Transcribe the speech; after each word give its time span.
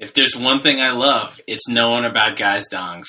If 0.00 0.14
there's 0.14 0.34
one 0.34 0.60
thing 0.62 0.80
I 0.80 0.92
love, 0.92 1.40
it's 1.46 1.68
knowing 1.68 2.06
about 2.06 2.36
guys' 2.36 2.64
dongs. 2.72 3.04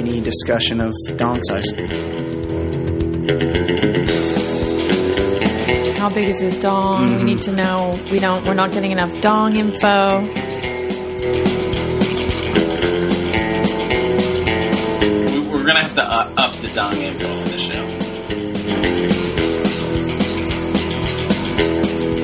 Any 0.00 0.20
discussion 0.20 0.80
of 0.80 0.92
dong 1.16 1.40
size? 1.42 1.70
How 5.98 6.08
big 6.10 6.28
is 6.34 6.40
his 6.40 6.58
dong? 6.60 7.06
We 7.18 7.22
need 7.24 7.42
to 7.42 7.52
know. 7.52 7.98
We 8.10 8.18
don't. 8.18 8.44
We're 8.44 8.54
not 8.54 8.72
getting 8.72 8.90
enough 8.92 9.20
dong 9.20 9.56
info. 9.56 10.20
We- 15.30 15.40
We're 15.46 15.64
gonna 15.64 15.82
have 15.82 15.94
to 15.96 16.02
up, 16.02 16.32
up 16.36 16.60
the 16.60 16.68
dong 16.72 16.96
info 16.96 17.28
on 17.28 17.44
the 17.44 17.58
show. 17.58 17.97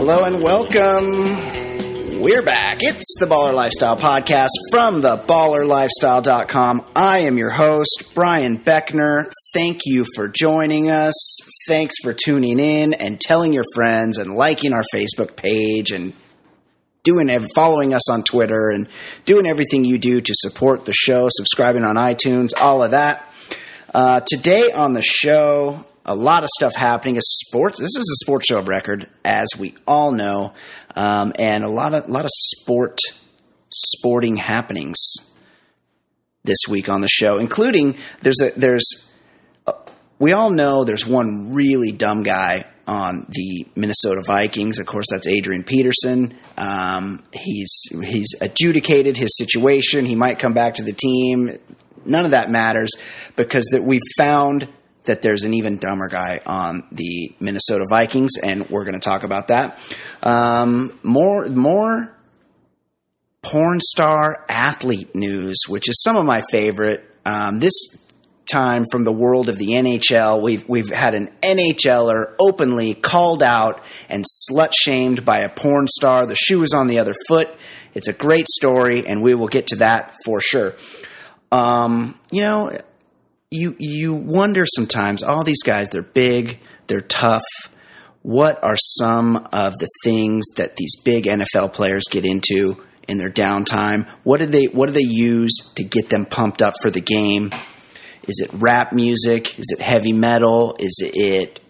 Hello 0.07 0.25
and 0.25 0.43
welcome. 0.43 2.21
We're 2.21 2.43
back. 2.43 2.81
It's 2.83 3.17
the 3.19 3.25
Baller 3.25 3.55
Lifestyle 3.55 3.97
Podcast 3.97 4.51
from 4.71 5.01
the 5.01 5.17
ballerlifestyle.com. 5.17 6.85
I 6.95 7.21
am 7.21 7.39
your 7.39 7.49
host, 7.49 8.13
Brian 8.15 8.59
Beckner. 8.59 9.33
Thank 9.55 9.81
you 9.87 10.05
for 10.15 10.29
joining 10.29 10.91
us. 10.91 11.15
Thanks 11.67 11.95
for 12.03 12.13
tuning 12.13 12.59
in 12.61 12.93
and 12.93 13.19
telling 13.19 13.55
your 13.55 13.65
friends 13.75 14.19
and 14.19 14.35
liking 14.35 14.75
our 14.75 14.85
Facebook 14.95 15.37
page 15.37 15.91
and 15.91 16.13
doing 17.03 17.31
following 17.55 17.95
us 17.95 18.11
on 18.11 18.25
Twitter 18.25 18.69
and 18.69 18.91
doing 19.25 19.47
everything 19.47 19.87
you 19.87 19.97
do 19.97 20.21
to 20.21 20.35
support 20.37 20.85
the 20.85 20.93
show, 20.93 21.29
subscribing 21.31 21.83
on 21.83 21.97
iTunes, 21.97 22.51
all 22.61 22.83
of 22.83 22.91
that. 22.91 23.27
Uh, 23.95 24.21
today 24.21 24.71
on 24.71 24.93
the 24.93 25.01
show, 25.01 25.87
a 26.05 26.15
lot 26.15 26.43
of 26.43 26.51
stuff 26.57 26.75
happening. 26.75 27.17
A 27.17 27.23
sports. 27.23 27.79
This 27.79 27.97
is 27.97 28.19
a 28.21 28.25
sports 28.25 28.47
show 28.47 28.59
of 28.59 28.69
record, 28.69 29.09
as 29.25 29.49
we 29.59 29.75
all 29.87 30.13
know, 30.13 30.53
um, 30.97 31.33
and 31.39 31.65
a 31.65 31.69
lot 31.69 31.95
of 31.95 32.09
lot 32.09 32.25
of 32.25 32.31
sport 32.33 33.01
sporting 33.71 34.37
happenings 34.37 34.99
this 36.45 36.59
week 36.69 36.89
on 36.89 37.01
the 37.01 37.09
show, 37.09 37.39
including 37.39 37.97
there's 38.23 38.41
a 38.41 38.51
there's 38.59 39.13
we 40.19 40.33
all 40.33 40.51
know 40.51 40.85
there's 40.85 41.07
one 41.07 41.53
really 41.55 41.93
dumb 41.93 42.23
guy 42.23 42.67
on 42.87 43.27
the 43.31 43.67
Minnesota 43.75 44.23
Vikings. 44.27 44.79
Of 44.79 44.87
course, 44.87 45.07
that's 45.11 45.27
Adrian 45.27 45.65
Peterson. 45.65 46.35
Um, 46.57 47.23
he's 47.33 47.73
he's 48.03 48.29
adjudicated 48.41 49.17
his 49.17 49.37
situation. 49.37 50.05
He 50.05 50.15
might 50.15 50.39
come 50.39 50.53
back 50.53 50.75
to 50.75 50.83
the 50.83 50.93
team. 50.93 51.59
None 52.05 52.27
of 52.27 52.33
that 52.33 52.51
matters 52.51 52.93
because 53.35 53.65
that 53.73 53.83
we 53.83 54.01
found 54.19 54.69
that 55.05 55.23
there's 55.23 55.45
an 55.45 55.55
even 55.55 55.79
dumber 55.79 56.09
guy 56.09 56.41
on 56.47 56.85
the 56.91 57.35
Minnesota 57.41 57.87
Vikings, 57.89 58.33
and 58.43 58.69
we're 58.71 58.85
going 58.85 58.95
to 58.95 59.01
talk 59.01 59.23
about 59.23 59.49
that. 59.49 59.79
Um, 60.23 60.99
more 61.03 61.47
more 61.49 62.15
porn 63.43 63.81
star 63.81 64.45
athlete 64.49 65.15
news, 65.15 65.59
which 65.69 65.89
is 65.89 66.03
some 66.03 66.17
of 66.17 66.25
my 66.25 66.43
favorite. 66.51 67.09
Um, 67.27 67.59
this 67.59 67.73
time 68.47 68.85
from 68.91 69.05
the 69.05 69.13
world 69.13 69.49
of 69.49 69.59
the 69.59 69.69
NHL, 69.69 70.43
we've 70.43 70.69
we've 70.69 70.91
had 70.91 71.15
an 71.15 71.29
NHLer 71.43 72.35
openly 72.41 72.95
called 72.95 73.43
out 73.43 73.83
and 74.09 74.25
slut 74.25 74.73
shamed 74.75 75.25
by 75.25 75.41
a 75.41 75.49
porn 75.49 75.87
star. 75.89 76.27
The 76.27 76.35
shoe 76.35 76.63
is 76.63 76.73
on 76.73 76.87
the 76.87 76.99
other 76.99 77.15
foot. 77.29 77.49
It's 77.95 78.09
a 78.09 78.13
great 78.13 78.49
story, 78.49 79.07
and 79.07 79.23
we 79.23 79.35
will 79.35 79.49
get 79.49 79.69
to 79.69 79.77
that 79.77 80.17
for 80.25 80.41
sure. 80.41 80.75
Um, 81.53 82.19
you 82.33 82.43
know, 82.43 82.73
you 83.51 83.77
you 83.79 84.15
wonder 84.15 84.65
sometimes. 84.67 85.23
All 85.23 85.45
these 85.45 85.63
guys, 85.63 85.91
they're 85.91 86.03
big, 86.03 86.59
they're 86.87 87.01
tough. 87.01 87.45
What 88.23 88.63
are 88.65 88.77
some 88.77 89.37
of 89.53 89.75
the 89.79 89.89
things 90.03 90.45
that 90.57 90.77
these 90.77 90.95
big 91.05 91.25
NFL 91.25 91.73
players 91.73 92.05
get 92.11 92.25
into 92.25 92.83
in 93.07 93.19
their 93.19 93.31
downtime? 93.31 94.09
What 94.23 94.41
do 94.41 94.47
they 94.47 94.65
What 94.65 94.87
do 94.87 94.93
they 94.93 95.07
use 95.07 95.73
to 95.77 95.85
get 95.85 96.09
them 96.09 96.27
pumped 96.27 96.63
up 96.63 96.75
for 96.83 96.91
the 96.91 97.01
game? 97.01 97.51
Is 98.27 98.41
it 98.43 98.51
rap 98.55 98.93
music? 98.93 99.59
Is 99.59 99.77
it 99.79 99.83
heavy 99.83 100.13
metal? 100.13 100.77
Is 100.79 101.03
it 101.03 101.61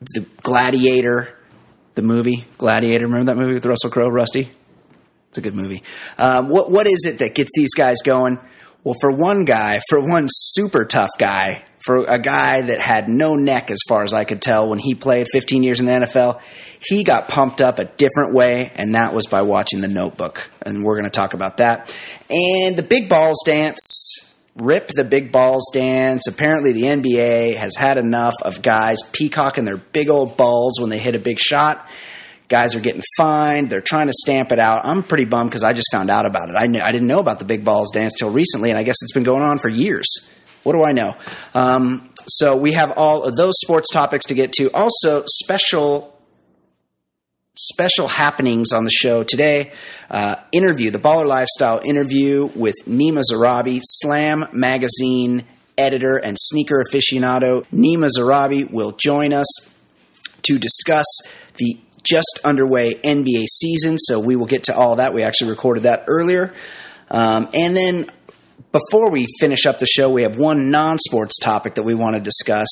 the 0.00 0.20
Gladiator, 0.42 1.34
the 1.94 2.02
movie 2.02 2.44
Gladiator? 2.58 3.06
Remember 3.06 3.32
that 3.32 3.40
movie 3.40 3.54
with 3.54 3.64
Russell 3.64 3.90
Crowe, 3.90 4.08
Rusty? 4.08 4.48
It's 5.30 5.38
a 5.38 5.40
good 5.40 5.54
movie. 5.54 5.82
Um, 6.18 6.48
what 6.48 6.70
what 6.70 6.86
is 6.86 7.06
it 7.06 7.18
that 7.20 7.34
gets 7.34 7.50
these 7.54 7.74
guys 7.74 8.02
going? 8.02 8.38
Well, 8.88 8.96
for 9.02 9.10
one 9.10 9.44
guy, 9.44 9.82
for 9.90 10.00
one 10.00 10.28
super 10.30 10.86
tough 10.86 11.10
guy, 11.18 11.62
for 11.84 12.06
a 12.08 12.18
guy 12.18 12.62
that 12.62 12.80
had 12.80 13.06
no 13.06 13.34
neck 13.34 13.70
as 13.70 13.80
far 13.86 14.02
as 14.02 14.14
I 14.14 14.24
could 14.24 14.40
tell 14.40 14.70
when 14.70 14.78
he 14.78 14.94
played 14.94 15.26
15 15.30 15.62
years 15.62 15.78
in 15.78 15.84
the 15.84 15.92
NFL, 15.92 16.40
he 16.80 17.04
got 17.04 17.28
pumped 17.28 17.60
up 17.60 17.78
a 17.78 17.84
different 17.84 18.32
way, 18.32 18.72
and 18.76 18.94
that 18.94 19.12
was 19.12 19.26
by 19.26 19.42
watching 19.42 19.82
The 19.82 19.88
Notebook. 19.88 20.50
And 20.64 20.82
we're 20.82 20.94
going 20.94 21.04
to 21.04 21.10
talk 21.10 21.34
about 21.34 21.58
that. 21.58 21.94
And 22.30 22.78
the 22.78 22.82
big 22.82 23.10
balls 23.10 23.42
dance. 23.44 23.78
Rip 24.56 24.88
the 24.88 25.04
big 25.04 25.32
balls 25.32 25.70
dance. 25.74 26.26
Apparently, 26.26 26.72
the 26.72 26.84
NBA 26.84 27.56
has 27.56 27.76
had 27.76 27.98
enough 27.98 28.36
of 28.40 28.62
guys 28.62 29.02
peacocking 29.12 29.66
their 29.66 29.76
big 29.76 30.08
old 30.08 30.38
balls 30.38 30.80
when 30.80 30.88
they 30.88 30.98
hit 30.98 31.14
a 31.14 31.18
big 31.18 31.38
shot. 31.38 31.86
Guys 32.48 32.74
are 32.74 32.80
getting 32.80 33.02
fined. 33.16 33.70
They're 33.70 33.80
trying 33.82 34.06
to 34.06 34.12
stamp 34.12 34.52
it 34.52 34.58
out. 34.58 34.86
I'm 34.86 35.02
pretty 35.02 35.26
bummed 35.26 35.50
because 35.50 35.62
I 35.62 35.74
just 35.74 35.88
found 35.92 36.10
out 36.10 36.24
about 36.24 36.48
it. 36.48 36.56
I, 36.58 36.66
knew, 36.66 36.80
I 36.80 36.92
didn't 36.92 37.06
know 37.06 37.20
about 37.20 37.38
the 37.38 37.44
big 37.44 37.64
balls 37.64 37.90
dance 37.92 38.14
till 38.18 38.30
recently, 38.30 38.70
and 38.70 38.78
I 38.78 38.82
guess 38.82 38.96
it's 39.02 39.12
been 39.12 39.22
going 39.22 39.42
on 39.42 39.58
for 39.58 39.68
years. 39.68 40.06
What 40.62 40.72
do 40.72 40.82
I 40.82 40.92
know? 40.92 41.14
Um, 41.54 42.10
so 42.26 42.56
we 42.56 42.72
have 42.72 42.92
all 42.96 43.24
of 43.24 43.36
those 43.36 43.54
sports 43.60 43.90
topics 43.90 44.26
to 44.26 44.34
get 44.34 44.52
to. 44.54 44.70
Also, 44.72 45.24
special 45.26 46.14
special 47.56 48.06
happenings 48.06 48.72
on 48.72 48.84
the 48.84 48.90
show 48.90 49.24
today. 49.24 49.72
Uh, 50.08 50.36
interview, 50.52 50.90
the 50.90 50.98
Baller 50.98 51.26
Lifestyle 51.26 51.80
interview 51.84 52.48
with 52.54 52.76
Nima 52.86 53.22
Zarrabi, 53.30 53.80
Slam 53.82 54.46
Magazine 54.52 55.44
editor 55.78 56.16
and 56.16 56.36
sneaker 56.38 56.82
aficionado. 56.84 57.64
Nima 57.72 58.10
Zarrabi 58.16 58.70
will 58.70 58.92
join 58.92 59.32
us 59.32 59.46
to 60.42 60.58
discuss 60.58 61.06
the 61.56 61.78
just 62.02 62.40
underway 62.44 62.94
NBA 62.94 63.46
season. 63.46 63.98
So 63.98 64.20
we 64.20 64.36
will 64.36 64.46
get 64.46 64.64
to 64.64 64.76
all 64.76 64.96
that. 64.96 65.14
We 65.14 65.22
actually 65.22 65.50
recorded 65.50 65.84
that 65.84 66.04
earlier. 66.06 66.54
Um, 67.10 67.48
and 67.54 67.76
then 67.76 68.10
before 68.72 69.10
we 69.10 69.26
finish 69.40 69.66
up 69.66 69.78
the 69.78 69.86
show, 69.86 70.10
we 70.10 70.22
have 70.22 70.36
one 70.36 70.70
non 70.70 70.98
sports 70.98 71.38
topic 71.38 71.74
that 71.76 71.82
we 71.82 71.94
want 71.94 72.16
to 72.16 72.20
discuss. 72.20 72.68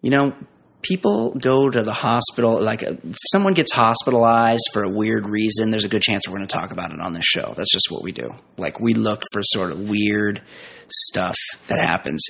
You 0.00 0.10
know, 0.10 0.34
people 0.82 1.34
go 1.34 1.70
to 1.70 1.82
the 1.82 1.92
hospital, 1.92 2.60
like 2.60 2.82
if 2.82 3.16
someone 3.30 3.54
gets 3.54 3.72
hospitalized 3.72 4.68
for 4.72 4.82
a 4.82 4.88
weird 4.88 5.26
reason, 5.26 5.70
there's 5.70 5.84
a 5.84 5.88
good 5.88 6.02
chance 6.02 6.28
we're 6.28 6.36
going 6.36 6.46
to 6.46 6.52
talk 6.52 6.72
about 6.72 6.92
it 6.92 7.00
on 7.00 7.12
this 7.12 7.24
show. 7.24 7.54
That's 7.56 7.72
just 7.72 7.90
what 7.90 8.02
we 8.02 8.12
do. 8.12 8.30
Like 8.56 8.80
we 8.80 8.94
look 8.94 9.22
for 9.32 9.42
sort 9.42 9.70
of 9.70 9.88
weird 9.88 10.42
stuff 10.88 11.36
that 11.68 11.78
happens. 11.78 12.26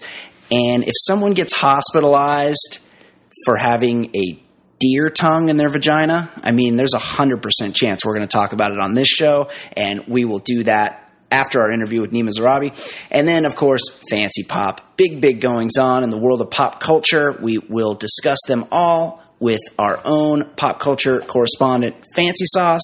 And 0.51 0.85
if 0.85 0.95
someone 1.07 1.33
gets 1.33 1.53
hospitalized 1.53 2.79
for 3.47 3.57
having 3.57 4.15
a 4.15 4.43
deer 4.83 5.09
tongue 5.09 5.49
in 5.49 5.57
their 5.57 5.71
vagina, 5.71 6.29
I 6.43 6.51
mean, 6.51 6.75
there's 6.75 6.95
a 6.95 6.99
100% 6.99 7.41
chance 7.73 8.05
we're 8.05 8.15
going 8.15 8.27
to 8.27 8.33
talk 8.33 8.53
about 8.53 8.73
it 8.73 8.81
on 8.81 8.95
this 8.95 9.07
show, 9.07 9.49
and 9.77 10.09
we 10.09 10.25
will 10.25 10.41
do 10.41 10.65
that 10.65 11.09
after 11.31 11.61
our 11.61 11.71
interview 11.71 12.01
with 12.01 12.11
Nima 12.11 12.31
Zarrabi. 12.37 12.75
And 13.13 13.29
then, 13.29 13.45
of 13.45 13.55
course, 13.55 14.03
fancy 14.11 14.43
pop. 14.43 14.97
Big, 14.97 15.21
big 15.21 15.41
goings 15.41 15.79
on 15.79 16.03
in 16.03 16.11
the 16.11 16.19
world 16.19 16.41
of 16.41 16.51
pop 16.51 16.81
culture. 16.81 17.31
We 17.33 17.59
will 17.59 17.95
discuss 17.95 18.41
them 18.49 18.67
all 18.73 19.23
with 19.39 19.61
our 19.79 20.01
own 20.05 20.51
pop 20.57 20.81
culture 20.81 21.21
correspondent, 21.21 21.95
Fancy 22.17 22.47
Sauce. 22.47 22.83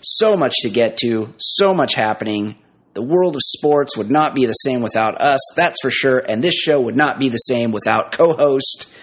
So 0.00 0.36
much 0.36 0.54
to 0.62 0.70
get 0.70 0.98
to, 0.98 1.34
so 1.38 1.74
much 1.74 1.94
happening. 1.94 2.56
The 2.94 3.02
world 3.02 3.34
of 3.34 3.42
sports 3.42 3.96
would 3.96 4.10
not 4.10 4.36
be 4.36 4.46
the 4.46 4.52
same 4.52 4.80
without 4.80 5.20
us, 5.20 5.40
that's 5.56 5.80
for 5.82 5.90
sure. 5.90 6.22
And 6.28 6.44
this 6.44 6.54
show 6.54 6.80
would 6.80 6.96
not 6.96 7.18
be 7.18 7.28
the 7.28 7.38
same 7.38 7.72
without 7.72 8.12
co 8.12 8.34
host, 8.34 8.94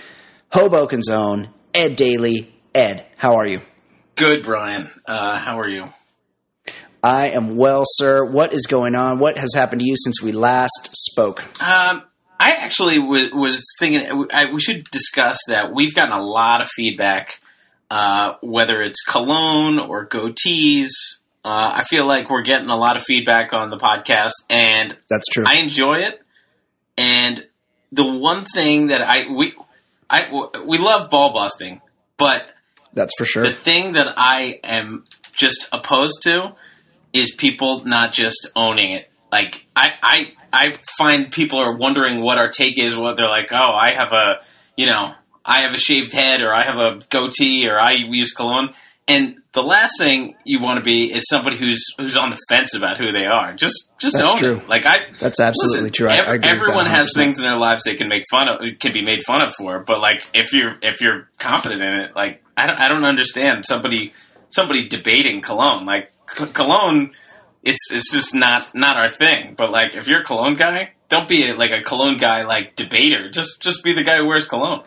Hoboken's 0.53 1.09
own, 1.09 1.49
Ed 1.73 1.95
Daly. 1.95 2.53
Ed, 2.73 3.05
how 3.17 3.35
are 3.35 3.47
you? 3.47 3.61
Good, 4.15 4.43
Brian. 4.43 4.91
Uh, 5.05 5.37
how 5.37 5.59
are 5.59 5.69
you? 5.69 5.89
I 7.03 7.29
am 7.29 7.57
well, 7.57 7.83
sir. 7.85 8.23
What 8.23 8.53
is 8.53 8.67
going 8.67 8.95
on? 8.95 9.19
What 9.19 9.37
has 9.37 9.53
happened 9.55 9.81
to 9.81 9.87
you 9.87 9.95
since 9.97 10.21
we 10.21 10.31
last 10.31 10.89
spoke? 10.93 11.41
Um, 11.61 12.03
I 12.39 12.51
actually 12.59 12.99
was, 12.99 13.31
was 13.31 13.63
thinking 13.79 14.27
I, 14.31 14.51
we 14.51 14.59
should 14.59 14.85
discuss 14.91 15.39
that. 15.47 15.73
We've 15.73 15.95
gotten 15.95 16.15
a 16.15 16.21
lot 16.21 16.61
of 16.61 16.67
feedback 16.67 17.39
uh, 17.91 18.35
whether 18.39 18.81
it's 18.81 19.03
cologne 19.03 19.77
or 19.77 20.07
goatees. 20.07 20.91
Uh, 21.43 21.73
I 21.75 21.83
feel 21.83 22.05
like 22.05 22.29
we're 22.29 22.41
getting 22.41 22.69
a 22.69 22.77
lot 22.77 22.95
of 22.95 23.03
feedback 23.03 23.51
on 23.51 23.69
the 23.69 23.75
podcast, 23.75 24.31
and 24.49 24.95
That's 25.09 25.27
true. 25.27 25.43
I 25.45 25.55
enjoy 25.57 25.99
it. 25.99 26.21
And 26.97 27.45
the 27.91 28.05
one 28.05 28.45
thing 28.45 28.87
that 28.87 29.01
I 29.01 29.29
we 29.29 29.53
I 30.11 30.51
we 30.65 30.77
love 30.77 31.09
ball 31.09 31.31
busting, 31.33 31.81
but 32.17 32.53
That's 32.93 33.13
for 33.17 33.25
sure. 33.25 33.43
the 33.43 33.53
thing 33.53 33.93
that 33.93 34.13
I 34.17 34.59
am 34.63 35.05
just 35.33 35.69
opposed 35.71 36.23
to 36.23 36.53
is 37.13 37.33
people 37.33 37.85
not 37.85 38.11
just 38.11 38.51
owning 38.55 38.91
it. 38.91 39.09
Like 39.31 39.65
I, 39.75 39.93
I, 40.03 40.33
I 40.51 40.69
find 40.97 41.31
people 41.31 41.59
are 41.59 41.75
wondering 41.75 42.21
what 42.21 42.37
our 42.37 42.49
take 42.49 42.77
is. 42.77 42.95
What 42.95 43.15
they're 43.15 43.29
like, 43.29 43.53
oh, 43.53 43.71
I 43.71 43.91
have 43.91 44.11
a, 44.11 44.41
you 44.75 44.85
know, 44.85 45.13
I 45.45 45.61
have 45.61 45.73
a 45.73 45.77
shaved 45.77 46.11
head, 46.11 46.41
or 46.41 46.53
I 46.53 46.63
have 46.63 46.77
a 46.77 46.99
goatee, 47.09 47.69
or 47.69 47.79
I 47.79 47.93
use 47.93 48.33
cologne. 48.33 48.73
And 49.07 49.41
the 49.53 49.63
last 49.63 49.93
thing 49.99 50.35
you 50.45 50.61
want 50.61 50.77
to 50.77 50.83
be 50.83 51.05
is 51.11 51.27
somebody 51.27 51.57
who's 51.57 51.83
who's 51.97 52.15
on 52.15 52.29
the 52.29 52.37
fence 52.47 52.75
about 52.75 52.97
who 52.97 53.11
they 53.11 53.25
are. 53.25 53.53
Just 53.53 53.89
just 53.97 54.15
That's 54.17 54.31
own 54.31 54.37
true. 54.37 54.57
it. 54.57 54.69
Like 54.69 54.85
I, 54.85 54.99
That's 55.19 55.39
absolutely 55.39 55.89
listen, 55.89 55.93
true. 55.93 56.07
I- 56.07 56.11
I 56.11 56.15
ev- 56.17 56.19
agree 56.27 56.33
with 56.33 56.41
that 56.43 56.49
everyone 56.49 56.85
has 56.85 57.11
things 57.13 57.37
in 57.39 57.43
their 57.43 57.57
lives 57.57 57.83
they 57.83 57.95
can 57.95 58.07
make 58.07 58.23
fun 58.29 58.47
of, 58.47 58.79
can 58.79 58.93
be 58.93 59.01
made 59.01 59.23
fun 59.23 59.41
of 59.41 59.53
for. 59.57 59.79
But 59.79 59.99
like 59.99 60.23
if 60.33 60.53
you're 60.53 60.77
if 60.81 61.01
you're 61.01 61.29
confident 61.39 61.81
in 61.81 61.93
it, 62.01 62.15
like 62.15 62.43
I 62.55 62.67
don't 62.67 62.79
I 62.79 62.87
don't 62.87 63.03
understand 63.03 63.65
somebody 63.67 64.13
somebody 64.49 64.87
debating 64.87 65.41
cologne. 65.41 65.85
Like 65.85 66.11
c- 66.29 66.45
cologne, 66.45 67.11
it's 67.63 67.91
it's 67.91 68.11
just 68.13 68.33
not 68.35 68.73
not 68.75 68.95
our 68.97 69.09
thing. 69.09 69.55
But 69.57 69.71
like 69.71 69.95
if 69.95 70.07
you're 70.07 70.21
a 70.21 70.23
cologne 70.23 70.55
guy, 70.55 70.91
don't 71.09 71.27
be 71.27 71.51
like 71.53 71.71
a 71.71 71.81
cologne 71.81 72.17
guy 72.17 72.45
like 72.45 72.75
debater. 72.77 73.29
Just 73.29 73.59
just 73.61 73.83
be 73.83 73.93
the 73.93 74.03
guy 74.03 74.17
who 74.17 74.27
wears 74.27 74.45
cologne. 74.45 74.83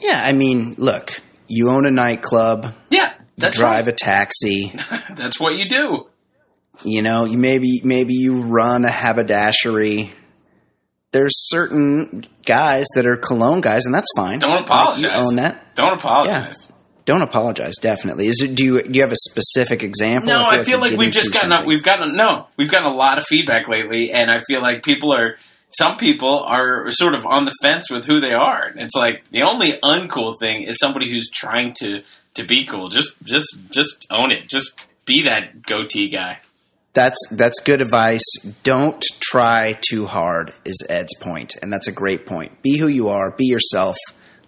yeah, 0.00 0.20
I 0.24 0.32
mean, 0.32 0.74
look, 0.78 1.20
you 1.48 1.70
own 1.70 1.86
a 1.86 1.90
nightclub, 1.90 2.74
Yeah, 2.90 3.12
that's 3.38 3.56
drive 3.56 3.86
right. 3.86 3.88
a 3.88 3.92
taxi. 3.92 4.72
That's 5.14 5.38
what 5.40 5.56
you 5.56 5.68
do. 5.68 6.06
you 6.84 7.02
know 7.02 7.24
you 7.24 7.38
maybe 7.38 7.80
maybe 7.84 8.14
you 8.14 8.40
run 8.42 8.84
a 8.84 8.90
haberdashery 8.90 10.10
there's 11.10 11.32
certain 11.48 12.26
guys 12.44 12.86
that 12.94 13.06
are 13.06 13.16
cologne 13.16 13.60
guys 13.60 13.84
and 13.86 13.94
that's 13.94 14.08
fine 14.14 14.38
Don't 14.38 14.62
apologize. 14.62 15.02
you 15.02 15.08
own 15.10 15.36
that 15.36 15.74
Don't 15.74 15.94
apologize. 15.94 16.72
don't 17.04 17.22
apologize 17.22 17.74
definitely 17.80 18.26
is 18.26 18.42
it 18.42 18.54
do 18.54 18.64
you 18.64 18.82
do 18.82 18.90
you 18.92 19.02
have 19.02 19.10
a 19.12 19.16
specific 19.30 19.82
example 19.82 20.28
No, 20.28 20.44
I 20.46 20.58
feel 20.62 20.78
you're 20.78 20.90
like 20.90 20.98
we've 20.98 21.10
just 21.12 21.32
gotten 21.32 21.50
a, 21.52 21.64
we've 21.66 21.82
gotten 21.82 22.10
a, 22.10 22.12
no, 22.12 22.46
we've 22.56 22.70
gotten 22.70 22.86
a 22.92 22.94
lot 22.94 23.18
of 23.18 23.24
feedback 23.24 23.66
lately, 23.68 24.12
and 24.12 24.30
I 24.30 24.40
feel 24.40 24.60
like 24.62 24.82
people 24.84 25.12
are 25.12 25.36
some 25.70 25.96
people 25.96 26.44
are 26.44 26.90
sort 26.90 27.14
of 27.14 27.26
on 27.26 27.44
the 27.44 27.52
fence 27.62 27.90
with 27.90 28.04
who 28.06 28.20
they 28.20 28.32
are. 28.34 28.70
It's 28.76 28.94
like 28.94 29.28
the 29.30 29.42
only 29.42 29.72
uncool 29.72 30.34
thing 30.38 30.62
is 30.62 30.78
somebody 30.78 31.10
who's 31.10 31.28
trying 31.30 31.74
to 31.80 32.02
to 32.38 32.44
be 32.44 32.64
cool. 32.64 32.88
Just 32.88 33.10
just 33.22 33.58
just 33.70 34.06
own 34.10 34.32
it. 34.32 34.48
Just 34.48 34.86
be 35.04 35.22
that 35.24 35.62
goatee 35.62 36.08
guy. 36.08 36.38
that's 36.94 37.18
that's 37.36 37.60
good 37.60 37.80
advice 37.80 38.24
don't 38.62 39.02
try 39.20 39.78
too 39.80 40.06
hard 40.06 40.52
is 40.64 40.84
ed's 40.90 41.14
point 41.20 41.54
and 41.62 41.72
that's 41.72 41.86
a 41.88 41.92
great 41.92 42.26
point 42.26 42.60
be 42.62 42.76
who 42.78 42.88
you 42.88 43.08
are 43.08 43.30
be 43.30 43.44
yourself 43.46 43.96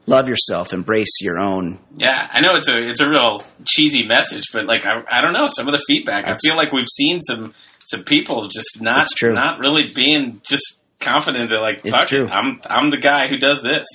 love 0.07 0.29
yourself 0.29 0.73
embrace 0.73 1.21
your 1.21 1.39
own 1.39 1.79
Yeah, 1.97 2.29
I 2.33 2.41
know 2.41 2.57
it's 2.57 2.69
a 2.69 2.77
it's 2.79 3.01
a 3.01 3.09
real 3.09 3.43
cheesy 3.65 4.07
message, 4.07 4.45
but 4.53 4.67
like 4.67 4.85
I, 4.87 5.03
I 5.11 5.21
don't 5.21 5.33
know 5.33 5.47
some 5.49 5.69
of 5.69 5.73
the 5.73 5.83
feedback. 5.87 6.25
That's- 6.25 6.41
I 6.45 6.49
feel 6.49 6.57
like 6.57 6.73
we've 6.73 6.89
seen 7.01 7.21
some 7.21 7.55
some 7.85 8.05
people 8.05 8.49
just 8.49 8.81
not 8.83 9.07
not 9.23 9.59
really 9.61 9.89
being 9.95 10.41
just 10.49 10.81
confident. 10.99 11.51
They're 11.51 11.61
like, 11.61 11.83
fuck 11.83 12.13
it, 12.13 12.31
I'm 12.31 12.61
I'm 12.69 12.91
the 12.91 12.99
guy 12.99 13.29
who 13.29 13.37
does 13.37 13.63
this. 13.63 13.87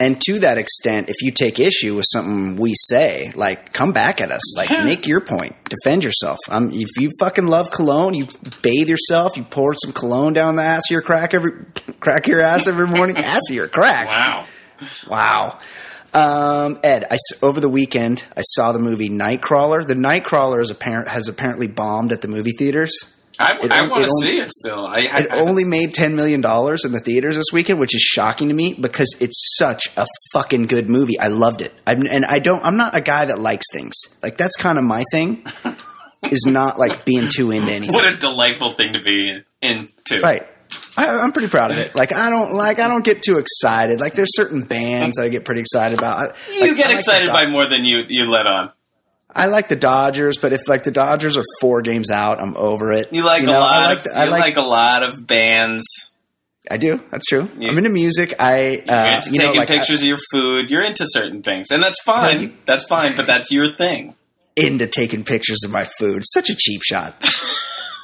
And 0.00 0.20
to 0.22 0.40
that 0.40 0.58
extent, 0.58 1.08
if 1.08 1.16
you 1.22 1.30
take 1.30 1.60
issue 1.60 1.94
with 1.94 2.06
something 2.12 2.56
we 2.56 2.74
say, 2.74 3.30
like 3.36 3.72
come 3.72 3.92
back 3.92 4.20
at 4.20 4.30
us, 4.32 4.56
like 4.56 4.68
Yeah. 4.70 4.84
make 4.84 5.06
your 5.06 5.20
point, 5.20 5.54
defend 5.64 6.02
yourself. 6.02 6.38
Um, 6.48 6.70
if 6.72 6.88
you 6.98 7.10
fucking 7.20 7.46
love 7.46 7.70
cologne, 7.70 8.14
you 8.14 8.26
bathe 8.62 8.88
yourself, 8.88 9.36
you 9.36 9.44
pour 9.44 9.74
some 9.74 9.92
cologne 9.92 10.32
down 10.32 10.56
the 10.56 10.62
ass 10.62 10.82
of 10.90 10.92
your 10.92 11.02
crack 11.02 11.32
every 11.34 11.52
crack 12.00 12.26
your 12.26 12.42
ass 12.42 12.66
every 12.66 12.88
morning, 12.88 13.16
ass 13.24 13.42
of 13.48 13.54
your 13.54 13.68
crack. 13.68 14.06
Wow. 14.08 14.44
Wow. 15.08 15.58
Um, 16.12 16.78
Ed, 16.84 17.06
I 17.10 17.16
over 17.42 17.60
the 17.60 17.68
weekend 17.68 18.22
I 18.36 18.42
saw 18.42 18.72
the 18.72 18.78
movie 18.78 19.08
Nightcrawler. 19.08 19.86
The 19.86 19.94
Nightcrawler 19.94 20.60
is 20.60 20.70
apparent 20.70 21.08
has 21.08 21.28
apparently 21.28 21.66
bombed 21.66 22.12
at 22.12 22.20
the 22.20 22.28
movie 22.28 22.52
theaters. 22.52 23.13
I, 23.38 23.52
I 23.70 23.88
want 23.88 24.04
to 24.04 24.10
see 24.22 24.38
it 24.38 24.50
still. 24.50 24.86
I, 24.86 25.08
I, 25.10 25.18
It 25.20 25.32
only 25.32 25.64
made 25.64 25.94
ten 25.94 26.14
million 26.14 26.40
dollars 26.40 26.84
in 26.84 26.92
the 26.92 27.00
theaters 27.00 27.36
this 27.36 27.46
weekend, 27.52 27.80
which 27.80 27.94
is 27.94 28.00
shocking 28.02 28.48
to 28.48 28.54
me 28.54 28.74
because 28.74 29.16
it's 29.20 29.56
such 29.58 29.88
a 29.96 30.06
fucking 30.32 30.66
good 30.66 30.88
movie. 30.88 31.18
I 31.18 31.28
loved 31.28 31.60
it, 31.62 31.72
I'm, 31.86 32.02
and 32.10 32.24
I 32.24 32.38
don't. 32.38 32.64
I'm 32.64 32.76
not 32.76 32.96
a 32.96 33.00
guy 33.00 33.24
that 33.24 33.40
likes 33.40 33.66
things 33.72 33.94
like 34.22 34.36
that's 34.36 34.56
kind 34.56 34.78
of 34.78 34.84
my 34.84 35.02
thing. 35.12 35.44
is 36.30 36.46
not 36.46 36.78
like 36.78 37.04
being 37.04 37.28
too 37.28 37.50
into 37.50 37.70
anything, 37.70 37.92
what 37.92 38.10
a 38.10 38.16
delightful 38.16 38.72
thing 38.72 38.94
to 38.94 39.02
be 39.02 39.42
into. 39.60 40.20
right? 40.22 40.46
I, 40.96 41.08
I'm 41.08 41.32
pretty 41.32 41.48
proud 41.48 41.70
of 41.70 41.78
it. 41.78 41.94
Like 41.94 42.12
I 42.12 42.30
don't 42.30 42.52
like 42.52 42.78
I 42.78 42.88
don't 42.88 43.04
get 43.04 43.22
too 43.22 43.38
excited. 43.38 44.00
Like 44.00 44.14
there's 44.14 44.34
certain 44.34 44.62
bands 44.62 45.16
that 45.16 45.24
I 45.24 45.28
get 45.28 45.44
pretty 45.44 45.60
excited 45.60 45.98
about. 45.98 46.18
I, 46.18 46.52
You 46.52 46.68
like, 46.68 46.76
get 46.76 46.86
like 46.86 46.96
excited 46.96 47.28
by 47.28 47.46
more 47.46 47.68
than 47.68 47.84
you 47.84 48.04
you 48.08 48.30
let 48.30 48.46
on. 48.46 48.72
I 49.34 49.46
like 49.46 49.68
the 49.68 49.76
Dodgers, 49.76 50.38
but 50.38 50.52
if 50.52 50.68
like 50.68 50.84
the 50.84 50.90
Dodgers 50.92 51.36
are 51.36 51.42
four 51.60 51.82
games 51.82 52.10
out, 52.10 52.40
I'm 52.40 52.56
over 52.56 52.92
it. 52.92 53.12
You 53.12 53.24
like 53.24 53.42
know, 53.42 53.58
a 53.58 53.60
lot. 53.60 53.72
I 53.72 53.86
like 53.88 53.98
of, 53.98 54.04
the- 54.04 54.16
I 54.18 54.24
like 54.26 54.40
like, 54.40 54.56
a 54.56 54.62
lot 54.62 55.02
of 55.02 55.26
bands. 55.26 55.84
I 56.70 56.76
do. 56.78 57.00
That's 57.10 57.26
true. 57.26 57.48
You- 57.58 57.68
I'm 57.68 57.76
into 57.76 57.90
music. 57.90 58.34
I 58.38 58.82
You're 58.86 58.94
uh, 58.96 59.16
into 59.16 59.30
you 59.32 59.38
know 59.38 59.44
taking 59.46 59.58
like 59.60 59.70
I- 59.70 59.76
pictures 59.78 60.02
of 60.02 60.08
your 60.08 60.18
food. 60.32 60.70
You're 60.70 60.84
into 60.84 61.04
certain 61.06 61.42
things, 61.42 61.70
and 61.70 61.82
that's 61.82 62.00
fine. 62.02 62.40
you- 62.40 62.52
that's 62.64 62.84
fine, 62.84 63.16
but 63.16 63.26
that's 63.26 63.50
your 63.50 63.72
thing. 63.72 64.14
into 64.56 64.86
taking 64.86 65.24
pictures 65.24 65.58
of 65.64 65.70
my 65.72 65.84
food. 65.98 66.22
Such 66.32 66.48
a 66.48 66.54
cheap 66.56 66.82
shot. 66.84 67.14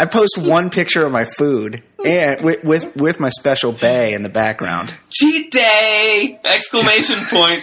I 0.01 0.07
post 0.07 0.37
one 0.39 0.71
picture 0.71 1.05
of 1.07 1.13
my 1.13 1.25
food 1.39 1.83
and 2.05 2.43
with 2.43 2.65
with, 2.65 2.97
with 2.97 3.21
my 3.21 3.29
special 3.29 3.71
bay 3.71 4.15
in 4.15 4.23
the 4.23 4.29
background. 4.31 4.93
Cheat 5.11 5.53
day! 5.53 6.41
Exclamation 6.45 7.19
point. 7.31 7.63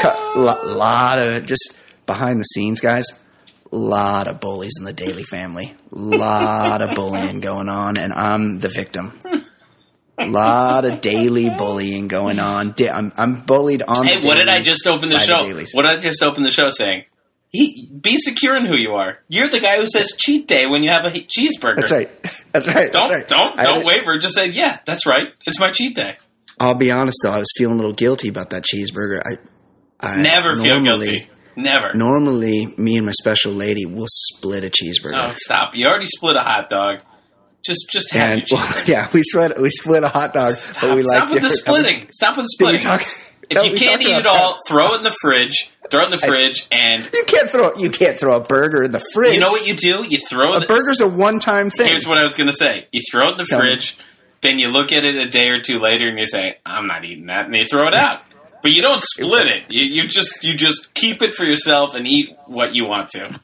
Cut, 0.00 0.36
lot, 0.36 0.66
lot 0.66 1.18
of 1.18 1.46
just 1.46 1.82
behind 2.06 2.40
the 2.40 2.44
scenes, 2.44 2.80
guys. 2.80 3.06
Lot 3.70 4.28
of 4.28 4.40
bullies 4.40 4.74
in 4.78 4.84
the 4.84 4.92
Daily 4.92 5.22
Family. 5.24 5.74
Lot 5.90 6.82
of 6.82 6.94
bullying 6.94 7.40
going 7.40 7.68
on, 7.68 7.96
and 7.96 8.12
I'm 8.12 8.58
the 8.60 8.68
victim. 8.68 9.18
A 10.18 10.26
Lot 10.26 10.84
of 10.84 11.00
daily 11.00 11.48
bullying 11.48 12.08
going 12.08 12.38
on. 12.38 12.74
I'm, 12.92 13.12
I'm 13.16 13.40
bullied 13.40 13.82
on. 13.82 14.06
Hey, 14.06 14.20
the 14.20 14.26
what 14.26 14.36
did 14.36 14.48
I 14.48 14.60
just 14.60 14.86
open 14.86 15.08
the 15.08 15.18
show? 15.18 15.38
dailies. 15.38 15.72
what 15.72 15.82
did 15.82 15.98
I 15.98 16.00
just 16.00 16.22
open 16.22 16.42
the 16.42 16.50
show 16.50 16.68
saying? 16.68 17.04
He, 17.48 17.86
be 17.88 18.16
secure 18.16 18.56
in 18.56 18.64
who 18.64 18.76
you 18.76 18.94
are. 18.94 19.18
You're 19.28 19.48
the 19.48 19.60
guy 19.60 19.76
who 19.78 19.86
says 19.86 20.12
cheat 20.18 20.46
day 20.46 20.66
when 20.66 20.82
you 20.82 20.88
have 20.90 21.04
a 21.04 21.10
cheeseburger. 21.10 21.76
That's 21.76 21.92
right. 21.92 22.10
That's 22.52 22.66
right. 22.66 22.92
Don't 22.92 23.08
that's 23.10 23.10
right. 23.10 23.28
don't 23.28 23.58
I- 23.58 23.62
don't 23.62 23.84
waver. 23.84 24.18
Just 24.18 24.34
say 24.34 24.48
yeah. 24.48 24.78
That's 24.84 25.06
right. 25.06 25.28
It's 25.46 25.58
my 25.58 25.70
cheat 25.70 25.94
day. 25.94 26.16
I'll 26.62 26.74
be 26.74 26.90
honest 26.90 27.18
though, 27.22 27.30
I 27.32 27.38
was 27.38 27.50
feeling 27.56 27.74
a 27.74 27.76
little 27.76 27.92
guilty 27.94 28.28
about 28.28 28.50
that 28.50 28.64
cheeseburger. 28.64 29.20
I, 29.24 29.38
I 30.00 30.22
Never 30.22 30.56
feel 30.58 30.80
normally- 30.80 31.06
guilty. 31.10 31.28
Never. 31.54 31.92
Normally, 31.92 32.72
me 32.78 32.96
and 32.96 33.04
my 33.04 33.12
special 33.12 33.52
lady 33.52 33.84
will 33.84 34.06
split 34.08 34.64
a 34.64 34.70
cheeseburger. 34.70 35.12
Oh, 35.28 35.32
stop! 35.34 35.74
You 35.76 35.86
already 35.86 36.06
split 36.06 36.36
a 36.36 36.40
hot 36.40 36.70
dog. 36.70 37.02
Just 37.62 37.90
just 37.90 38.10
have 38.14 38.30
and 38.38 38.44
well, 38.50 38.74
yeah, 38.86 39.06
we 39.12 39.22
split 39.22 39.60
we 39.60 39.68
split 39.68 40.02
a 40.02 40.08
hot 40.08 40.32
dog, 40.32 40.54
Stop, 40.54 40.80
but 40.80 40.96
we 40.96 41.02
stop 41.02 41.24
like 41.26 41.34
with 41.34 41.42
the 41.42 41.48
splitting. 41.50 42.06
Stop 42.10 42.36
with 42.38 42.44
the 42.46 42.48
splitting. 42.54 42.80
talk- 42.80 43.02
if 43.50 43.56
No, 43.56 43.64
you 43.64 43.76
can't 43.76 44.00
eat 44.00 44.08
it 44.16 44.24
all, 44.26 44.52
that. 44.52 44.60
throw 44.66 44.94
it 44.94 44.98
in 44.98 45.02
the 45.04 45.14
fridge. 45.20 45.70
Throw 45.90 46.00
it 46.00 46.04
in 46.06 46.10
the 46.12 46.16
fridge, 46.18 46.66
and 46.72 47.04
You 47.12 47.24
can't 47.26 47.50
throw 47.50 47.76
you 47.76 47.90
can't 47.90 48.18
throw 48.18 48.36
a 48.36 48.40
burger 48.40 48.82
in 48.82 48.90
the 48.92 49.04
fridge. 49.12 49.34
you 49.34 49.40
know 49.40 49.50
what 49.50 49.66
you 49.68 49.74
do? 49.74 50.06
You 50.08 50.18
throw 50.30 50.54
a 50.54 50.60
the. 50.60 50.66
burger's 50.66 51.00
a 51.02 51.06
one 51.06 51.38
time 51.38 51.68
thing. 51.68 51.86
Here's 51.88 52.06
what 52.06 52.16
I 52.16 52.22
was 52.24 52.34
going 52.34 52.46
to 52.48 52.52
say. 52.56 52.86
You 52.92 53.02
throw 53.12 53.28
it 53.28 53.32
in 53.32 53.36
the 53.38 53.44
Tell 53.44 53.58
me. 53.60 53.66
Then 54.42 54.58
you 54.58 54.68
look 54.68 54.92
at 54.92 55.04
it 55.04 55.16
a 55.16 55.26
day 55.26 55.48
or 55.48 55.60
two 55.60 55.78
later, 55.78 56.08
and 56.08 56.18
you 56.18 56.26
say, 56.26 56.58
"I'm 56.66 56.86
not 56.86 57.04
eating 57.04 57.26
that," 57.26 57.46
and 57.46 57.56
you 57.56 57.64
throw 57.64 57.88
it 57.88 57.94
out. 57.94 58.22
But 58.62 58.70
you 58.70 58.80
don't 58.82 59.02
split 59.02 59.48
it. 59.48 59.64
You, 59.70 59.82
you 59.82 60.08
just 60.08 60.44
you 60.44 60.54
just 60.54 60.94
keep 60.94 61.20
it 61.22 61.34
for 61.34 61.44
yourself 61.44 61.94
and 61.94 62.06
eat 62.06 62.36
what 62.46 62.74
you 62.76 62.84
want 62.84 63.08
to. 63.10 63.40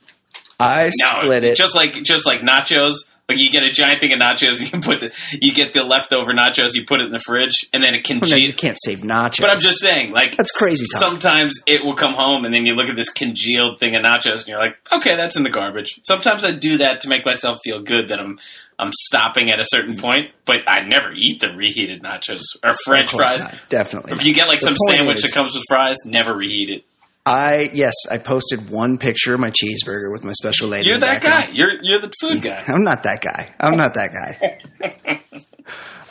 I 0.60 0.90
No, 1.00 1.20
split 1.20 1.44
it. 1.44 1.56
just 1.56 1.74
like 1.74 1.92
just 2.02 2.26
like 2.26 2.40
nachos. 2.40 2.94
Like 3.28 3.38
you 3.38 3.50
get 3.50 3.62
a 3.62 3.70
giant 3.70 4.00
thing 4.00 4.12
of 4.14 4.18
nachos 4.18 4.58
and 4.58 4.72
you 4.72 4.80
put 4.80 5.00
the 5.00 5.38
you 5.42 5.52
get 5.52 5.74
the 5.74 5.84
leftover 5.84 6.32
nachos, 6.32 6.74
you 6.74 6.84
put 6.86 7.00
it 7.00 7.06
in 7.06 7.10
the 7.10 7.18
fridge, 7.18 7.66
and 7.74 7.82
then 7.82 7.94
it 7.94 8.02
can 8.04 8.20
Oh, 8.24 8.26
no, 8.28 8.36
you 8.36 8.54
can't 8.54 8.78
save 8.82 9.00
nachos. 9.00 9.40
But 9.42 9.50
I'm 9.50 9.60
just 9.60 9.80
saying, 9.82 10.12
like 10.12 10.34
That's 10.36 10.50
crazy 10.52 10.86
talk. 10.90 11.00
Sometimes 11.00 11.62
it 11.66 11.84
will 11.84 11.94
come 11.94 12.14
home, 12.14 12.46
and 12.46 12.54
then 12.54 12.64
you 12.64 12.74
look 12.74 12.88
at 12.88 12.96
this 12.96 13.10
congealed 13.10 13.78
thing 13.80 13.94
of 13.96 14.02
nachos, 14.02 14.38
and 14.40 14.48
you're 14.48 14.58
like, 14.58 14.78
okay, 14.90 15.14
that's 15.14 15.36
in 15.36 15.42
the 15.42 15.50
garbage. 15.50 16.00
Sometimes 16.04 16.42
I 16.44 16.52
do 16.52 16.78
that 16.78 17.02
to 17.02 17.08
make 17.10 17.26
myself 17.26 17.58
feel 17.62 17.80
good 17.80 18.08
that 18.08 18.18
I'm 18.18 18.38
I'm 18.78 18.92
stopping 18.92 19.50
at 19.50 19.58
a 19.58 19.64
certain 19.64 19.96
point, 19.96 20.30
but 20.44 20.60
I 20.68 20.82
never 20.86 21.10
eat 21.12 21.40
the 21.40 21.52
reheated 21.54 22.02
nachos 22.02 22.42
or 22.62 22.72
French 22.84 23.10
fries. 23.10 23.42
not. 23.42 23.58
Definitely. 23.68 24.12
If 24.12 24.24
you 24.24 24.32
get 24.34 24.46
like 24.48 24.60
The 24.60 24.66
some 24.66 24.76
sandwich 24.88 25.16
is- 25.16 25.22
that 25.22 25.32
comes 25.32 25.54
with 25.54 25.64
fries, 25.68 25.96
never 26.06 26.32
reheat 26.34 26.70
it. 26.70 26.84
I 27.26 27.68
yes, 27.74 27.92
I 28.10 28.16
posted 28.16 28.70
one 28.70 28.96
picture 28.96 29.34
of 29.34 29.40
my 29.40 29.50
cheeseburger 29.50 30.10
with 30.10 30.24
my 30.24 30.32
special 30.32 30.68
lady. 30.68 30.88
You're 30.88 30.98
that 30.98 31.20
guy. 31.22 31.48
You're 31.52 31.72
you're 31.82 31.98
the 32.00 32.10
food 32.20 32.40
guy. 32.40 32.64
I'm 32.66 32.84
not 32.84 33.02
that 33.02 33.20
guy. 33.20 33.54
I'm 33.60 33.76
not 33.76 33.94
that 33.94 34.12
guy. 34.14 35.20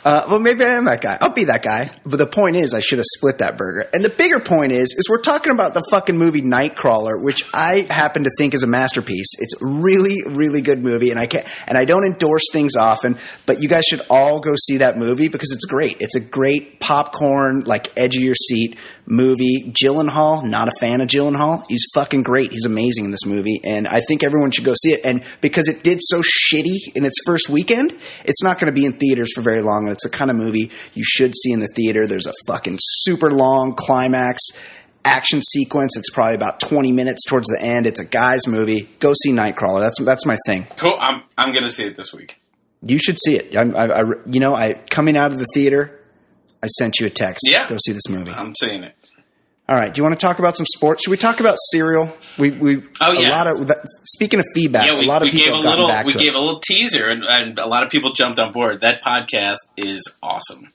Uh, 0.08 0.24
well, 0.30 0.38
maybe 0.38 0.64
I 0.64 0.68
am 0.68 0.86
that 0.86 1.02
guy. 1.02 1.18
I'll 1.20 1.34
be 1.34 1.44
that 1.44 1.62
guy. 1.62 1.86
But 2.06 2.16
the 2.16 2.26
point 2.26 2.56
is, 2.56 2.72
I 2.72 2.80
should 2.80 2.96
have 2.96 3.04
split 3.04 3.38
that 3.38 3.58
burger. 3.58 3.90
And 3.92 4.02
the 4.02 4.08
bigger 4.08 4.40
point 4.40 4.72
is, 4.72 4.94
is 4.96 5.06
we're 5.06 5.20
talking 5.20 5.52
about 5.52 5.74
the 5.74 5.84
fucking 5.90 6.16
movie 6.16 6.40
Nightcrawler, 6.40 7.20
which 7.20 7.44
I 7.52 7.86
happen 7.90 8.24
to 8.24 8.30
think 8.38 8.54
is 8.54 8.62
a 8.62 8.66
masterpiece. 8.66 9.34
It's 9.38 9.60
a 9.60 9.66
really, 9.66 10.22
really 10.26 10.62
good 10.62 10.78
movie, 10.78 11.10
and 11.10 11.20
I 11.20 11.26
can 11.26 11.44
and 11.66 11.76
I 11.76 11.84
don't 11.84 12.06
endorse 12.06 12.44
things 12.50 12.74
often, 12.74 13.18
but 13.44 13.60
you 13.60 13.68
guys 13.68 13.84
should 13.84 14.00
all 14.08 14.40
go 14.40 14.54
see 14.56 14.78
that 14.78 14.96
movie 14.96 15.28
because 15.28 15.52
it's 15.52 15.66
great. 15.66 15.98
It's 16.00 16.16
a 16.16 16.20
great 16.20 16.80
popcorn, 16.80 17.64
like 17.64 17.92
edge 17.98 18.16
of 18.16 18.22
your 18.22 18.34
seat 18.34 18.78
movie. 19.04 19.70
Gyllenhaal, 19.70 20.42
not 20.42 20.68
a 20.68 20.72
fan 20.80 21.02
of 21.02 21.08
Gyllenhaal. 21.08 21.64
He's 21.68 21.84
fucking 21.92 22.22
great. 22.22 22.52
He's 22.52 22.64
amazing 22.64 23.04
in 23.04 23.10
this 23.10 23.26
movie, 23.26 23.60
and 23.62 23.86
I 23.86 24.00
think 24.08 24.22
everyone 24.22 24.52
should 24.52 24.64
go 24.64 24.74
see 24.74 24.92
it. 24.92 25.04
And 25.04 25.22
because 25.42 25.68
it 25.68 25.82
did 25.82 25.98
so 26.00 26.22
shitty 26.22 26.94
in 26.94 27.04
its 27.04 27.18
first 27.26 27.50
weekend, 27.50 27.94
it's 28.24 28.42
not 28.42 28.58
going 28.58 28.72
to 28.72 28.80
be 28.80 28.86
in 28.86 28.94
theaters 28.94 29.34
for 29.34 29.42
very 29.42 29.60
long. 29.60 29.97
It's 29.98 30.04
the 30.04 30.16
kind 30.16 30.30
of 30.30 30.36
movie 30.36 30.70
you 30.94 31.02
should 31.04 31.34
see 31.34 31.50
in 31.50 31.58
the 31.58 31.66
theater. 31.74 32.06
There's 32.06 32.28
a 32.28 32.32
fucking 32.46 32.76
super 32.78 33.32
long 33.32 33.74
climax 33.74 34.40
action 35.04 35.42
sequence. 35.42 35.96
It's 35.96 36.08
probably 36.10 36.36
about 36.36 36.60
20 36.60 36.92
minutes 36.92 37.24
towards 37.26 37.48
the 37.48 37.60
end. 37.60 37.86
It's 37.86 37.98
a 37.98 38.04
guy's 38.04 38.46
movie. 38.46 38.88
Go 39.00 39.12
see 39.12 39.32
Nightcrawler. 39.32 39.80
That's 39.80 40.00
that's 40.04 40.24
my 40.24 40.38
thing. 40.46 40.68
Cool. 40.76 40.96
I'm 41.00 41.22
I'm 41.36 41.52
gonna 41.52 41.68
see 41.68 41.84
it 41.84 41.96
this 41.96 42.14
week. 42.14 42.40
You 42.80 42.98
should 42.98 43.18
see 43.18 43.34
it. 43.36 43.56
I, 43.56 43.62
I, 43.62 44.02
I 44.02 44.12
you 44.26 44.38
know, 44.38 44.54
I 44.54 44.74
coming 44.74 45.16
out 45.16 45.32
of 45.32 45.38
the 45.38 45.46
theater, 45.52 46.00
I 46.62 46.68
sent 46.68 47.00
you 47.00 47.06
a 47.06 47.10
text. 47.10 47.48
Yeah. 47.48 47.68
Go 47.68 47.76
see 47.84 47.92
this 47.92 48.08
movie. 48.08 48.30
I'm 48.30 48.54
seeing 48.54 48.84
it. 48.84 48.94
All 49.68 49.76
right. 49.76 49.92
Do 49.92 49.98
you 49.98 50.02
want 50.02 50.18
to 50.18 50.26
talk 50.26 50.38
about 50.38 50.56
some 50.56 50.64
sports? 50.66 51.04
Should 51.04 51.10
we 51.10 51.18
talk 51.18 51.40
about 51.40 51.56
Serial? 51.72 52.10
We 52.38 52.50
we 52.50 52.82
Oh, 53.02 53.12
yeah. 53.12 53.28
a 53.28 53.30
lot 53.30 53.46
of 53.46 53.70
speaking 54.04 54.40
of 54.40 54.46
feedback, 54.54 54.86
Yeah, 54.90 54.98
we, 54.98 55.04
a 55.04 55.08
lot 55.08 55.22
of 55.22 55.30
people 55.30 55.56
have 55.56 55.64
gotten 55.64 55.80
little 55.80 55.88
back 55.88 56.06
we 56.06 56.12
to 56.12 56.18
gave 56.18 56.30
us. 56.30 56.36
a 56.36 56.40
little 56.40 56.60
teaser, 56.60 57.06
and, 57.08 57.22
and 57.24 57.58
a 57.58 57.66
lot 57.66 57.82
of 57.82 57.90
people 57.90 58.12
jumped 58.12 58.38
on 58.38 58.52
board. 58.52 58.80
That 58.80 59.02
podcast 59.02 59.56
is 59.76 60.16
awesome. 60.22 60.70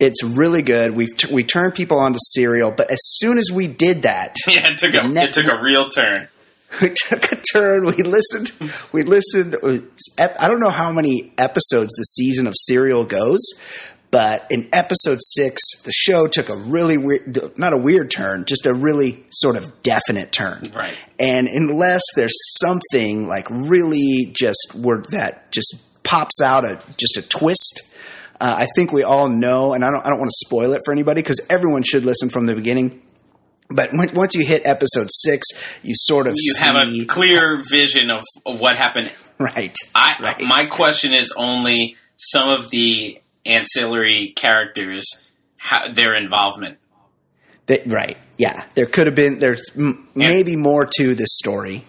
It's 0.00 0.24
really 0.24 0.62
good. 0.62 0.96
We 0.96 1.06
t- 1.12 1.32
we 1.32 1.44
turned 1.44 1.74
people 1.74 1.98
onto 2.00 2.18
Serial, 2.20 2.72
but 2.72 2.90
as 2.90 2.98
soon 3.00 3.38
as 3.38 3.50
we 3.54 3.68
did 3.68 4.02
that, 4.02 4.34
Yeah, 4.48 4.68
it 4.72 4.78
took 4.78 4.94
a 4.94 5.04
it 5.06 5.32
took 5.32 5.46
a 5.46 5.62
real 5.62 5.88
turn. 5.88 6.26
we 6.82 6.90
took 6.90 7.30
a 7.30 7.36
turn. 7.36 7.84
We 7.84 7.92
listened. 8.02 8.50
We 8.92 9.04
listened. 9.04 9.54
Uh, 9.62 9.78
I 10.40 10.48
don't 10.48 10.58
know 10.58 10.70
how 10.70 10.90
many 10.90 11.32
episodes 11.38 11.90
the 11.96 12.02
season 12.02 12.48
of 12.48 12.54
Serial 12.56 13.04
goes, 13.04 13.40
but 14.14 14.46
in 14.48 14.68
episode 14.72 15.18
six, 15.20 15.60
the 15.82 15.90
show 15.90 16.28
took 16.28 16.48
a 16.48 16.56
really 16.56 16.96
weird, 16.96 17.58
not 17.58 17.72
a 17.72 17.76
weird 17.76 18.12
turn, 18.12 18.44
just 18.44 18.64
a 18.64 18.72
really 18.72 19.24
sort 19.32 19.56
of 19.56 19.82
definite 19.82 20.30
turn. 20.30 20.70
Right. 20.72 20.96
And 21.18 21.48
unless 21.48 22.00
there's 22.14 22.36
something 22.60 23.26
like 23.26 23.50
really 23.50 24.32
just 24.32 24.76
where 24.80 25.02
that 25.10 25.50
just 25.50 26.00
pops 26.04 26.40
out 26.40 26.64
a 26.64 26.80
just 26.96 27.16
a 27.16 27.28
twist. 27.28 27.92
Uh, 28.40 28.54
I 28.58 28.68
think 28.76 28.92
we 28.92 29.02
all 29.02 29.28
know, 29.28 29.72
and 29.72 29.84
I 29.84 29.90
don't. 29.90 30.06
I 30.06 30.10
don't 30.10 30.20
want 30.20 30.30
to 30.30 30.46
spoil 30.46 30.74
it 30.74 30.82
for 30.84 30.92
anybody 30.92 31.20
because 31.20 31.40
everyone 31.50 31.82
should 31.82 32.04
listen 32.04 32.30
from 32.30 32.46
the 32.46 32.54
beginning. 32.54 33.02
But 33.68 33.92
when, 33.94 34.14
once 34.14 34.36
you 34.36 34.46
hit 34.46 34.62
episode 34.64 35.08
six, 35.10 35.48
you 35.82 35.94
sort 35.96 36.28
of 36.28 36.34
You 36.36 36.54
have 36.60 36.76
a 36.76 37.04
clear 37.06 37.60
vision 37.68 38.12
of, 38.12 38.22
of 38.46 38.60
what 38.60 38.76
happened. 38.76 39.10
right. 39.40 39.76
I 39.92 40.16
right. 40.20 40.40
my 40.42 40.66
question 40.66 41.14
is 41.14 41.32
only 41.36 41.96
some 42.16 42.48
of 42.48 42.70
the 42.70 43.18
ancillary 43.46 44.28
characters, 44.28 45.24
how, 45.56 45.92
their 45.92 46.14
involvement. 46.14 46.78
Right. 47.86 48.16
Yeah. 48.36 48.64
There 48.74 48.86
could 48.86 49.06
have 49.06 49.14
been. 49.14 49.38
There's 49.38 49.70
m- 49.76 50.08
maybe 50.14 50.56
more 50.56 50.84
to 50.98 51.14
this 51.14 51.30
story, 51.38 51.84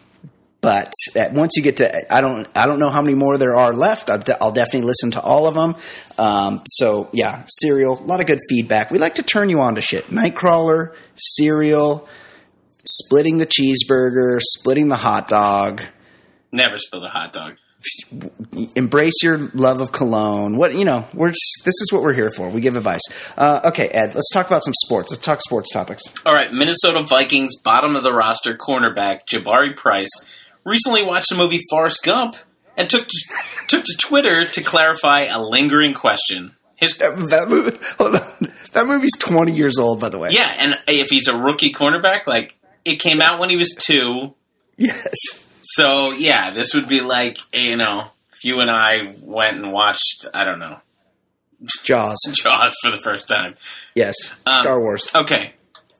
but 0.61 0.93
once 1.31 1.57
you 1.57 1.63
get 1.63 1.77
to, 1.77 2.13
I 2.13 2.21
don't. 2.21 2.47
I 2.55 2.65
don't 2.65 2.79
know 2.79 2.89
how 2.89 3.01
many 3.01 3.15
more 3.15 3.37
there 3.37 3.55
are 3.55 3.73
left. 3.73 4.09
I'll, 4.09 4.19
de- 4.19 4.41
I'll 4.41 4.53
definitely 4.53 4.83
listen 4.87 5.11
to 5.11 5.21
all 5.21 5.47
of 5.47 5.55
them. 5.55 5.75
Um, 6.17 6.61
so 6.65 7.09
yeah, 7.11 7.43
Serial. 7.47 7.99
A 7.99 8.05
lot 8.05 8.21
of 8.21 8.27
good 8.27 8.39
feedback. 8.47 8.89
We 8.89 8.99
like 8.99 9.15
to 9.15 9.23
turn 9.23 9.49
you 9.49 9.59
on 9.59 9.75
to 9.75 9.81
shit. 9.81 10.05
Nightcrawler, 10.05 10.93
Serial, 11.15 12.07
splitting 12.69 13.37
the 13.37 13.47
cheeseburger, 13.47 14.39
splitting 14.41 14.87
the 14.87 14.95
hot 14.95 15.27
dog. 15.27 15.81
Never 16.53 16.77
spilled 16.77 17.03
a 17.03 17.09
hot 17.09 17.33
dog. 17.33 17.55
Embrace 18.75 19.13
your 19.23 19.37
love 19.53 19.81
of 19.81 19.91
cologne. 19.91 20.57
What 20.57 20.73
you 20.75 20.85
know, 20.85 21.05
we're 21.13 21.29
just, 21.29 21.61
this 21.65 21.75
is 21.81 21.89
what 21.91 22.01
we're 22.01 22.13
here 22.13 22.31
for. 22.31 22.49
We 22.49 22.61
give 22.61 22.75
advice. 22.75 23.01
Uh, 23.37 23.61
okay, 23.65 23.87
Ed, 23.89 24.15
let's 24.15 24.29
talk 24.31 24.47
about 24.47 24.63
some 24.63 24.73
sports. 24.85 25.11
Let's 25.11 25.23
talk 25.23 25.41
sports 25.41 25.71
topics. 25.71 26.03
All 26.25 26.33
right, 26.33 26.51
Minnesota 26.51 27.03
Vikings 27.03 27.59
bottom 27.61 27.95
of 27.95 28.03
the 28.03 28.13
roster 28.13 28.55
cornerback 28.57 29.21
Jabari 29.27 29.75
Price 29.75 30.09
recently 30.65 31.03
watched 31.03 31.29
the 31.29 31.35
movie 31.35 31.61
Forrest 31.69 32.03
Gump 32.03 32.35
and 32.77 32.89
took 32.89 33.07
to, 33.07 33.17
took 33.67 33.83
to 33.83 33.97
Twitter 33.99 34.45
to 34.45 34.61
clarify 34.63 35.21
a 35.21 35.41
lingering 35.41 35.93
question. 35.93 36.55
His 36.77 36.97
That, 36.97 37.15
that 37.29 37.47
movie. 37.47 37.77
That 38.73 38.85
movie's 38.87 39.15
twenty 39.17 39.53
years 39.53 39.77
old, 39.79 40.01
by 40.01 40.09
the 40.09 40.17
way. 40.17 40.31
yeah, 40.31 40.51
and 40.59 40.77
if 40.87 41.07
he's 41.09 41.29
a 41.29 41.37
rookie 41.37 41.71
cornerback, 41.71 42.27
like 42.27 42.59
it 42.83 42.97
came 42.99 43.21
out 43.21 43.39
when 43.39 43.49
he 43.49 43.55
was 43.55 43.73
two, 43.79 44.33
Yes. 44.77 45.44
So 45.65 46.11
yeah, 46.11 46.53
this 46.53 46.73
would 46.73 46.87
be 46.87 47.01
like 47.01 47.37
you 47.53 47.75
know, 47.75 48.07
if 48.31 48.43
you 48.45 48.59
and 48.59 48.71
I 48.71 49.13
went 49.21 49.57
and 49.57 49.71
watched, 49.71 50.27
I 50.33 50.45
don't 50.45 50.59
know, 50.59 50.77
Jaws. 51.83 52.17
Jaws 52.33 52.75
for 52.81 52.91
the 52.91 52.97
first 52.97 53.27
time. 53.27 53.55
Yes. 53.93 54.15
Um, 54.45 54.61
Star 54.61 54.79
Wars. 54.79 55.11
Okay. 55.15 55.53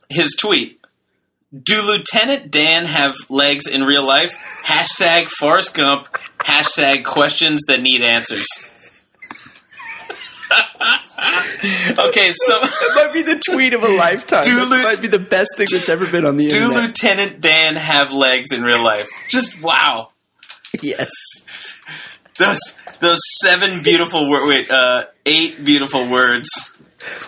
His 0.10 0.36
tweet. 0.40 0.80
Do 1.54 1.82
Lieutenant 1.82 2.52
Dan 2.52 2.86
have 2.86 3.16
legs 3.30 3.68
in 3.68 3.84
real 3.84 4.06
life? 4.06 4.36
Hashtag 4.64 5.30
Forrest 5.30 5.74
Gump. 5.74 6.08
Hashtag 6.40 7.06
questions 7.06 7.62
that 7.68 7.82
need 7.82 8.02
answers. 8.02 8.46
okay, 12.00 12.32
so 12.34 12.60
That 12.62 12.92
might 12.96 13.14
be 13.14 13.22
the 13.22 13.40
tweet 13.40 13.74
of 13.74 13.84
a 13.84 13.88
lifetime. 13.98 14.44
Do 14.44 14.56
That 14.56 14.70
Lu- 14.70 14.84
might 14.84 15.02
be 15.02 15.08
the 15.08 15.20
best 15.20 15.56
thing 15.58 15.68
that's 15.72 15.90
ever 15.90 16.10
been 16.10 16.26
on 16.26 16.36
the 16.38 16.48
do 16.48 16.56
internet. 16.58 16.82
Do 16.82 16.88
Lieutenant 16.88 17.42
Dan 17.42 17.76
have 17.76 18.12
legs 18.12 18.52
in 18.52 18.64
real 18.64 18.84
life? 18.84 19.08
Just 19.30 19.62
wow. 19.62 20.10
yes. 20.82 21.10
Those 22.38 22.60
those 23.00 23.20
seven 23.42 23.82
beautiful 23.84 24.30
words, 24.30 24.48
wait, 24.48 24.72
uh, 24.72 25.06
eight 25.26 25.64
beautiful 25.64 26.10
words. 26.10 26.50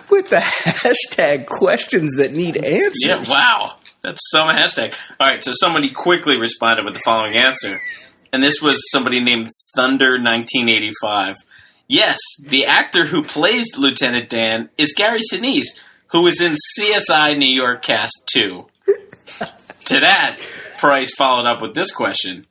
With 0.09 0.29
the 0.29 0.37
hashtag 0.37 1.45
questions 1.45 2.15
that 2.17 2.33
need 2.33 2.57
answers. 2.57 3.05
Yeah, 3.05 3.23
wow. 3.27 3.75
That's 4.01 4.21
some 4.31 4.47
hashtag. 4.47 4.95
All 5.19 5.29
right, 5.29 5.43
so 5.43 5.51
somebody 5.53 5.91
quickly 5.91 6.37
responded 6.37 6.83
with 6.85 6.93
the 6.93 6.99
following 7.01 7.35
answer. 7.35 7.79
And 8.33 8.41
this 8.41 8.61
was 8.61 8.79
somebody 8.91 9.19
named 9.19 9.47
Thunder1985. 9.77 11.35
Yes, 11.87 12.17
the 12.45 12.65
actor 12.65 13.05
who 13.05 13.23
plays 13.23 13.77
Lieutenant 13.77 14.27
Dan 14.29 14.69
is 14.77 14.93
Gary 14.93 15.19
Sinise, 15.19 15.79
who 16.07 16.23
was 16.23 16.41
in 16.41 16.53
CSI 16.77 17.37
New 17.37 17.45
York 17.45 17.81
Cast 17.81 18.29
2. 18.33 18.65
to 19.85 19.99
that, 19.99 20.37
Price 20.77 21.13
followed 21.17 21.45
up 21.45 21.61
with 21.61 21.73
this 21.73 21.93
question. 21.93 22.43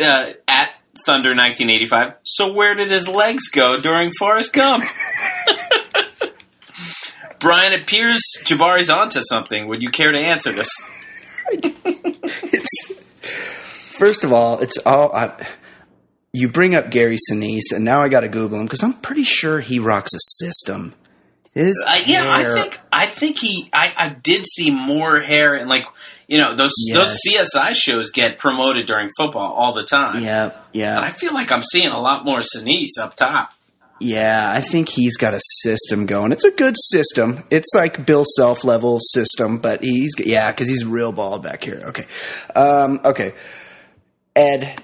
Uh, 0.00 0.30
at 0.48 0.70
Thunder1985, 1.08 2.16
so 2.24 2.52
where 2.52 2.74
did 2.74 2.90
his 2.90 3.06
legs 3.08 3.48
go 3.48 3.78
during 3.78 4.10
Forrest 4.18 4.52
Gump? 4.52 4.84
Brian, 7.38 7.74
appears 7.74 8.20
Jabari's 8.44 8.90
onto 8.90 9.20
something. 9.20 9.68
Would 9.68 9.82
you 9.82 9.90
care 9.90 10.10
to 10.10 10.18
answer 10.18 10.50
this? 10.50 10.68
First 13.98 14.24
of 14.24 14.32
all, 14.32 14.58
it's 14.60 14.78
all. 14.78 15.14
I, 15.14 15.46
you 16.34 16.48
bring 16.48 16.74
up 16.74 16.90
Gary 16.90 17.16
Sinise, 17.30 17.72
and 17.72 17.84
now 17.84 18.02
I 18.02 18.08
got 18.10 18.20
to 18.20 18.28
Google 18.28 18.58
him 18.58 18.66
because 18.66 18.82
I'm 18.82 18.92
pretty 18.94 19.24
sure 19.24 19.60
he 19.60 19.78
rocks 19.78 20.12
a 20.14 20.18
system. 20.44 20.92
His 21.54 21.82
Uh, 21.88 21.96
yeah, 22.06 22.36
hair- 22.38 22.50
I 22.56 22.60
think 22.60 22.80
I 22.92 23.06
think 23.06 23.38
he. 23.38 23.70
I, 23.72 23.94
I 23.96 24.08
did 24.08 24.44
see 24.44 24.70
more 24.72 25.20
hair 25.20 25.54
and 25.54 25.68
like 25.68 25.84
you 26.26 26.38
know 26.38 26.52
those 26.54 26.72
those 26.92 27.16
CSI 27.26 27.74
shows 27.74 28.10
get 28.10 28.36
promoted 28.38 28.86
during 28.86 29.08
football 29.16 29.52
all 29.52 29.72
the 29.72 29.84
time. 29.84 30.22
Yeah, 30.24 30.50
yeah. 30.72 30.96
And 30.96 31.00
yeah, 31.00 31.00
I 31.00 31.10
feel 31.10 31.32
like 31.32 31.52
I'm 31.52 31.62
seeing 31.62 31.90
a 31.90 32.00
lot 32.00 32.24
more 32.24 32.40
Sinise 32.40 32.98
up 33.00 33.14
top. 33.14 33.52
yeah. 34.00 34.50
I 34.52 34.60
think 34.60 34.88
he's 34.88 35.16
got 35.16 35.32
a 35.32 35.40
system 35.62 36.06
going. 36.06 36.32
It's 36.32 36.42
a 36.42 36.50
good 36.50 36.74
system. 36.90 37.44
It's 37.50 37.72
like 37.72 38.04
Bill 38.04 38.24
Self 38.36 38.64
level 38.64 38.98
system, 39.00 39.58
but 39.58 39.84
he's 39.84 40.14
yeah, 40.18 40.50
because 40.50 40.68
he's 40.68 40.84
real 40.84 41.12
bald 41.12 41.44
back 41.44 41.62
here. 41.62 41.80
Okay, 41.84 42.04
um, 42.56 42.98
okay. 43.04 43.32
Ed, 44.34 44.82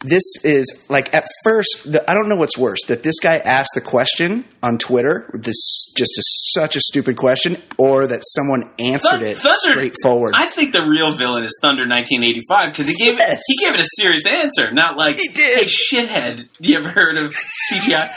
this 0.00 0.22
is 0.44 0.86
like 0.88 1.12
at 1.12 1.26
first. 1.42 1.90
The, 1.92 2.08
I 2.08 2.14
don't 2.14 2.28
know 2.28 2.36
what's 2.36 2.56
worse 2.56 2.84
that 2.86 3.02
this 3.02 3.18
guy 3.20 3.38
asked 3.38 3.72
the 3.74 3.80
question 3.80 4.44
on 4.62 4.78
Twitter. 4.78 5.28
This 5.34 5.92
just 5.96 6.12
a, 6.18 6.22
such 6.54 6.76
a 6.76 6.80
stupid 6.80 7.16
question, 7.16 7.56
or 7.78 8.06
that 8.06 8.22
someone 8.24 8.70
answered 8.78 9.18
Thun- 9.18 9.22
it 9.24 9.36
Thunder- 9.38 9.56
straightforward. 9.72 10.32
I 10.34 10.46
think 10.46 10.72
the 10.72 10.86
real 10.86 11.10
villain 11.12 11.42
is 11.42 11.58
Thunder 11.60 11.82
1985 11.82 12.70
because 12.72 12.86
he 12.88 12.94
gave 12.94 13.18
it 13.18 13.38
he 13.46 13.56
gave 13.66 13.74
it 13.74 13.80
a 13.80 13.86
serious 13.96 14.26
answer, 14.26 14.70
not 14.70 14.96
like 14.96 15.18
He 15.18 15.28
did. 15.28 15.58
hey 15.58 15.64
shithead. 15.66 16.48
You 16.60 16.78
ever 16.78 16.88
heard 16.90 17.16
of 17.16 17.34
CGI? 17.72 18.08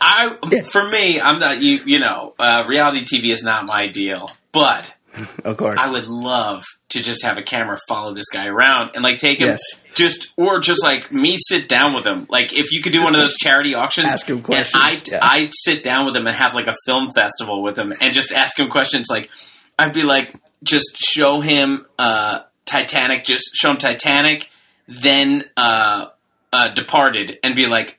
I 0.00 0.34
for 0.70 0.88
me, 0.88 1.20
I'm 1.20 1.38
not 1.40 1.60
you. 1.62 1.80
You 1.84 1.98
know, 2.00 2.34
uh, 2.38 2.64
reality 2.68 3.04
TV 3.04 3.30
is 3.32 3.42
not 3.42 3.66
my 3.66 3.86
deal, 3.88 4.30
but 4.52 4.84
Of 5.44 5.56
course. 5.56 5.78
I 5.80 5.90
would 5.90 6.06
love 6.06 6.64
to 6.90 7.02
just 7.02 7.24
have 7.24 7.38
a 7.38 7.42
camera 7.42 7.76
follow 7.88 8.14
this 8.14 8.28
guy 8.32 8.46
around 8.46 8.90
and 8.94 9.02
like 9.04 9.18
take 9.18 9.40
him 9.40 9.48
Yes. 9.48 9.60
just 9.94 10.32
or 10.36 10.60
just 10.60 10.82
like 10.82 11.10
me 11.12 11.36
sit 11.38 11.68
down 11.68 11.94
with 11.94 12.04
him. 12.06 12.26
Like 12.28 12.52
if 12.52 12.72
you 12.72 12.80
could 12.82 12.92
do 12.92 13.02
one 13.02 13.14
of 13.14 13.20
those 13.20 13.36
charity 13.36 13.74
auctions 13.74 14.12
ask 14.12 14.26
him 14.28 14.36
and 14.36 14.44
questions, 14.44 14.70
I 14.74 15.00
yeah. 15.10 15.18
I'd 15.22 15.50
sit 15.54 15.82
down 15.82 16.04
with 16.06 16.16
him 16.16 16.26
and 16.26 16.34
have 16.36 16.54
like 16.54 16.66
a 16.66 16.74
film 16.86 17.10
festival 17.10 17.62
with 17.62 17.78
him 17.78 17.92
and 18.00 18.12
just 18.14 18.32
ask 18.32 18.58
him 18.58 18.68
questions 18.70 19.06
like 19.10 19.30
I'd 19.78 19.92
be 19.92 20.02
like 20.02 20.34
just 20.62 20.96
show 20.96 21.40
him 21.40 21.86
uh 21.98 22.40
Titanic 22.64 23.24
just 23.24 23.54
show 23.54 23.70
him 23.72 23.76
Titanic 23.78 24.48
then 24.86 25.44
uh 25.56 26.06
uh 26.52 26.68
Departed 26.68 27.38
and 27.42 27.54
be 27.54 27.66
like 27.66 27.98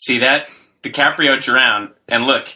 see 0.00 0.18
that 0.20 0.48
DiCaprio 0.82 1.40
drowned 1.42 1.90
and 2.08 2.24
look 2.26 2.48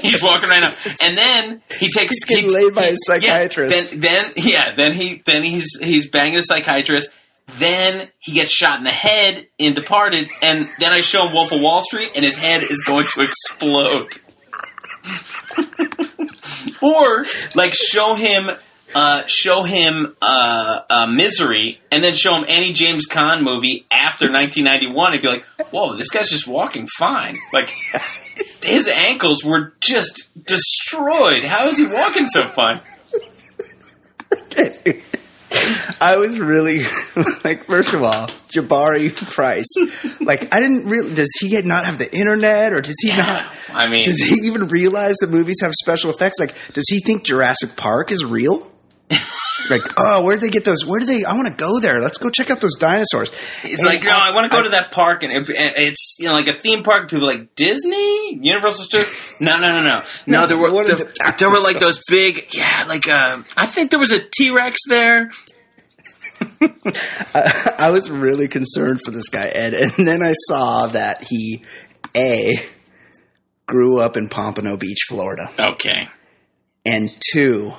He's 0.00 0.22
walking 0.22 0.48
right 0.48 0.60
now, 0.60 0.74
and 1.02 1.16
then 1.16 1.62
he 1.78 1.90
takes. 1.90 2.12
He's 2.12 2.24
getting 2.24 2.44
he- 2.48 2.54
laid 2.54 2.74
by 2.74 2.86
his 2.86 2.98
yeah, 3.08 3.14
psychiatrist. 3.20 3.90
then, 3.90 4.00
then, 4.00 4.32
yeah, 4.36 4.74
then 4.74 4.92
he, 4.92 5.22
then 5.24 5.42
he's 5.42 5.78
he's 5.80 6.10
banging 6.10 6.38
a 6.38 6.42
psychiatrist. 6.42 7.12
Then 7.58 8.08
he 8.18 8.32
gets 8.32 8.50
shot 8.50 8.78
in 8.78 8.84
the 8.84 8.90
head 8.90 9.46
in 9.58 9.74
Departed, 9.74 10.28
and 10.42 10.68
then 10.78 10.92
I 10.92 11.00
show 11.02 11.26
him 11.26 11.34
Wolf 11.34 11.52
of 11.52 11.60
Wall 11.60 11.82
Street, 11.82 12.12
and 12.16 12.24
his 12.24 12.36
head 12.36 12.62
is 12.62 12.82
going 12.86 13.06
to 13.14 13.20
explode. 13.22 14.08
or 16.82 17.24
like 17.54 17.74
show 17.74 18.14
him. 18.14 18.50
Uh, 18.96 19.26
show 19.26 19.64
him 19.64 20.14
uh, 20.22 20.80
uh, 20.88 21.06
Misery, 21.06 21.80
and 21.90 22.04
then 22.04 22.14
show 22.14 22.36
him 22.36 22.44
any 22.46 22.72
James 22.72 23.08
Caan 23.08 23.42
movie 23.42 23.84
after 23.90 24.26
1991, 24.30 25.14
and 25.14 25.20
be 25.20 25.26
like, 25.26 25.42
"Whoa, 25.72 25.96
this 25.96 26.10
guy's 26.10 26.30
just 26.30 26.46
walking 26.46 26.86
fine." 26.86 27.36
Like 27.52 27.72
his 28.62 28.88
ankles 28.88 29.44
were 29.44 29.74
just 29.80 30.30
destroyed. 30.44 31.42
How 31.44 31.66
is 31.66 31.78
he 31.78 31.86
walking 31.86 32.26
so 32.26 32.48
fine? 32.48 32.80
I 36.00 36.16
was 36.16 36.38
really 36.38 36.80
like, 37.44 37.64
first 37.64 37.94
of 37.94 38.02
all, 38.02 38.26
Jabari 38.52 39.14
Price. 39.32 39.72
Like, 40.20 40.52
I 40.52 40.60
didn't 40.60 40.86
really. 40.86 41.14
Does 41.14 41.30
he 41.40 41.60
not 41.62 41.86
have 41.86 41.98
the 41.98 42.12
internet, 42.12 42.72
or 42.72 42.80
does 42.80 42.96
he 43.00 43.16
not? 43.16 43.46
I 43.72 43.88
mean, 43.88 44.04
Does 44.04 44.18
he 44.20 44.46
even 44.46 44.68
realize 44.68 45.16
that 45.16 45.30
movies 45.30 45.60
have 45.62 45.72
special 45.74 46.10
effects? 46.10 46.38
Like, 46.40 46.54
does 46.72 46.86
he 46.88 47.00
think 47.00 47.24
Jurassic 47.24 47.76
Park 47.76 48.10
is 48.10 48.24
real? 48.24 48.70
like, 49.70 49.82
oh, 49.98 50.22
where'd 50.22 50.40
they 50.40 50.48
get 50.50 50.64
those? 50.64 50.84
Where 50.84 51.00
do 51.00 51.06
they? 51.06 51.24
I 51.24 51.32
want 51.34 51.48
to 51.48 51.54
go 51.54 51.80
there. 51.80 52.00
Let's 52.00 52.18
go 52.18 52.30
check 52.30 52.50
out 52.50 52.60
those 52.60 52.76
dinosaurs. 52.76 53.32
It's 53.62 53.82
And 53.82 53.88
like, 53.88 54.04
no, 54.04 54.12
I 54.14 54.34
want 54.34 54.50
to 54.50 54.56
go 54.56 54.62
to 54.62 54.70
that 54.70 54.90
park, 54.90 55.22
and 55.22 55.32
it, 55.32 55.46
it's 55.48 56.16
you 56.18 56.26
know 56.26 56.32
like 56.32 56.48
a 56.48 56.52
theme 56.52 56.82
park. 56.82 57.08
People 57.10 57.28
are 57.28 57.34
like 57.34 57.54
Disney, 57.54 58.34
Universal 58.36 58.84
Studios. 58.84 59.36
No, 59.40 59.60
no, 59.60 59.72
no, 59.72 59.82
no, 59.82 60.02
no. 60.26 60.46
There 60.46 60.58
were 60.58 60.70
there, 60.84 60.96
the 60.96 61.34
there 61.38 61.50
were 61.50 61.60
like 61.60 61.78
those 61.78 62.00
big, 62.08 62.54
yeah, 62.54 62.84
like 62.88 63.08
uh, 63.08 63.42
I 63.56 63.66
think 63.66 63.90
there 63.90 64.00
was 64.00 64.12
a 64.12 64.20
T 64.20 64.50
Rex 64.50 64.80
there. 64.88 65.30
I 67.78 67.90
was 67.90 68.10
really 68.10 68.48
concerned 68.48 69.00
for 69.04 69.10
this 69.10 69.28
guy 69.28 69.44
Ed, 69.44 69.74
and 69.74 70.06
then 70.06 70.22
I 70.22 70.32
saw 70.48 70.86
that 70.88 71.24
he 71.28 71.62
a 72.16 72.54
grew 73.66 74.00
up 74.00 74.16
in 74.16 74.28
Pompano 74.28 74.76
Beach, 74.76 75.06
Florida, 75.08 75.48
Okay, 75.58 76.08
and 76.84 77.08
two 77.32 77.72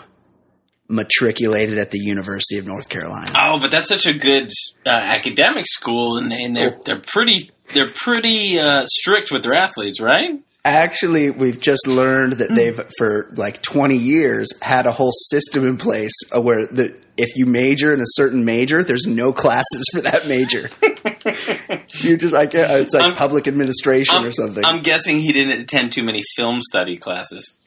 matriculated 0.87 1.77
at 1.77 1.91
the 1.91 1.99
University 1.99 2.57
of 2.57 2.67
North 2.67 2.89
Carolina. 2.89 3.27
oh, 3.35 3.59
but 3.59 3.71
that's 3.71 3.89
such 3.89 4.05
a 4.05 4.13
good 4.13 4.51
uh, 4.85 4.89
academic 4.89 5.65
school, 5.65 6.17
and, 6.17 6.31
and 6.31 6.55
they're 6.55 6.75
they're 6.85 6.99
pretty 6.99 7.51
they're 7.73 7.87
pretty 7.87 8.59
uh, 8.59 8.85
strict 8.85 9.31
with 9.31 9.43
their 9.43 9.53
athletes, 9.53 9.99
right? 9.99 10.39
Actually, 10.63 11.29
we've 11.29 11.61
just 11.61 11.87
learned 11.87 12.33
that 12.33 12.53
they've 12.53 12.81
for 12.97 13.29
like 13.35 13.61
20 13.61 13.95
years 13.97 14.49
had 14.63 14.87
a 14.87 14.91
whole 14.91 15.11
system 15.29 15.67
in 15.67 15.77
place 15.77 16.15
uh, 16.35 16.41
where 16.41 16.65
the 16.65 16.95
if 17.17 17.35
you 17.35 17.45
major 17.45 17.93
in 17.93 18.01
a 18.01 18.05
certain 18.07 18.45
major, 18.45 18.83
there's 18.83 19.05
no 19.05 19.31
classes 19.31 19.87
for 19.93 20.01
that 20.01 20.27
major. 20.27 20.69
you 22.03 22.17
just 22.17 22.33
like 22.33 22.53
uh, 22.55 22.67
it's 22.69 22.93
like 22.93 23.03
I'm- 23.03 23.15
public 23.15 23.47
administration 23.47 24.15
I'm, 24.17 24.25
or 24.25 24.31
something. 24.31 24.63
I'm 24.65 24.81
guessing 24.81 25.19
he 25.19 25.31
didn't 25.31 25.61
attend 25.61 25.91
too 25.91 26.03
many 26.03 26.21
film 26.35 26.61
study 26.61 26.97
classes. 26.97 27.57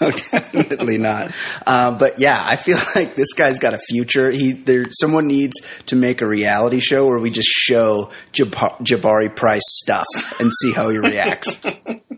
No, 0.00 0.10
definitely 0.30 0.98
not. 0.98 1.32
Um, 1.66 1.98
but 1.98 2.18
yeah, 2.18 2.38
I 2.40 2.56
feel 2.56 2.78
like 2.94 3.14
this 3.14 3.32
guy's 3.32 3.58
got 3.58 3.74
a 3.74 3.78
future. 3.78 4.30
He 4.30 4.52
there. 4.52 4.84
Someone 4.90 5.26
needs 5.26 5.54
to 5.86 5.96
make 5.96 6.20
a 6.20 6.26
reality 6.26 6.80
show 6.80 7.06
where 7.06 7.18
we 7.18 7.30
just 7.30 7.48
show 7.48 8.10
Jab- 8.32 8.50
Jabari 8.84 9.34
Price 9.34 9.62
stuff 9.64 10.06
and 10.40 10.50
see 10.52 10.72
how 10.72 10.88
he 10.88 10.98
reacts. 10.98 11.62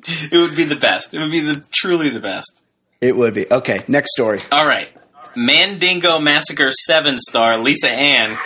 It 0.06 0.36
would 0.36 0.54
be 0.54 0.64
the 0.64 0.76
best. 0.76 1.14
It 1.14 1.20
would 1.20 1.30
be 1.30 1.40
the 1.40 1.64
truly 1.72 2.10
the 2.10 2.20
best. 2.20 2.62
it 3.00 3.16
would 3.16 3.32
be 3.32 3.50
okay. 3.50 3.80
Next 3.88 4.10
story. 4.12 4.38
All 4.52 4.66
right. 4.66 4.88
Mandingo 5.36 6.18
Massacre 6.18 6.70
7 6.70 7.18
star 7.18 7.58
Lisa 7.58 7.90
Ann 7.90 8.36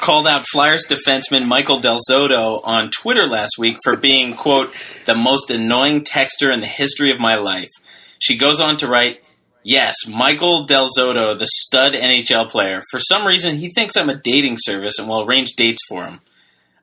called 0.00 0.26
out 0.26 0.46
Flyers 0.46 0.86
defenseman 0.86 1.46
Michael 1.46 1.80
Del 1.80 1.98
Zotto 2.08 2.60
on 2.64 2.90
Twitter 2.90 3.26
last 3.26 3.58
week 3.58 3.76
for 3.82 3.96
being, 3.96 4.34
quote, 4.34 4.72
the 5.06 5.14
most 5.14 5.50
annoying 5.50 6.02
texter 6.02 6.52
in 6.52 6.60
the 6.60 6.66
history 6.66 7.10
of 7.10 7.20
my 7.20 7.36
life. 7.36 7.70
She 8.18 8.36
goes 8.36 8.60
on 8.60 8.76
to 8.78 8.88
write, 8.88 9.22
Yes, 9.64 9.94
Michael 10.08 10.64
Del 10.64 10.88
Zotto, 10.88 11.36
the 11.36 11.46
stud 11.46 11.92
NHL 11.92 12.48
player. 12.48 12.80
For 12.90 12.98
some 12.98 13.26
reason, 13.26 13.56
he 13.56 13.68
thinks 13.68 13.96
I'm 13.96 14.08
a 14.08 14.16
dating 14.16 14.56
service 14.58 14.98
and 14.98 15.08
will 15.08 15.26
arrange 15.26 15.54
dates 15.56 15.82
for 15.88 16.04
him. 16.04 16.20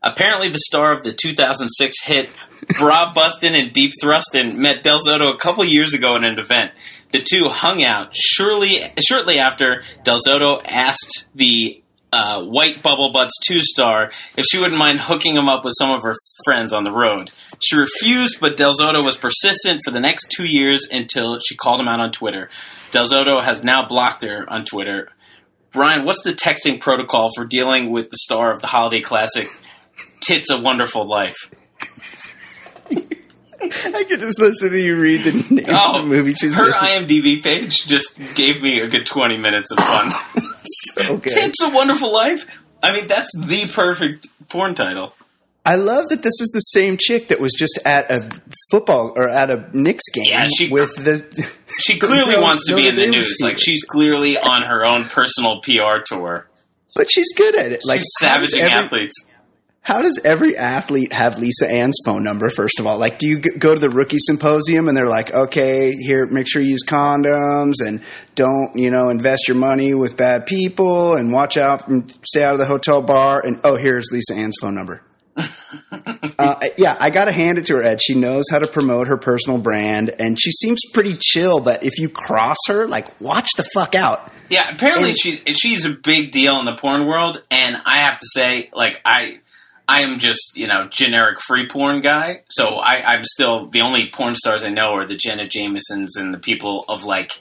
Apparently, 0.04 0.50
the 0.50 0.60
star 0.60 0.92
of 0.92 1.02
the 1.02 1.12
2006 1.12 2.04
hit 2.04 2.30
Bra 2.78 3.12
Bustin' 3.12 3.56
and 3.56 3.74
Deep 3.74 3.92
Thrustin' 4.00 4.60
met 4.60 4.84
Del 4.84 5.00
Zotto 5.00 5.34
a 5.34 5.38
couple 5.38 5.64
years 5.64 5.96
ago 5.96 6.16
at 6.16 6.24
an 6.24 6.38
event. 6.38 6.72
The 7.16 7.22
two 7.22 7.48
hung 7.48 7.82
out 7.82 8.14
shortly, 8.14 8.82
shortly 9.00 9.40
after 9.40 9.84
Del 10.04 10.20
Zotto 10.20 10.62
asked 10.66 11.30
the 11.34 11.82
uh, 12.12 12.44
White 12.44 12.84
Bubble 12.84 13.14
Butts 13.14 13.40
2 13.48 13.62
star 13.62 14.12
if 14.36 14.46
she 14.52 14.58
wouldn't 14.58 14.78
mind 14.78 15.00
hooking 15.00 15.34
him 15.34 15.48
up 15.48 15.64
with 15.64 15.76
some 15.78 15.92
of 15.92 16.04
her 16.04 16.14
friends 16.44 16.74
on 16.74 16.84
the 16.84 16.92
road. 16.92 17.32
She 17.62 17.78
refused, 17.78 18.42
but 18.42 18.58
Del 18.58 18.74
Zotto 18.74 19.02
was 19.02 19.16
persistent 19.16 19.80
for 19.86 19.92
the 19.92 20.02
next 20.02 20.30
two 20.30 20.46
years 20.46 20.90
until 20.92 21.40
she 21.40 21.56
called 21.56 21.80
him 21.80 21.88
out 21.88 22.02
on 22.02 22.12
Twitter. 22.12 22.50
Del 22.92 23.08
Zotto 23.08 23.42
has 23.42 23.64
now 23.64 23.88
blocked 23.88 24.22
her 24.26 24.46
on 24.52 24.66
Twitter. 24.66 25.08
Brian, 25.72 26.04
what's 26.04 26.24
the 26.24 26.32
texting 26.32 26.82
protocol 26.82 27.30
for 27.34 27.46
dealing 27.46 27.92
with 27.92 28.10
the 28.10 28.18
star 28.18 28.52
of 28.52 28.60
the 28.60 28.68
holiday 28.68 29.00
classic, 29.00 29.48
Tits 30.20 30.50
a 30.50 30.60
Wonderful 30.60 31.06
Life? 31.06 31.50
I 33.74 34.04
could 34.04 34.20
just 34.20 34.40
listen 34.40 34.70
to 34.72 34.80
you 34.80 35.00
read 35.00 35.22
the 35.22 35.32
names 35.56 35.68
Oh, 35.72 35.90
of 35.90 35.94
the 35.96 36.00
oh, 36.02 36.06
movie. 36.06 36.34
She's 36.34 36.54
her 36.54 36.72
IMDb 36.72 37.42
page 37.44 37.76
just 37.86 38.20
gave 38.36 38.62
me 38.62 38.80
a 38.82 38.88
good 38.88 39.06
20 39.06 39.38
minutes 39.38 39.72
of 39.72 39.78
fun. 39.80 40.14
good. 41.08 41.24
Tits 41.24 41.62
a 41.64 41.70
Wonderful 41.74 42.12
Life? 42.14 42.46
I 42.84 42.94
mean, 42.94 43.08
that's 43.08 43.30
the 43.38 43.68
perfect 43.74 44.28
porn 44.50 44.74
title. 44.76 45.14
I 45.68 45.76
love 45.76 46.10
that 46.10 46.18
this 46.22 46.40
is 46.42 46.52
the 46.54 46.60
same 46.60 46.98
chick 47.00 47.30
that 47.30 47.40
was 47.40 47.54
just 47.58 47.80
at 47.86 48.12
a 48.12 48.30
football 48.70 49.14
or 49.16 49.28
at 49.28 49.50
a 49.50 49.68
Knicks 49.74 50.04
game 50.14 50.26
Yeah, 50.28 50.48
she- 50.48 50.70
with 50.70 50.94
the. 50.96 51.52
She 51.80 51.98
clearly 51.98 52.34
No- 52.36 52.42
wants 52.42 52.68
to 52.68 52.76
be 52.76 52.88
in 52.88 52.96
the 52.96 53.08
news. 53.08 53.38
Like, 53.42 53.58
she's 53.60 53.84
clearly 53.84 54.38
on 54.38 54.62
her 54.62 54.86
own 54.86 55.06
personal 55.06 55.62
PR 55.62 55.98
tour. 56.06 56.48
But 56.94 57.08
she's 57.12 57.34
good 57.36 57.56
at 57.58 57.72
it. 57.72 57.82
Like 57.84 57.98
she's 58.02 58.14
savaging 58.22 58.62
every- 58.62 58.72
athletes. 58.72 59.32
How 59.86 60.02
does 60.02 60.20
every 60.26 60.58
athlete 60.58 61.14
have 61.14 61.38
Lisa 61.38 61.70
Ann's 61.70 62.00
phone 62.04 62.24
number? 62.24 62.50
First 62.50 62.80
of 62.80 62.88
all, 62.88 62.98
like, 62.98 63.20
do 63.20 63.28
you 63.28 63.38
go 63.38 63.76
to 63.76 63.80
the 63.80 63.92
rookie 63.92 64.18
symposium 64.18 64.88
and 64.88 64.98
they're 64.98 65.06
like, 65.06 65.32
okay, 65.32 65.92
here, 65.92 66.26
make 66.26 66.48
sure 66.50 66.60
you 66.60 66.72
use 66.72 66.84
condoms 66.84 67.76
and 67.86 68.02
don't, 68.34 68.76
you 68.76 68.90
know, 68.90 69.10
invest 69.10 69.48
your 69.48 69.58
money 69.58 69.94
with 69.94 70.18
bad 70.18 70.48
people 70.48 71.16
and 71.16 71.32
watch 71.32 71.56
out 71.56 71.88
and 71.88 72.12
stay 72.24 72.44
out 72.44 72.54
of 72.54 72.60
the 72.60 72.66
hotel 72.66 73.04
bar. 73.04 73.40
And 73.46 73.60
oh, 73.64 73.76
here's 73.76 74.08
Lisa 74.12 74.34
Ann's 74.34 74.56
phone 74.60 74.74
number. 74.74 75.04
uh, 75.38 76.68
yeah, 76.80 76.98
I 77.00 77.12
got 77.12 77.26
to 77.26 77.32
hand 77.32 77.60
it 77.60 77.68
to 77.68 77.76
her, 77.76 77.84
Ed. 77.84 78.02
She 78.02 78.16
knows 78.16 78.46
how 78.50 78.58
to 78.58 78.68
promote 78.68 79.06
her 79.06 79.18
personal 79.18 79.60
brand 79.60 80.10
and 80.18 80.36
she 80.42 80.50
seems 80.50 80.80
pretty 80.96 81.16
chill. 81.20 81.60
But 81.60 81.84
if 81.84 82.00
you 82.00 82.10
cross 82.10 82.58
her, 82.70 82.88
like, 82.88 83.22
watch 83.22 83.50
the 83.56 83.66
fuck 83.76 83.94
out. 83.94 84.32
Yeah, 84.50 84.68
apparently 84.74 85.10
And- 85.10 85.20
she 85.20 85.36
she's 85.54 85.86
a 85.86 85.92
big 85.92 86.32
deal 86.32 86.60
in 86.60 86.66
the 86.66 86.76
porn 86.76 87.06
world, 87.06 87.44
and 87.52 87.80
I 87.86 87.98
have 87.98 88.18
to 88.18 88.26
say, 88.34 88.70
like 88.74 89.02
I. 89.06 89.40
I 89.88 90.02
am 90.02 90.20
just, 90.20 90.58
you 90.58 90.68
know, 90.68 90.88
generic 90.90 91.40
free 91.40 91.68
porn 91.68 92.02
guy. 92.02 92.42
So 92.50 92.76
I, 92.78 93.14
I'm 93.14 93.24
still 93.24 93.68
the 93.68 93.82
only 93.82 94.10
porn 94.10 94.36
stars 94.36 94.64
I 94.64 94.70
know 94.70 94.94
are 94.96 95.06
the 95.06 95.16
Jenna 95.16 95.48
Jamesons 95.48 96.18
and 96.18 96.34
the 96.34 96.40
people 96.40 96.86
of 96.90 97.04
like 97.04 97.32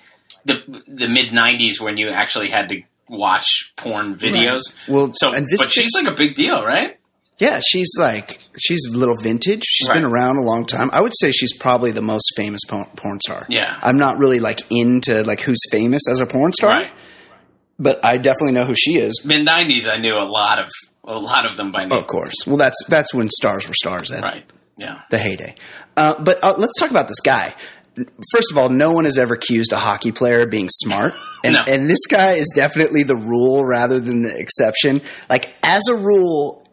the 0.44 0.62
the 0.86 1.08
mid 1.08 1.30
'90s 1.30 1.80
when 1.80 1.96
you 1.96 2.08
actually 2.10 2.48
had 2.50 2.68
to 2.68 2.82
watch 3.08 3.72
porn 3.76 4.14
videos. 4.16 4.60
Well, 4.88 5.12
So, 5.14 5.32
and 5.32 5.46
this 5.46 5.58
but 5.58 5.70
she's 5.72 5.94
like 5.94 6.06
a 6.06 6.10
big 6.16 6.34
deal, 6.34 6.64
right? 6.64 6.98
Yeah, 7.38 7.60
she's 7.66 7.90
like 7.98 8.38
she's 8.58 8.84
a 8.86 8.96
little 8.96 9.16
vintage. 9.22 9.62
She's 9.64 9.88
been 9.88 10.04
around 10.04 10.36
a 10.36 10.42
long 10.42 10.66
time. 10.66 10.90
I 10.92 11.00
would 11.02 11.12
say 11.18 11.32
she's 11.32 11.56
probably 11.56 11.90
the 11.90 12.02
most 12.02 12.32
famous 12.36 12.60
porn, 12.68 12.86
porn 12.96 13.20
star. 13.20 13.44
Yeah. 13.48 13.76
I'm 13.82 13.98
not 13.98 14.18
really 14.18 14.38
like 14.38 14.60
into 14.70 15.22
like 15.24 15.40
who's 15.40 15.58
famous 15.70 16.02
as 16.08 16.20
a 16.20 16.26
porn 16.26 16.52
star, 16.52 16.70
Right. 16.70 16.90
but 17.78 18.04
I 18.04 18.18
definitely 18.18 18.52
know 18.52 18.64
who 18.66 18.74
she 18.76 18.92
is. 18.98 19.22
Mid 19.24 19.46
'90s, 19.46 19.88
I 19.88 19.96
knew 19.98 20.14
a 20.16 20.28
lot 20.28 20.60
of 20.60 20.68
a 21.06 21.18
lot 21.18 21.46
of 21.46 21.56
them 21.56 21.70
by 21.72 21.84
name. 21.84 21.92
Of 21.98 22.06
course. 22.06 22.34
Well, 22.46 22.56
that's 22.56 22.76
that's 22.88 23.12
when 23.14 23.28
stars 23.30 23.66
were 23.68 23.74
stars. 23.74 24.10
Ed. 24.12 24.22
Right. 24.22 24.44
Yeah. 24.76 25.02
The 25.10 25.18
heyday. 25.18 25.54
Uh, 25.96 26.22
but 26.22 26.42
uh, 26.42 26.54
let's 26.58 26.78
talk 26.78 26.90
about 26.90 27.06
this 27.08 27.20
guy. 27.20 27.54
first 28.32 28.50
of 28.50 28.58
all, 28.58 28.68
no 28.68 28.90
one 28.92 29.04
has 29.04 29.18
ever 29.18 29.34
accused 29.34 29.72
a 29.72 29.78
hockey 29.78 30.10
player 30.12 30.40
of 30.42 30.50
being 30.50 30.68
smart. 30.68 31.14
And, 31.44 31.52
No. 31.52 31.64
and 31.68 31.90
this 31.90 32.06
guy 32.06 32.32
is 32.32 32.50
definitely 32.56 33.02
the 33.02 33.16
rule 33.16 33.62
rather 33.66 34.00
than 34.00 34.22
the 34.22 34.34
exception. 34.34 35.02
Like, 35.28 35.52
as 35.62 35.82
a 35.90 35.94
rule, 35.94 36.66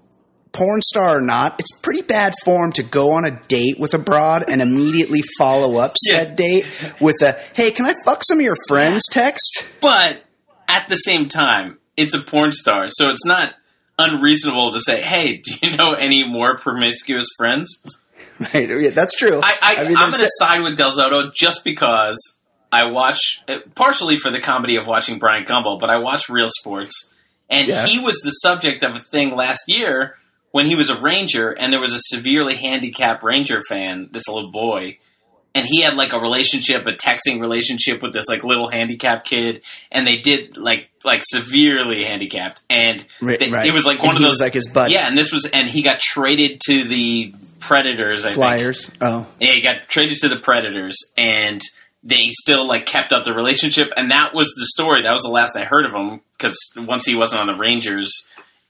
porn 0.54 0.82
star 0.82 1.18
or 1.18 1.22
not, 1.22 1.60
it's 1.60 1.78
pretty 1.82 2.02
bad 2.04 2.34
form 2.46 2.72
to 2.74 2.84
go 2.84 3.12
on 3.12 3.26
a 3.26 3.32
date 3.50 3.78
with 3.78 3.94
a 3.94 3.98
broad 4.00 4.46
and 4.50 4.62
immediately 4.62 5.24
follow 5.38 5.76
up 5.78 5.92
Yeah. 6.08 6.20
said 6.20 6.36
date 6.38 6.66
with 7.02 7.22
a, 7.22 7.34
hey, 7.54 7.72
can 7.72 7.86
I 7.86 7.94
fuck 8.06 8.24
some 8.24 8.38
of 8.40 8.46
your 8.46 8.56
friends 8.70 9.04
text? 9.12 9.66
But 9.82 10.24
at 10.70 10.88
the 10.88 10.96
same 10.96 11.28
time, 11.28 11.78
it's 11.98 12.14
a 12.14 12.22
porn 12.22 12.54
star, 12.54 12.86
so 12.88 13.10
it's 13.10 13.26
not 13.26 13.54
unreasonable 14.00 14.72
to 14.74 14.80
say, 14.80 15.02
"Hey, 15.02 15.38
do 15.44 15.52
you 15.62 15.78
know 15.78 15.94
any 15.94 16.28
more 16.28 16.56
promiscuous 16.56 17.28
friends?" 17.38 17.84
Right. 18.40 18.68
Yeah, 18.70 18.90
that's 18.90 19.16
true. 19.16 19.40
I, 19.44 19.56
I, 19.62 19.76
I 19.76 19.84
mean, 19.88 19.98
am 19.98 20.10
going 20.10 20.14
to 20.14 20.18
de- 20.20 20.28
side 20.40 20.62
with 20.64 20.76
Del 20.78 20.92
Zotto 20.92 21.32
just 21.34 21.64
because 21.64 22.40
I 22.72 22.86
watch, 22.86 23.20
uh, 23.48 23.60
partially 23.76 24.18
for 24.18 24.32
the 24.32 24.40
comedy 24.40 24.78
of 24.78 24.88
watching 24.88 25.20
Bryant 25.20 25.48
Gumbel, 25.48 25.80
but 25.80 25.90
I 25.92 25.98
watch 26.00 26.28
Real 26.30 26.50
Sports, 26.50 27.14
and 27.50 27.68
Yeah. 27.68 27.86
he 27.86 28.00
was 28.00 28.20
the 28.24 28.32
subject 28.32 28.84
of 28.84 28.96
a 28.96 29.00
thing 29.00 29.36
last 29.36 29.62
year 29.68 30.16
when 30.52 30.66
he 30.66 30.76
was 30.76 30.90
a 30.90 31.00
Ranger, 31.00 31.52
and 31.52 31.72
there 31.72 31.80
was 31.80 31.94
a 31.94 32.00
severely 32.00 32.56
handicapped 32.56 33.22
Ranger 33.24 33.62
fan, 33.62 34.10
this 34.12 34.28
little 34.28 34.50
boy, 34.52 34.98
and 35.54 35.66
he 35.68 35.82
had 35.82 35.96
like 35.96 36.14
a 36.14 36.20
relationship, 36.20 36.86
a 36.88 36.94
texting 36.94 37.40
relationship 37.42 38.02
with 38.02 38.14
this 38.14 38.28
like 38.30 38.44
little 38.44 38.70
handicapped 38.70 39.28
kid, 39.28 39.62
and 39.92 40.06
they 40.08 40.18
did 40.18 40.58
like 40.58 40.90
like 41.04 41.22
severely 41.24 42.04
handicapped, 42.04 42.62
and 42.70 43.00
they- 43.22 43.50
right. 43.50 43.66
it 43.66 43.74
was 43.74 43.86
like 43.86 44.00
And 44.00 44.08
one 44.08 44.16
of 44.16 44.20
he 44.20 44.26
those 44.26 44.34
was 44.36 44.42
like 44.42 44.54
his 44.54 44.68
buddy. 44.70 44.94
Yeah, 44.94 45.08
and 45.08 45.18
this 45.18 45.32
was, 45.32 45.50
and 45.54 45.70
he 45.70 45.82
got 45.82 46.00
traded 46.00 46.60
to 46.68 46.84
the 46.88 47.34
Predators. 47.60 48.26
I 48.26 48.30
think. 48.30 48.36
Flyers. 48.38 48.90
Oh. 49.02 49.28
Yeah, 49.40 49.52
he 49.52 49.62
got 49.62 49.88
traded 49.88 50.18
to 50.20 50.30
the 50.30 50.40
Predators, 50.40 50.98
and 51.18 51.62
they 52.04 52.30
still 52.32 52.66
like 52.68 52.86
kept 52.88 53.14
up 53.14 53.24
the 53.24 53.34
relationship, 53.34 53.92
and 53.96 54.10
that 54.12 54.34
was 54.34 54.48
the 54.58 54.66
story. 54.66 55.04
That 55.04 55.12
was 55.12 55.22
the 55.22 55.30
last 55.30 55.56
I 55.56 55.66
heard 55.66 55.86
of 55.86 55.94
him 55.94 56.22
because 56.38 56.56
once 56.76 57.06
he 57.06 57.14
wasn't 57.16 57.42
on 57.42 57.48
the 57.48 57.56
Rangers, 57.56 58.12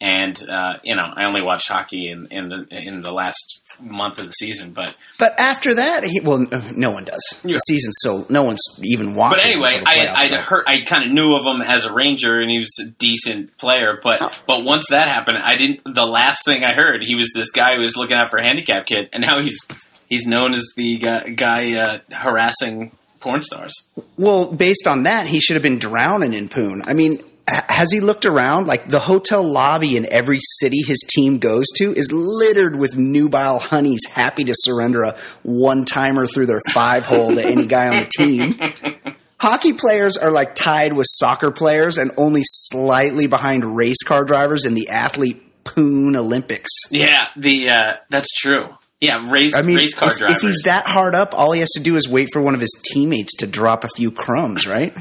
and 0.01 0.35
uh, 0.49 0.79
you 0.83 0.95
know, 0.95 1.07
I 1.15 1.25
only 1.25 1.43
watched 1.43 1.67
hockey 1.67 2.09
in 2.09 2.25
in 2.31 2.49
the 2.49 2.65
in 2.71 3.01
the 3.01 3.11
last 3.11 3.61
month 3.79 4.19
of 4.19 4.25
the 4.25 4.31
season. 4.31 4.73
But 4.73 4.95
But 5.19 5.39
after 5.39 5.75
that, 5.75 6.03
he, 6.03 6.19
well, 6.19 6.45
no- 6.75 6.91
one 6.91 7.05
does. 7.05 7.39
Yeah. 7.43 7.53
The 7.53 7.59
season's 7.59 7.97
so 8.01 8.25
no 8.27 8.43
one's 8.43 8.63
even 8.83 9.13
watching. 9.13 9.59
but 9.61 9.71
anyway, 9.71 9.83
I 9.85 10.33
I 10.33 10.37
heard 10.37 10.63
I 10.65 10.81
kind 10.81 11.05
of 11.05 11.11
knew 11.11 11.35
of 11.35 11.45
him 11.45 11.61
as 11.61 11.85
a 11.85 11.93
Ranger, 11.93 12.41
and 12.41 12.49
he 12.49 12.57
was 12.57 12.79
a 12.83 12.89
decent 12.89 13.55
player. 13.57 13.99
But 14.01 14.41
but 14.47 14.63
once 14.63 14.87
that 14.89 15.07
happened, 15.07 15.37
I 15.37 15.55
didn't. 15.55 15.81
The 15.93 16.07
last 16.07 16.43
thing 16.45 16.63
I 16.63 16.73
heard, 16.73 17.03
he 17.03 17.13
was 17.13 17.31
this 17.35 17.51
guy 17.51 17.75
who 17.75 17.81
was 17.81 17.95
looking 17.95 18.17
out 18.17 18.31
for 18.31 18.37
a 18.37 18.43
handicap 18.43 18.87
kid, 18.87 19.09
and 19.13 19.21
now 19.21 19.39
he's 19.39 19.67
he's 20.09 20.25
known 20.25 20.55
as 20.55 20.67
the 20.75 20.97
guy, 20.97 21.29
guy 21.29 21.77
uh, 21.77 21.99
harassing 22.11 22.91
porn 23.19 23.43
stars. 23.43 23.87
Well, 24.17 24.51
based 24.51 24.87
on 24.87 25.03
that, 25.03 25.27
he 25.27 25.39
should 25.39 25.55
have 25.55 25.63
been 25.63 25.77
drowning 25.77 26.33
in 26.33 26.49
poon. 26.49 26.81
I 26.87 26.93
mean, 26.93 27.23
has 27.47 27.91
he 27.91 27.99
looked 27.99 28.25
around? 28.25 28.67
Like 28.67 28.87
the 28.87 28.99
hotel 28.99 29.43
lobby 29.43 29.97
in 29.97 30.11
every 30.11 30.39
city 30.59 30.81
his 30.85 30.99
team 31.07 31.39
goes 31.39 31.67
to 31.77 31.93
is 31.93 32.11
littered 32.11 32.75
with 32.75 32.97
nubile 32.97 33.59
honeys 33.59 34.05
happy 34.05 34.43
to 34.45 34.53
surrender 34.55 35.03
a 35.03 35.15
one 35.43 35.85
timer 35.85 36.27
through 36.27 36.45
their 36.45 36.61
five 36.71 37.05
hole 37.05 37.35
to 37.35 37.45
any 37.45 37.65
guy 37.65 37.87
on 37.89 37.99
the 37.99 38.05
team. 38.05 39.15
Hockey 39.39 39.73
players 39.73 40.17
are 40.17 40.31
like 40.31 40.53
tied 40.53 40.93
with 40.93 41.07
soccer 41.09 41.49
players 41.49 41.97
and 41.97 42.11
only 42.15 42.43
slightly 42.45 43.25
behind 43.25 43.75
race 43.75 44.03
car 44.03 44.23
drivers 44.23 44.65
in 44.65 44.75
the 44.75 44.89
athlete 44.89 45.63
poon 45.63 46.15
Olympics. 46.15 46.69
Yeah, 46.91 47.27
the 47.35 47.69
uh, 47.69 47.93
that's 48.09 48.31
true. 48.31 48.69
Yeah, 49.01 49.31
race 49.31 49.55
I 49.55 49.63
mean, 49.63 49.77
race 49.77 49.95
car 49.95 50.11
if, 50.11 50.19
drivers. 50.19 50.35
if 50.37 50.41
he's 50.43 50.61
that 50.65 50.85
hard 50.85 51.15
up, 51.15 51.33
all 51.33 51.51
he 51.53 51.59
has 51.61 51.71
to 51.71 51.79
do 51.81 51.95
is 51.95 52.07
wait 52.07 52.29
for 52.31 52.39
one 52.41 52.53
of 52.53 52.61
his 52.61 52.79
teammates 52.93 53.33
to 53.37 53.47
drop 53.47 53.83
a 53.83 53.87
few 53.95 54.11
crumbs, 54.11 54.67
right? 54.67 54.95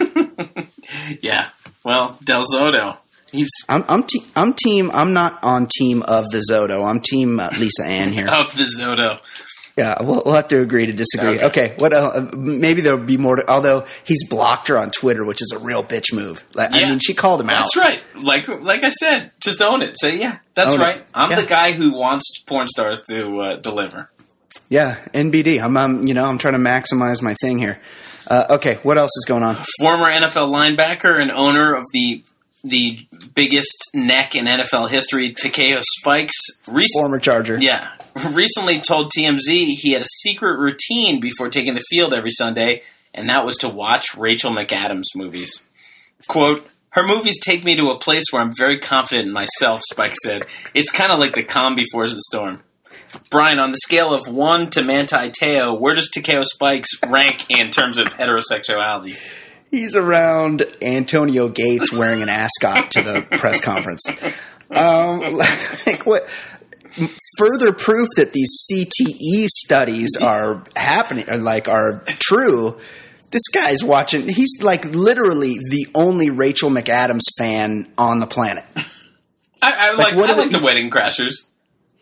yeah. 1.21 1.51
Well, 1.85 2.19
Del 2.25 2.43
Zotto, 2.43 2.97
he's 3.31 3.51
I'm 3.69 3.85
I'm, 3.89 4.03
te- 4.05 4.25
I'm 4.35 4.55
team. 4.55 4.91
I'm 4.93 5.13
not 5.13 5.39
on 5.43 5.67
team 5.67 6.03
of 6.03 6.25
the 6.31 6.43
Zotto. 6.51 6.89
I'm 6.89 7.01
team 7.01 7.39
uh, 7.41 7.51
Lisa 7.59 7.85
Ann 7.85 8.13
here. 8.13 8.29
of 8.33 8.57
the 8.57 8.65
Zotto. 8.65 9.21
Yeah, 9.81 10.03
we'll, 10.03 10.23
we'll 10.25 10.35
have 10.35 10.49
to 10.49 10.61
agree 10.61 10.87
to 10.87 10.93
disagree. 10.93 11.37
Okay. 11.41 11.47
Okay, 11.47 11.75
what? 11.79 11.93
Uh, 11.93 12.29
maybe 12.37 12.83
there'll 12.83 12.99
be 13.03 13.17
more. 13.17 13.37
To, 13.37 13.51
although 13.51 13.87
he's 14.05 14.29
blocked 14.29 14.69
her 14.69 14.77
on 14.79 14.91
Twitter, 14.91 15.25
which 15.25 15.41
is 15.41 15.53
a 15.57 15.59
real 15.59 15.83
bitch 15.83 16.13
move. 16.13 16.45
Like, 16.55 16.73
I 16.75 16.85
mean, 16.85 16.99
she 16.99 17.15
called 17.15 17.41
him 17.41 17.47
That's 17.47 17.75
out. 17.77 17.83
That's 17.83 18.05
right. 18.17 18.25
Like 18.25 18.63
like 18.63 18.85
I 18.85 18.91
said, 18.91 19.31
just 19.41 19.63
own 19.63 19.81
it. 19.83 19.99
Say 19.99 20.19
yeah, 20.19 20.39
that's 20.55 20.73
Own 20.75 20.81
it. 20.81 20.83
right. 20.83 21.05
I'm 21.15 21.31
Yeah. 21.31 21.41
the 21.41 21.47
guy 21.47 21.73
who 21.73 21.99
wants 21.99 22.25
porn 22.47 22.69
stars 22.69 23.03
to 23.11 23.41
uh, 23.41 23.57
deliver. 23.57 24.11
Yeah, 24.69 24.97
NBD. 25.15 25.61
I'm, 25.61 25.77
um, 25.77 26.07
you 26.07 26.15
know, 26.15 26.25
I'm 26.25 26.39
trying 26.39 26.55
to 26.55 26.61
maximize 26.61 27.21
my 27.23 27.35
thing 27.41 27.59
here. 27.59 27.81
Uh, 28.29 28.47
okay, 28.51 28.75
what 28.85 28.99
else 28.99 29.11
is 29.17 29.25
going 29.27 29.43
on? 29.43 29.57
Former 29.81 30.05
NFL 30.11 30.49
linebacker 30.51 31.21
and 31.21 31.31
owner 31.31 31.75
of 31.75 31.85
the 31.93 32.23
the 32.63 32.99
biggest 33.35 33.91
neck 33.95 34.35
in 34.35 34.45
NFL 34.45 34.91
history, 34.91 35.33
Takeo 35.33 35.81
Spikes, 35.83 36.37
rec- 36.67 36.87
Former 36.93 37.19
Charger. 37.19 37.57
Yeah. 37.59 37.89
Recently 38.33 38.81
told 38.81 39.13
TMZ 39.13 39.49
he 39.49 39.93
had 39.93 40.03
a 40.03 40.07
secret 40.23 40.59
routine 40.59 41.21
before 41.21 41.49
taking 41.49 41.75
the 41.75 41.85
field 41.89 42.13
every 42.13 42.31
Sunday, 42.31 42.83
and 43.15 43.29
that 43.29 43.45
was 43.45 43.57
to 43.59 43.69
watch 43.69 44.17
Rachel 44.17 44.53
McAdams 44.53 45.15
movies. 45.15 45.69
Quote, 46.29 46.67
her 46.91 47.07
movies 47.07 47.39
take 47.39 47.65
me 47.65 47.77
to 47.77 47.91
a 47.91 47.99
place 47.99 48.25
where 48.31 48.43
I'm 48.43 48.53
very 48.53 48.79
confident 48.79 49.29
in 49.29 49.33
myself, 49.33 49.81
Spike 49.91 50.15
said. 50.25 50.43
It's 50.75 50.91
kind 50.91 51.13
of 51.13 51.21
like 51.21 51.35
the 51.35 51.45
calm 51.45 51.77
before 51.77 52.07
the 52.07 52.21
storm. 52.21 52.63
Brian, 53.31 53.59
on 53.59 53.71
the 53.71 53.79
scale 53.79 54.13
of 54.13 54.29
1 54.29 54.71
to 54.71 54.83
Manti 54.83 55.31
Te'o, 55.31 55.79
where 55.79 55.95
does 55.95 56.11
Takeo 56.11 56.43
Spikes 56.45 56.91
rank 57.09 57.49
in 57.49 57.71
terms 57.71 57.99
of 57.99 58.09
heterosexuality? 58.09 59.17
He's 59.71 59.95
around 59.95 60.65
Antonio 60.83 61.49
Gates 61.49 61.93
wearing 61.93 62.23
an 62.23 62.29
ascot 62.29 62.91
to 62.93 63.03
the 63.03 63.23
press 63.39 63.61
conference. 63.61 64.03
Um, 64.71 65.21
like 65.87 66.07
what? 66.07 66.29
Further 67.39 67.73
proof 67.73 68.09
that 68.17 68.33
these 68.33 68.51
CTE 68.71 69.47
studies 69.49 70.17
are 70.21 70.65
happening, 70.77 71.29
or 71.31 71.37
like 71.39 71.69
are 71.69 72.03
true. 72.07 72.79
This 73.33 73.49
guy's 73.49 73.83
watching. 73.85 74.29
He's 74.29 74.61
like 74.63 74.85
literally 74.87 75.55
the 75.59 75.87
only 75.95 76.31
Rachel 76.31 76.69
McAdams 76.71 77.23
fan 77.39 77.91
on 77.97 78.19
the 78.19 78.27
planet. 78.27 78.65
I, 79.63 79.73
I 79.91 79.93
like, 79.93 80.17
what 80.17 80.31
I 80.31 80.35
like 80.35 80.51
the- 80.51 80.59
the 80.59 80.65
Wedding 80.65 80.91
Crashers. 80.91 81.49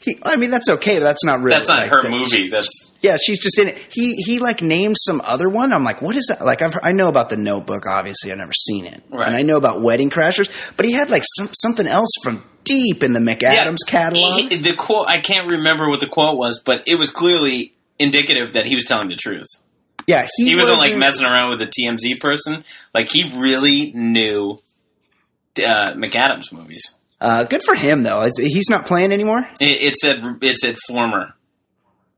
He, 0.01 0.17
I 0.23 0.37
mean, 0.37 0.53
that's 0.53 0.69
okay. 0.69 0.99
But 0.99 1.05
that's 1.05 1.25
not 1.25 1.41
really. 1.41 1.57
That's 1.57 1.67
not 1.67 1.81
like, 1.81 1.91
her 1.91 2.03
that- 2.03 2.11
movie. 2.13 2.49
That's 2.49 2.95
Yeah, 3.01 3.17
she's 3.21 3.41
just 3.41 3.59
in 3.59 3.67
it. 3.69 3.77
He 3.91 4.15
he 4.15 4.39
like 4.39 4.63
named 4.63 4.97
some 4.99 5.21
other 5.25 5.49
one. 5.49 5.73
I'm 5.73 5.83
like, 5.83 6.01
what 6.01 6.15
is 6.17 6.27
that? 6.29 6.45
Like 6.45 6.63
I've, 6.63 6.73
I 6.83 6.93
know 6.93 7.09
about 7.09 7.31
the 7.31 7.37
Notebook. 7.37 7.85
Obviously, 7.87 8.31
I've 8.31 8.39
never 8.39 8.53
seen 8.53 8.87
it, 8.87 9.03
Right. 9.11 9.27
and 9.27 9.37
I 9.37 9.43
know 9.43 9.57
about 9.57 9.83
Wedding 9.83 10.09
Crashers. 10.09 10.49
But 10.77 10.87
he 10.87 10.93
had 10.93 11.11
like 11.11 11.25
some, 11.37 11.49
something 11.53 11.87
else 11.89 12.11
from 12.23 12.45
deep 12.69 13.03
in 13.03 13.13
the 13.13 13.21
McAdams 13.21 13.79
catalog. 13.87 14.53
He- 14.53 14.57
the 14.59 14.75
quote 14.75 15.09
I 15.09 15.19
can't 15.21 15.51
remember 15.51 15.89
what 15.89 16.01
the 16.01 16.07
quote 16.07 16.37
was, 16.37 16.61
but 16.65 16.85
it 16.87 16.99
was 16.99 17.11
clearly 17.11 17.75
indicative 17.99 18.53
that 18.53 18.67
he 18.67 18.75
was 18.75 18.85
telling 18.85 19.09
the 19.09 19.17
truth. 19.17 19.49
yeah, 20.07 20.27
he, 20.37 20.47
He 20.51 20.55
wasn't 20.55 20.79
like 20.79 20.89
wasn't- 20.95 21.01
messing 21.01 21.27
around 21.27 21.51
with 21.51 21.59
the 21.59 21.67
TMZ 21.67 22.21
person. 22.21 22.65
Like 22.95 23.09
he 23.11 23.31
really 23.39 23.93
knew 23.93 24.59
uh, 25.59 25.93
McAdams 25.95 26.53
movies. 26.53 26.95
Uh, 27.21 27.43
good 27.45 27.63
for 27.65 27.75
him 27.75 28.05
though. 28.05 28.23
It's, 28.23 28.39
he's 28.39 28.71
not 28.71 28.87
playing 28.87 29.11
anymore. 29.13 29.49
It, 29.61 29.83
it 29.83 29.95
said 29.97 30.23
it 30.41 30.57
said 30.57 30.77
former. 30.87 31.35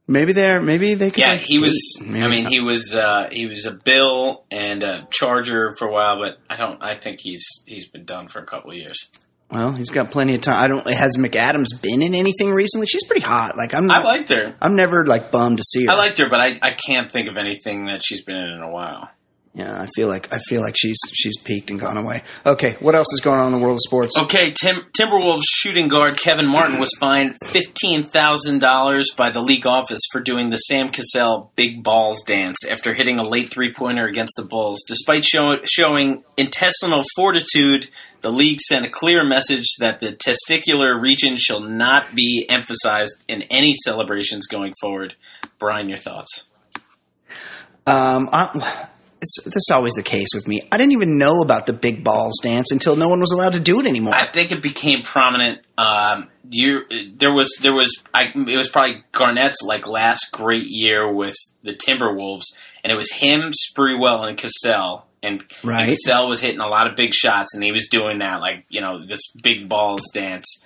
Maybe 0.07 0.33
they're 0.33 0.61
maybe 0.61 0.95
they 0.95 1.11
could. 1.11 1.19
Yeah, 1.19 1.31
like, 1.33 1.41
he 1.41 1.59
was. 1.61 1.99
date. 2.01 2.07
I 2.09 2.11
Maybe- 2.11 2.29
mean, 2.29 2.47
he 2.47 2.61
was. 2.61 2.95
Uh, 2.95 3.29
he 3.31 3.47
was 3.47 3.65
a 3.65 3.73
Bill 3.73 4.45
and 4.51 4.83
a 4.83 5.07
Charger 5.11 5.73
for 5.79 5.87
a 5.89 5.93
while, 5.93 6.19
but 6.19 6.39
I 6.51 6.57
don't. 6.57 6.83
I 6.83 6.97
think 6.97 7.21
he's 7.21 7.47
he's 7.67 7.89
been 7.89 8.05
done 8.05 8.27
for 8.29 8.41
a 8.41 8.45
couple 8.45 8.73
of 8.73 8.77
years. 8.77 9.09
Well, 9.51 9.73
he's 9.73 9.91
got 9.91 10.11
plenty 10.11 10.35
of 10.35 10.43
time. 10.43 10.63
I 10.63 10.69
don't. 10.69 10.89
Has 10.89 11.17
McAdams 11.17 11.81
been 11.83 12.03
in 12.03 12.15
anything 12.15 12.53
recently? 12.53 12.87
She's 12.87 13.05
pretty 13.05 13.23
hot. 13.23 13.57
Like 13.57 13.75
I'm 13.75 13.87
Not, 13.87 14.03
I 14.03 14.05
liked 14.05 14.29
her. 14.31 14.55
I'm 14.61 14.77
never 14.77 15.05
like 15.07 15.31
bummed 15.33 15.59
to 15.59 15.65
see 15.65 15.87
her. 15.87 15.93
I 15.93 15.95
liked 15.97 16.19
her, 16.19 16.29
but 16.29 16.41
I, 16.41 16.59
I 16.63 16.71
can't 16.71 17.11
think 17.11 17.29
of 17.29 17.37
anything 17.37 17.87
that 17.87 18.03
she's 18.05 18.23
been 18.23 18.37
in 18.37 18.51
in 18.51 18.63
a 18.63 18.71
while. 18.71 19.11
Yeah, 19.53 19.83
I 19.83 19.89
feel 19.97 20.07
like 20.07 20.33
I 20.33 20.39
feel 20.39 20.61
like 20.61 20.77
she's 20.79 20.99
she's 21.13 21.37
peaked 21.37 21.71
and 21.71 21.81
gone 21.81 21.97
away. 21.97 22.23
Okay, 22.47 22.77
what 22.79 22.95
else 22.95 23.13
is 23.13 23.19
going 23.19 23.41
on 23.41 23.53
in 23.53 23.59
the 23.59 23.65
world 23.65 23.75
of 23.75 23.81
sports? 23.85 24.17
Okay, 24.17 24.53
Tim, 24.53 24.77
Timberwolves 24.97 25.43
shooting 25.49 25.89
guard 25.89 26.17
Kevin 26.17 26.47
Martin 26.47 26.79
was 26.79 26.91
fined 27.01 27.35
fifteen 27.47 28.05
thousand 28.05 28.61
dollars 28.61 29.11
by 29.17 29.31
the 29.31 29.41
league 29.41 29.67
office 29.67 30.03
for 30.13 30.21
doing 30.21 30.51
the 30.51 30.57
Sam 30.57 30.89
Cassell 30.89 31.51
big 31.57 31.83
balls 31.83 32.23
dance 32.23 32.65
after 32.65 32.95
hitting 32.95 33.19
a 33.19 33.25
late 33.25 33.51
three 33.53 33.73
pointer 33.75 34.05
against 34.05 34.35
the 34.37 34.45
Bulls. 34.45 34.85
Despite 34.87 35.25
show, 35.25 35.57
showing 35.65 36.23
intestinal 36.37 37.03
fortitude, 37.17 37.91
the 38.21 38.31
league 38.31 38.61
sent 38.61 38.87
a 38.87 38.91
clear 38.91 39.25
message 39.25 39.67
that 39.79 40.01
the 40.01 40.13
testicular 40.13 41.01
region 41.01 41.37
shall 41.37 41.61
not 41.61 42.15
be 42.15 42.47
emphasized 42.49 43.25
in 43.29 43.43
any 43.51 43.75
celebrations 43.75 44.47
going 44.47 44.73
forward. 44.81 45.15
Brian, 45.59 45.89
your 45.89 45.99
thoughts? 45.99 46.49
Um, 47.87 48.29
I, 48.33 48.89
it's 49.21 49.43
that's 49.45 49.71
always 49.71 49.95
the 49.95 50.03
case 50.03 50.29
with 50.35 50.49
me. 50.49 50.63
I 50.73 50.79
didn't 50.79 50.93
even 50.93 51.19
know 51.19 51.43
about 51.43 51.67
the 51.67 51.73
big 51.73 52.03
balls 52.03 52.39
dance 52.43 52.73
until 52.73 52.97
no 52.97 53.09
one 53.09 53.21
was 53.21 53.33
allowed 53.33 53.53
to 53.55 53.61
do 53.61 53.81
it 53.81 53.87
anymore. 53.87 54.15
I 54.15 54.27
think 54.27 54.53
it 54.53 54.63
became 54.63 55.03
prominent. 55.03 55.67
Um, 55.77 56.29
you 56.51 56.85
there 57.15 57.33
was 57.33 57.59
there 57.61 57.73
was 57.73 58.03
I 58.15 58.33
it 58.35 58.57
was 58.57 58.69
probably 58.69 59.05
Garnett's 59.13 59.63
like 59.63 59.87
last 59.87 60.31
great 60.33 60.67
year 60.67 61.11
with 61.11 61.37
the 61.63 61.73
Timberwolves, 61.73 62.45
and 62.83 62.93
it 62.93 62.97
was 62.97 63.13
him, 63.13 63.51
Sprewell, 63.51 64.27
and 64.27 64.37
Cassell. 64.37 65.07
And, 65.23 65.45
Right. 65.63 65.81
and 65.83 65.91
Cassell 65.91 66.29
was 66.29 66.41
hitting 66.41 66.61
a 66.61 66.69
lot 66.69 66.87
of 66.87 66.97
big 66.97 67.13
shots, 67.13 67.55
and 67.55 67.63
he 67.63 67.73
was 67.73 67.89
doing 67.89 68.19
that 68.19 68.41
like 68.41 68.65
you 68.71 68.81
know 68.81 69.05
this 69.07 69.21
big 69.43 69.69
balls 69.69 70.03
dance. 70.15 70.65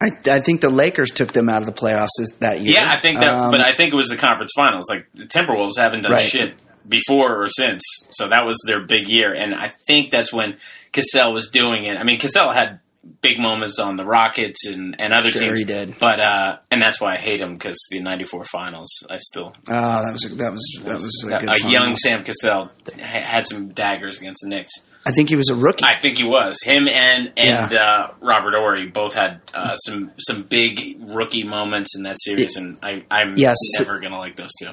I, 0.00 0.08
I 0.30 0.40
think 0.40 0.60
the 0.62 0.70
Lakers 0.70 1.10
took 1.10 1.32
them 1.32 1.48
out 1.50 1.60
of 1.62 1.66
the 1.66 1.72
playoffs 1.74 2.08
that 2.38 2.60
year. 2.62 2.74
Yeah, 2.74 2.90
I 2.90 2.96
think 2.96 3.18
that, 3.20 3.34
Um, 3.34 3.50
but 3.50 3.60
I 3.60 3.72
think 3.72 3.92
it 3.92 3.96
was 3.96 4.08
the 4.08 4.16
conference 4.16 4.52
finals. 4.56 4.86
Like 4.88 5.06
the 5.14 5.24
Timberwolves 5.24 5.76
haven't 5.76 6.02
done 6.02 6.12
Right. 6.12 6.20
shit 6.20 6.54
before 6.88 7.42
or 7.42 7.48
since, 7.48 7.82
so 8.10 8.28
that 8.28 8.46
was 8.46 8.56
their 8.66 8.80
big 8.80 9.08
year, 9.08 9.32
and 9.32 9.54
I 9.54 9.68
think 9.68 10.10
that's 10.10 10.32
when 10.32 10.56
Cassell 10.92 11.32
was 11.34 11.48
doing 11.50 11.84
it. 11.84 11.98
I 11.98 12.02
mean, 12.04 12.18
Cassell 12.18 12.50
had 12.50 12.80
big 13.22 13.38
moments 13.38 13.78
on 13.78 13.96
the 13.96 14.04
Rockets 14.04 14.66
and, 14.66 15.00
and 15.00 15.12
other 15.12 15.30
Sure 15.30 15.42
teams, 15.48 15.60
he 15.60 15.64
did. 15.64 15.98
but 15.98 16.20
uh, 16.20 16.58
and 16.70 16.80
that's 16.82 17.00
why 17.00 17.14
I 17.14 17.16
hate 17.16 17.40
him 17.40 17.54
because 17.54 17.78
the 17.90 18.00
'94 18.00 18.44
finals, 18.44 18.88
I 19.10 19.16
still 19.18 19.54
oh, 19.68 20.02
that 20.04 20.12
was 20.12 20.24
a, 20.24 20.34
that 20.36 20.52
was 20.52 20.80
that 20.84 20.94
was 20.94 21.24
a, 21.62 21.66
a, 21.66 21.70
young. 21.70 21.94
Sam 21.96 22.22
Cassell 22.24 22.70
had 22.98 23.46
some 23.46 23.68
daggers 23.70 24.20
against 24.20 24.40
the 24.42 24.48
Knicks. 24.50 24.72
I 25.06 25.12
think 25.12 25.30
he 25.30 25.36
was 25.36 25.48
a 25.48 25.54
rookie. 25.54 25.82
I 25.82 25.98
think 25.98 26.18
he 26.18 26.24
was 26.24 26.62
him 26.62 26.86
and 26.86 27.32
and 27.38 27.70
Yeah. 27.72 27.80
uh, 27.80 28.14
Robert 28.20 28.52
Horry 28.54 28.86
both 28.88 29.14
had 29.14 29.40
uh, 29.54 29.74
some 29.76 30.12
some 30.18 30.42
big 30.42 30.98
rookie 31.08 31.44
moments 31.44 31.96
in 31.96 32.02
that 32.02 32.16
series, 32.20 32.56
and 32.56 32.76
I, 32.82 33.04
I'm 33.10 33.38
Yes. 33.38 33.56
never 33.78 33.98
gonna 34.00 34.18
like 34.18 34.36
those 34.36 34.52
two. 34.60 34.72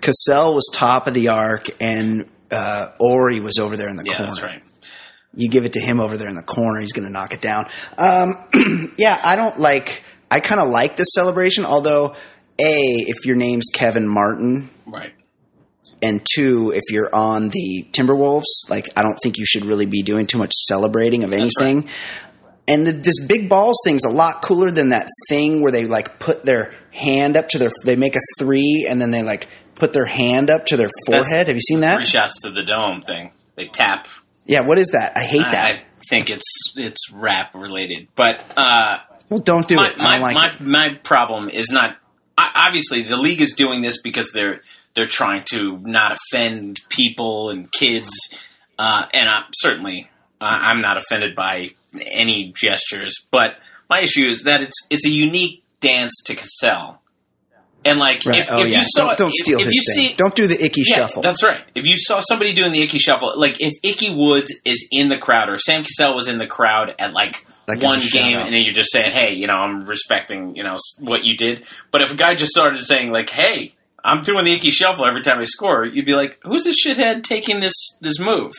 Cassell 0.00 0.54
was 0.54 0.68
top 0.72 1.06
of 1.06 1.14
the 1.14 1.28
arc, 1.28 1.68
and 1.80 2.28
uh, 2.50 2.88
Horry 2.98 3.38
was 3.38 3.58
over 3.58 3.76
there 3.76 3.88
in 3.88 3.94
the 3.96 4.04
Yeah, 4.04 4.16
corner. 4.16 4.26
that's 4.32 4.42
right. 4.42 4.62
You 5.36 5.48
give 5.48 5.64
it 5.64 5.72
to 5.74 5.80
him 5.80 6.00
over 6.00 6.16
there 6.16 6.28
in 6.28 6.36
the 6.36 6.42
corner, 6.42 6.80
he's 6.80 6.92
going 6.92 7.06
to 7.06 7.12
knock 7.12 7.32
it 7.34 7.40
down. 7.40 7.66
Um, 7.98 8.92
yeah, 8.98 9.20
I 9.22 9.36
don't 9.36 9.58
like. 9.58 10.02
I 10.30 10.40
kind 10.40 10.60
of 10.60 10.68
like 10.68 10.96
this 10.96 11.08
celebration, 11.14 11.64
although 11.64 12.14
a 12.60 12.74
if 13.06 13.24
your 13.26 13.36
name's 13.36 13.66
Kevin 13.72 14.06
Martin, 14.08 14.70
Right. 14.86 15.12
and 16.02 16.24
two 16.24 16.72
if 16.74 16.82
you're 16.90 17.14
on 17.14 17.48
the 17.50 17.86
Timberwolves, 17.92 18.44
like 18.70 18.88
I 18.96 19.02
don't 19.02 19.18
think 19.22 19.38
you 19.38 19.44
should 19.44 19.64
really 19.64 19.86
be 19.86 20.02
doing 20.02 20.26
too 20.26 20.38
much 20.38 20.52
celebrating 20.68 21.24
of 21.24 21.32
anything. 21.34 21.88
And 22.66 22.86
the, 22.86 22.92
this 22.92 23.26
big 23.26 23.50
balls 23.50 23.76
thing's 23.84 24.04
a 24.04 24.08
lot 24.10 24.40
cooler 24.42 24.70
than 24.70 24.88
that 24.88 25.08
thing 25.28 25.62
where 25.62 25.70
they 25.70 25.84
like 25.84 26.18
put 26.18 26.44
their 26.44 26.72
hand 26.92 27.36
up 27.36 27.48
to 27.50 27.58
their. 27.58 27.70
They 27.84 27.96
make 27.96 28.16
a 28.16 28.20
three 28.38 28.86
and 28.88 29.00
then 29.02 29.10
they 29.10 29.22
like 29.22 29.48
put 29.74 29.92
their 29.92 30.06
hand 30.06 30.48
up 30.48 30.66
to 30.66 30.76
their 30.78 30.88
That's 31.08 31.28
forehead. 31.28 31.48
Have 31.48 31.56
you 31.56 31.60
seen 31.60 31.80
that? 31.80 31.96
Three 31.96 32.06
shots 32.06 32.40
to 32.42 32.50
the 32.50 32.62
dome 32.62 33.02
thing. 33.02 33.32
They 33.56 33.66
tap. 33.68 34.06
Yeah, 34.46 34.60
what 34.60 34.78
is 34.78 34.88
that? 34.88 35.16
I 35.16 35.24
hate 35.24 35.42
that. 35.42 35.76
I, 35.76 35.82
think 36.08 36.28
it's 36.28 36.74
it's 36.76 37.10
rap 37.12 37.54
related, 37.54 38.08
but 38.14 38.38
uh, 38.58 38.98
well, 39.30 39.40
don't 39.40 39.66
do 39.66 39.76
my 39.76 39.88
it. 39.88 39.96
My, 39.96 40.18
like 40.18 40.34
my, 40.34 40.54
it. 40.54 40.60
my 40.60 40.94
problem 41.02 41.48
is 41.48 41.70
not 41.70 41.96
obviously 42.36 43.02
the 43.02 43.16
league 43.16 43.40
is 43.40 43.54
doing 43.54 43.82
this 43.82 44.00
because 44.00 44.32
they're 44.32 44.60
they're 44.94 45.06
trying 45.06 45.42
to 45.50 45.78
not 45.78 46.16
offend 46.16 46.80
people 46.88 47.50
and 47.50 47.70
kids, 47.72 48.10
uh, 48.78 49.06
and 49.12 49.28
I, 49.28 49.44
certainly 49.52 50.10
uh, 50.40 50.58
I'm 50.62 50.78
not 50.78 50.98
offended 50.98 51.34
by 51.34 51.68
any 52.10 52.52
gestures. 52.52 53.26
But 53.30 53.56
my 53.88 54.00
issue 54.00 54.26
is 54.26 54.44
that 54.44 54.60
it's 54.60 54.86
it's 54.90 55.06
a 55.06 55.10
unique 55.10 55.64
dance 55.80 56.22
to 56.26 56.34
Cassell, 56.34 57.00
and 57.84 57.98
like 57.98 58.24
Right. 58.24 58.38
if, 58.40 58.52
oh 58.52 58.60
if 58.60 58.68
yeah. 58.70 58.78
you 58.78 58.84
saw 58.86 59.06
don't 59.08 59.18
don't 59.18 59.32
steal 59.32 59.58
if, 59.60 59.66
his 59.66 59.74
you 59.74 59.82
thing. 59.94 60.08
see 60.10 60.14
don't 60.14 60.34
do 60.34 60.46
the 60.46 60.62
icky 60.64 60.82
yeah, 60.86 60.96
shuffle. 60.96 61.22
That's 61.22 61.42
right. 61.42 61.60
If 61.74 61.86
you 61.86 61.96
saw 61.96 62.20
somebody 62.20 62.52
doing 62.52 62.72
the 62.72 62.82
Ickey 62.82 62.98
Shuffle, 62.98 63.32
like 63.36 63.60
if 63.60 63.74
Ickey 63.82 64.14
Woods 64.14 64.54
is 64.64 64.88
in 64.90 65.08
the 65.08 65.18
crowd 65.18 65.48
or 65.50 65.56
Sam 65.56 65.82
Cassell 65.84 66.14
was 66.14 66.28
in 66.28 66.38
the 66.38 66.46
crowd 66.46 66.94
at 66.98 67.12
like, 67.12 67.46
it's 67.68 67.82
one 67.82 68.00
game, 68.12 68.38
and 68.38 68.52
then 68.54 68.62
you're 68.62 68.74
just 68.74 68.92
saying, 68.92 69.12
"Hey, 69.12 69.34
you 69.34 69.46
know, 69.46 69.54
I'm 69.56 69.80
respecting, 69.86 70.54
you 70.56 70.62
know, 70.62 70.76
what 71.00 71.24
you 71.24 71.36
did." 71.36 71.64
But 71.90 72.02
if 72.02 72.12
a 72.12 72.16
guy 72.16 72.34
just 72.34 72.52
started 72.52 72.78
saying 72.78 73.10
like, 73.10 73.30
"Hey, 73.30 73.74
I'm 74.04 74.22
doing 74.22 74.44
the 74.44 74.52
Ickey 74.52 74.70
Shuffle 74.70 75.06
every 75.06 75.22
time 75.22 75.38
I 75.38 75.44
score," 75.44 75.84
you'd 75.84 76.04
be 76.04 76.14
like, 76.14 76.38
"Who's 76.42 76.64
this 76.64 76.84
shithead 76.84 77.22
taking 77.22 77.60
this 77.60 77.72
this 78.00 78.18
move?" 78.20 78.52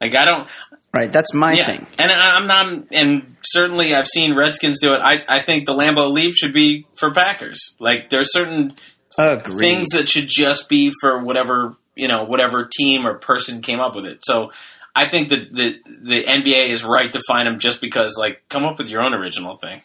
Like 0.00 0.14
I 0.14 0.24
don't, 0.24 0.48
right. 0.96 1.12
That's 1.12 1.32
my 1.34 1.52
yeah. 1.52 1.66
thing. 1.66 1.86
And 1.98 2.10
I'm 2.10 2.46
not, 2.46 2.86
and 2.92 3.36
certainly 3.42 3.94
I've 3.94 4.06
seen 4.06 4.34
Redskins 4.34 4.80
do 4.80 4.94
it. 4.94 4.98
I 4.98 5.22
I 5.28 5.40
think 5.40 5.66
the 5.66 5.74
Lambeau 5.74 6.10
Leap 6.10 6.34
should 6.34 6.52
be 6.52 6.86
for 6.98 7.12
Packers. 7.12 7.76
Like 7.78 8.08
there's 8.08 8.32
certain 8.32 8.70
Agreed. 9.18 9.58
things 9.58 9.88
that 9.90 10.08
should 10.08 10.28
just 10.28 10.68
be 10.68 10.92
for 11.00 11.22
whatever 11.22 11.72
you 11.94 12.08
know 12.08 12.24
whatever 12.24 12.64
team 12.64 13.06
or 13.06 13.14
person 13.14 13.62
came 13.62 13.80
up 13.80 13.94
with 13.94 14.06
it. 14.06 14.20
So 14.22 14.50
I 14.94 15.04
think 15.04 15.28
that 15.28 15.52
the 15.52 15.78
the 15.86 16.22
NBA 16.22 16.68
is 16.68 16.84
right 16.84 17.12
to 17.12 17.20
find 17.26 17.46
them 17.46 17.58
just 17.58 17.80
because 17.80 18.16
like 18.18 18.42
come 18.48 18.64
up 18.64 18.78
with 18.78 18.88
your 18.88 19.02
own 19.02 19.14
original 19.14 19.56
thing. 19.56 19.82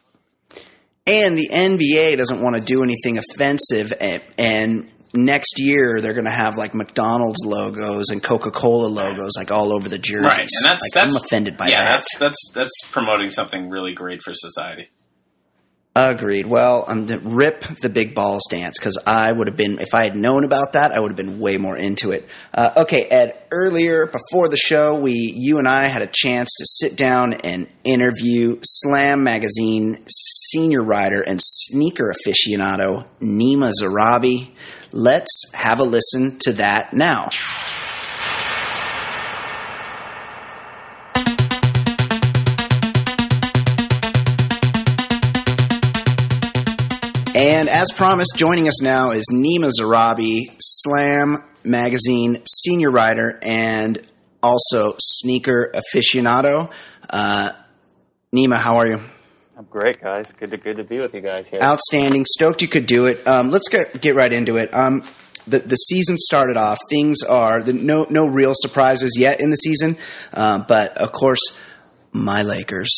And 1.08 1.36
the 1.36 1.50
NBA 1.52 2.18
doesn't 2.18 2.42
want 2.42 2.56
to 2.56 2.62
do 2.62 2.84
anything 2.84 3.18
offensive. 3.18 3.92
And, 4.00 4.22
and 4.38 4.91
next 5.14 5.60
year, 5.60 6.00
they're 6.02 6.14
going 6.14 6.26
to 6.26 6.32
have 6.32 6.58
like 6.58 6.74
McDonald's 6.74 7.44
logos 7.44 8.10
and 8.10 8.22
Coca 8.24 8.52
Cola 8.52 8.88
logos 8.88 9.34
like 9.38 9.52
all 9.52 9.74
over 9.74 9.90
the 9.90 9.98
jerseys. 9.98 10.24
Right, 10.24 10.40
and 10.40 10.66
that's 10.66 10.82
like, 10.82 10.92
that's 10.94 11.16
I'm 11.16 11.24
offended 11.24 11.58
by 11.58 11.66
that. 11.66 11.72
yeah, 11.72 11.84
that. 11.84 11.92
that's 11.92 12.18
that's 12.18 12.52
that's 12.54 12.82
promoting 12.92 13.30
something 13.30 13.70
really 13.70 13.94
great 13.94 14.22
for 14.22 14.34
society. 14.34 14.90
Agreed. 15.94 16.46
Well, 16.46 16.86
um, 16.88 17.08
th- 17.08 17.20
rip 17.22 17.66
the 17.82 17.90
big 17.90 18.16
balls 18.16 18.44
dance 18.50 18.80
because 18.80 18.98
I 19.06 19.30
would 19.30 19.48
have 19.48 19.58
been, 19.58 19.80
if 19.80 19.94
I 19.94 20.06
had 20.06 20.16
known 20.16 20.46
about 20.46 20.72
that, 20.72 20.94
I 20.94 21.00
would 21.02 21.12
have 21.12 21.18
been 21.18 21.42
way 21.42 21.58
more 21.58 21.76
into 21.76 22.12
it. 22.12 22.30
Uh, 22.54 22.72
okay, 22.78 23.04
Ed. 23.04 23.38
Earlier 23.52 24.06
before 24.06 24.48
the 24.48 24.56
show, 24.56 24.96
we, 24.96 25.34
you 25.36 25.60
and 25.60 25.68
I 25.68 25.88
had 25.88 26.02
a 26.02 26.10
chance 26.10 26.50
to 26.60 26.66
sit 26.66 26.98
down 26.98 27.34
and 27.34 27.68
interview 27.84 28.58
Slam 28.64 29.26
Magazine 29.26 29.96
senior 30.08 30.82
writer 30.82 31.22
and 31.24 31.42
sneaker 31.44 32.14
aficionado 32.26 33.06
Nima 33.20 33.74
Zarrabi. 33.78 34.52
Let's 34.94 35.54
have 35.54 35.80
a 35.80 35.84
listen 35.84 36.38
to 36.40 36.54
that 36.54 36.94
now. 36.94 37.30
And 47.34 47.70
as 47.70 47.92
promised, 47.94 48.34
joining 48.36 48.68
us 48.68 48.82
now 48.82 49.12
is 49.12 49.26
Nima 49.34 49.72
Zarrabi, 49.80 50.54
Slam 50.60 51.44
Magazine 51.64 52.44
senior 52.46 52.92
writer 52.92 53.40
and 53.42 54.02
also 54.44 54.96
sneaker 55.00 55.74
aficionado. 55.74 56.72
Uh, 57.10 57.52
Nima, 58.36 58.60
how 58.60 58.78
are 58.78 58.88
you? 58.88 59.00
Great, 59.72 60.02
guys. 60.02 60.30
Good 60.34 60.52
to 60.52 60.58
good 60.58 60.76
to 60.76 60.84
be 60.84 61.00
with 61.00 61.16
you 61.16 61.22
guys 61.22 61.48
here. 61.48 61.62
Outstanding. 61.62 62.26
Stoked 62.26 62.62
you 62.62 62.68
could 62.68 62.86
do 62.86 63.06
it. 63.06 63.26
Um, 63.26 63.52
let's 63.52 63.70
get 63.70 64.02
get 64.02 64.16
right 64.16 64.32
into 64.32 64.58
it. 64.58 64.74
Um, 64.74 65.02
the 65.48 65.60
the 65.60 65.78
season 65.78 66.18
started 66.18 66.58
off. 66.58 66.78
Things 66.90 67.24
are 67.24 67.62
the, 67.62 67.72
no 67.72 68.06
no 68.10 68.28
real 68.28 68.52
surprises 68.54 69.16
yet 69.18 69.40
in 69.40 69.50
the 69.50 69.56
season, 69.56 69.96
uh, 70.34 70.60
but 70.60 70.98
of 70.98 71.14
course, 71.14 71.40
my 72.12 72.44
Lakers, 72.44 72.92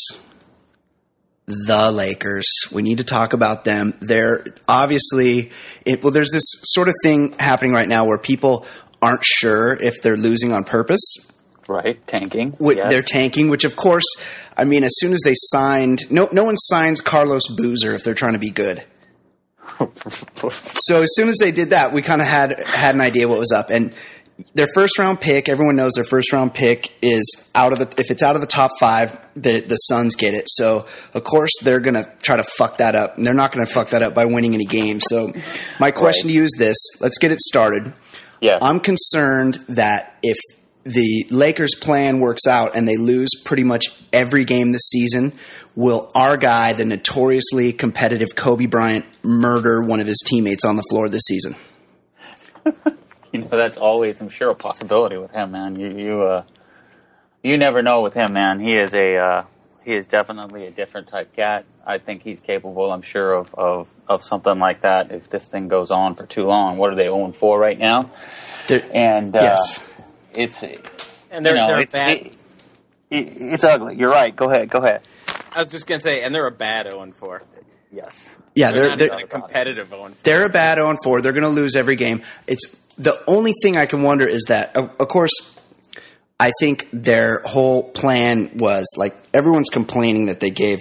the 1.46 1.92
Lakers. 1.92 2.48
We 2.72 2.82
need 2.82 2.98
to 2.98 3.04
talk 3.04 3.34
about 3.34 3.66
them. 3.66 3.94
They're 4.00 4.44
obviously 4.68 5.52
it, 5.86 6.02
well. 6.02 6.12
There's 6.12 6.32
this 6.32 6.56
sort 6.64 6.88
of 6.88 6.96
thing 7.04 7.34
happening 7.34 7.74
right 7.74 7.88
now 7.88 8.06
where 8.06 8.18
people 8.18 8.66
aren't 9.00 9.24
sure 9.24 9.74
if 9.74 10.02
they're 10.02 10.18
losing 10.18 10.52
on 10.52 10.64
purpose 10.64 11.33
Right, 11.68 12.06
tanking. 12.08 12.52
Wi- 12.52 12.76
yes. 12.78 12.92
They're 12.92 13.02
tanking, 13.02 13.50
which 13.50 13.64
of 13.64 13.76
course, 13.76 14.06
I 14.58 14.64
mean, 14.66 14.84
as 14.84 14.92
soon 14.98 15.14
as 15.14 15.22
they 15.24 15.34
signed, 15.36 16.02
no, 16.12 16.28
no 16.32 16.44
one 16.44 16.58
signs 16.58 17.00
Carlos 17.02 17.48
Boozer 17.56 17.94
if 17.96 18.04
they're 18.04 18.14
trying 18.14 18.34
to 18.34 18.40
be 18.40 18.50
good. 18.52 18.84
So 20.76 21.02
as 21.02 21.10
soon 21.16 21.30
as 21.30 21.38
they 21.40 21.52
did 21.52 21.70
that, 21.70 21.94
we 21.94 22.02
kind 22.02 22.22
of 22.22 22.28
had 22.28 22.60
had 22.66 22.96
an 22.96 23.02
idea 23.02 23.28
what 23.28 23.40
was 23.40 23.52
up. 23.52 23.70
And 23.70 23.94
their 24.54 24.68
first 24.74 24.98
round 25.00 25.22
pick, 25.22 25.48
everyone 25.48 25.76
knows 25.76 25.94
their 25.94 26.04
first 26.04 26.34
round 26.34 26.54
pick 26.54 26.92
is 27.02 27.50
out 27.56 27.72
of 27.72 27.80
the. 27.80 27.88
If 28.00 28.12
it's 28.12 28.22
out 28.24 28.36
of 28.36 28.42
the 28.42 28.48
top 28.48 28.72
five, 28.80 29.18
the 29.36 29.62
the 29.62 29.76
Suns 29.76 30.16
get 30.16 30.34
it. 30.34 30.46
So 30.48 30.86
of 31.14 31.24
course 31.24 31.52
they're 31.62 31.80
gonna 31.80 32.12
try 32.22 32.36
to 32.36 32.44
fuck 32.58 32.78
that 32.78 32.96
up, 32.96 33.16
and 33.18 33.26
they're 33.26 33.34
not 33.34 33.52
gonna 33.54 33.66
fuck 33.66 33.90
that 33.90 34.02
up 34.04 34.14
by 34.14 34.26
winning 34.26 34.54
any 34.54 34.66
games. 34.66 35.06
So 35.08 35.32
my 35.80 35.92
question 35.92 36.28
to 36.28 36.34
you 36.34 36.44
is 36.44 36.54
this: 36.58 36.78
Let's 37.00 37.18
get 37.18 37.32
it 37.32 37.40
started. 37.40 37.94
yes. 38.42 38.58
I'm 38.62 38.80
concerned 38.82 39.64
that 39.70 40.18
if 40.24 40.38
the 40.84 41.26
Lakers' 41.30 41.76
plan 41.76 42.20
works 42.20 42.46
out 42.48 42.76
and 42.76 42.88
they 42.88 42.98
lose 42.98 43.30
pretty 43.46 43.64
much 43.64 43.86
every 44.12 44.44
game 44.46 44.72
this 44.72 44.88
season, 44.90 45.34
will 45.76 46.12
our 46.14 46.38
guy, 46.38 46.74
the 46.74 46.86
notoriously 46.86 47.72
competitive 47.74 48.36
Kobe 48.36 48.66
Bryant, 48.66 49.06
murder 49.24 49.82
one 49.82 50.00
of 50.00 50.08
his 50.08 50.22
teammates 50.26 50.66
on 50.66 50.76
the 50.76 50.84
floor 50.90 51.08
this 51.10 51.24
season? 51.26 51.56
you 53.32 53.40
know 53.40 53.48
that's 53.48 53.78
always, 53.78 54.22
I'm 54.22 54.30
sure, 54.30 54.50
a 54.50 54.56
possibility 54.56 55.18
with 55.18 55.32
him, 55.32 55.52
man. 55.52 55.80
You 55.80 55.90
you 55.98 56.22
uh, 56.22 56.44
you 57.42 57.58
never 57.58 57.82
know 57.82 58.02
with 58.02 58.14
him, 58.14 58.34
man. 58.34 58.60
He 58.60 58.74
is 58.74 58.94
a 58.94 59.18
uh, 59.18 59.44
he 59.84 59.94
is 59.94 60.08
definitely 60.08 60.66
a 60.66 60.72
different 60.72 61.08
type 61.08 61.36
cat. 61.36 61.66
I 61.86 61.98
think 61.98 62.24
he's 62.24 62.40
capable. 62.40 62.92
I'm 62.92 63.02
sure 63.02 63.34
of 63.34 63.54
of 63.56 63.90
of 64.08 64.24
something 64.24 64.60
like 64.60 64.82
that. 64.82 65.12
If 65.12 65.30
this 65.30 65.48
thing 65.48 65.68
goes 65.68 65.92
on 65.92 66.16
for 66.16 66.26
too 66.26 66.46
long, 66.46 66.78
what 66.78 66.92
are 66.92 66.96
they 66.96 67.06
0 67.06 67.32
4 67.34 67.60
right 67.60 67.78
now? 67.78 68.10
There- 68.68 68.86
And 68.94 69.36
uh, 69.36 69.40
yes. 69.42 69.93
It's 70.36 70.64
and 70.64 71.46
they're, 71.46 71.56
you 71.56 71.62
know, 71.62 71.68
they're 71.68 71.80
it's, 71.82 71.92
bad. 71.92 72.12
it- 72.18 72.34
it- 73.10 73.34
it's 73.38 73.64
ugly. 73.64 73.96
You're 73.96 74.10
right. 74.12 74.36
Go 74.36 74.50
ahead. 74.50 74.70
Go 74.70 74.80
ahead. 74.80 75.02
I 75.56 75.60
was 75.60 75.70
just 75.70 75.86
gonna 75.88 76.00
say, 76.00 76.24
and 76.24 76.34
they're 76.34 76.48
a 76.48 76.52
bad 76.52 76.90
0 76.90 77.04
and 77.04 77.16
4. 77.16 77.42
Yes. 77.92 78.36
Yeah, 78.56 78.72
They're, 78.72 78.96
they're 78.96 79.08
they're, 79.10 79.20
a 79.20 79.28
competitive 79.28 79.90
0 79.90 80.06
and 80.06 80.16
4. 80.16 80.24
they're 80.24 80.46
a 80.46 80.50
bad 80.50 80.78
0 80.80 80.98
4. 81.04 81.22
They're 81.22 81.32
going 81.32 81.44
to 81.44 81.50
lose 81.50 81.76
every 81.76 81.96
game. 81.96 82.22
It's 82.48 82.76
the 82.98 83.20
only 83.28 83.54
thing 83.62 83.78
I 83.78 83.86
can 83.88 84.02
wonder 84.04 84.28
is 84.28 84.44
that, 84.48 84.76
of, 84.76 84.90
of 85.00 85.08
course, 85.08 85.32
I 86.40 86.52
think 86.60 86.88
their 86.92 87.42
whole 87.46 87.84
plan 87.84 88.52
was 88.58 88.88
like 88.98 89.16
everyone's 89.34 89.70
complaining 89.70 90.26
that 90.28 90.40
they 90.40 90.50
gave 90.52 90.80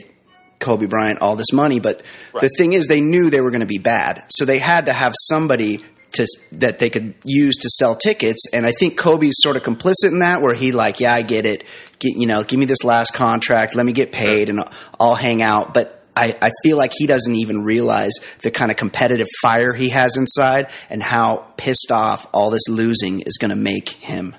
Kobe 0.58 0.86
Bryant 0.86 1.20
all 1.20 1.36
this 1.36 1.52
money, 1.52 1.80
but 1.80 2.02
the 2.40 2.48
thing 2.56 2.72
is, 2.72 2.86
they 2.86 3.00
knew 3.00 3.30
they 3.30 3.40
were 3.40 3.50
going 3.50 3.60
to 3.60 3.66
be 3.66 3.78
bad, 3.78 4.24
so 4.28 4.44
they 4.44 4.58
had 4.58 4.86
to 4.86 4.92
have 4.92 5.12
somebody 5.28 5.82
to 6.12 6.26
that 6.52 6.78
they 6.78 6.90
could 6.90 7.14
use 7.24 7.56
to 7.56 7.68
sell 7.68 7.96
tickets. 7.96 8.44
And 8.52 8.66
I 8.66 8.72
think 8.72 8.96
Kobe's 8.96 9.36
sort 9.38 9.56
of 9.56 9.62
complicit 9.62 10.10
in 10.10 10.20
that, 10.20 10.42
where 10.42 10.54
he 10.54 10.72
like, 10.72 11.00
yeah, 11.00 11.14
I 11.14 11.22
get 11.22 11.46
it, 11.46 11.64
get, 11.98 12.16
you 12.16 12.26
know, 12.26 12.42
give 12.42 12.58
me 12.58 12.66
this 12.66 12.84
last 12.84 13.12
contract, 13.14 13.74
let 13.74 13.86
me 13.86 13.92
get 13.92 14.12
paid, 14.12 14.48
and 14.48 14.60
I'll, 14.98 15.14
hang 15.14 15.42
out, 15.42 15.74
but. 15.74 15.98
I, 16.14 16.36
I 16.42 16.50
feel 16.62 16.76
like 16.76 16.92
he 16.94 17.06
doesn't 17.06 17.34
even 17.36 17.62
realize 17.62 18.12
the 18.42 18.50
kind 18.50 18.70
of 18.70 18.76
competitive 18.76 19.28
fire 19.40 19.72
he 19.72 19.88
has 19.88 20.18
inside 20.18 20.68
and 20.90 21.02
how 21.02 21.46
pissed 21.56 21.90
off 21.90 22.26
all 22.34 22.50
this 22.50 22.68
losing 22.68 23.22
is 23.22 23.38
going 23.38 23.48
to 23.48 23.56
make 23.56 23.88
him. 23.88 24.36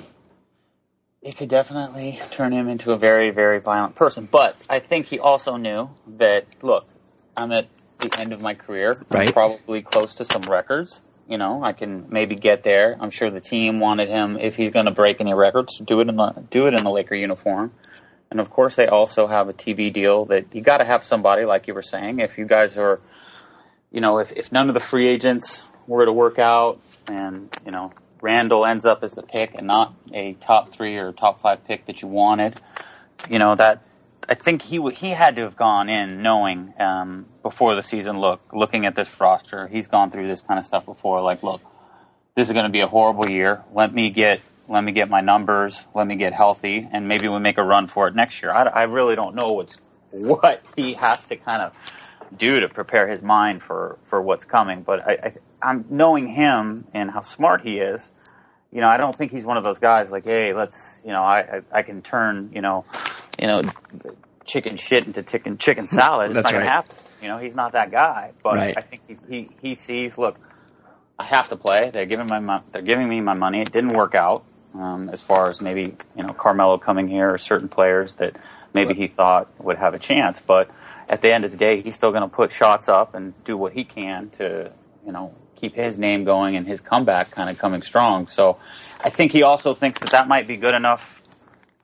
It 1.24 1.36
could 1.36 1.50
definitely 1.50 2.20
turn 2.30 2.52
him 2.52 2.68
into 2.70 2.92
a 2.92 2.98
very, 2.98 3.32
very 3.32 3.60
violent 3.60 3.96
person. 3.96 4.28
But 4.30 4.56
I 4.70 4.78
think 4.78 5.08
he 5.08 5.18
also 5.18 5.56
knew 5.56 5.90
that, 6.18 6.46
look, 6.62 6.86
I'm 7.36 7.52
at 7.52 7.70
the 8.00 8.20
end 8.20 8.34
of 8.34 8.42
my 8.42 8.54
career. 8.54 9.02
Right. 9.10 9.30
I'm 9.30 9.34
probably 9.34 9.82
close 9.82 10.14
to 10.16 10.26
some 10.26 10.44
records. 10.44 11.02
You 11.28 11.38
know, 11.38 11.64
I 11.64 11.72
can 11.72 12.08
maybe 12.10 12.36
get 12.36 12.64
there. 12.64 12.98
I'm 13.00 13.10
sure 13.10 13.30
the 13.30 13.40
team 13.40 13.80
wanted 13.80 14.10
him, 14.10 14.38
if 14.38 14.58
he's 14.58 14.72
going 14.72 14.86
to 14.86 14.92
break 14.92 15.22
any 15.22 15.34
records, 15.34 15.80
do 15.80 16.02
it 16.02 16.10
in 16.10 16.18
the 16.18 16.46
do 16.50 16.68
it 16.68 16.74
in 16.74 16.84
the 16.84 16.92
Laker 16.92 17.16
uniform. 17.16 17.72
And 18.30 18.40
of 18.40 18.50
course, 18.50 18.76
they 18.76 18.88
also 18.88 19.28
have 19.28 19.48
a 19.48 19.54
TV 19.54 19.94
deal 19.94 20.26
that 20.26 20.48
you 20.54 20.62
got 20.62 20.78
to 20.78 20.86
have 20.86 21.04
somebody, 21.04 21.46
like 21.46 21.68
you 21.68 21.74
were 21.74 21.84
saying. 21.84 22.20
If 22.20 22.38
you 22.38 22.46
guys 22.46 22.78
are, 22.78 23.00
you 23.92 24.02
know, 24.02 24.18
if, 24.18 24.32
if 24.32 24.52
none 24.52 24.70
of 24.70 24.74
the 24.74 24.80
free 24.80 25.08
agents 25.08 25.64
were 25.88 26.06
to 26.06 26.12
work 26.12 26.40
out, 26.40 26.82
and 27.08 27.56
you 27.66 27.72
know 27.72 27.94
Randle 28.22 28.66
ends 28.66 28.86
up 28.86 29.04
as 29.04 29.14
the 29.14 29.24
pick 29.24 29.54
and 29.56 29.68
not 29.68 29.94
a 30.12 30.34
top 30.34 30.72
three 30.72 30.98
or 30.98 31.12
top 31.12 31.42
five 31.42 31.64
pick 31.64 31.86
that 31.86 32.02
you 32.02 32.08
wanted, 32.08 32.60
you 33.30 33.40
know 33.40 33.56
that 33.56 33.84
I 34.28 34.36
think 34.36 34.62
he 34.64 34.78
w- 34.78 34.96
he 34.96 35.12
had 35.12 35.36
to 35.36 35.44
have 35.44 35.56
gone 35.56 35.90
in 35.90 36.22
knowing 36.22 36.74
um, 36.80 37.28
before 37.44 37.76
the 37.76 37.84
season. 37.84 38.20
Look, 38.20 38.42
looking 38.52 38.86
at 38.86 38.96
this 38.96 39.20
roster, 39.20 39.68
he's 39.68 39.88
gone 39.88 40.10
through 40.10 40.28
this 40.28 40.42
kind 40.42 40.60
of 40.60 40.66
stuff 40.66 40.86
before. 40.86 41.22
Like, 41.22 41.44
look, 41.44 41.62
this 42.36 42.48
is 42.48 42.54
going 42.54 42.66
to 42.66 42.72
be 42.72 42.80
a 42.80 42.88
horrible 42.88 43.30
year. 43.30 43.64
Let 43.74 43.94
me 43.94 44.10
get 44.10 44.42
let 44.68 44.84
me 44.84 44.94
get 44.94 45.10
my 45.10 45.22
numbers. 45.22 45.84
Let 45.94 46.08
me 46.08 46.16
get 46.16 46.34
healthy, 46.34 46.88
and 46.92 47.08
maybe 47.08 47.28
we 47.28 47.38
make 47.40 47.58
a 47.58 47.64
run 47.64 47.88
for 47.88 48.08
it 48.08 48.16
next 48.16 48.42
year. 48.42 48.52
I, 48.52 48.64
I 48.64 48.84
really 48.84 49.16
don't 49.16 49.36
know 49.36 49.54
what's 49.54 49.78
what 50.12 50.64
he 50.76 50.94
has 50.94 51.28
to 51.28 51.36
kind 51.36 51.62
of 51.62 51.78
do 52.36 52.62
to 52.62 52.70
prepare 52.70 53.08
his 53.08 53.22
mind 53.22 53.62
for 53.62 54.00
for 54.06 54.22
what's 54.22 54.46
coming. 54.46 54.82
But 54.82 55.08
I, 55.08 55.12
I 55.12 55.34
I'm 55.62 55.86
knowing 55.90 56.28
him 56.28 56.88
and 56.94 57.12
how 57.12 57.22
smart 57.22 57.62
he 57.62 57.78
is. 57.78 58.10
You 58.72 58.82
know, 58.82 58.88
I 58.88 58.98
don't 58.98 59.16
think 59.16 59.32
he's 59.32 59.46
one 59.46 59.58
of 59.58 59.64
those 59.64 59.78
guys 59.78 60.10
like, 60.10 60.24
hey, 60.26 60.52
let's, 60.54 61.00
you 61.06 61.12
know, 61.12 61.22
I 61.22 61.40
I, 61.40 61.62
I 61.72 61.82
can 61.84 62.02
turn, 62.02 62.50
you 62.56 62.62
know, 62.62 62.86
you 63.40 63.46
know, 63.46 63.62
chicken 64.46 64.78
shit 64.78 65.06
into 65.06 65.22
chicken 65.22 65.58
chicken 65.58 65.88
salad. 65.88 66.32
It's 66.32 66.36
That's 66.36 66.46
not 66.46 66.54
gonna 66.54 66.66
right. 66.66 66.74
happen. 66.74 66.96
You 67.24 67.30
know, 67.30 67.40
he's 67.40 67.56
not 67.56 67.72
that 67.72 67.90
guy. 67.92 68.34
But 68.44 68.56
Right. 68.56 68.78
I 68.78 68.82
think 68.82 69.02
he, 69.08 69.18
he 69.30 69.50
he 69.62 69.76
sees, 69.76 70.18
look, 70.18 70.38
I 71.18 71.24
have 71.24 71.50
to 71.50 71.56
play. 71.56 71.90
They're 71.90 72.06
giving 72.06 72.28
my 72.28 72.62
they're 72.74 72.82
giving 72.82 73.08
me 73.10 73.22
my 73.22 73.34
money. 73.34 73.62
It 73.62 73.72
didn't 73.72 73.94
work 73.94 74.14
out 74.16 74.44
um, 74.76 75.10
as 75.10 75.22
far 75.22 75.50
as 75.50 75.62
maybe 75.62 75.96
you 76.18 76.24
know 76.24 76.34
Carmelo 76.34 76.78
coming 76.78 77.08
here 77.08 77.34
or 77.34 77.38
certain 77.38 77.70
players 77.70 78.16
that 78.16 78.36
maybe 78.74 78.94
he 78.94 79.08
thought 79.08 79.50
would 79.64 79.78
have 79.78 79.94
a 79.94 80.00
chance. 80.00 80.42
But 80.46 80.70
at 81.10 81.22
the 81.22 81.32
end 81.32 81.46
of 81.46 81.52
the 81.52 81.58
day, 81.58 81.82
he's 81.82 81.96
still 81.96 82.12
going 82.12 82.24
to 82.24 82.28
put 82.30 82.52
shots 82.52 82.90
up 82.90 83.16
and 83.16 83.34
do 83.46 83.56
what 83.58 83.74
he 83.74 83.86
can 83.86 84.30
to 84.32 84.72
you 85.06 85.12
know 85.14 85.34
keep 85.56 85.76
his 85.76 85.98
name 85.98 86.26
going 86.26 86.58
and 86.58 86.68
his 86.68 86.82
comeback 86.82 87.32
kind 87.32 87.50
of 87.50 87.58
coming 87.58 87.82
strong. 87.82 88.28
So 88.28 88.58
I 89.06 89.10
think 89.10 89.32
he 89.32 89.44
also 89.44 89.74
thinks 89.74 90.02
that 90.02 90.10
that 90.12 90.28
might 90.28 90.48
be 90.48 90.58
good 90.58 90.76
enough. 90.76 91.22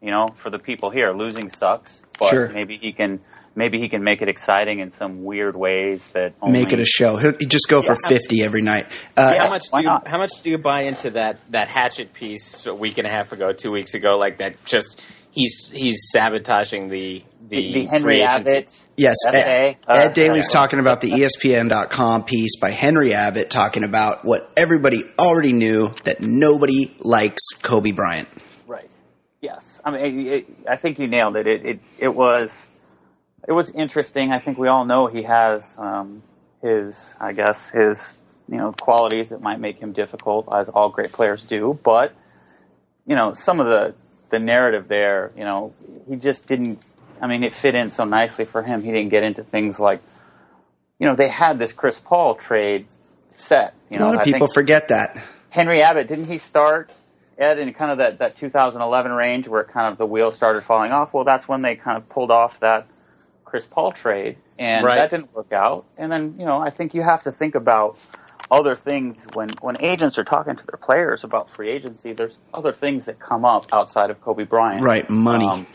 You 0.01 0.11
know, 0.11 0.29
for 0.35 0.49
the 0.49 0.59
people 0.59 0.89
here, 0.91 1.11
losing 1.11 1.49
sucks, 1.49 2.03
but 2.19 2.29
Sure. 2.31 2.49
maybe 2.49 2.77
he 2.77 2.91
can. 2.93 3.21
Maybe 3.59 3.77
he 3.77 3.89
can 3.89 4.05
make 4.05 4.21
it 4.21 4.29
exciting 4.29 4.79
in 4.79 4.89
some 4.89 5.25
weird 5.25 5.57
ways 5.57 6.11
that 6.11 6.33
only, 6.41 6.61
Make 6.63 6.71
it 6.71 6.79
a 6.79 6.85
show. 6.85 7.17
He'll 7.17 7.33
he'd 7.37 7.49
just 7.49 7.67
go 7.67 7.81
for 7.81 7.97
fifty 8.07 8.41
every 8.41 8.61
night. 8.61 8.87
Uh, 9.17 9.37
how 9.37 9.49
much 9.49 9.63
do 9.69 9.79
you 9.79 9.83
not? 9.83 10.07
how 10.07 10.17
much 10.17 10.31
do 10.41 10.49
you 10.49 10.57
buy 10.57 10.83
into 10.83 11.09
that 11.09 11.39
that 11.51 11.67
hatchet 11.67 12.13
piece 12.13 12.65
a 12.65 12.73
week 12.73 12.97
and 12.99 13.05
a 13.05 13.09
half 13.09 13.33
ago, 13.33 13.51
two 13.51 13.69
weeks 13.69 13.95
ago, 13.95 14.17
like 14.17 14.37
that? 14.37 14.63
Just 14.63 15.03
he's 15.31 15.69
he's 15.73 15.97
sabotaging 16.13 16.87
the 16.87 17.21
the, 17.49 17.57
the, 17.57 17.73
the 17.73 17.85
Henry 17.87 18.01
free 18.01 18.21
agency. 18.23 18.51
Abbott. 18.57 18.81
Yes. 18.95 19.15
Ed, 19.27 19.77
Uh, 19.85 19.93
Ed 19.93 20.13
Daly's 20.13 20.49
talking 20.49 20.79
about 20.79 21.01
the 21.01 21.11
ESPN.com 21.11 22.23
piece 22.23 22.57
by 22.61 22.71
Henry 22.71 23.13
Abbott 23.13 23.49
talking 23.49 23.83
about 23.83 24.23
what 24.23 24.49
everybody 24.55 25.03
already 25.19 25.51
knew 25.51 25.89
that 26.05 26.21
nobody 26.21 26.95
likes 26.99 27.41
Kobe 27.61 27.91
Bryant. 27.91 28.29
Right. 28.67 28.89
Yes. 29.41 29.81
I 29.83 29.91
mean, 29.91 30.27
it, 30.27 30.33
it, 30.33 30.47
I 30.65 30.77
think 30.77 30.97
you 30.97 31.07
nailed 31.07 31.35
it. 31.35 31.45
It, 31.45 31.65
it. 31.65 31.79
it 31.97 32.15
was 32.15 32.67
it 33.49 33.53
was 33.53 33.71
interesting. 33.71 34.31
I 34.31 34.37
think 34.37 34.59
we 34.59 34.67
all 34.67 34.85
know 34.85 35.07
he 35.07 35.23
has 35.23 35.75
um, 35.79 36.21
his, 36.61 37.15
I 37.19 37.33
guess, 37.33 37.69
his 37.71 38.15
you 38.47 38.57
know 38.57 38.73
qualities 38.73 39.29
that 39.29 39.41
might 39.41 39.59
make 39.59 39.79
him 39.79 39.91
difficult, 39.91 40.47
as 40.53 40.69
all 40.69 40.89
great 40.89 41.11
players 41.11 41.43
do. 41.45 41.77
But 41.83 42.13
you 43.07 43.15
know, 43.15 43.33
some 43.33 43.59
of 43.59 43.65
the 43.65 43.95
the 44.29 44.37
narrative 44.37 44.87
there, 44.87 45.31
you 45.35 45.43
know, 45.43 45.73
he 46.07 46.15
just 46.15 46.45
didn't. 46.45 46.79
I 47.19 47.25
mean, 47.25 47.43
it 47.43 47.51
fit 47.51 47.73
in 47.73 47.89
so 47.89 48.05
nicely 48.05 48.45
for 48.45 48.61
him. 48.61 48.83
He 48.83 48.91
didn't 48.91 49.09
get 49.09 49.23
into 49.23 49.43
things 49.43 49.79
like, 49.79 49.99
you 50.99 51.07
know, 51.07 51.15
they 51.15 51.27
had 51.27 51.57
this 51.57 51.73
Chris 51.73 51.99
Paul 51.99 52.35
trade 52.35 52.85
set. 53.35 53.73
You 53.89 53.97
A 53.97 53.99
know, 53.99 54.05
lot 54.05 54.15
of 54.15 54.21
I 54.21 54.23
people 54.25 54.47
forget 54.53 54.89
that. 54.89 55.17
Henry 55.49 55.81
Abbott, 55.81 56.07
didn't 56.07 56.25
he 56.25 56.37
start 56.37 56.93
Ed 57.35 57.57
in 57.57 57.73
kind 57.73 57.91
of 57.91 57.97
that, 57.97 58.19
that 58.19 58.35
2011 58.35 59.11
range 59.11 59.47
where 59.47 59.63
kind 59.63 59.91
of 59.91 59.97
the 59.97 60.05
wheels 60.05 60.35
started 60.35 60.63
falling 60.63 60.91
off? 60.91 61.13
Well, 61.13 61.23
that's 61.23 61.47
when 61.47 61.63
they 61.63 61.75
kind 61.75 61.97
of 61.97 62.07
pulled 62.07 62.31
off 62.31 62.59
that 62.59 62.85
Chris 63.49 63.65
Paul 63.65 63.91
trade, 63.91 64.37
and 64.57 64.85
Right. 64.85 64.95
that 64.95 65.09
didn't 65.09 65.33
work 65.33 65.51
out. 65.51 65.85
And 65.97 66.11
then 66.11 66.35
you 66.39 66.45
know, 66.45 66.61
I 66.61 66.69
think 66.69 66.93
you 66.93 67.01
have 67.03 67.23
to 67.23 67.31
think 67.31 67.55
about 67.55 67.97
other 68.51 68.75
things 68.75 69.27
when 69.33 69.49
when 69.61 69.75
agents 69.81 70.17
are 70.17 70.23
talking 70.23 70.55
to 70.55 70.65
their 70.65 70.77
players 70.81 71.23
about 71.23 71.49
free 71.49 71.69
agency. 71.69 72.13
There's 72.13 72.37
other 72.53 72.73
things 72.73 73.05
that 73.05 73.19
come 73.19 73.45
up 73.45 73.65
outside 73.71 74.09
of 74.09 74.21
Kobe 74.21 74.43
Bryant, 74.43 74.83
Right, 74.83 75.09
money. 75.09 75.45
Um, 75.47 75.67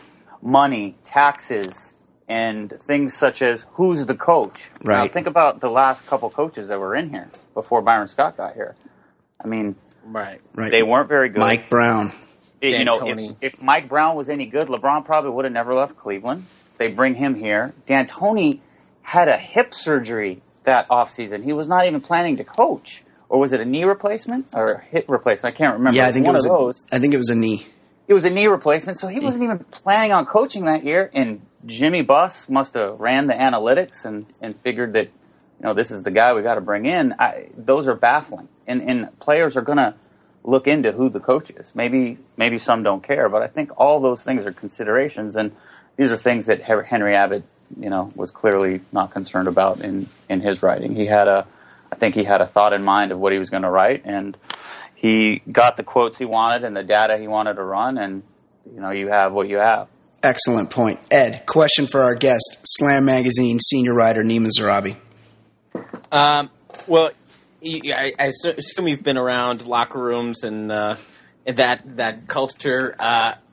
money, 0.43 0.95
taxes, 1.05 1.95
and 2.29 2.71
things 2.83 3.15
such 3.15 3.43
as 3.43 3.67
who's 3.75 4.07
the 4.07 4.15
coach. 4.15 4.71
Now, 4.83 5.01
Right. 5.01 5.13
think 5.13 5.27
about 5.27 5.61
the 5.61 5.71
last 5.71 6.07
couple 6.07 6.31
coaches 6.31 6.69
that 6.69 6.79
were 6.81 6.95
in 6.95 7.11
here 7.11 7.29
before 7.55 7.81
Byron 7.83 8.09
Scott 8.09 8.37
got 8.37 8.55
here. 8.55 8.75
I 9.43 9.47
mean, 9.47 9.77
Right. 10.07 10.41
Right. 10.55 10.71
they 10.71 10.83
weren't 10.83 11.09
very 11.09 11.29
good. 11.31 11.41
Mike 11.41 11.71
Brown. 11.71 12.13
It- 12.61 12.79
you 12.79 12.85
know, 12.85 12.99
if, 13.07 13.37
if 13.43 13.63
Mike 13.63 13.89
Brown 13.89 14.17
was 14.17 14.29
any 14.31 14.47
good, 14.47 14.69
LeBron 14.69 15.05
probably 15.05 15.31
would 15.31 15.45
have 15.45 15.53
never 15.53 15.75
left 15.75 15.97
Cleveland. 15.97 16.45
They 16.79 16.89
bring 16.89 17.15
him 17.15 17.35
here. 17.35 17.75
D'Antoni 17.87 18.61
had 19.03 19.29
a 19.29 19.37
hip 19.37 19.75
surgery 19.75 20.43
that 20.65 20.89
offseason. 20.89 21.45
He 21.45 21.53
was 21.53 21.69
not 21.69 21.87
even 21.87 22.01
planning 22.01 22.37
to 22.39 22.45
coach. 22.45 23.05
Or 23.29 23.41
was 23.41 23.53
it 23.53 23.61
a 23.61 23.65
knee 23.65 23.85
replacement 23.85 24.47
or 24.55 24.73
a 24.73 24.81
hip 24.81 25.07
replacement? 25.09 25.55
I 25.55 25.57
can't 25.57 25.79
remember. 25.79 25.97
Yeah, 25.97 26.07
I 26.07 26.13
think 26.13 26.27
one 26.27 26.35
it 26.35 26.39
was. 26.39 26.45
of 26.45 26.51
those. 26.51 26.83
A, 26.93 26.97
I 26.97 26.99
think 26.99 27.15
it 27.15 27.19
was 27.19 27.31
a 27.31 27.35
knee. 27.35 27.67
It 28.07 28.15
was 28.15 28.25
a 28.25 28.31
knee 28.31 28.47
replacement, 28.47 28.99
so 28.99 29.09
he 29.09 29.19
wasn't 29.19 29.45
even 29.45 29.59
planning 29.59 30.13
on 30.13 30.27
coaching 30.27 30.67
that 30.67 30.85
year. 30.85 31.11
And 31.15 31.41
Jimmy 31.65 32.03
Buss 32.03 32.49
must 32.49 32.75
have 32.75 33.01
ran 33.01 33.27
the 33.27 33.33
analytics 33.33 34.05
and, 34.05 34.27
and 34.41 34.55
figured 34.61 34.93
that, 34.93 35.07
you 35.07 35.63
know, 35.63 35.73
this 35.73 35.91
is 35.91 36.03
the 36.03 36.11
guy 36.11 36.35
we 36.35 36.43
got 36.43 36.57
to 36.57 36.61
bring 36.61 36.85
in. 36.85 37.15
I, 37.19 37.49
those 37.57 37.89
are 37.89 37.95
baffling, 37.95 38.49
and 38.67 38.83
and 38.83 39.19
players 39.21 39.57
are 39.57 39.63
going 39.63 39.79
to 39.79 39.95
look 40.43 40.67
into 40.67 40.93
who 40.93 41.09
the 41.09 41.21
coach 41.21 41.51
is. 41.51 41.75
Maybe 41.75 42.19
maybe 42.37 42.59
some 42.59 42.83
don't 42.83 43.03
care, 43.03 43.31
but 43.31 43.43
I 43.43 43.47
think 43.47 43.71
all 43.79 44.01
those 44.01 44.23
things 44.23 44.45
are 44.45 44.53
considerations, 44.53 45.35
and 45.37 45.53
these 45.97 46.11
are 46.11 46.17
things 46.17 46.47
that 46.47 46.61
Henry 46.61 47.15
Abbott, 47.15 47.45
you 47.79 47.91
know, 47.91 48.13
was 48.15 48.31
clearly 48.31 48.81
not 48.93 49.11
concerned 49.11 49.49
about 49.49 49.81
in 49.81 50.09
in 50.29 50.41
his 50.41 50.63
writing. 50.63 50.95
He 50.95 51.07
had 51.07 51.29
a, 51.29 51.47
I 51.93 51.97
think 51.97 52.15
he 52.15 52.25
had 52.25 52.41
a 52.41 52.47
thought 52.47 52.73
in 52.73 52.83
mind 52.83 53.13
of 53.13 53.19
what 53.19 53.33
he 53.33 53.39
was 53.39 53.51
going 53.51 53.63
to 53.63 53.71
write, 53.71 54.03
and 54.05 54.37
he 54.95 55.43
got 55.51 55.77
the 55.77 55.83
quotes 55.83 56.19
he 56.19 56.25
wanted 56.25 56.65
and 56.65 56.77
the 56.77 56.83
data 56.83 57.19
he 57.19 57.29
wanted 57.29 57.55
to 57.55 57.63
run, 57.63 57.99
and 57.99 58.23
you 58.73 58.81
know, 58.81 58.91
you 58.91 59.09
have 59.09 59.33
what 59.33 59.49
you 59.49 59.59
have. 59.59 59.89
Excellent 60.23 60.71
point. 60.71 61.01
Ed, 61.11 61.45
question 61.47 61.87
for 61.87 62.03
our 62.03 62.15
guest, 62.15 62.61
Slam 62.65 63.05
Magazine 63.05 63.61
senior 63.61 63.93
writer 63.93 64.23
Nima 64.23 64.49
Zarrabi. 64.59 64.97
Um, 66.11 66.51
well, 66.87 67.11
I, 67.63 68.13
assu- 68.19 68.57
assume 68.57 68.89
you've 68.89 69.03
been 69.03 69.19
around 69.19 69.67
locker 69.67 70.01
rooms 70.01 70.45
and, 70.45 70.73
uh, 70.73 70.97
that 71.47 71.97
that 71.97 72.27
culture. 72.27 72.95
Uh, 72.99 73.35
what? 73.35 73.44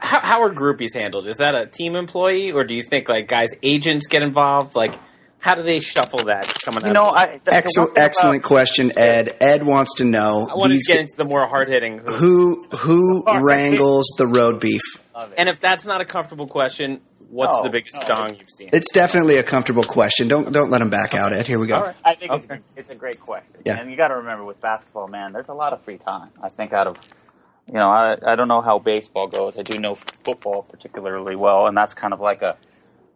How, 0.00 0.20
how 0.20 0.42
are 0.42 0.50
groupies 0.52 0.94
handled? 0.94 1.26
Is 1.28 1.36
that 1.38 1.54
a 1.54 1.66
team 1.66 1.96
employee, 1.96 2.52
or 2.52 2.64
do 2.64 2.74
you 2.74 2.82
think 2.82 3.08
like 3.08 3.28
guys' 3.28 3.50
agents 3.62 4.06
get 4.06 4.22
involved? 4.22 4.74
Like, 4.76 4.94
How 5.40 5.54
do 5.54 5.62
they 5.62 5.80
shuffle 5.80 6.24
that 6.24 6.52
coming 6.64 6.82
You 6.82 6.88
up? 6.88 6.94
know, 6.94 7.04
I, 7.04 7.38
the- 7.38 7.44
the 7.44 7.54
Excellent, 7.54 7.94
thing 7.94 8.02
excellent 8.04 8.42
question, 8.42 8.92
Ed. 8.98 9.36
Ed 9.40 9.64
wants 9.64 9.94
to 9.98 10.04
know 10.04 10.48
I 10.50 10.54
want 10.56 10.72
to 10.72 10.80
get 10.80 10.98
into 11.00 11.14
the 11.16 11.24
more 11.24 11.46
hard 11.46 11.68
hitting. 11.68 11.98
who 11.98 12.60
who 12.76 13.24
wrangles 13.40 14.06
the 14.18 14.26
road 14.26 14.60
beef. 14.60 14.82
And 15.36 15.48
if 15.48 15.58
that's 15.60 15.86
not 15.86 16.00
a 16.00 16.04
comfortable 16.04 16.46
question, 16.46 17.00
what's 17.30 17.54
No, 17.56 17.62
the 17.64 17.70
biggest 17.70 18.08
no. 18.08 18.14
dong 18.14 18.34
you've 18.38 18.48
seen? 18.50 18.68
It's 18.72 18.90
definitely 18.92 19.36
a 19.36 19.42
comfortable 19.42 19.82
question. 19.82 20.28
Don't 20.28 20.52
don't 20.52 20.70
let 20.70 20.80
him 20.82 20.90
back 20.90 21.14
out, 21.14 21.32
Ed. 21.32 21.46
Here 21.46 21.58
we 21.58 21.66
go. 21.66 21.76
All 21.76 21.84
right. 21.86 21.96
I 22.04 22.14
think 22.14 22.32
it's, 22.32 22.46
it's 22.76 22.90
a 22.90 22.94
great 22.94 23.20
question. 23.20 23.52
Yeah. 23.64 23.78
And 23.80 23.90
you 23.90 23.96
got 23.96 24.08
to 24.08 24.16
remember 24.16 24.44
with 24.44 24.60
basketball, 24.60 25.08
man, 25.08 25.32
there's 25.32 25.48
a 25.48 25.54
lot 25.54 25.72
of 25.72 25.82
free 25.82 25.98
time. 25.98 26.30
I 26.42 26.48
think 26.50 26.72
out 26.72 26.86
of, 26.86 26.96
you 27.68 27.74
know, 27.74 27.90
I, 27.90 28.16
I 28.24 28.34
don't 28.34 28.48
know 28.48 28.62
how 28.62 28.78
baseball 28.78 29.28
goes. 29.28 29.58
I 29.58 29.62
do 29.62 29.78
know 29.78 29.94
football 29.94 30.62
particularly 30.62 31.36
well, 31.36 31.66
and 31.66 31.76
that's 31.76 31.94
kind 31.94 32.14
of 32.14 32.20
like 32.20 32.40
a 32.40 32.56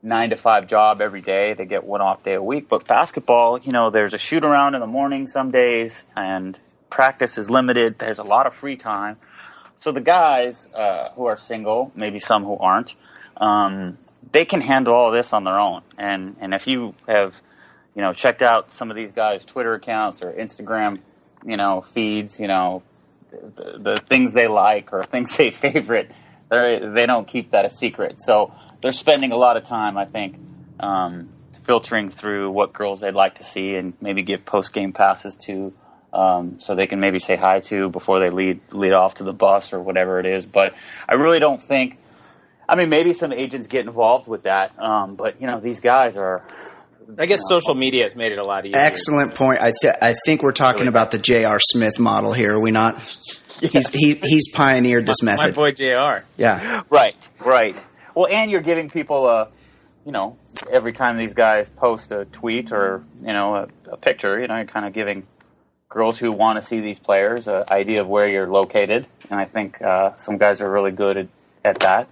nine 0.03 0.31
to 0.31 0.37
five 0.37 0.67
job 0.67 1.01
every 1.01 1.23
day. 1.23 1.55
They 1.55 1.65
get 1.65 1.85
one 1.85 2.03
off 2.03 2.23
day 2.23 2.35
a 2.35 2.43
week. 2.43 2.69
But 2.69 2.87
basketball, 2.87 3.59
you 3.59 3.73
know, 3.73 3.89
there's 3.91 4.13
a 4.13 4.19
shoot 4.19 4.45
around 4.45 4.75
in 4.75 4.81
the 4.81 4.87
morning 4.87 5.27
some 5.27 5.51
days, 5.51 6.05
and 6.15 6.59
practice 6.91 7.39
is 7.39 7.49
limited. 7.49 7.99
There's 7.99 8.19
a 8.19 8.25
lot 8.25 8.47
of 8.47 8.55
free 8.55 8.77
time. 8.77 9.17
So 9.79 9.91
the 9.91 10.01
guys 10.01 10.69
uh, 10.75 11.11
who 11.13 11.25
are 11.27 11.37
single, 11.37 11.91
maybe 11.97 12.21
some 12.21 12.45
who 12.45 12.57
aren't, 12.59 12.95
um, 13.39 13.99
they 14.31 14.45
can 14.45 14.61
handle 14.61 14.95
all 14.95 15.11
this 15.11 15.33
on 15.33 15.45
their 15.45 15.59
own. 15.59 15.83
And 15.97 16.37
and 16.41 16.53
if 16.53 16.67
you 16.67 16.95
have, 17.09 17.35
you 17.95 18.03
know, 18.03 18.13
checked 18.13 18.43
out 18.43 18.75
some 18.75 18.91
of 18.91 18.97
these 18.97 19.13
guys' 19.13 19.45
Twitter 19.45 19.73
accounts 19.75 20.23
or 20.23 20.31
Instagram, 20.31 21.01
you 21.45 21.57
know, 21.57 21.81
feeds, 21.81 22.39
you 22.39 22.49
know, 22.49 22.83
the, 23.33 23.79
the 23.79 23.97
things 23.97 24.33
they 24.33 24.49
like 24.49 24.93
or 24.93 25.03
things 25.03 25.37
they 25.37 25.51
favorite, 25.51 26.11
they 26.51 26.81
they 26.83 27.07
don't 27.07 27.27
keep 27.27 27.51
that 27.51 27.65
a 27.65 27.71
secret. 27.71 28.21
So 28.21 28.53
they're 28.83 28.93
spending 28.93 29.33
a 29.33 29.37
lot 29.37 29.57
of 29.57 29.65
time, 29.65 29.97
I 29.97 30.05
think, 30.05 30.37
um, 30.81 31.31
filtering 31.65 32.11
through 32.11 32.51
what 32.51 32.73
girls 32.73 33.01
they'd 33.01 33.15
like 33.15 33.37
to 33.37 33.45
see 33.45 33.77
and 33.77 33.95
maybe 34.01 34.23
give 34.23 34.45
post 34.45 34.73
game 34.73 34.93
passes 34.93 35.37
to. 35.47 35.73
Um, 36.13 36.61
so 36.61 36.75
they 36.75 36.87
can 36.87 37.01
maybe 37.01 37.19
say 37.19 37.37
hi 37.37 37.61
to 37.61 37.89
before 37.89 38.21
they 38.21 38.29
lead 38.29 38.61
lead 38.71 38.93
off 38.93 39.15
to 39.15 39.25
the 39.25 39.33
bus 39.33 39.73
or 39.73 39.81
whatever 39.81 40.21
it 40.21 40.27
is. 40.27 40.45
But 40.45 40.75
I 41.09 41.15
really 41.15 41.39
don't 41.39 41.63
think. 41.63 41.99
I 42.69 42.77
mean, 42.77 42.91
maybe 42.91 43.13
some 43.13 43.33
agents 43.33 43.67
get 43.67 43.87
involved 43.87 44.29
with 44.29 44.45
that, 44.45 44.79
um, 44.79 45.17
but 45.17 45.41
you 45.41 45.47
know, 45.47 45.59
these 45.61 45.81
guys 45.81 46.17
are. 46.17 46.45
I 47.19 47.27
guess 47.27 47.41
social 47.49 47.75
media 47.75 48.03
has 48.03 48.17
made 48.17 48.33
it 48.33 48.39
a 48.39 48.45
lot 48.45 48.65
easier. 48.67 48.81
Excellent 48.81 49.35
point. 49.35 49.61
I 49.61 49.73
th- 49.81 49.95
I 50.01 50.17
think 50.27 50.43
we're 50.43 50.53
talking 50.53 50.89
about 50.89 51.11
the 51.11 51.19
J.R. 51.19 51.59
Smith 51.61 51.99
model 51.99 52.33
here. 52.33 52.55
Are 52.55 52.61
we 52.61 52.71
not? 52.71 53.01
He's 53.61 53.89
he, 53.91 54.15
he's 54.15 54.51
pioneered 54.53 55.07
this 55.07 55.23
method. 55.23 55.41
My 55.41 55.51
boy 55.53 55.71
Jr. 55.71 56.25
Yeah. 56.37 56.83
Right, 56.91 57.15
right. 57.39 57.77
Well, 58.13 58.27
and 58.27 58.51
you're 58.51 58.61
giving 58.61 58.91
people 58.91 59.29
a, 59.29 59.49
you 60.05 60.11
know, 60.11 60.37
every 60.69 60.93
time 60.93 61.17
these 61.17 61.35
guys 61.35 61.71
post 61.71 62.11
a 62.11 62.25
tweet 62.25 62.73
or 62.73 63.05
you 63.21 63.33
know 63.33 63.55
a, 63.55 63.69
a 63.93 63.97
picture, 63.97 64.41
you 64.41 64.49
know, 64.49 64.57
you're 64.57 64.65
kind 64.65 64.85
of 64.85 64.93
giving 64.93 65.27
girls 65.89 66.19
who 66.19 66.33
want 66.33 66.61
to 66.61 66.67
see 66.67 66.81
these 66.81 66.99
players 66.99 67.47
an 67.47 67.65
idea 67.71 68.01
of 68.01 68.09
where 68.09 68.27
you're 68.27 68.49
located, 68.49 69.07
and 69.31 69.39
I 69.39 69.45
think 69.45 69.81
uh, 69.81 70.17
some 70.17 70.39
guys 70.39 70.61
are 70.61 70.71
really 70.71 70.91
good 70.91 71.17
at, 71.17 71.29
at 71.65 71.79
that. 71.81 72.09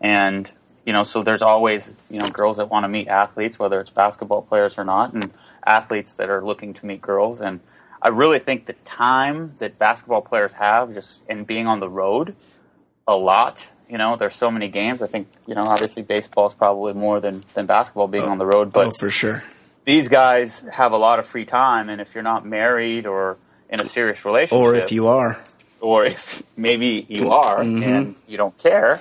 And 0.00 0.50
you 0.84 0.92
know, 0.92 1.02
so 1.02 1.22
there's 1.22 1.42
always 1.42 1.92
you 2.10 2.18
know 2.20 2.28
girls 2.28 2.58
that 2.58 2.70
want 2.70 2.84
to 2.84 2.88
meet 2.88 3.08
athletes, 3.08 3.58
whether 3.58 3.80
it's 3.80 3.90
basketball 3.90 4.42
players 4.42 4.78
or 4.78 4.84
not, 4.84 5.14
and 5.14 5.30
athletes 5.66 6.14
that 6.14 6.28
are 6.30 6.44
looking 6.44 6.74
to 6.74 6.86
meet 6.86 7.00
girls. 7.00 7.40
And 7.40 7.60
I 8.02 8.08
really 8.08 8.38
think 8.38 8.66
the 8.66 8.74
time 8.84 9.54
that 9.58 9.78
basketball 9.78 10.20
players 10.20 10.52
have 10.54 10.92
just 10.94 11.20
in 11.28 11.44
being 11.44 11.66
on 11.66 11.80
the 11.80 11.88
road 11.88 12.34
a 13.08 13.16
lot. 13.16 13.66
You 13.88 13.98
know, 13.98 14.16
there's 14.16 14.34
so 14.34 14.50
many 14.50 14.68
games. 14.68 15.02
I 15.02 15.06
think 15.06 15.28
you 15.46 15.54
know, 15.54 15.64
obviously, 15.64 16.02
baseball 16.02 16.46
is 16.48 16.54
probably 16.54 16.94
more 16.94 17.20
than 17.20 17.44
than 17.54 17.66
basketball 17.66 18.08
being 18.08 18.24
on 18.24 18.38
the 18.38 18.46
road, 18.46 18.72
but 18.72 18.86
oh, 18.88 18.92
for 18.98 19.10
sure. 19.10 19.42
these 19.84 20.08
guys 20.08 20.64
have 20.72 20.92
a 20.92 20.96
lot 20.96 21.18
of 21.18 21.26
free 21.26 21.44
time, 21.44 21.88
and 21.90 22.00
if 22.00 22.14
you're 22.14 22.24
not 22.24 22.46
married 22.46 23.06
or 23.06 23.36
in 23.68 23.80
a 23.80 23.86
serious 23.86 24.24
relationship, 24.24 24.58
Or 24.58 24.74
if 24.74 24.90
you 24.92 25.08
are, 25.08 25.42
or 25.80 26.06
if 26.06 26.42
maybe 26.56 27.04
you 27.08 27.30
are 27.32 27.58
Mm-hmm. 27.58 27.82
and 27.82 28.16
you 28.26 28.36
don't 28.38 28.56
care, 28.58 29.00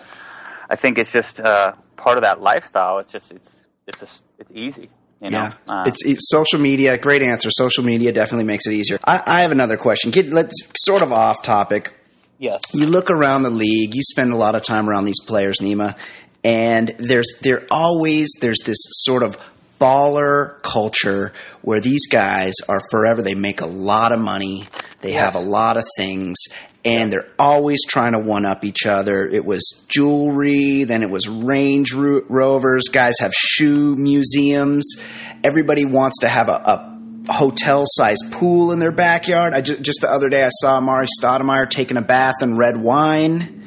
I 0.73 0.75
think 0.75 0.97
it's 0.97 1.11
just 1.11 1.39
uh, 1.39 1.73
part 1.97 2.17
of 2.17 2.23
that 2.23 2.41
lifestyle. 2.41 2.97
It's 2.97 3.11
just 3.11 3.31
it's 3.31 3.47
it's 3.85 3.99
just 3.99 4.23
it's 4.39 4.49
easy. 4.55 4.89
You 5.21 5.29
know, 5.29 5.37
yeah, 5.37 5.53
Uh, 5.67 5.83
it's, 5.85 6.03
it's 6.03 6.29
social 6.31 6.59
media. 6.59 6.97
Great 6.97 7.21
answer. 7.21 7.49
Social 7.51 7.83
media 7.83 8.11
definitely 8.11 8.45
makes 8.45 8.65
it 8.65 8.73
easier. 8.73 8.97
I, 9.05 9.21
I 9.25 9.41
have 9.43 9.51
another 9.51 9.77
question. 9.77 10.09
Get 10.09 10.29
let's 10.29 10.55
sort 10.75 11.03
of 11.03 11.13
off 11.13 11.43
topic. 11.43 11.93
yes, 12.39 12.61
you 12.73 12.87
look 12.87 13.11
around 13.11 13.43
the 13.43 13.51
league, 13.51 13.93
you 13.93 14.01
spend 14.01 14.33
a 14.33 14.35
lot 14.35 14.55
of 14.55 14.63
time 14.63 14.89
around 14.89 15.05
these 15.05 15.23
players, 15.27 15.59
Nima, 15.59 15.95
and 16.43 16.87
there's 16.97 17.29
there 17.41 17.67
always 17.69 18.31
there's 18.41 18.61
this 18.65 18.81
sort 19.05 19.21
of 19.21 19.37
baller 19.79 20.59
culture 20.63 21.33
where 21.61 21.79
these 21.79 22.07
guys 22.07 22.53
are 22.67 22.81
forever 22.89 23.21
they 23.21 23.35
make 23.35 23.61
a 23.61 23.67
lot 23.67 24.11
of 24.11 24.19
money, 24.19 24.63
they 25.01 25.11
have 25.11 25.35
a 25.35 25.39
lot 25.39 25.77
of 25.77 25.85
things 25.97 26.37
and 26.85 27.11
they're 27.11 27.29
always 27.39 27.79
trying 27.85 28.11
to 28.11 28.19
one 28.19 28.45
up 28.45 28.65
each 28.65 28.85
other. 28.85 29.25
It 29.25 29.45
was 29.45 29.85
jewelry, 29.89 30.83
then 30.83 31.01
it 31.03 31.09
was 31.09 31.27
Range 31.27 31.93
Ro- 31.93 32.21
Rovers, 32.27 32.89
guys 32.91 33.15
have 33.19 33.33
shoe 33.33 33.95
museums. 33.95 34.95
Everybody 35.43 35.85
wants 35.85 36.19
to 36.19 36.27
have 36.27 36.49
a, 36.49 36.51
a 36.51 37.31
hotel 37.31 37.83
sized 37.85 38.31
pool 38.31 38.71
in 38.71 38.79
their 38.79 38.91
backyard. 38.91 39.53
I 39.53 39.61
just, 39.61 39.81
just 39.81 40.01
the 40.01 40.09
other 40.09 40.29
day 40.29 40.43
I 40.43 40.49
saw 40.49 40.79
Amar'e 40.79 41.07
Stoudemire 41.21 41.69
taking 41.69 41.97
a 41.97 42.01
bath 42.01 42.35
in 42.41 42.57
red 42.57 42.77
wine. 42.77 43.63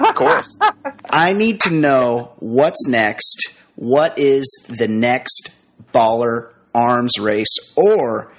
Of 0.00 0.14
course. 0.14 0.58
I 1.10 1.32
need 1.32 1.60
to 1.60 1.70
know 1.70 2.32
what's 2.40 2.88
next. 2.88 3.56
What 3.76 4.18
is 4.18 4.66
the 4.68 4.88
next 4.88 5.56
baller 5.92 6.50
arms 6.74 7.18
race? 7.20 7.72
Or 7.76 8.32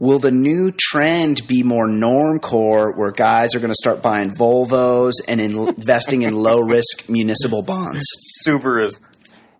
will 0.00 0.18
the 0.18 0.32
new 0.32 0.72
trend 0.72 1.46
be 1.46 1.62
more 1.62 1.86
normcore 1.86 2.96
where 2.96 3.12
guys 3.12 3.54
are 3.54 3.60
going 3.60 3.70
to 3.70 3.74
start 3.74 4.02
buying 4.02 4.34
Volvos 4.34 5.12
and 5.28 5.40
in- 5.40 5.68
investing 5.68 6.22
in 6.22 6.34
low 6.34 6.58
risk 6.60 7.08
municipal 7.08 7.62
bonds? 7.62 8.04
Subarus. 8.44 8.98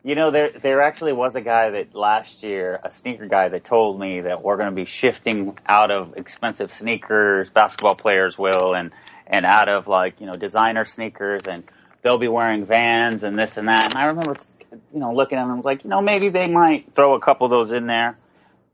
You 0.03 0.15
know, 0.15 0.31
there 0.31 0.49
there 0.49 0.81
actually 0.81 1.13
was 1.13 1.37
a 1.37 1.43
guy 1.43 1.69
that 1.71 1.95
last 1.95 2.43
year, 2.43 2.81
a 2.83 2.91
sneaker 2.91 3.27
guy, 3.27 3.51
that 3.51 3.65
told 3.65 4.01
me 4.01 4.23
that 4.23 4.43
we're 4.43 4.57
going 4.57 4.71
to 4.71 4.75
be 4.75 4.87
shifting 4.87 5.59
out 5.67 5.91
of 5.91 6.17
expensive 6.17 6.73
sneakers, 6.73 7.51
basketball 7.51 7.95
players 7.95 8.39
will, 8.39 8.75
and 8.75 8.93
and 9.27 9.45
out 9.45 9.69
of 9.69 9.89
like 9.89 10.19
you 10.19 10.27
know 10.27 10.33
designer 10.33 10.87
sneakers, 10.87 11.43
and 11.47 11.71
they'll 12.01 12.17
be 12.17 12.29
wearing 12.29 12.65
Vans 12.65 13.25
and 13.25 13.37
this 13.37 13.59
and 13.59 13.69
that. 13.69 13.91
And 13.91 13.99
I 13.99 14.07
remember, 14.07 14.37
you 14.73 15.01
know, 15.01 15.13
looking 15.13 15.37
at 15.37 15.47
them 15.47 15.61
like, 15.61 15.85
you 15.85 15.91
know, 15.91 16.01
maybe 16.01 16.31
they 16.31 16.47
might 16.47 16.95
throw 16.95 17.13
a 17.15 17.21
couple 17.21 17.45
of 17.45 17.51
those 17.51 17.71
in 17.71 17.87
there, 17.87 18.17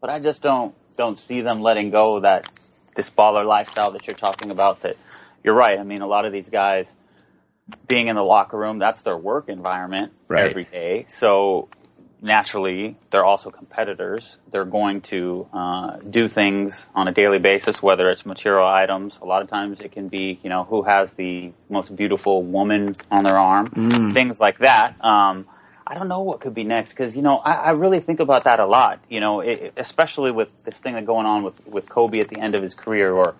but 0.00 0.10
I 0.10 0.20
just 0.20 0.42
don't 0.42 0.76
don't 0.96 1.18
see 1.18 1.40
them 1.40 1.60
letting 1.60 1.90
go 1.90 2.16
of 2.16 2.22
that 2.22 2.48
this 2.94 3.10
baller 3.10 3.46
lifestyle 3.46 3.90
that 3.92 4.06
you're 4.06 4.16
talking 4.16 4.50
about. 4.50 4.82
That 4.82 4.96
you're 5.44 5.54
right. 5.54 5.78
I 5.78 5.82
mean, 5.84 6.00
a 6.02 6.06
lot 6.06 6.24
of 6.24 6.32
these 6.32 6.48
guys 6.50 6.92
being 7.88 8.08
in 8.08 8.16
the 8.16 8.22
locker 8.22 8.56
room, 8.56 8.78
that's 8.78 9.02
their 9.02 9.16
work 9.16 9.48
environment 9.48 10.12
Right. 10.28 10.48
every 10.50 10.64
day. 10.64 11.04
So 11.08 11.68
naturally, 12.22 12.96
they're 13.10 13.24
also 13.24 13.50
competitors. 13.50 14.38
They're 14.50 14.64
going 14.64 15.02
to 15.02 15.46
uh, 15.52 15.96
do 15.98 16.28
things 16.28 16.88
on 16.94 17.08
a 17.08 17.12
daily 17.12 17.38
basis, 17.38 17.82
whether 17.82 18.10
it's 18.10 18.24
material 18.24 18.66
items. 18.66 19.18
A 19.20 19.24
lot 19.24 19.42
of 19.42 19.48
times 19.48 19.80
it 19.80 19.92
can 19.92 20.08
be, 20.08 20.38
you 20.42 20.48
know, 20.48 20.64
who 20.64 20.82
has 20.82 21.12
the 21.14 21.52
most 21.68 21.94
beautiful 21.94 22.42
woman 22.42 22.96
on 23.10 23.24
their 23.24 23.38
arm, 23.38 23.66
things 24.14 24.40
like 24.40 24.58
that. 24.58 24.94
Um, 25.04 25.46
I 25.86 25.94
don't 25.94 26.08
know 26.08 26.20
what 26.22 26.40
could 26.40 26.54
be 26.54 26.64
next 26.64 26.92
because 26.92 27.16
you 27.16 27.22
know 27.22 27.38
I, 27.38 27.52
I 27.52 27.70
really 27.70 28.00
think 28.00 28.20
about 28.20 28.44
that 28.44 28.58
a 28.60 28.66
lot. 28.66 29.00
You 29.08 29.20
know, 29.20 29.40
it, 29.40 29.72
especially 29.76 30.30
with 30.30 30.50
this 30.64 30.78
thing 30.78 30.94
that's 30.94 31.06
going 31.06 31.26
on 31.26 31.42
with 31.42 31.64
with 31.66 31.88
Kobe 31.88 32.18
at 32.20 32.28
the 32.28 32.40
end 32.40 32.54
of 32.54 32.62
his 32.62 32.74
career, 32.74 33.12
or 33.12 33.34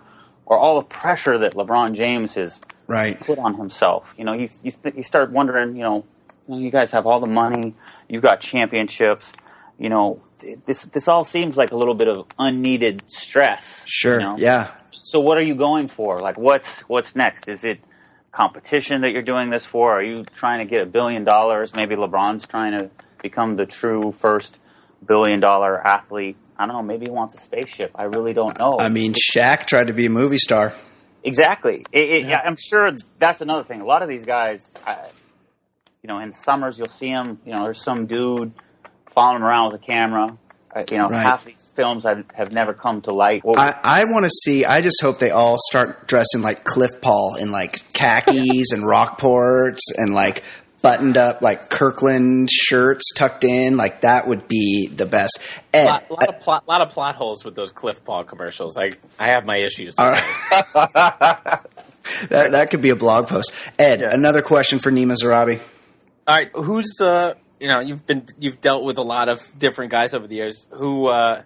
or 0.44 0.57
all 0.57 0.78
the 0.80 0.86
pressure 0.86 1.38
that 1.38 1.55
LeBron 1.55 1.94
James 1.94 2.34
has 2.34 2.61
Right. 2.88 3.18
put 3.18 3.40
on 3.40 3.55
himself. 3.55 4.14
You 4.16 4.24
know, 4.24 4.32
you 4.32 4.49
you, 4.62 4.70
th- 4.70 4.94
you 4.94 5.03
start 5.03 5.32
wondering. 5.32 5.74
You 5.76 5.82
know, 5.82 6.05
you 6.49 6.59
you 6.59 6.70
guys 6.70 6.92
have 6.92 7.05
all 7.07 7.18
the 7.18 7.26
money, 7.26 7.74
you've 8.09 8.22
got 8.22 8.40
championships. 8.40 9.32
You 9.78 9.88
know, 9.88 10.22
this 10.66 10.84
this 10.86 11.09
all 11.09 11.24
seems 11.24 11.57
like 11.57 11.72
a 11.72 11.76
little 11.76 11.94
bit 11.97 12.07
of 12.09 12.26
unneeded 12.38 13.03
stress. 13.11 13.84
Sure. 13.88 14.14
you 14.14 14.20
know? 14.20 14.36
Yeah. 14.38 14.70
So 15.03 15.18
what 15.20 15.36
are 15.36 15.42
you 15.42 15.55
going 15.57 15.88
for? 15.88 16.20
Like, 16.20 16.38
what's 16.38 16.80
what's 16.82 17.16
next? 17.16 17.49
Is 17.49 17.64
it 17.64 17.80
competition 18.37 19.01
that 19.01 19.12
you're 19.12 19.22
doing 19.22 19.49
this 19.49 19.64
for? 19.64 19.93
Are 19.93 20.03
you 20.03 20.22
trying 20.24 20.59
to 20.59 20.66
get 20.66 20.82
a 20.82 20.87
billion 20.87 21.24
dollars? 21.24 21.74
Maybe 21.74 21.97
LeBron's 21.97 22.47
trying 22.47 22.78
to 22.78 22.91
become 23.22 23.57
the 23.57 23.64
true 23.64 24.12
first 24.12 24.59
billion 25.05 25.41
dollar 25.41 25.84
athlete. 25.84 26.37
I 26.59 26.66
don't 26.66 26.76
know. 26.76 26.82
Maybe 26.82 27.07
he 27.07 27.11
wants 27.11 27.34
a 27.34 27.39
spaceship. 27.39 27.93
I 27.95 28.05
really 28.05 28.34
don't 28.34 28.59
know. 28.59 28.78
I 28.78 28.89
mean, 28.89 29.14
Shaq 29.14 29.66
tried 29.66 29.87
to 29.87 29.95
be 29.95 30.07
a 30.07 30.11
movie 30.11 30.39
star. 30.39 30.74
Exactly. 31.24 31.84
It, 31.93 32.11
it, 32.11 32.26
yeah. 32.26 32.43
I'm 32.45 32.57
sure 32.57 32.93
that's 33.18 33.41
another 33.41 33.64
thing. 33.64 33.80
A 33.82 33.87
lot 33.87 34.03
of 34.03 34.09
these 34.09 34.26
guys, 34.26 34.70
I, 34.87 35.07
you 36.03 36.09
know, 36.09 36.18
in 36.18 36.32
summers 36.32 36.78
you'll 36.78 36.89
see 36.89 37.11
them. 37.11 37.41
You 37.45 37.55
know, 37.55 37.64
there's 37.64 37.82
some 37.82 38.07
dude 38.07 38.53
following 39.14 39.43
around 39.43 39.72
with 39.72 39.82
a 39.82 39.84
camera. 39.84 40.28
Uh, 40.77 40.85
you 40.91 40.99
know, 40.99 41.09
Right. 41.09 41.22
half 41.22 41.45
these 41.47 41.72
films 41.74 42.05
have, 42.05 42.24
have 42.35 42.53
never 42.53 42.74
come 42.74 43.01
to 43.03 43.11
light. 43.14 43.43
Well, 43.45 43.59
I, 43.59 43.74
I 43.83 44.05
want 44.05 44.27
to 44.27 44.31
see. 44.31 44.64
I 44.66 44.83
just 44.83 45.01
hope 45.01 45.18
they 45.18 45.31
all 45.31 45.57
start 45.70 46.07
dressing 46.07 46.43
like 46.43 46.64
Cliff 46.64 47.01
Paul 47.01 47.37
in 47.37 47.51
like 47.51 47.93
khakis 47.95 48.72
and 48.72 48.83
Rockports 48.83 49.81
and 49.97 50.14
like 50.14 50.45
buttoned 50.83 51.16
up 51.16 51.41
like 51.41 51.70
Kirkland 51.70 52.51
shirts 52.51 53.12
tucked 53.14 53.43
in, 53.45 53.77
like 53.79 54.03
that 54.03 54.29
would 54.29 54.47
be 54.49 54.87
the 54.89 55.07
best. 55.07 55.41
Ed, 55.72 55.87
lot, 55.87 56.11
lot 56.11 56.29
of 56.29 56.41
plot, 56.41 56.68
lot 56.68 56.81
of 56.83 56.91
plot 56.91 57.14
holes 57.16 57.43
with 57.45 57.55
those 57.55 57.72
Cliff 57.72 58.05
Paul 58.05 58.24
commercials. 58.24 58.77
I 58.77 58.91
I 59.18 59.29
have 59.29 59.47
my 59.47 59.57
issues. 59.57 59.95
All 59.99 60.11
right. 60.11 60.22
that 62.29 62.51
that 62.53 62.70
could 62.70 62.83
be 62.83 62.91
a 62.91 62.97
blog 62.97 63.29
post. 63.29 63.53
Ed, 63.79 64.01
Yeah. 64.01 64.09
another 64.12 64.43
question 64.43 64.79
for 64.79 64.91
Nima 64.91 65.16
Zarrabi. 65.20 65.59
All 66.29 66.37
right, 66.37 66.51
who's 66.55 67.01
uh, 67.01 67.35
you 67.61 67.68
know, 67.68 67.80
you've 67.80 68.07
been 68.07 68.26
you've 68.38 68.61
dealt 68.61 68.84
with 68.84 68.98
a 68.98 69.02
lot 69.02 69.28
of 69.28 69.40
different 69.59 69.90
guys 69.90 70.14
over 70.14 70.26
the 70.26 70.36
years. 70.36 70.66
Who 70.70 71.07
uh, 71.09 71.42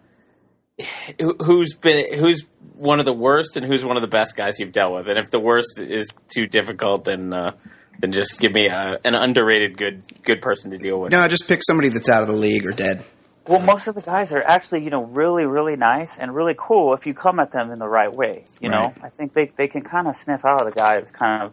who- 1.21 1.37
who's 1.41 1.75
been 1.75 2.19
who's 2.19 2.45
one 2.75 2.99
of 2.99 3.07
the 3.07 3.13
worst 3.13 3.57
and 3.57 3.67
who's 3.67 3.85
one 3.85 3.97
of 3.97 4.03
the 4.03 4.09
best 4.09 4.37
guys 4.37 4.59
you've 4.59 4.73
dealt 4.73 4.93
with? 4.93 5.09
And 5.09 5.19
if 5.19 5.31
the 5.31 5.41
worst 5.41 5.81
is 5.81 6.09
too 6.33 6.47
difficult, 6.47 7.05
then 7.05 7.33
uh, 7.35 7.53
then 8.01 8.13
just 8.13 8.41
give 8.41 8.53
me 8.53 8.67
a, 8.67 8.99
an 9.05 9.15
underrated 9.15 9.77
good 9.77 10.03
good 10.23 10.41
person 10.41 10.71
to 10.71 10.79
deal 10.79 11.01
with. 11.01 11.13
No, 11.13 11.27
just 11.29 11.47
pick 11.49 11.63
somebody 11.63 11.89
that's 11.91 12.09
out 12.09 12.23
of 12.23 12.29
the 12.29 12.35
league 12.35 12.67
or 12.67 12.71
dead. 12.71 13.05
Well, 13.47 13.61
most 13.63 13.89
of 13.89 13.95
the 13.97 14.01
guys 14.03 14.33
are 14.33 14.43
actually, 14.43 14.85
you 14.85 14.91
know, 14.91 15.03
really, 15.03 15.45
really 15.45 15.75
nice 15.75 16.19
and 16.19 16.33
really 16.35 16.55
cool 16.57 16.95
if 16.95 17.05
you 17.05 17.15
come 17.15 17.41
at 17.41 17.51
them 17.51 17.71
in 17.73 17.79
the 17.81 17.89
right 17.89 18.13
way. 18.13 18.45
You 18.61 18.69
know, 18.69 18.95
I 19.03 19.09
think 19.09 19.33
they 19.33 19.47
they 19.57 19.67
can 19.67 19.83
kind 19.83 20.07
of 20.09 20.17
sniff 20.17 20.45
out 20.45 20.67
a 20.67 20.71
guy 20.71 21.01
who's 21.01 21.11
kind 21.11 21.43
of 21.43 21.53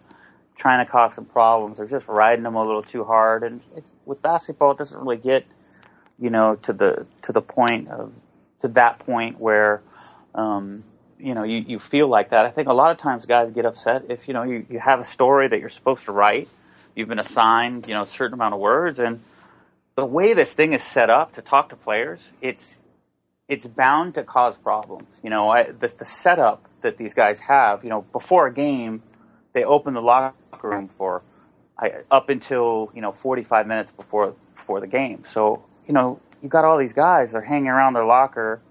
trying 0.58 0.86
to 0.86 0.92
cause 0.92 1.14
some 1.14 1.26
problems 1.26 1.80
or 1.80 1.88
just 1.88 2.08
riding 2.08 2.44
them 2.44 2.56
a 2.56 2.66
little 2.66 2.84
too 2.84 3.04
hard. 3.04 3.44
And 3.44 3.62
with 4.06 4.22
basketball, 4.22 4.72
it 4.72 4.78
doesn't 4.78 5.00
really 5.00 5.18
get, 5.18 5.46
you 6.20 6.30
know, 6.30 6.56
to 6.56 6.74
the 6.74 7.06
to 7.24 7.32
the 7.32 7.42
point 7.42 7.90
of 7.90 8.12
to 8.62 8.68
that 8.70 9.00
point 9.00 9.40
where, 9.40 9.82
um, 10.34 10.84
you 11.20 11.34
know, 11.34 11.44
you, 11.44 11.60
you 11.60 11.80
feel 11.80 12.08
like 12.08 12.32
that. 12.32 12.46
I 12.46 12.50
think 12.50 12.68
a 12.68 12.74
lot 12.74 12.92
of 12.92 12.98
times 12.98 13.26
guys 13.26 13.52
get 13.52 13.66
upset 13.66 14.06
if 14.10 14.28
you 14.28 14.34
know 14.34 14.44
you, 14.44 14.66
you 14.70 14.80
have 14.80 15.00
a 15.00 15.06
story 15.06 15.48
that 15.48 15.60
you're 15.60 15.70
supposed 15.70 16.06
to 16.06 16.12
write. 16.12 16.50
You've 16.96 17.08
been 17.08 17.20
assigned, 17.20 17.88
you 17.88 17.94
know, 17.94 18.04
a 18.04 18.08
certain 18.08 18.34
amount 18.34 18.56
of 18.56 18.60
words, 18.60 18.98
and 18.98 19.22
the 19.96 20.06
way 20.06 20.34
this 20.34 20.54
thing 20.54 20.74
is 20.74 20.84
set 20.84 21.10
up 21.10 21.34
to 21.34 21.42
talk 21.42 21.70
to 21.70 21.76
players, 21.76 22.30
it's 22.42 22.78
it's 23.48 23.66
bound 23.66 24.16
to 24.16 24.24
cause 24.24 24.56
problems. 24.58 25.20
You 25.24 25.30
know, 25.30 25.50
I, 25.50 25.72
the, 25.72 25.88
the 25.88 26.06
setup 26.06 26.68
that 26.82 26.98
these 26.98 27.14
guys 27.14 27.40
have, 27.42 27.84
you 27.84 27.90
know, 27.90 28.02
before 28.12 28.48
a 28.48 28.54
game, 28.54 29.02
they 29.54 29.64
open 29.64 29.94
the 29.94 30.02
locker 30.02 30.36
room 30.64 30.88
for 30.88 31.24
I, 31.78 32.02
up 32.10 32.30
until 32.30 32.92
you 32.94 33.02
know 33.02 33.12
45 33.12 33.68
minutes 33.68 33.92
before 33.92 34.36
before 34.56 34.80
the 34.80 34.88
game. 34.88 35.24
So 35.26 35.64
you 35.88 35.94
know, 35.94 36.20
you 36.42 36.50
got 36.50 36.66
all 36.66 36.78
these 36.78 36.94
guys 36.94 37.32
they're 37.32 37.42
hanging 37.42 37.70
around 37.70 37.94
their 37.94 38.06
locker, 38.06 38.62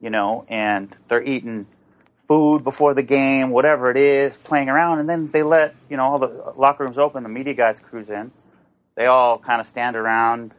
you 0.00 0.10
know, 0.10 0.44
and 0.48 0.94
they're 1.08 1.22
eating 1.22 1.66
food 2.26 2.64
before 2.64 2.94
the 2.94 3.02
game, 3.02 3.50
whatever 3.50 3.90
it 3.90 3.96
is, 3.96 4.36
playing 4.36 4.68
around, 4.68 5.00
and 5.00 5.08
then 5.08 5.30
they 5.30 5.42
let 5.42 5.74
you 5.90 5.96
know 5.96 6.04
all 6.04 6.18
the 6.18 6.52
locker 6.56 6.84
rooms 6.84 6.98
open. 6.98 7.22
The 7.22 7.28
media 7.28 7.54
guys 7.54 7.80
cruise 7.80 8.08
in. 8.08 8.32
They 8.94 9.06
all 9.06 9.38
kind 9.38 9.60
of 9.60 9.66
stand 9.66 9.96
around, 9.96 10.52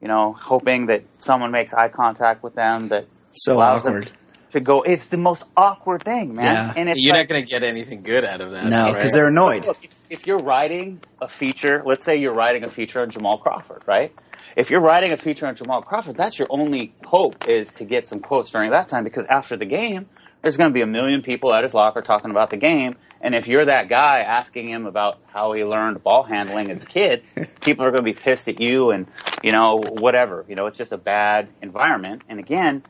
you 0.00 0.08
know, 0.08 0.32
hoping 0.32 0.86
that 0.86 1.02
someone 1.18 1.50
makes 1.50 1.72
eye 1.72 1.88
contact 1.88 2.42
with 2.42 2.54
them. 2.54 2.88
That 2.88 3.06
So 3.32 3.56
allows 3.56 3.82
them 3.82 3.94
awkward. 3.94 4.12
To 4.52 4.60
go. 4.60 4.82
It's 4.82 5.06
the 5.06 5.16
most 5.16 5.44
awkward 5.56 6.02
thing, 6.02 6.34
man. 6.34 6.44
Yeah. 6.44 6.72
And 6.76 6.88
it's 6.88 7.00
You're 7.00 7.14
like, 7.14 7.28
not 7.28 7.34
going 7.34 7.44
to 7.44 7.50
get 7.50 7.62
anything 7.62 8.02
good 8.02 8.24
out 8.24 8.40
of 8.40 8.52
that. 8.52 8.66
No, 8.66 8.84
right? 8.84 8.94
because 8.94 9.12
they're 9.12 9.28
annoyed. 9.28 9.66
Look, 9.66 9.82
if, 9.82 9.94
if 10.10 10.26
you're 10.26 10.38
writing 10.38 11.00
a 11.20 11.28
feature, 11.28 11.82
let's 11.84 12.04
say 12.04 12.16
you're 12.16 12.34
writing 12.34 12.64
a 12.64 12.68
feature 12.68 13.00
on 13.00 13.10
Jamal 13.10 13.38
Crawford, 13.38 13.82
right? 13.86 14.12
If 14.56 14.70
you're 14.70 14.80
writing 14.80 15.12
a 15.12 15.16
feature 15.16 15.46
on 15.46 15.54
Jamal 15.54 15.82
Crawford, 15.82 16.16
that's 16.16 16.38
your 16.38 16.48
only 16.50 16.92
hope 17.06 17.48
is 17.48 17.72
to 17.74 17.84
get 17.84 18.06
some 18.06 18.20
quotes 18.20 18.50
during 18.50 18.70
that 18.72 18.88
time 18.88 19.04
because 19.04 19.24
after 19.26 19.56
the 19.56 19.64
game, 19.64 20.06
there's 20.42 20.56
going 20.56 20.70
to 20.70 20.74
be 20.74 20.80
a 20.80 20.86
million 20.86 21.22
people 21.22 21.52
at 21.52 21.62
his 21.64 21.74
locker 21.74 22.00
talking 22.00 22.30
about 22.30 22.50
the 22.50 22.56
game. 22.56 22.96
And 23.20 23.34
if 23.34 23.46
you're 23.46 23.66
that 23.66 23.88
guy 23.88 24.20
asking 24.20 24.68
him 24.68 24.86
about 24.86 25.18
how 25.26 25.52
he 25.52 25.64
learned 25.64 26.02
ball 26.02 26.22
handling 26.22 26.70
as 26.70 26.82
a 26.82 26.86
kid, 26.86 27.22
people 27.60 27.84
are 27.84 27.90
going 27.90 27.98
to 27.98 28.02
be 28.02 28.14
pissed 28.14 28.48
at 28.48 28.60
you 28.60 28.90
and, 28.90 29.06
you 29.42 29.50
know, 29.50 29.76
whatever. 29.76 30.46
You 30.48 30.56
know, 30.56 30.66
it's 30.66 30.78
just 30.78 30.92
a 30.92 30.98
bad 30.98 31.48
environment. 31.60 32.24
And 32.28 32.38
again, 32.38 32.82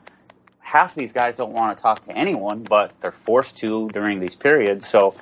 half 0.71 0.93
of 0.93 0.97
these 0.97 1.13
guys 1.13 1.37
don't 1.37 1.53
want 1.53 1.77
to 1.77 1.83
talk 1.83 2.05
to 2.05 2.17
anyone, 2.17 2.63
but 2.63 2.93
they're 3.01 3.11
forced 3.11 3.57
to 3.59 3.89
during 3.89 4.21
these 4.21 4.37
periods. 4.37 4.89
So 4.89 5.17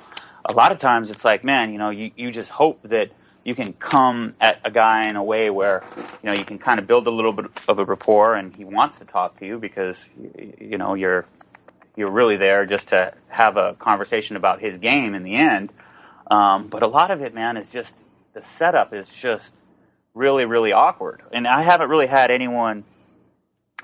a 0.45 0.53
lot 0.53 0.71
of 0.71 0.77
times 0.77 1.09
it's 1.09 1.25
like, 1.25 1.43
man, 1.43 1.71
you 1.71 1.79
know, 1.79 1.89
you, 1.89 2.11
you 2.15 2.31
just 2.31 2.51
hope 2.51 2.79
that 2.83 3.09
you 3.43 3.55
can 3.55 3.73
come 3.73 4.35
at 4.39 4.61
a 4.63 4.69
guy 4.69 5.09
in 5.09 5.15
a 5.15 5.23
way 5.23 5.49
where, 5.49 5.83
you 6.21 6.29
know, 6.29 6.37
you 6.37 6.45
can 6.45 6.59
kind 6.59 6.79
of 6.79 6.85
build 6.85 7.07
a 7.07 7.09
little 7.09 7.33
bit 7.33 7.47
of 7.67 7.79
a 7.79 7.83
rapport 7.83 8.35
and 8.35 8.55
he 8.55 8.63
wants 8.63 8.99
to 8.99 9.05
talk 9.05 9.39
to 9.39 9.45
you 9.47 9.57
because, 9.57 10.07
you 10.59 10.77
know, 10.77 10.93
you're, 10.93 11.25
you're 11.95 12.11
really 12.11 12.37
there 12.37 12.67
just 12.67 12.89
to 12.89 13.11
have 13.29 13.57
a 13.57 13.73
conversation 13.73 14.35
about 14.35 14.59
his 14.59 14.77
game 14.77 15.15
in 15.15 15.23
the 15.23 15.35
end. 15.35 15.73
Um, 16.29 16.67
but 16.67 16.83
a 16.83 16.87
lot 16.87 17.09
of 17.09 17.23
it, 17.23 17.33
man, 17.33 17.57
is 17.57 17.71
just 17.71 17.95
the 18.33 18.41
setup 18.43 18.93
is 18.93 19.09
just 19.09 19.55
really, 20.13 20.45
really 20.45 20.73
awkward. 20.73 21.23
And 21.33 21.47
I 21.47 21.63
haven't 21.63 21.89
really 21.89 22.07
had 22.07 22.29
anyone, 22.29 22.83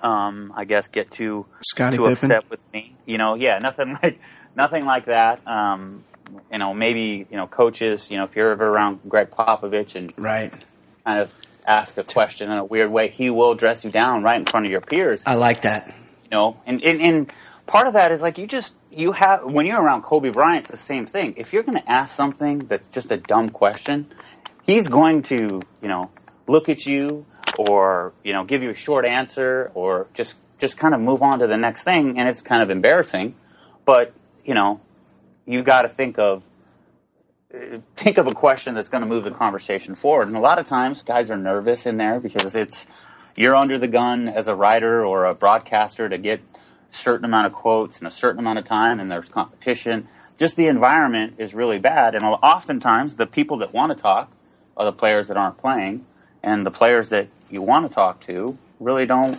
um, 0.02 0.54
I 0.56 0.66
guess, 0.66 0.88
get 0.88 1.12
too 1.12 1.46
Scottie 1.62 1.98
too 1.98 2.06
upset 2.06 2.50
with 2.50 2.60
me. 2.74 2.96
You 3.06 3.18
know, 3.18 3.36
yeah, 3.36 3.60
nothing 3.60 3.98
like 4.04 4.20
nothing 4.56 4.86
like 4.86 5.06
that. 5.06 5.46
Um, 5.48 6.04
you 6.52 6.58
know, 6.58 6.74
maybe 6.74 7.28
you 7.30 7.38
know 7.38 7.48
coaches. 7.48 8.10
You 8.12 8.18
know, 8.18 8.24
if 8.26 8.36
you're 8.36 8.52
ever 8.52 8.68
around 8.68 9.00
Gregg 9.08 9.32
Popovich 9.32 9.96
and 9.96 10.14
Right. 10.18 10.54
kind 11.06 11.20
of 11.22 11.32
ask 11.66 11.98
a 11.98 12.04
question 12.04 12.52
in 12.52 12.58
a 12.58 12.64
weird 12.66 12.92
way, 12.92 13.10
he 13.10 13.30
will 13.30 13.56
dress 13.56 13.84
you 13.84 13.90
down 13.92 14.22
right 14.24 14.40
in 14.40 14.46
front 14.46 14.66
of 14.68 14.72
your 14.72 14.82
peers 14.82 15.24
I 15.26 15.34
like 15.36 15.64
that. 15.64 15.88
you 16.24 16.30
know 16.32 16.58
and, 16.68 16.84
and 16.84 17.02
and 17.02 17.34
part 17.66 17.88
of 17.88 17.94
that 17.94 18.12
is 18.12 18.22
like 18.22 18.38
you 18.38 18.46
just 18.46 18.76
you 18.92 19.12
have 19.14 19.44
when 19.44 19.66
you're 19.66 19.82
around 19.82 20.04
kobe 20.04 20.30
bryant 20.30 20.60
it's 20.62 20.70
the 20.72 20.78
same 20.78 21.08
thing 21.08 21.34
if 21.38 21.52
you're 21.54 21.64
going 21.64 21.78
to 21.78 21.92
ask 21.92 22.16
something 22.16 22.60
that's 22.60 22.88
just 22.90 23.12
a 23.12 23.18
dumb 23.18 23.50
question 23.50 24.06
he's 24.64 24.88
going 24.88 25.24
to 25.24 25.60
you 25.82 25.88
know 25.88 26.12
look 26.48 26.70
at 26.70 26.86
you 26.86 27.26
or 27.58 28.14
you 28.24 28.34
know 28.34 28.44
give 28.44 28.64
you 28.64 28.70
a 28.70 28.76
short 28.76 29.06
answer 29.06 29.72
or 29.74 30.08
just 30.14 30.40
just 30.60 30.78
kind 30.78 30.94
of 30.94 31.02
move 31.02 31.22
on 31.22 31.40
to 31.40 31.48
the 31.48 31.58
next 31.58 31.84
thing 31.84 32.18
and 32.18 32.30
it's 32.30 32.42
kind 32.42 32.62
of 32.62 32.70
embarrassing. 32.70 33.36
But 33.86 34.14
you 34.44 34.54
know 34.54 34.82
you 35.46 35.62
got 35.64 35.84
to 35.84 35.90
think 35.90 36.18
of 36.18 36.44
uh, 37.54 37.78
think 37.96 38.18
of 38.18 38.28
a 38.28 38.34
question 38.34 38.74
that's 38.74 38.90
going 38.90 39.02
to 39.02 39.08
move 39.08 39.24
the 39.24 39.32
conversation 39.32 39.96
forward. 39.96 40.28
And 40.28 40.36
a 40.36 40.40
lot 40.40 40.60
of 40.60 40.66
times 40.66 41.04
guys 41.04 41.30
are 41.32 41.38
nervous 41.38 41.86
in 41.86 41.98
there 41.98 42.20
because 42.20 42.56
it's 42.56 42.86
you're 43.36 43.56
under 43.56 43.78
the 43.78 43.88
gun 43.88 44.28
as 44.28 44.48
a 44.48 44.56
writer 44.56 45.06
or 45.06 45.26
a 45.26 45.36
broadcaster 45.36 46.10
to 46.10 46.18
get 46.18 46.40
a 46.92 46.94
certain 46.94 47.26
amount 47.26 47.48
of 47.48 47.54
quotes 47.54 48.00
in 48.00 48.08
a 48.08 48.12
certain 48.12 48.40
amount 48.40 48.60
of 48.60 48.66
time 48.66 49.00
and 49.00 49.10
there's 49.10 49.30
competition. 49.30 50.08
Just 50.38 50.58
the 50.58 50.68
environment 50.68 51.36
is 51.38 51.54
really 51.54 51.80
bad 51.80 52.16
and 52.16 52.24
oftentimes 52.24 53.16
the 53.16 53.28
people 53.28 53.58
that 53.58 53.74
want 53.74 53.96
to 53.96 54.02
talk 54.02 54.32
are 54.76 54.86
the 54.86 54.94
players 54.94 55.28
that 55.28 55.38
aren't 55.38 55.58
playing 55.58 56.06
and 56.44 56.66
the 56.66 56.72
players 56.72 57.10
that 57.10 57.28
you 57.50 57.62
want 57.62 57.90
to 57.90 57.94
talk 57.94 58.20
to 58.22 58.58
really 58.80 59.06
don't 59.06 59.38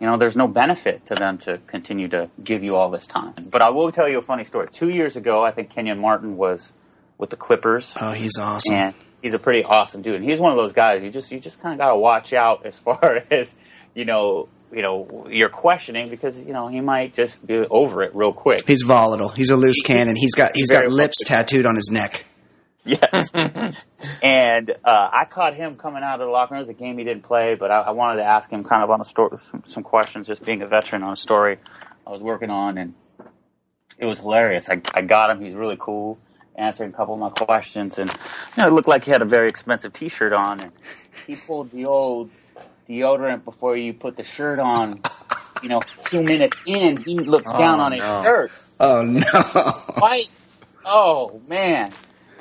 you 0.00 0.06
know 0.06 0.16
there's 0.16 0.36
no 0.36 0.46
benefit 0.48 1.04
to 1.06 1.14
them 1.14 1.38
to 1.38 1.58
continue 1.66 2.08
to 2.08 2.30
give 2.44 2.62
you 2.62 2.76
all 2.76 2.90
this 2.90 3.06
time 3.06 3.32
but 3.50 3.62
i 3.62 3.70
will 3.70 3.90
tell 3.90 4.08
you 4.08 4.18
a 4.18 4.22
funny 4.22 4.44
story 4.44 4.66
two 4.70 4.88
years 4.90 5.16
ago 5.16 5.44
i 5.44 5.50
think 5.50 5.70
kenyon 5.70 5.98
martin 5.98 6.36
was 6.36 6.72
with 7.18 7.30
the 7.30 7.36
clippers 7.36 7.94
Oh, 8.00 8.12
he's 8.12 8.38
awesome. 8.38 8.72
and 8.74 8.94
he's 9.22 9.34
a 9.34 9.38
pretty 9.40 9.64
awesome 9.64 10.02
dude. 10.02 10.14
And 10.14 10.24
he's 10.24 10.38
one 10.38 10.52
of 10.52 10.56
those 10.58 10.72
guys 10.72 11.02
you 11.02 11.10
just 11.10 11.32
you 11.32 11.40
just 11.40 11.60
kind 11.60 11.72
of 11.72 11.78
got 11.78 11.90
to 11.90 11.96
watch 11.96 12.32
out 12.32 12.64
as 12.64 12.78
far 12.86 13.22
as 13.30 13.56
you 13.94 14.04
know 14.04 14.48
you 14.70 14.82
know 14.82 15.26
you're 15.30 15.48
questioning 15.48 16.08
because 16.10 16.38
you 16.44 16.52
know 16.52 16.68
he 16.68 16.80
might 16.80 17.14
just 17.14 17.44
be 17.44 17.56
over 17.56 18.02
it 18.04 18.14
real 18.14 18.32
quick. 18.34 18.68
He's 18.68 18.82
volatile. 18.86 19.30
He's 19.30 19.50
a 19.50 19.56
loose 19.56 19.80
cannon. 19.80 20.14
He's 20.14 20.34
got 20.34 20.54
he's 20.54 20.70
got 20.70 20.86
lips 20.88 21.16
tattooed 21.24 21.64
on 21.66 21.74
his 21.74 21.88
neck. 21.90 22.24
Yes. 22.88 23.32
and 24.22 24.70
uh, 24.84 25.08
I 25.12 25.24
caught 25.26 25.54
him 25.54 25.74
coming 25.74 26.02
out 26.02 26.20
of 26.20 26.26
the 26.26 26.32
locker 26.32 26.54
room. 26.54 26.60
It 26.60 26.62
was 26.62 26.68
a 26.70 26.74
game 26.74 26.98
he 26.98 27.04
didn't 27.04 27.24
play, 27.24 27.54
but 27.54 27.70
I, 27.70 27.80
I 27.80 27.90
wanted 27.90 28.22
to 28.22 28.24
ask 28.24 28.50
him 28.50 28.64
kind 28.64 28.82
of 28.82 28.90
on 28.90 29.00
a 29.00 29.04
story, 29.04 29.38
some, 29.40 29.62
some 29.66 29.82
questions, 29.82 30.26
just 30.26 30.44
being 30.44 30.62
a 30.62 30.66
veteran 30.66 31.02
on 31.02 31.12
a 31.12 31.16
story 31.16 31.58
I 32.06 32.10
was 32.10 32.22
working 32.22 32.50
on, 32.50 32.78
and 32.78 32.94
it 33.98 34.06
was 34.06 34.20
hilarious. 34.20 34.70
I, 34.70 34.80
I 34.94 35.02
got 35.02 35.30
him. 35.30 35.40
He's 35.40 35.54
really 35.54 35.76
cool, 35.78 36.18
answering 36.56 36.90
a 36.90 36.96
couple 36.96 37.14
of 37.14 37.20
my 37.20 37.30
questions, 37.30 37.98
and 37.98 38.10
you 38.10 38.62
know, 38.62 38.68
it 38.68 38.72
looked 38.72 38.88
like 38.88 39.04
he 39.04 39.10
had 39.10 39.22
a 39.22 39.26
very 39.26 39.48
expensive 39.48 39.92
T-shirt 39.92 40.32
on, 40.32 40.60
and 40.60 40.72
he 41.26 41.36
pulled 41.36 41.70
the 41.70 41.84
old 41.84 42.30
deodorant 42.88 43.44
before 43.44 43.76
you 43.76 43.92
put 43.92 44.16
the 44.16 44.24
shirt 44.24 44.58
on. 44.58 45.02
You 45.62 45.68
know, 45.68 45.80
two 46.04 46.22
minutes 46.22 46.56
in, 46.66 46.98
he 46.98 47.18
looks 47.18 47.52
down 47.52 47.80
on 47.80 47.92
his 47.92 48.00
shirt 48.00 48.52
Oh 48.80 49.02
no. 49.02 49.22
fight. 49.24 50.30
Oh 50.84 51.40
man, 51.48 51.92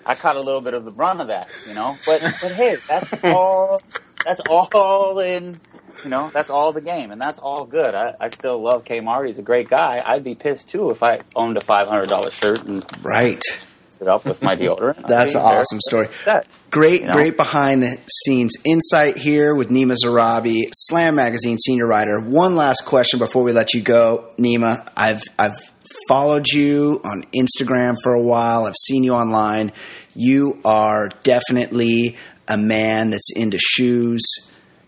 I 0.07 0.15
caught 0.15 0.37
a 0.37 0.41
little 0.41 0.61
bit 0.61 0.73
of 0.73 0.85
the 0.85 0.91
brunt 0.91 1.21
of 1.21 1.27
that, 1.27 1.49
you 1.67 1.73
know. 1.75 1.95
But 2.05 2.21
but 2.41 2.51
hey, 2.53 2.77
that's 2.87 3.13
all. 3.23 3.81
That's 4.25 4.39
all 4.49 5.19
in. 5.19 5.59
You 6.03 6.09
know, 6.11 6.29
that's 6.31 6.49
all 6.51 6.71
the 6.71 6.81
game, 6.81 7.11
and 7.11 7.19
that's 7.19 7.39
all 7.39 7.65
good. 7.65 7.95
I, 7.95 8.13
I 8.19 8.29
still 8.29 8.61
love 8.61 8.83
Kmart. 8.85 9.25
He's 9.27 9.39
a 9.39 9.43
great 9.43 9.67
guy. 9.67 10.01
I'd 10.05 10.23
be 10.23 10.35
pissed 10.35 10.69
too 10.69 10.91
if 10.91 11.01
I 11.01 11.19
owned 11.35 11.57
a 11.57 11.61
five 11.61 11.87
hundred 11.87 12.07
dollar 12.09 12.29
shirt 12.29 12.63
and 12.65 12.85
right. 13.03 13.41
stood 13.89 14.07
up 14.07 14.23
with 14.23 14.43
my 14.43 14.55
deodorant. 14.55 15.07
That's 15.07 15.33
an 15.33 15.41
awesome 15.41 15.79
story. 15.81 16.05
upset. 16.05 16.47
Great, 16.69 17.01
You 17.01 17.07
know? 17.07 17.13
great 17.13 17.35
behind 17.35 17.81
the 17.81 17.97
scenes 18.23 18.53
insight 18.63 19.17
here 19.17 19.55
with 19.55 19.69
Nima 19.69 19.95
Zarrabi, 20.03 20.69
Slam 20.71 21.15
Magazine 21.15 21.57
senior 21.57 21.87
writer. 21.87 22.19
One 22.19 22.55
last 22.55 22.85
question 22.85 23.17
before 23.17 23.41
we 23.41 23.51
let 23.51 23.73
you 23.73 23.81
go, 23.81 24.29
Nima. 24.37 24.87
I've 24.95 25.23
I've 25.39 25.59
followed 26.07 26.47
you 26.47 27.01
on 27.03 27.23
Instagram 27.35 27.95
for 28.03 28.13
a 28.13 28.21
while. 28.21 28.65
I've 28.65 28.75
seen 28.87 29.03
you 29.03 29.13
online. 29.13 29.71
You 30.15 30.59
are 30.65 31.09
definitely 31.23 32.17
a 32.47 32.57
man 32.57 33.09
that's 33.09 33.31
into 33.35 33.57
shoes. 33.59 34.23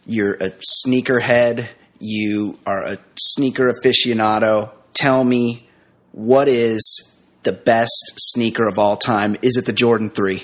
You're 0.05 0.35
a 0.35 0.51
sneakerhead. 0.87 1.67
You 1.99 2.57
are 2.65 2.83
a 2.83 2.97
sneaker 3.17 3.71
aficionado. 3.73 4.71
Tell 4.93 5.23
me, 5.23 5.67
what 6.11 6.47
is 6.47 7.21
the 7.43 7.51
best 7.51 8.13
sneaker 8.17 8.67
of 8.67 8.79
all 8.79 8.97
time? 8.97 9.35
Is 9.41 9.57
it 9.57 9.65
the 9.65 9.73
Jordan 9.73 10.09
3? 10.09 10.43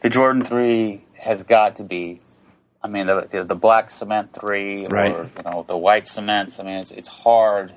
The 0.00 0.10
Jordan 0.10 0.44
Three 0.44 1.02
has 1.18 1.42
got 1.44 1.76
to 1.76 1.82
be. 1.84 2.20
I 2.82 2.88
mean, 2.88 3.06
the 3.06 3.26
the, 3.30 3.44
the 3.44 3.54
black 3.56 3.90
cement 3.90 4.32
three, 4.32 4.86
Right. 4.86 5.10
or 5.10 5.30
you 5.36 5.50
know, 5.50 5.64
the 5.66 5.76
white 5.76 6.06
cements. 6.06 6.60
I 6.60 6.62
mean, 6.62 6.74
it's 6.76 6.92
it's 6.92 7.08
hard 7.08 7.74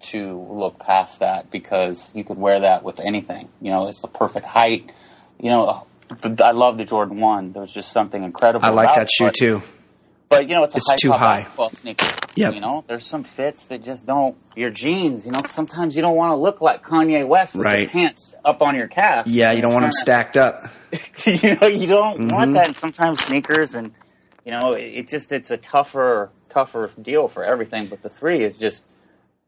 to 0.00 0.40
look 0.50 0.78
past 0.78 1.20
that 1.20 1.50
because 1.50 2.12
you 2.14 2.24
could 2.24 2.38
wear 2.38 2.60
that 2.60 2.82
with 2.84 3.00
anything. 3.00 3.48
You 3.60 3.70
know, 3.70 3.88
it's 3.88 4.00
the 4.00 4.08
perfect 4.08 4.46
height. 4.46 4.92
You 5.40 5.50
know, 5.50 5.86
the, 6.20 6.44
I 6.44 6.52
love 6.52 6.78
the 6.78 6.84
Jordan 6.84 7.20
One. 7.20 7.52
There's 7.52 7.72
just 7.72 7.92
something 7.92 8.22
incredible. 8.22 8.64
I 8.64 8.70
like 8.70 8.94
that 8.94 9.08
shoe 9.10 9.26
but- 9.26 9.34
too. 9.34 9.62
But 10.30 10.46
you 10.46 10.54
know, 10.54 10.62
it's 10.64 10.74
a 10.74 10.76
It's 10.76 10.90
high 10.90 10.96
too 10.98 11.12
high. 11.12 11.46
sneaker. 11.72 12.06
Yep. 12.36 12.52
You 12.54 12.60
know, 12.60 12.84
there's 12.86 13.06
some 13.06 13.24
fits 13.24 13.64
that 13.68 13.82
just 13.82 14.04
don't. 14.04 14.36
Your 14.54 14.68
jeans. 14.68 15.24
You 15.24 15.32
know, 15.32 15.40
sometimes 15.46 15.96
you 15.96 16.02
don't 16.02 16.16
want 16.16 16.32
to 16.32 16.36
look 16.36 16.60
like 16.60 16.84
Kanye 16.84 17.26
West 17.26 17.54
with 17.56 17.64
Right. 17.64 17.80
your 17.80 17.88
pants 17.88 18.34
up 18.44 18.60
on 18.60 18.74
your 18.76 18.88
calf. 18.88 19.26
Yeah, 19.26 19.52
you 19.52 19.62
don't 19.62 19.72
want 19.72 19.84
them 19.84 19.92
stacked 19.92 20.36
up. 20.36 20.68
you 21.26 21.56
know, 21.58 21.66
you 21.66 21.86
don't 21.86 22.18
Mm-hmm. 22.20 22.34
want 22.36 22.52
that. 22.52 22.66
And 22.66 22.76
sometimes 22.76 23.24
sneakers, 23.24 23.74
and 23.74 23.94
you 24.44 24.52
know, 24.52 24.72
it, 24.72 24.82
it 24.82 25.08
just 25.08 25.32
it's 25.32 25.50
a 25.50 25.56
tougher, 25.56 26.30
tougher 26.50 26.90
deal 27.00 27.26
for 27.28 27.42
everything. 27.42 27.86
But 27.86 28.02
the 28.02 28.10
three 28.10 28.44
is 28.44 28.58
just, 28.58 28.84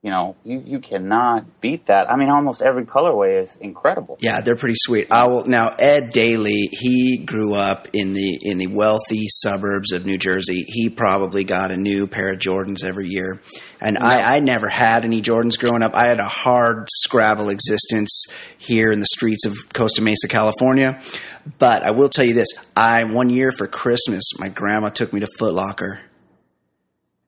you 0.02 0.10
know, 0.10 0.34
you 0.44 0.62
you 0.64 0.78
cannot 0.78 1.60
beat 1.60 1.86
that. 1.86 2.10
I 2.10 2.16
mean, 2.16 2.30
almost 2.30 2.62
every 2.62 2.86
colorway 2.86 3.42
is 3.42 3.56
incredible. 3.56 4.16
Yeah, 4.20 4.40
they're 4.40 4.56
pretty 4.56 4.76
sweet. 4.78 5.08
I 5.10 5.26
will 5.26 5.44
now. 5.44 5.74
Ed 5.78 6.10
Daly, 6.10 6.70
he 6.72 7.18
grew 7.18 7.54
up 7.54 7.86
in 7.92 8.14
the 8.14 8.38
in 8.42 8.56
the 8.56 8.68
wealthy 8.68 9.26
suburbs 9.28 9.92
of 9.92 10.06
New 10.06 10.16
Jersey. 10.16 10.64
He 10.66 10.88
probably 10.88 11.44
got 11.44 11.70
a 11.70 11.76
new 11.76 12.06
pair 12.06 12.30
of 12.32 12.38
Jordans 12.38 12.82
every 12.82 13.08
year, 13.08 13.42
and 13.78 13.98
I, 13.98 14.36
I 14.36 14.40
never 14.40 14.70
had 14.70 15.04
any 15.04 15.20
Jordans 15.20 15.58
growing 15.58 15.82
up. 15.82 15.94
I 15.94 16.08
had 16.08 16.18
a 16.18 16.28
hard 16.28 16.88
scrabble 16.90 17.50
existence 17.50 18.24
here 18.56 18.90
in 18.90 19.00
the 19.00 19.06
streets 19.06 19.44
of 19.44 19.54
Costa 19.74 20.00
Mesa, 20.00 20.28
California. 20.28 20.98
But 21.58 21.82
I 21.82 21.90
will 21.90 22.08
tell 22.08 22.24
you 22.24 22.32
this: 22.32 22.48
I 22.74 23.04
one 23.04 23.28
year 23.28 23.52
for 23.52 23.66
Christmas, 23.66 24.24
my 24.38 24.48
grandma 24.48 24.88
took 24.88 25.12
me 25.12 25.20
to 25.20 25.28
Foot 25.38 25.52
Locker. 25.52 26.00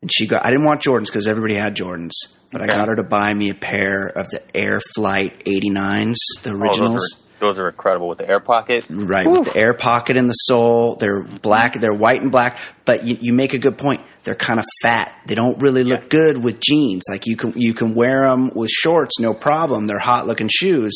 And 0.03 0.11
she 0.13 0.27
got, 0.27 0.45
I 0.45 0.51
didn't 0.51 0.65
want 0.67 0.83
Jordans 0.83 1.07
because 1.07 1.27
everybody 1.27 1.55
had 1.55 1.77
Jordans, 1.77 2.11
but 2.51 2.61
I 2.61 2.67
got 2.67 2.89
her 2.89 2.97
to 2.97 3.05
buy 3.05 3.33
me 3.33 3.51
a 3.51 3.55
pair 3.55 4.07
of 4.09 4.29
the 4.31 4.43
Air 4.55 4.81
Flight 4.95 5.45
89s, 5.45 6.17
the 6.43 6.51
Oh, 6.51 6.57
originals. 6.57 6.93
those, 6.93 7.13
are, 7.15 7.39
those 7.39 7.59
are 7.61 7.69
incredible 7.69 8.09
with 8.09 8.19
the 8.19 8.29
air 8.29 8.41
pocket. 8.41 8.85
Right, 8.91 9.27
with 9.27 9.53
the 9.53 9.61
air 9.61 9.75
pocket 9.75 10.17
in 10.17 10.27
the 10.27 10.33
sole. 10.35 10.97
They're 10.97 11.23
black, 11.23 11.75
they're 11.75 11.95
white 11.95 12.21
and 12.21 12.33
black, 12.33 12.59
but 12.85 13.05
you, 13.07 13.17
you 13.21 13.33
make 13.33 13.55
a 13.55 13.59
good 13.59 13.79
point. 13.79 14.01
They're 14.25 14.35
kind 14.35 14.59
of 14.61 14.65
fat. 14.83 15.13
They 15.27 15.35
don't 15.37 15.61
really 15.61 15.83
look 15.85 16.09
good 16.09 16.37
with 16.43 16.61
jeans. 16.61 17.03
Like 17.09 17.27
you 17.27 17.37
can 17.37 17.53
you 17.57 17.75
can 17.75 17.95
wear 17.95 18.23
them 18.29 18.51
with 18.55 18.71
shorts, 18.71 19.19
no 19.19 19.35
problem. 19.35 19.89
They're 19.89 19.99
hot 19.99 20.29
looking 20.29 20.49
shoes, 20.49 20.93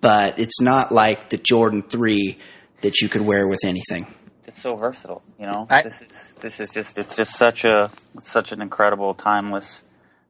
but 0.00 0.38
it's 0.40 0.60
not 0.60 0.90
like 0.90 1.30
the 1.30 1.36
Jordan 1.36 1.82
3 1.82 2.36
that 2.80 3.00
you 3.00 3.08
could 3.08 3.20
wear 3.22 3.46
with 3.46 3.60
anything. 3.64 4.12
It's 4.46 4.60
so 4.60 4.74
versatile. 4.76 5.22
You 5.44 5.50
know, 5.52 5.66
I- 5.68 5.82
this 5.82 6.00
is 6.00 6.34
this 6.40 6.60
is 6.60 6.70
just 6.72 6.96
it's 6.96 7.16
just 7.16 7.36
such 7.36 7.64
a 7.66 7.90
such 8.18 8.50
an 8.52 8.62
incredible 8.62 9.12
timeless 9.12 9.82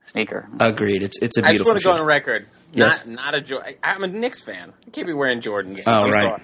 sneaker. 0.06 0.48
Agreed. 0.58 1.02
It's 1.02 1.18
it's 1.22 1.38
a 1.38 1.40
I 1.44 1.52
just 1.52 1.64
beautiful 1.64 1.70
want 1.72 1.78
to 1.80 1.84
go 1.84 1.92
on 1.92 2.02
record. 2.04 2.46
Yes. 2.72 3.06
Not 3.06 3.14
not 3.24 3.34
a 3.36 3.40
jo- 3.40 3.60
I- 3.60 3.76
I'm 3.84 4.02
a 4.02 4.08
Knicks 4.08 4.42
fan. 4.42 4.72
I 4.86 4.90
can't 4.90 5.06
be 5.06 5.12
wearing 5.12 5.40
Jordans. 5.40 5.82
Oh, 5.86 6.04
I'm 6.04 6.10
right. 6.10 6.22
sorry. 6.24 6.42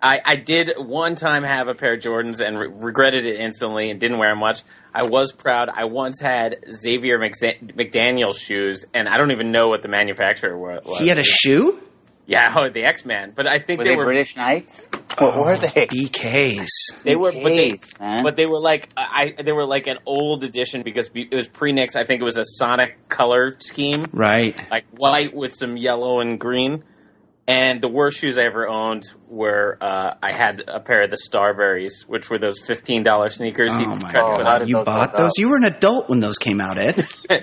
I, 0.00 0.20
I 0.24 0.36
did 0.36 0.74
one 0.76 1.14
time 1.16 1.42
have 1.44 1.66
a 1.66 1.74
pair 1.74 1.94
of 1.94 2.00
Jordans 2.00 2.40
and 2.46 2.56
re- 2.58 2.68
regretted 2.68 3.24
it 3.26 3.40
instantly 3.40 3.90
and 3.90 3.98
didn't 3.98 4.18
wear 4.18 4.28
them 4.30 4.38
much. 4.38 4.60
I 4.94 5.02
was 5.04 5.32
proud. 5.32 5.70
I 5.70 5.86
once 5.86 6.20
had 6.20 6.56
Xavier 6.70 7.18
McZ- 7.18 7.72
McDaniel 7.74 8.38
shoes, 8.38 8.84
and 8.92 9.08
I 9.08 9.16
don't 9.16 9.32
even 9.32 9.50
know 9.50 9.68
what 9.68 9.80
the 9.82 9.88
manufacturer 9.88 10.56
was. 10.58 10.98
He 11.00 11.08
had 11.08 11.16
a 11.18 11.24
shoe? 11.24 11.80
Yeah, 12.26 12.52
oh, 12.56 12.68
the 12.70 12.84
X 12.84 13.04
Men. 13.04 13.32
But 13.34 13.46
I 13.46 13.58
think 13.58 13.78
Were 13.78 13.84
they, 13.84 13.90
they 13.90 13.96
were 13.96 14.04
British 14.06 14.36
Knights? 14.36 14.86
What 15.18 15.36
were 15.36 15.54
oh, 15.54 15.56
they? 15.56 15.86
BKs. 15.86 17.02
They 17.04 17.14
were, 17.14 17.32
but 17.32 17.42
they, 17.44 17.74
man. 18.00 18.22
but 18.22 18.36
they 18.36 18.46
were 18.46 18.58
like 18.58 18.88
I. 18.96 19.34
They 19.38 19.52
were 19.52 19.66
like 19.66 19.86
an 19.86 19.98
old 20.06 20.42
edition 20.42 20.82
because 20.82 21.10
it 21.14 21.32
was 21.34 21.48
pre 21.48 21.72
Knicks. 21.72 21.94
I 21.96 22.02
think 22.02 22.20
it 22.20 22.24
was 22.24 22.38
a 22.38 22.44
Sonic 22.44 23.08
color 23.08 23.54
scheme, 23.58 24.06
Right. 24.12 24.60
like 24.70 24.84
white 24.96 25.34
with 25.34 25.54
some 25.54 25.76
yellow 25.76 26.20
and 26.20 26.40
green. 26.40 26.82
And 27.46 27.82
the 27.82 27.88
worst 27.88 28.20
shoes 28.20 28.38
I 28.38 28.44
ever 28.44 28.66
owned 28.66 29.04
were 29.28 29.76
uh, 29.78 30.14
I 30.22 30.32
had 30.32 30.64
a 30.66 30.80
pair 30.80 31.02
of 31.02 31.10
the 31.10 31.18
Starburys, 31.28 32.06
which 32.08 32.30
were 32.30 32.38
those 32.38 32.58
fifteen 32.66 33.02
dollar 33.02 33.28
sneakers. 33.28 33.76
you 33.76 33.84
Oh 33.84 33.96
my 33.96 33.98
tried 33.98 34.12
to 34.12 34.12
God. 34.12 34.36
put 34.36 34.46
How 34.46 34.60
You 34.62 34.74
those 34.76 34.84
bought 34.86 35.12
those? 35.14 35.26
out? 35.26 35.32
You 35.38 35.50
were 35.50 35.56
an 35.58 35.64
adult 35.64 36.08
when 36.08 36.20
those 36.20 36.38
came 36.38 36.58
out, 36.58 36.78
Ed. 36.78 36.94
they, 37.28 37.40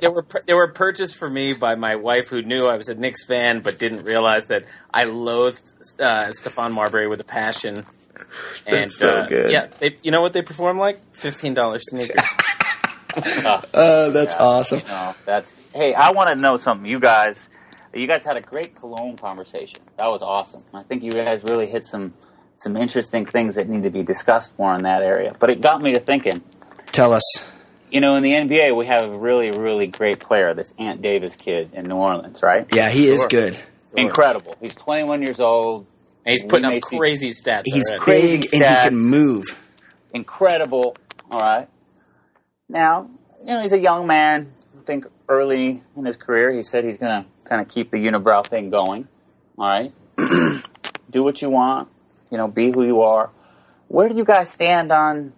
they 0.00 0.06
were 0.08 0.24
they 0.46 0.54
were 0.54 0.68
purchased 0.68 1.16
for 1.16 1.28
me 1.28 1.52
by 1.52 1.74
my 1.74 1.96
wife, 1.96 2.28
who 2.28 2.42
knew 2.42 2.66
I 2.68 2.76
was 2.76 2.88
a 2.88 2.94
Knicks 2.94 3.24
fan, 3.24 3.58
but 3.58 3.76
didn't 3.76 4.04
realize 4.04 4.46
that 4.48 4.66
I 4.94 5.04
loathed 5.04 5.64
uh, 5.98 6.26
Stephon 6.26 6.70
Marbury 6.72 7.08
with 7.08 7.20
a 7.20 7.24
passion. 7.24 7.84
And 8.68 8.92
so 8.92 9.08
uh, 9.22 9.26
good. 9.28 9.50
yeah, 9.50 9.66
they, 9.80 9.96
you 10.04 10.12
know 10.12 10.22
what 10.22 10.32
they 10.32 10.42
perform 10.42 10.78
like? 10.78 11.00
Fifteen 11.12 11.54
dollars 11.54 11.82
sneakers. 11.90 12.28
Oh, 13.74 14.10
that's 14.12 14.36
awesome. 14.36 14.82
No, 14.86 15.14
that's 15.26 15.52
hey. 15.74 15.92
I 15.94 16.12
want 16.12 16.28
to 16.28 16.36
know 16.36 16.56
something. 16.56 16.88
You 16.88 17.00
guys, 17.00 17.48
you 17.94 18.06
guys 18.06 18.24
had 18.24 18.36
a 18.36 18.40
great 18.40 18.74
cologne 18.76 19.16
conversation. 19.16 19.80
That 19.98 20.06
was 20.08 20.22
awesome. 20.22 20.62
I 20.72 20.82
think 20.82 21.02
you 21.02 21.10
guys 21.10 21.42
really 21.48 21.66
hit 21.66 21.84
some 21.84 22.14
some 22.58 22.76
interesting 22.76 23.24
things 23.24 23.54
that 23.54 23.68
need 23.68 23.84
to 23.84 23.90
be 23.90 24.02
discussed 24.02 24.58
more 24.58 24.74
in 24.74 24.82
that 24.82 25.02
area. 25.02 25.34
But 25.38 25.48
it 25.50 25.62
got 25.62 25.80
me 25.80 25.94
to 25.94 26.00
thinking. 26.00 26.42
Tell 26.86 27.12
us. 27.14 27.22
You 27.90 28.00
know, 28.02 28.16
in 28.16 28.22
the 28.22 28.32
NBA, 28.32 28.76
we 28.76 28.86
have 28.86 29.02
a 29.02 29.18
really, 29.18 29.50
really 29.50 29.86
great 29.86 30.20
player, 30.20 30.52
this 30.54 30.72
Ant 30.78 31.00
Davis 31.02 31.36
kid 31.36 31.70
in 31.72 31.86
New 31.86 31.96
Orleans, 31.96 32.42
right? 32.42 32.66
Yeah, 32.72 32.90
he 32.90 33.08
is 33.08 33.20
Sure. 33.22 33.28
good. 33.30 33.56
Incredible. 33.96 34.54
He's 34.60 34.74
21 34.74 35.22
years 35.22 35.40
old. 35.40 35.86
And 36.24 36.32
he's 36.32 36.42
putting 36.44 36.66
We 36.66 36.72
may 36.74 36.76
up 36.76 36.84
see- 36.84 36.98
crazy 36.98 37.30
stats. 37.30 37.62
He's 37.64 37.88
already. 37.88 38.04
Crazy 38.04 38.38
big 38.42 38.54
and 38.54 38.62
he 38.62 38.74
can 38.90 38.96
move. 38.96 39.44
incredible. 40.12 40.94
All 41.30 41.38
right. 41.40 41.66
Now, 42.68 43.08
you 43.40 43.46
know, 43.46 43.62
he's 43.62 43.72
a 43.72 43.78
young 43.80 44.06
man. 44.06 44.48
I 44.78 44.84
think 44.84 45.06
early 45.28 45.82
in 45.96 46.04
his 46.04 46.16
career, 46.16 46.52
he 46.52 46.62
said 46.62 46.84
he's 46.84 46.98
going 46.98 47.22
to 47.24 47.28
kind 47.50 47.60
of 47.60 47.68
keep 47.68 47.90
the 47.90 47.98
unibrow 47.98 48.46
thing 48.46 48.70
going. 48.70 49.08
All 49.58 49.66
right. 49.68 49.92
Do 51.10 51.22
what 51.24 51.42
you 51.42 51.50
want. 51.50 51.88
You 52.30 52.38
know, 52.38 52.46
be 52.46 52.70
who 52.70 52.84
you 52.86 53.02
are. 53.02 53.30
Where 53.88 54.08
do 54.08 54.14
you 54.14 54.24
guys 54.24 54.48
stand 54.50 54.92
on 54.92 55.32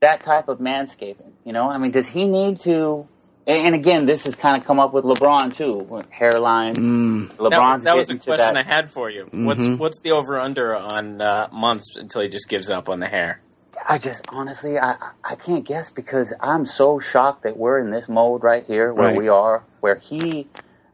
that 0.00 0.20
type 0.22 0.48
of 0.48 0.58
manscaping? 0.58 1.30
You 1.44 1.52
know, 1.52 1.70
I 1.70 1.78
mean, 1.78 1.92
does 1.92 2.08
he 2.08 2.26
need 2.26 2.58
to? 2.62 3.06
And 3.46 3.66
and 3.66 3.74
again, 3.76 4.04
this 4.06 4.24
has 4.24 4.34
kind 4.34 4.60
of 4.60 4.66
come 4.66 4.80
up 4.80 4.92
with 4.92 5.04
LeBron 5.04 5.54
too, 5.54 5.86
hairlines. 6.12 6.74
Mm. 6.74 7.28
That, 7.28 7.38
LeBron's 7.38 7.84
that 7.84 7.94
was 7.96 8.10
a 8.10 8.14
question 8.18 8.54
that- 8.54 8.56
I 8.56 8.62
had 8.64 8.90
for 8.90 9.08
you. 9.08 9.28
What's 9.30 9.62
Mm-hmm. 9.62 9.76
what's 9.76 10.00
the 10.00 10.10
over 10.10 10.40
under 10.40 10.74
on 10.74 11.20
uh, 11.20 11.48
months 11.52 11.96
until 11.96 12.22
he 12.22 12.28
just 12.28 12.48
gives 12.48 12.68
up 12.68 12.88
on 12.88 12.98
the 12.98 13.06
hair? 13.06 13.40
I 13.88 13.98
just 13.98 14.26
honestly, 14.30 14.76
I 14.76 14.94
I- 14.94 15.12
I 15.22 15.34
can't 15.36 15.64
guess 15.64 15.90
because 15.92 16.34
I'm 16.40 16.66
so 16.66 16.98
shocked 16.98 17.44
that 17.44 17.56
we're 17.56 17.78
in 17.78 17.90
this 17.90 18.08
mode 18.08 18.42
right 18.42 18.64
here 18.66 18.92
where 18.92 19.10
Right. 19.10 19.16
we 19.16 19.28
are, 19.28 19.62
where 19.78 19.94
he, 19.96 20.48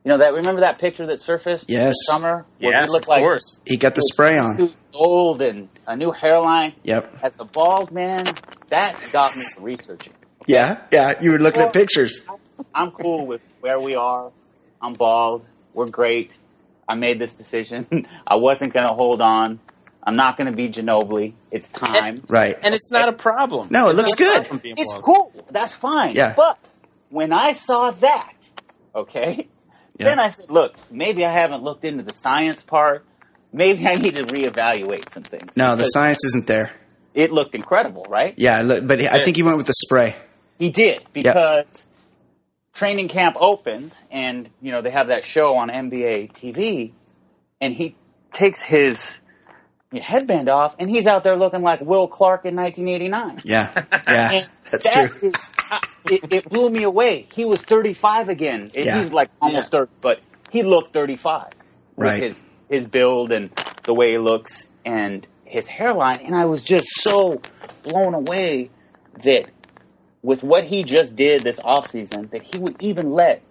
you 0.04 0.10
know, 0.10 0.18
that 0.18 0.34
remember 0.34 0.60
that 0.60 0.78
picture 0.78 1.06
that 1.06 1.20
surfaced 1.20 1.70
Yes. 1.70 1.90
this 1.90 1.96
summer, 2.06 2.44
where 2.58 2.72
Yes, 2.72 2.86
he 2.86 2.92
looked 2.92 3.04
of 3.06 3.08
like 3.08 3.20
course. 3.22 3.60
He 3.66 3.76
got 3.76 3.94
the 3.94 4.02
spray 4.02 4.36
on. 4.38 4.56
two 4.56 4.72
old 4.92 5.40
and 5.42 5.68
a 5.86 5.96
new 5.96 6.12
hairline. 6.12 6.74
Yep. 6.82 7.18
As 7.22 7.34
a 7.38 7.44
bald 7.44 7.90
man, 7.90 8.24
that 8.68 8.96
got 9.12 9.36
me 9.36 9.44
researching. 9.58 10.12
Yeah, 10.46 10.78
yeah. 10.92 11.20
You 11.22 11.32
were 11.32 11.38
looking 11.38 11.62
at 11.62 11.72
pictures. 11.72 12.22
I'm 12.74 12.90
cool 12.90 13.26
with 13.26 13.40
where 13.60 13.80
we 13.80 13.94
are. 13.96 14.30
I'm 14.80 14.92
bald. 14.92 15.44
We're 15.72 15.88
great. 15.88 16.36
I 16.86 16.94
made 16.96 17.18
this 17.18 17.34
decision. 17.34 18.06
I 18.26 18.34
wasn't 18.36 18.74
going 18.74 18.86
to 18.86 18.92
hold 18.92 19.22
on. 19.22 19.58
I'm 20.06 20.16
not 20.16 20.36
going 20.36 20.50
to 20.50 20.56
be 20.56 20.68
Ginobili. 20.68 21.32
It's 21.50 21.70
time. 21.70 22.16
Right. 22.28 22.58
And 22.62 22.74
it's 22.74 22.92
not 22.92 23.08
a 23.08 23.14
problem. 23.14 23.68
No, 23.70 23.86
it 23.86 23.92
It's 23.92 23.96
looks 23.96 24.14
good. 24.14 24.60
It's 24.76 24.92
cool. 24.98 25.32
That's 25.50 25.72
fine. 25.74 26.14
Yeah. 26.14 26.34
But 26.36 26.58
when 27.08 27.32
I 27.32 27.52
saw 27.54 27.90
that, 27.90 28.34
okay, 28.94 29.48
Yeah. 29.98 30.06
then 30.06 30.20
I 30.20 30.30
said, 30.30 30.50
look, 30.50 30.74
maybe 30.90 31.24
I 31.24 31.30
haven't 31.30 31.62
looked 31.62 31.84
into 31.84 32.02
the 32.02 32.12
science 32.12 32.62
part. 32.62 33.04
Maybe 33.52 33.86
I 33.86 33.94
need 33.94 34.16
to 34.16 34.24
reevaluate 34.24 35.08
some 35.10 35.22
things. 35.22 35.50
No, 35.54 35.76
the 35.76 35.84
science 35.84 36.24
isn't 36.24 36.46
there. 36.46 36.72
It 37.14 37.30
looked 37.30 37.54
incredible, 37.54 38.04
right? 38.08 38.34
Yeah, 38.36 38.80
but 38.80 39.00
I 39.00 39.22
think 39.22 39.36
he 39.36 39.44
went 39.44 39.56
with 39.56 39.66
the 39.66 39.74
spray. 39.74 40.16
He 40.58 40.70
did 40.70 41.04
because 41.12 41.86
training 42.72 43.06
camp 43.08 43.36
opens, 43.38 44.02
and 44.10 44.50
you 44.60 44.72
know 44.72 44.82
they 44.82 44.90
have 44.90 45.06
that 45.08 45.24
show 45.24 45.54
on 45.54 45.68
NBA 45.70 46.32
TV, 46.32 46.92
and 47.60 47.72
he 47.72 47.94
takes 48.32 48.62
his 48.62 49.14
headband 50.02 50.48
off, 50.48 50.74
and 50.78 50.88
he's 50.90 51.06
out 51.06 51.24
there 51.24 51.36
looking 51.36 51.62
like 51.62 51.80
Will 51.80 52.06
Clark 52.08 52.44
in 52.44 52.56
1989. 52.56 53.40
Yeah, 53.44 53.70
yeah, 53.74 54.30
And 54.34 54.50
that's 54.70 54.88
that 54.90 55.10
true. 55.10 55.28
is- 55.30 55.52
I- 55.58 55.80
it, 56.10 56.32
it 56.32 56.48
blew 56.50 56.68
me 56.68 56.82
away. 56.82 57.26
He 57.32 57.46
was 57.46 57.62
35 57.62 58.28
again. 58.28 58.70
Yeah. 58.74 59.00
He's 59.00 59.10
like 59.12 59.30
almost 59.40 59.70
30, 59.70 59.90
but 60.02 60.20
he 60.50 60.62
looked 60.62 60.92
35 60.92 61.46
with 61.46 61.52
Right. 61.96 62.22
his 62.22 62.42
his 62.68 62.86
build 62.86 63.32
and 63.32 63.48
the 63.84 63.94
way 63.94 64.10
he 64.12 64.18
looks 64.18 64.68
and 64.84 65.26
his 65.44 65.66
hairline, 65.66 66.18
and 66.22 66.34
I 66.34 66.44
was 66.44 66.62
just 66.62 66.88
so 67.00 67.40
blown 67.84 68.12
away 68.14 68.68
that 69.22 69.46
with 70.22 70.42
what 70.42 70.64
he 70.64 70.82
just 70.84 71.16
did 71.16 71.42
this 71.42 71.58
offseason, 71.60 72.30
that 72.30 72.42
he 72.42 72.58
would 72.58 72.82
even 72.82 73.10
let 73.10 73.42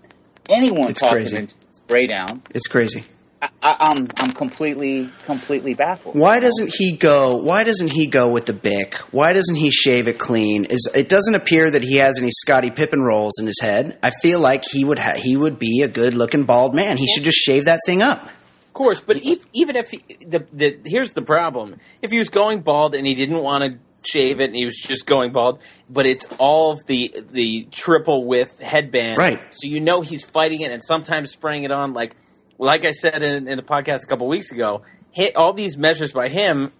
anyone 0.49 0.89
It's 0.89 0.99
talk 1.01 1.11
crazy. 1.11 1.37
him 1.37 1.47
spray 1.71 2.05
down. 2.07 2.43
It's 2.51 2.67
crazy. 2.67 3.03
I, 3.43 3.49
I, 3.61 3.75
I'm 3.79 4.07
I'm 4.19 4.31
completely 4.31 5.09
completely 5.25 5.73
baffled. 5.73 6.15
Why 6.15 6.39
doesn't 6.39 6.73
he 6.77 6.95
go? 6.95 7.35
Why 7.35 7.63
doesn't 7.65 7.91
he 7.91 8.07
go 8.07 8.29
with 8.29 8.45
the 8.45 8.53
Bic? 8.53 8.95
Why 9.11 9.33
doesn't 9.33 9.55
he 9.55 9.69
shave 9.69 10.07
it 10.07 10.17
clean? 10.17 10.65
Is 10.65 10.89
it 10.95 11.09
doesn't 11.09 11.35
appear 11.35 11.69
that 11.69 11.83
he 11.83 11.97
has 11.97 12.19
any 12.19 12.31
Scottie 12.31 12.71
Pippen 12.71 13.01
rolls 13.01 13.33
in 13.39 13.45
his 13.45 13.59
head. 13.59 13.97
I 14.01 14.11
feel 14.21 14.39
like 14.39 14.63
he 14.71 14.85
would 14.85 14.99
ha- 14.99 15.17
he 15.17 15.35
would 15.35 15.59
be 15.59 15.81
a 15.81 15.87
good 15.89 16.13
looking 16.13 16.45
bald 16.45 16.73
man. 16.73 16.95
He 16.97 17.07
should 17.07 17.23
just 17.23 17.37
shave 17.37 17.65
that 17.65 17.79
thing 17.85 18.01
up. 18.01 18.23
Of 18.23 18.73
course, 18.73 19.01
but 19.01 19.23
e- 19.23 19.41
even 19.53 19.75
if 19.75 19.89
he, 19.91 19.97
the, 20.27 20.47
the 20.53 20.79
here's 20.85 21.13
the 21.13 21.21
problem: 21.21 21.75
if 22.01 22.11
he 22.11 22.19
was 22.19 22.29
going 22.29 22.61
bald 22.61 22.95
and 22.95 23.05
he 23.05 23.13
didn't 23.13 23.43
want 23.43 23.63
to 23.63 23.79
shave 24.09 24.39
it 24.39 24.45
and 24.45 24.55
he 24.55 24.65
was 24.65 24.77
just 24.77 25.05
going 25.05 25.31
bald, 25.31 25.59
but 25.89 26.05
it's 26.05 26.27
all 26.37 26.71
of 26.71 26.79
the 26.87 27.13
the 27.31 27.67
triple 27.71 28.25
width 28.25 28.61
headband, 28.61 29.17
Right. 29.17 29.39
So 29.51 29.67
you 29.67 29.79
know 29.81 30.01
he's 30.01 30.23
fighting 30.23 30.61
it 30.61 30.71
and 30.71 30.81
sometimes 30.81 31.31
spraying 31.31 31.63
it 31.63 31.71
on. 31.71 31.93
Like 31.93 32.15
like 32.57 32.85
I 32.85 32.91
said 32.91 33.21
in, 33.23 33.47
in 33.47 33.57
the 33.57 33.63
podcast 33.63 34.03
a 34.03 34.07
couple 34.07 34.27
weeks 34.27 34.51
ago, 34.51 34.83
hit 35.11 35.35
all 35.35 35.53
these 35.53 35.77
measures 35.77 36.11
by 36.13 36.29
him 36.29 36.71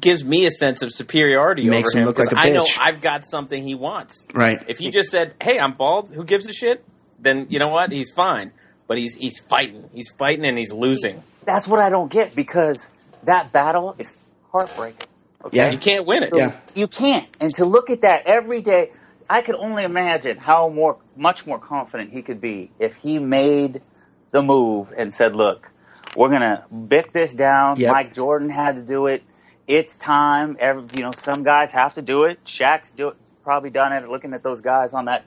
gives 0.00 0.24
me 0.24 0.46
a 0.46 0.50
sense 0.50 0.82
of 0.82 0.90
superiority 0.92 1.68
Makes 1.68 1.90
over 1.90 1.98
him 1.98 2.02
him 2.02 2.06
look 2.08 2.18
like 2.18 2.28
'cause 2.30 2.38
a 2.38 2.40
I 2.40 2.50
know 2.50 2.64
bitch. 2.64 2.78
I've 2.80 3.00
got 3.02 3.24
something 3.26 3.62
he 3.62 3.74
wants. 3.74 4.26
Right. 4.32 4.62
If 4.68 4.78
he 4.78 4.90
just 4.90 5.10
said, 5.10 5.34
"Hey, 5.42 5.58
I'm 5.58 5.72
bald," 5.74 6.10
who 6.14 6.24
gives 6.24 6.48
a 6.48 6.52
shit? 6.52 6.82
Then 7.18 7.46
you 7.50 7.58
know 7.58 7.68
what? 7.68 7.92
He's 7.92 8.10
fine. 8.10 8.52
But 8.86 8.98
he's 8.98 9.14
he's 9.16 9.38
fighting. 9.40 9.90
He's 9.92 10.08
fighting 10.18 10.46
and 10.46 10.56
he's 10.56 10.72
losing. 10.72 11.22
That's 11.44 11.68
what 11.68 11.80
I 11.80 11.90
don't 11.90 12.10
get 12.10 12.34
because 12.34 12.86
that 13.24 13.52
battle 13.52 13.94
is 13.98 14.16
heartbreaking. 14.52 15.08
Okay? 15.44 15.56
Yeah. 15.56 15.70
You 15.70 15.78
can't 15.78 16.06
win 16.06 16.22
it. 16.22 16.30
Yeah. 16.34 16.56
You 16.74 16.88
can't. 16.88 17.26
And 17.40 17.54
to 17.56 17.64
look 17.66 17.90
at 17.90 18.00
that 18.02 18.22
every 18.26 18.62
day, 18.62 18.92
I 19.28 19.42
could 19.42 19.56
only 19.56 19.84
imagine 19.84 20.38
how 20.38 20.68
more, 20.68 20.96
much 21.16 21.46
more 21.46 21.58
confident 21.58 22.12
he 22.12 22.22
could 22.22 22.40
be 22.40 22.70
if 22.78 22.96
he 22.96 23.18
made 23.18 23.82
the 24.30 24.42
move 24.42 24.92
and 24.96 25.12
said, 25.14 25.34
"Look, 25.36 25.70
we're 26.16 26.28
gonna 26.30 26.64
Bic 26.88 27.12
this 27.12 27.34
down." 27.34 27.78
Yep. 27.78 27.92
Mike 27.92 28.14
Jordan 28.14 28.50
had 28.50 28.76
to 28.76 28.82
do 28.82 29.06
it. 29.06 29.22
It's 29.66 29.96
time. 29.96 30.56
Every, 30.60 30.84
you 30.96 31.02
know, 31.02 31.10
some 31.16 31.42
guys 31.42 31.72
have 31.72 31.94
to 31.94 32.02
do 32.02 32.24
it. 32.24 32.38
Shaq's 32.44 32.90
do 32.90 33.08
it, 33.08 33.16
probably 33.42 33.70
done 33.70 33.92
it. 33.92 34.08
Looking 34.08 34.32
at 34.32 34.42
those 34.42 34.60
guys 34.60 34.94
on 34.94 35.06
that 35.06 35.24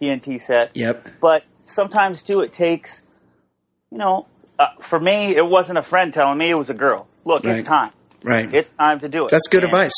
TNT 0.00 0.40
set. 0.40 0.76
Yep. 0.76 1.08
But 1.20 1.44
sometimes 1.66 2.22
too, 2.22 2.40
it 2.40 2.52
takes. 2.52 3.02
You 3.90 3.98
know, 3.98 4.26
uh, 4.58 4.66
for 4.80 5.00
me, 5.00 5.34
it 5.34 5.46
wasn't 5.46 5.78
a 5.78 5.82
friend 5.82 6.12
telling 6.12 6.36
me; 6.38 6.50
it 6.50 6.54
was 6.58 6.68
a 6.70 6.74
girl. 6.74 7.06
Look, 7.24 7.44
Right. 7.44 7.58
it's 7.58 7.68
time. 7.68 7.90
Right. 8.22 8.52
It's 8.52 8.68
time 8.70 9.00
to 9.00 9.08
do 9.08 9.24
it. 9.26 9.30
That's 9.30 9.48
good 9.48 9.64
And- 9.64 9.72
advice. 9.72 9.94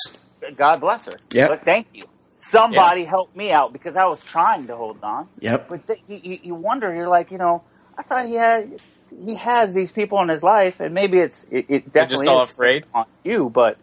God 0.56 0.80
bless 0.80 1.06
her. 1.06 1.12
Yep. 1.32 1.48
But 1.48 1.62
thank 1.62 1.86
you. 1.92 2.04
Somebody 2.38 3.04
helped 3.04 3.36
me 3.36 3.50
out 3.52 3.72
because 3.72 3.96
I 3.96 4.06
was 4.06 4.24
trying 4.24 4.66
to 4.68 4.76
hold 4.76 4.98
on. 5.02 5.28
Yep. 5.40 5.68
But 5.68 5.86
th- 5.86 6.00
you, 6.08 6.20
you, 6.22 6.38
you 6.42 6.54
wonder, 6.54 6.94
you're 6.94 7.08
like, 7.08 7.30
you 7.30 7.36
know, 7.38 7.62
I 7.98 8.02
thought 8.02 8.26
he 8.26 8.34
had, 8.34 8.80
he 9.26 9.34
has 9.36 9.74
these 9.74 9.92
people 9.92 10.20
in 10.22 10.28
his 10.28 10.42
life, 10.42 10.80
and 10.80 10.94
maybe 10.94 11.18
it's 11.18 11.44
it, 11.50 11.66
it 11.68 11.92
definitely 11.92 12.26
just 12.26 12.28
all 12.28 12.42
is 12.44 12.50
afraid. 12.50 12.86
on 12.94 13.06
you. 13.24 13.50
But 13.50 13.78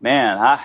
man, 0.00 0.38
I 0.38 0.64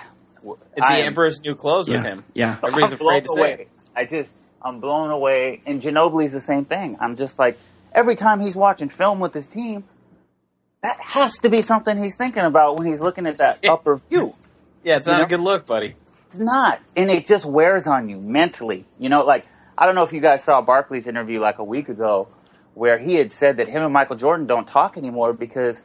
It's 0.76 0.86
I 0.86 0.96
the 0.96 1.00
am- 1.02 1.06
emperor's 1.08 1.40
new 1.40 1.54
clothes 1.54 1.88
with 1.88 2.02
him. 2.04 2.24
Yeah. 2.34 2.56
Everybody's 2.62 2.92
I'm 2.92 3.00
afraid 3.00 3.22
to 3.24 3.28
say 3.34 3.40
away. 3.40 3.52
it. 3.62 3.68
I 3.96 4.04
just 4.04 4.36
I'm 4.62 4.80
blown 4.80 5.10
away. 5.10 5.60
And 5.66 5.82
Ginobili's 5.82 6.32
the 6.32 6.40
same 6.40 6.64
thing. 6.64 6.96
I'm 7.00 7.16
just 7.16 7.38
like 7.38 7.58
every 7.92 8.14
time 8.16 8.40
he's 8.40 8.56
watching 8.56 8.88
film 8.88 9.20
with 9.20 9.34
his 9.34 9.46
team, 9.48 9.84
that 10.82 11.00
has 11.00 11.38
to 11.38 11.48
be 11.50 11.62
something 11.62 12.02
he's 12.02 12.16
thinking 12.16 12.42
about 12.42 12.76
when 12.76 12.86
he's 12.86 13.00
looking 13.00 13.26
at 13.26 13.38
that 13.38 13.58
Yeah. 13.62 13.72
upper 13.72 14.00
view. 14.08 14.34
Yeah, 14.84 14.96
it's 14.98 15.06
You 15.06 15.14
not 15.14 15.18
know? 15.20 15.24
a 15.24 15.28
good 15.28 15.40
look, 15.40 15.64
buddy. 15.64 15.94
It's 16.30 16.38
not, 16.42 16.78
and 16.94 17.08
it 17.08 17.24
just 17.24 17.46
wears 17.46 17.86
on 17.86 18.06
you 18.10 18.18
mentally. 18.18 18.84
You 18.98 19.08
know, 19.08 19.24
like 19.24 19.46
I 19.78 19.86
don't 19.86 19.94
know 19.94 20.02
if 20.04 20.12
you 20.12 20.20
guys 20.20 20.44
saw 20.44 20.60
Barkley's 20.60 21.06
interview 21.06 21.40
like 21.40 21.58
a 21.58 21.64
week 21.64 21.88
ago, 21.88 22.28
where 22.74 22.98
he 22.98 23.14
had 23.14 23.32
said 23.32 23.56
that 23.58 23.68
him 23.68 23.82
and 23.82 23.92
Michael 23.92 24.16
Jordan 24.16 24.46
don't 24.46 24.66
talk 24.66 24.96
anymore 24.96 25.32
because 25.32 25.80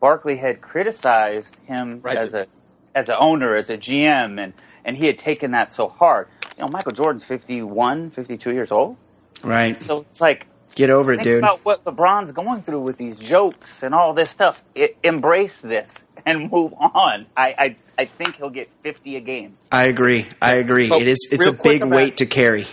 Barkley 0.00 0.36
had 0.36 0.60
criticized 0.60 1.56
him 1.66 2.00
Right. 2.02 2.16
as 2.16 2.34
a 2.34 2.46
as 2.94 3.08
an 3.08 3.16
owner, 3.18 3.56
as 3.56 3.70
a 3.70 3.76
GM, 3.78 4.38
and 4.42 4.52
and 4.84 4.96
he 4.96 5.06
had 5.06 5.18
taken 5.18 5.52
that 5.52 5.72
so 5.72 5.88
hard. 5.88 6.28
You 6.58 6.64
know, 6.64 6.68
Michael 6.68 6.92
Jordan's 6.92 7.24
51, 7.24 8.10
52 8.10 8.52
years 8.52 8.70
old, 8.70 8.96
Right. 9.42 9.80
so 9.80 10.00
it's 10.10 10.20
like 10.20 10.46
Get 10.74 10.90
over 10.90 11.12
it, 11.12 11.22
dude. 11.22 11.38
about 11.38 11.60
what 11.64 11.84
LeBron's 11.84 12.32
going 12.32 12.62
through 12.62 12.80
with 12.80 12.96
these 12.98 13.18
jokes 13.18 13.82
and 13.82 13.94
all 13.94 14.14
this 14.14 14.30
stuff. 14.30 14.58
It, 14.74 14.96
embrace 15.02 15.58
this 15.58 15.94
and 16.26 16.50
move 16.50 16.72
on. 16.78 17.26
I, 17.36 17.54
I 17.58 17.76
I 17.98 18.04
think 18.06 18.36
he'll 18.36 18.50
get 18.50 18.68
50 18.82 19.16
a 19.16 19.20
game. 19.20 19.56
I 19.70 19.84
agree. 19.84 20.26
I 20.40 20.54
agree. 20.56 20.88
But 20.88 21.02
it 21.02 21.08
is. 21.08 21.28
It's 21.30 21.46
a 21.46 21.52
big 21.52 21.84
weight 21.84 22.16
to 22.18 22.26
carry. 22.26 22.66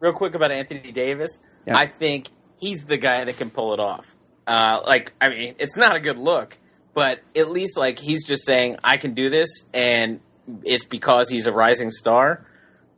Real 0.00 0.12
quick 0.12 0.34
about 0.34 0.50
Anthony 0.50 0.92
Davis, 0.92 1.40
Yeah. 1.66 1.76
I 1.78 1.86
think 1.86 2.26
he's 2.60 2.84
the 2.84 2.96
guy 2.96 3.24
that 3.24 3.36
can 3.36 3.50
pull 3.50 3.72
it 3.72 3.80
off. 3.80 4.16
Uh, 4.46 4.80
like, 4.86 5.12
I 5.20 5.28
mean, 5.28 5.54
it's 5.58 5.76
not 5.76 5.96
a 5.96 6.00
good 6.00 6.18
look, 6.18 6.58
but 6.94 7.20
at 7.34 7.50
least 7.50 7.76
like 7.76 7.98
he's 7.98 8.24
just 8.24 8.44
saying, 8.44 8.76
"I 8.84 8.96
can 8.96 9.14
do 9.14 9.28
this," 9.30 9.66
and 9.74 10.20
it's 10.64 10.84
because 10.84 11.28
he's 11.28 11.46
a 11.46 11.52
rising 11.52 11.90
star. 11.90 12.46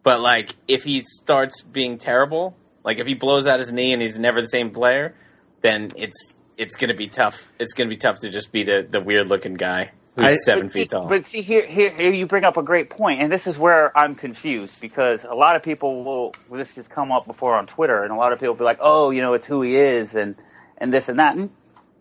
But 0.03 0.21
like, 0.21 0.55
if 0.67 0.85
he 0.85 1.03
starts 1.03 1.63
being 1.63 1.99
terrible, 1.99 2.57
like 2.85 2.99
if 2.99 3.07
he 3.07 3.15
blows 3.15 3.47
out 3.47 3.59
his 3.59 3.73
knee 3.73 3.93
and 3.93 4.03
he's 4.03 4.19
never 4.19 4.41
the 4.41 4.49
same 4.49 4.71
player, 4.71 5.15
then 5.63 5.93
it's 5.97 6.37
it's 6.57 6.77
to 6.77 6.95
be 6.95 7.09
tough. 7.09 7.53
It's 7.59 7.75
to 7.89 7.91
be 7.91 7.97
tough 7.97 8.21
to 8.21 8.31
just 8.31 8.53
be 8.53 8.63
the 8.63 8.87
the 8.89 9.01
weird 9.01 9.29
looking 9.29 9.55
guy 9.55 9.93
I- 10.25 10.35
seven 10.35 10.65
But 10.67 10.73
feet 10.73 10.91
tall. 10.91 11.07
But 11.09 11.27
see, 11.27 11.43
here, 11.43 11.67
here, 11.67 11.91
here 11.91 12.13
you 12.13 12.27
bring 12.27 12.45
up 12.45 12.57
a 12.57 12.63
great 12.63 12.91
point, 12.91 13.23
and 13.23 13.31
this 13.33 13.47
is 13.47 13.59
where 13.59 13.97
I'm 13.97 14.15
confused 14.15 14.81
because 14.81 15.25
a 15.25 15.35
lot 15.35 15.57
of 15.57 15.63
people 15.63 16.05
will. 16.05 16.35
This 16.51 16.75
has 16.77 16.89
come 16.89 17.11
up 17.13 17.27
before 17.27 17.55
on 17.55 17.67
Twitter, 17.67 18.03
and 18.03 18.13
a 18.13 18.17
lot 18.17 18.33
of 18.33 18.39
people 18.39 18.55
will 18.55 18.59
be 18.59 18.65
like, 18.65 18.79
"Oh, 18.81 19.11
you 19.11 19.21
know, 19.21 19.35
it's 19.35 19.47
who 19.47 19.63
he 19.63 19.77
is," 19.77 20.15
and 20.15 20.35
and 20.79 20.93
this 20.93 21.09
and 21.09 21.19
that. 21.19 21.37
And 21.37 21.51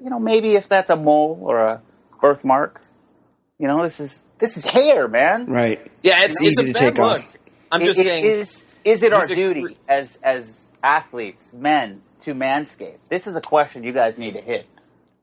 you 0.03 0.09
know, 0.09 0.19
maybe 0.19 0.55
if 0.55 0.67
that's 0.69 0.89
a 0.89 0.95
mole 0.95 1.39
or 1.41 1.59
a 1.59 1.81
birthmark, 2.21 2.81
you 3.59 3.67
know, 3.67 3.83
this 3.83 3.99
is 3.99 4.23
this 4.39 4.57
is 4.57 4.65
hair, 4.65 5.07
man. 5.07 5.45
Right. 5.47 5.79
yeah, 6.03 6.23
it's, 6.23 6.39
It's 6.41 6.47
it's, 6.47 6.61
easy 6.61 6.69
a 6.71 6.73
to 6.73 6.79
bad 6.79 6.95
take 6.95 6.99
off. 7.03 7.37
I'm 7.71 7.81
It- 7.81 7.85
just 7.85 7.99
it 7.99 8.03
saying. 8.03 8.25
is 8.25 8.61
is 8.85 9.03
it 9.03 9.13
our 9.13 9.25
duty 9.27 9.63
cre- 9.63 9.71
as 9.89 10.17
as 10.23 10.67
athletes, 10.83 11.49
men, 11.53 12.01
to 12.21 12.33
manscape? 12.33 12.97
This 13.09 13.27
is 13.27 13.35
a 13.35 13.41
question 13.41 13.83
you 13.83 13.91
guys 13.93 14.17
need 14.17 14.35
to 14.35 14.41
hit. 14.41 14.67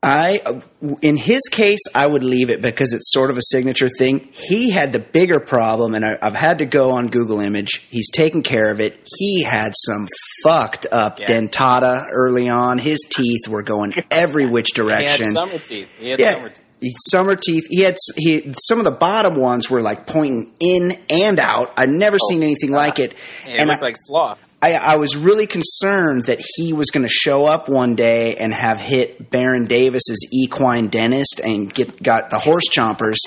I, 0.05 0.63
in 1.03 1.17
his 1.17 1.41
case, 1.51 1.81
I 1.95 2.07
would 2.07 2.23
leave 2.23 2.51
it 2.51 2.61
because 2.61 2.93
it's 2.93 3.11
sort 3.13 3.31
of 3.31 3.39
a 3.39 3.43
signature 3.43 3.89
thing. 3.89 4.29
He 4.33 4.71
had 4.71 4.93
the 4.93 4.99
bigger 4.99 5.41
problem, 5.41 5.95
and 5.95 6.05
I, 6.05 6.19
I've 6.21 6.35
had 6.35 6.59
to 6.59 6.67
go 6.67 6.91
on 6.93 7.09
Google 7.09 7.41
Image. 7.41 7.87
He's 7.91 8.11
taken 8.11 8.43
care 8.43 8.71
of 8.71 8.81
it. 8.81 9.01
He 9.19 9.43
had 9.43 9.73
some 9.75 10.09
fucked 10.43 10.87
up 10.93 11.19
Yeah. 11.21 11.27
dentata 11.29 12.03
early 12.13 12.49
on. 12.49 12.79
His 12.79 12.99
teeth 13.09 13.49
were 13.49 13.63
going 13.63 13.95
every 14.11 14.47
which 14.47 14.71
he 14.75 14.81
had 14.83 14.87
direction. 14.89 15.31
summer 15.33 15.59
teeth. 15.59 15.89
He 15.99 16.11
had 16.11 16.21
yeah, 16.21 16.35
summer 16.35 16.49
teeth. 16.51 16.61
he- 16.83 16.93
summer 17.11 17.37
teeth. 17.37 17.65
He 17.71 17.81
had 17.81 17.97
he 18.17 18.53
some 18.63 18.79
of 18.79 18.85
the 18.85 18.91
bottom 18.91 19.37
ones 19.37 19.71
were 19.71 19.81
like 19.81 20.07
pointing 20.07 20.53
in 20.61 20.99
and 21.09 21.41
out. 21.41 21.73
I've 21.79 21.89
never 21.89 22.19
oh, 22.21 22.29
seen 22.29 22.43
anything 22.43 22.73
like 22.73 22.99
it. 22.99 23.15
Yeah, 23.47 23.53
he 23.53 23.59
and 23.59 23.69
looked 23.71 23.83
I, 23.83 23.87
like 23.87 23.97
sloth. 23.99 24.51
I, 24.65 24.73
I 24.73 24.97
was 24.97 25.15
really 25.15 25.47
concerned 25.47 26.25
that 26.25 26.43
he 26.57 26.73
was 26.73 26.91
going 26.91 27.03
to 27.03 27.13
show 27.13 27.45
up 27.45 27.69
one 27.69 27.97
day 27.97 28.37
and 28.37 28.55
have 28.55 28.81
hit 28.81 29.29
Baron 29.29 29.67
Davis's 29.67 30.27
equine 30.33 30.89
dentist 30.89 31.39
and 31.45 31.73
get 31.73 32.03
got 32.03 32.31
the 32.31 32.39
horse 32.39 32.71
chompers. 32.75 33.19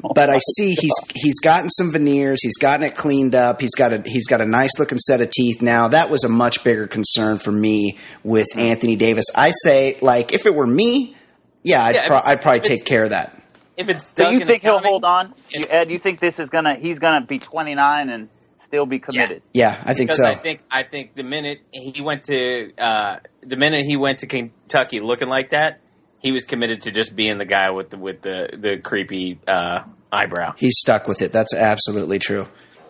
But 0.00 0.28
I 0.28 0.40
see 0.56 0.74
he's 0.74 0.94
he's 1.14 1.38
gotten 1.38 1.70
some 1.70 1.92
veneers. 1.92 2.42
He's 2.42 2.56
gotten 2.56 2.84
it 2.84 2.96
cleaned 2.96 3.36
up. 3.36 3.60
He's 3.60 3.76
got 3.76 3.92
a 3.92 4.02
he's 4.04 4.26
got 4.26 4.40
a 4.40 4.44
nice 4.44 4.76
looking 4.80 4.98
set 4.98 5.20
of 5.20 5.30
teeth 5.30 5.62
now. 5.62 5.86
That 5.86 6.10
was 6.10 6.24
a 6.24 6.28
much 6.28 6.64
bigger 6.64 6.88
concern 6.88 7.38
for 7.38 7.52
me 7.52 7.96
with 8.24 8.48
Anthony 8.56 8.96
Davis. 8.96 9.26
I 9.36 9.52
say 9.52 9.98
like 10.02 10.32
if 10.32 10.46
it 10.46 10.54
were 10.54 10.66
me, 10.66 11.16
yeah, 11.62 11.84
I'd, 11.84 11.94
Yeah, 11.94 12.08
pro- 12.08 12.20
I'd 12.24 12.42
probably 12.42 12.60
take 12.60 12.84
care 12.84 13.04
of 13.04 13.10
that. 13.10 13.40
If 13.76 13.88
it's 13.88 14.12
So 14.16 14.30
you 14.30 14.40
think 14.40 14.62
he'll 14.62 14.80
hold 14.80 15.04
on, 15.04 15.32
you, 15.50 15.62
Ed? 15.70 15.92
You 15.92 16.00
think 16.00 16.18
this 16.18 16.40
is 16.40 16.50
gonna 16.50 16.74
he's 16.74 16.98
gonna 16.98 17.24
be 17.24 17.38
29 17.38 18.08
and 18.08 18.28
still 18.72 18.86
be 18.86 18.98
committed? 18.98 19.42
Yeah, 19.52 19.82
I 19.84 19.92
think 19.92 20.08
because 20.08 20.16
so. 20.16 20.26
I 20.26 20.34
think 20.34 20.64
I 20.70 20.82
think 20.82 21.14
the 21.14 21.22
minute 21.22 21.60
he 21.72 22.00
went 22.00 22.24
to 22.24 22.72
uh, 22.78 23.18
the 23.42 23.56
minute 23.56 23.84
he 23.84 23.98
went 23.98 24.20
to 24.20 24.26
Kentucky 24.26 25.00
looking 25.00 25.28
like 25.28 25.50
that, 25.50 25.80
he 26.20 26.32
was 26.32 26.46
committed 26.46 26.80
to 26.82 26.90
just 26.90 27.14
being 27.14 27.36
the 27.36 27.44
guy 27.44 27.70
with 27.70 27.90
the 27.90 27.98
with 27.98 28.22
the 28.22 28.48
the 28.58 28.78
creepy 28.78 29.38
uh, 29.46 29.82
eyebrow. 30.10 30.54
He's 30.56 30.78
stuck 30.78 31.06
with 31.06 31.20
it. 31.20 31.32
That's 31.32 31.52
absolutely 31.52 32.18
true. 32.18 32.46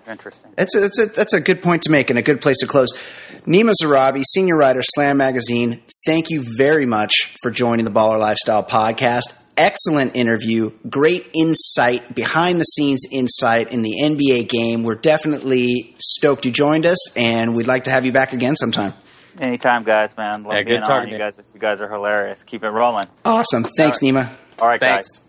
Interesting. 0.07 0.53
That's 0.57 0.75
a, 0.77 0.81
that's 0.81 0.99
a 1.01 1.07
that's 1.07 1.33
a 1.33 1.41
good 1.41 1.63
point 1.63 1.83
to 1.83 1.91
make 1.91 2.11
and 2.11 2.19
a 2.19 2.23
good 2.23 2.41
place 2.41 2.59
to 2.59 2.67
close. 2.69 2.93
Nima 3.45 3.73
Zarrabi, 3.81 4.23
senior 4.25 4.57
writer, 4.57 4.83
Slam 4.83 5.17
Magazine. 5.17 5.83
Thank 6.07 6.31
you 6.31 6.45
very 6.57 6.87
much 6.87 7.35
for 7.43 7.51
joining 7.51 7.85
the 7.85 7.91
Baller 7.91 8.21
Lifestyle 8.21 8.63
podcast. 8.63 9.42
Excellent 9.57 10.17
interview, 10.17 10.71
great 10.89 11.27
insight, 11.35 12.15
behind 12.15 12.59
the 12.59 12.65
scenes 12.65 13.03
insight 13.13 13.73
in 13.73 13.83
the 13.83 13.93
NBA 14.03 14.49
game. 14.49 14.83
We're 14.83 14.95
definitely 14.95 15.95
stoked 15.99 16.47
you 16.47 16.51
joined 16.51 16.87
us, 16.87 17.17
and 17.17 17.55
we'd 17.55 17.67
like 17.67 17.85
to 17.85 17.91
have 17.91 18.07
you 18.07 18.13
back 18.13 18.33
again 18.33 18.57
sometime. 18.57 18.95
Anytime, 19.39 19.83
guys, 19.85 20.17
man. 20.17 20.43
Love 20.45 20.53
Yeah, 20.55 20.63
good 20.63 20.69
being 20.69 20.83
on. 20.85 21.03
You 21.03 21.07
to 21.07 21.13
you. 21.13 21.19
guys, 21.19 21.41
you 21.55 21.61
guys 21.61 21.81
are 21.81 21.89
hilarious. 21.91 22.43
Keep 22.45 22.65
it 22.65 22.71
rolling. 22.71 23.07
Awesome. 23.25 23.65
Thanks, 23.77 23.99
Nima. 24.01 24.29
All 24.59 24.69
right, 24.69 24.81
Thanks. 24.81 25.19
guys. 25.19 25.23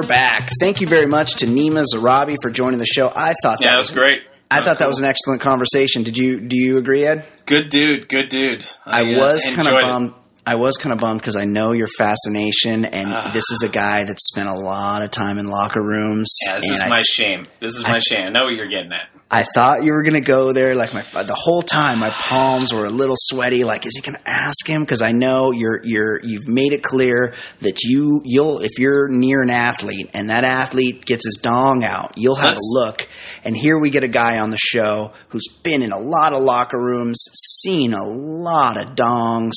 We're 0.00 0.06
back. 0.06 0.48
Thank 0.58 0.80
you 0.80 0.86
very 0.86 1.04
much 1.04 1.34
to 1.36 1.46
Nima 1.46 1.84
Zarrabi 1.94 2.36
for 2.40 2.50
joining 2.50 2.78
the 2.78 2.86
show. 2.86 3.12
I 3.14 3.34
thought 3.42 3.58
that 3.58 3.64
Yeah, 3.66 3.72
that 3.72 3.76
was 3.78 3.90
great. 3.90 4.22
I 4.50 4.62
thought 4.62 4.78
that 4.78 4.88
was 4.88 4.98
an 4.98 5.04
excellent 5.04 5.42
conversation. 5.42 6.04
Did 6.04 6.16
you 6.16 6.40
do 6.40 6.56
you 6.56 6.78
agree, 6.78 7.04
Ed? 7.04 7.22
Good 7.44 7.68
dude, 7.68 8.08
good 8.08 8.30
dude. 8.30 8.64
I, 8.86 9.12
uh, 9.14 9.18
was 9.18 9.44
kind 9.44 9.58
of 9.58 9.66
enjoyed 9.66 9.78
it. 9.80 9.82
bummed. 9.82 10.14
I 10.46 10.54
was 10.54 10.78
kind 10.78 10.94
of 10.94 11.00
bummed 11.00 11.20
because 11.20 11.36
I 11.36 11.44
know 11.44 11.72
your 11.72 11.88
fascination, 11.98 12.86
and 12.86 13.10
Ah. 13.12 13.30
this 13.34 13.44
is 13.52 13.62
a 13.62 13.68
guy 13.68 14.04
that 14.04 14.18
spent 14.22 14.48
a 14.48 14.54
lot 14.54 15.02
of 15.02 15.10
time 15.10 15.38
in 15.38 15.48
locker 15.48 15.82
rooms. 15.82 16.34
Yeah, 16.46 16.56
this 16.60 16.70
is 16.70 16.80
I, 16.80 16.88
my 16.88 17.02
shame. 17.02 17.46
This 17.58 17.72
is 17.76 17.86
my 17.86 17.98
shame. 17.98 18.28
I 18.28 18.30
know 18.30 18.44
what 18.46 18.54
you're 18.54 18.68
getting 18.68 18.92
at. 18.92 19.06
I 19.32 19.44
thought 19.44 19.84
you 19.84 19.92
were 19.92 20.02
going 20.02 20.14
to 20.14 20.20
go 20.20 20.52
there. 20.52 20.74
Like 20.74 20.92
my 20.92 21.02
the 21.02 21.36
whole 21.38 21.62
time, 21.62 22.00
my 22.00 22.08
palms 22.10 22.72
were 22.72 22.84
a 22.84 22.90
little 22.90 23.14
sweaty. 23.16 23.62
Like, 23.62 23.86
is 23.86 23.92
he 23.94 24.02
going 24.02 24.16
to 24.20 24.28
ask 24.28 24.66
him? 24.66 24.82
Because 24.82 25.02
I 25.02 25.12
know 25.12 25.52
you're 25.52 25.80
you're 25.84 26.20
you've 26.24 26.48
made 26.48 26.72
it 26.72 26.82
clear 26.82 27.34
that 27.60 27.82
you 27.84 28.22
you'll 28.24 28.58
if 28.58 28.78
you're 28.78 29.06
near 29.08 29.40
an 29.42 29.50
athlete 29.50 30.10
and 30.14 30.30
that 30.30 30.42
athlete 30.42 31.04
gets 31.06 31.24
his 31.24 31.38
dong 31.40 31.84
out, 31.84 32.14
you'll 32.16 32.34
have 32.34 32.56
That's- 32.56 32.74
a 32.76 32.80
look. 32.80 33.08
And 33.44 33.56
here 33.56 33.78
we 33.78 33.90
get 33.90 34.02
a 34.02 34.08
guy 34.08 34.40
on 34.40 34.50
the 34.50 34.58
show 34.58 35.12
who's 35.28 35.46
been 35.62 35.82
in 35.82 35.92
a 35.92 35.98
lot 35.98 36.32
of 36.32 36.42
locker 36.42 36.78
rooms, 36.78 37.22
seen 37.62 37.94
a 37.94 38.04
lot 38.04 38.76
of 38.78 38.96
dongs, 38.96 39.52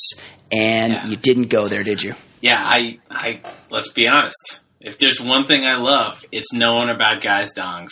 and 0.51 0.93
Yeah. 0.93 1.07
you 1.07 1.17
didn't 1.17 1.47
go 1.47 1.67
there, 1.67 1.83
did 1.83 2.03
you? 2.03 2.13
Yeah, 2.41 2.61
I, 2.63 2.99
I. 3.09 3.41
Let's 3.71 3.91
be 3.91 4.07
honest. 4.07 4.59
If 4.81 4.99
there's 4.99 5.19
one 5.19 5.45
thing 5.45 5.65
I 5.65 5.77
love, 5.77 6.23
it's 6.31 6.53
knowing 6.53 6.89
about 6.89 7.21
guys' 7.21 7.53
dongs. 7.57 7.89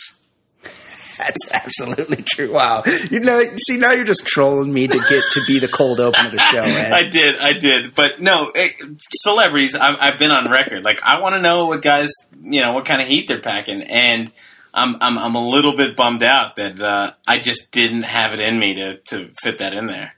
That's 1.22 1.52
absolutely 1.52 2.22
true. 2.22 2.52
Wow. 2.52 2.82
You 3.10 3.20
know, 3.20 3.42
see, 3.56 3.76
now 3.78 3.92
you're 3.92 4.04
just 4.04 4.26
trolling 4.26 4.72
me 4.72 4.88
to 4.88 4.98
get 5.08 5.24
to 5.32 5.40
be 5.46 5.60
the 5.60 5.68
cold 5.68 6.00
open 6.00 6.26
of 6.26 6.32
the 6.32 6.38
show, 6.38 6.62
Ed. 6.62 6.92
I 6.92 7.08
did, 7.08 7.38
I 7.38 7.52
did, 7.52 7.94
but 7.94 8.20
no, 8.20 8.50
it, 8.52 9.00
celebrities. 9.12 9.76
I've, 9.76 9.96
I've 10.00 10.18
been 10.18 10.32
on 10.32 10.50
record. 10.50 10.84
Like, 10.84 11.02
I 11.02 11.20
want 11.20 11.36
to 11.36 11.40
know 11.40 11.66
what 11.66 11.80
guys, 11.80 12.10
you 12.42 12.60
know, 12.60 12.72
what 12.72 12.86
kind 12.86 13.00
of 13.00 13.06
heat 13.06 13.28
they're 13.28 13.40
packing, 13.40 13.82
and 13.82 14.32
I'm, 14.74 14.96
I'm, 15.00 15.16
I'm 15.16 15.34
a 15.36 15.48
little 15.48 15.76
bit 15.76 15.96
bummed 15.96 16.24
out 16.24 16.56
that 16.56 16.80
uh, 16.80 17.12
I 17.26 17.38
just 17.38 17.70
didn't 17.70 18.02
have 18.02 18.34
it 18.34 18.40
in 18.40 18.58
me 18.58 18.74
to, 18.74 18.94
to 18.94 19.30
fit 19.40 19.58
that 19.58 19.74
in 19.74 19.86
there. 19.86 20.14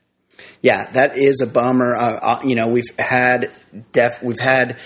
Yeah, 0.63 0.91
that 0.93 1.19
is 1.19 1.43
a 1.43 1.47
bummer. 1.47 1.95
Uh, 1.95 2.19
uh, 2.23 2.41
you 2.43 2.55
know, 2.55 2.69
we've 2.69 2.99
had 2.99 3.51
def- 3.93 4.23
we've 4.23 4.41
had 4.41 4.79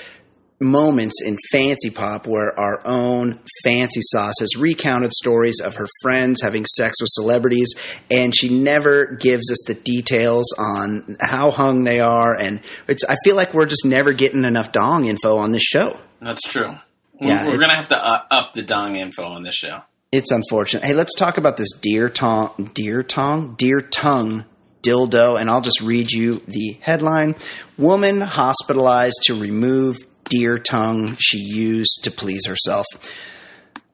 moments 0.61 1.23
in 1.25 1.37
Fancy 1.53 1.91
Pop 1.91 2.27
where 2.27 2.59
our 2.59 2.85
own 2.87 3.39
Fancy 3.63 4.01
Sauce 4.03 4.35
has 4.41 4.57
recounted 4.57 5.13
stories 5.13 5.61
of 5.61 5.77
her 5.77 5.87
friends 6.03 6.43
having 6.43 6.67
sex 6.67 6.97
with 7.01 7.09
celebrities, 7.11 7.75
and 8.11 8.35
she 8.35 8.49
never 8.49 9.07
gives 9.07 9.51
us 9.51 9.63
the 9.67 9.75
details 9.75 10.53
on 10.59 11.17
how 11.21 11.51
hung 11.51 11.85
they 11.85 12.01
are. 12.01 12.35
And 12.35 12.61
it's 12.89 13.05
I 13.05 13.17
feel 13.25 13.37
like 13.37 13.55
we're 13.55 13.67
just 13.67 13.85
never 13.85 14.13
getting 14.13 14.45
enough 14.45 14.73
dong 14.73 15.07
info 15.07 15.37
on 15.39 15.53
this 15.53 15.63
show. 15.63 15.99
That's 16.21 16.43
true. 16.43 16.75
Yeah, 17.21 17.47
we're, 17.47 17.59
gonna 17.59 17.75
have 17.75 17.89
to 17.89 18.05
uh, 18.07 18.23
up 18.31 18.53
the 18.55 18.63
dong 18.63 18.95
info 18.95 19.25
on 19.25 19.43
this 19.43 19.55
show. 19.55 19.83
It's 20.13 20.31
unfortunate. 20.31 20.85
Hey, 20.85 20.95
let's 20.95 21.15
talk 21.15 21.37
about 21.37 21.57
this 21.57 21.73
deer 21.81 22.09
tongue, 22.09 22.71
deer 22.75 23.03
tongue, 23.03 23.57
deer 23.57 23.81
tongue 23.81 24.45
dildo, 24.83 25.39
and 25.39 25.51
I'll 25.51 25.61
just 25.61 25.81
read 25.81 26.11
you 26.13 26.41
the 26.47 26.79
headline: 26.81 27.35
Woman 27.77 28.21
hospitalized 28.21 29.19
to 29.25 29.35
remove 29.39 29.99
deer 30.29 30.59
tongue 30.59 31.17
she 31.19 31.39
used 31.39 32.01
to 32.05 32.11
please 32.11 32.47
herself. 32.47 32.87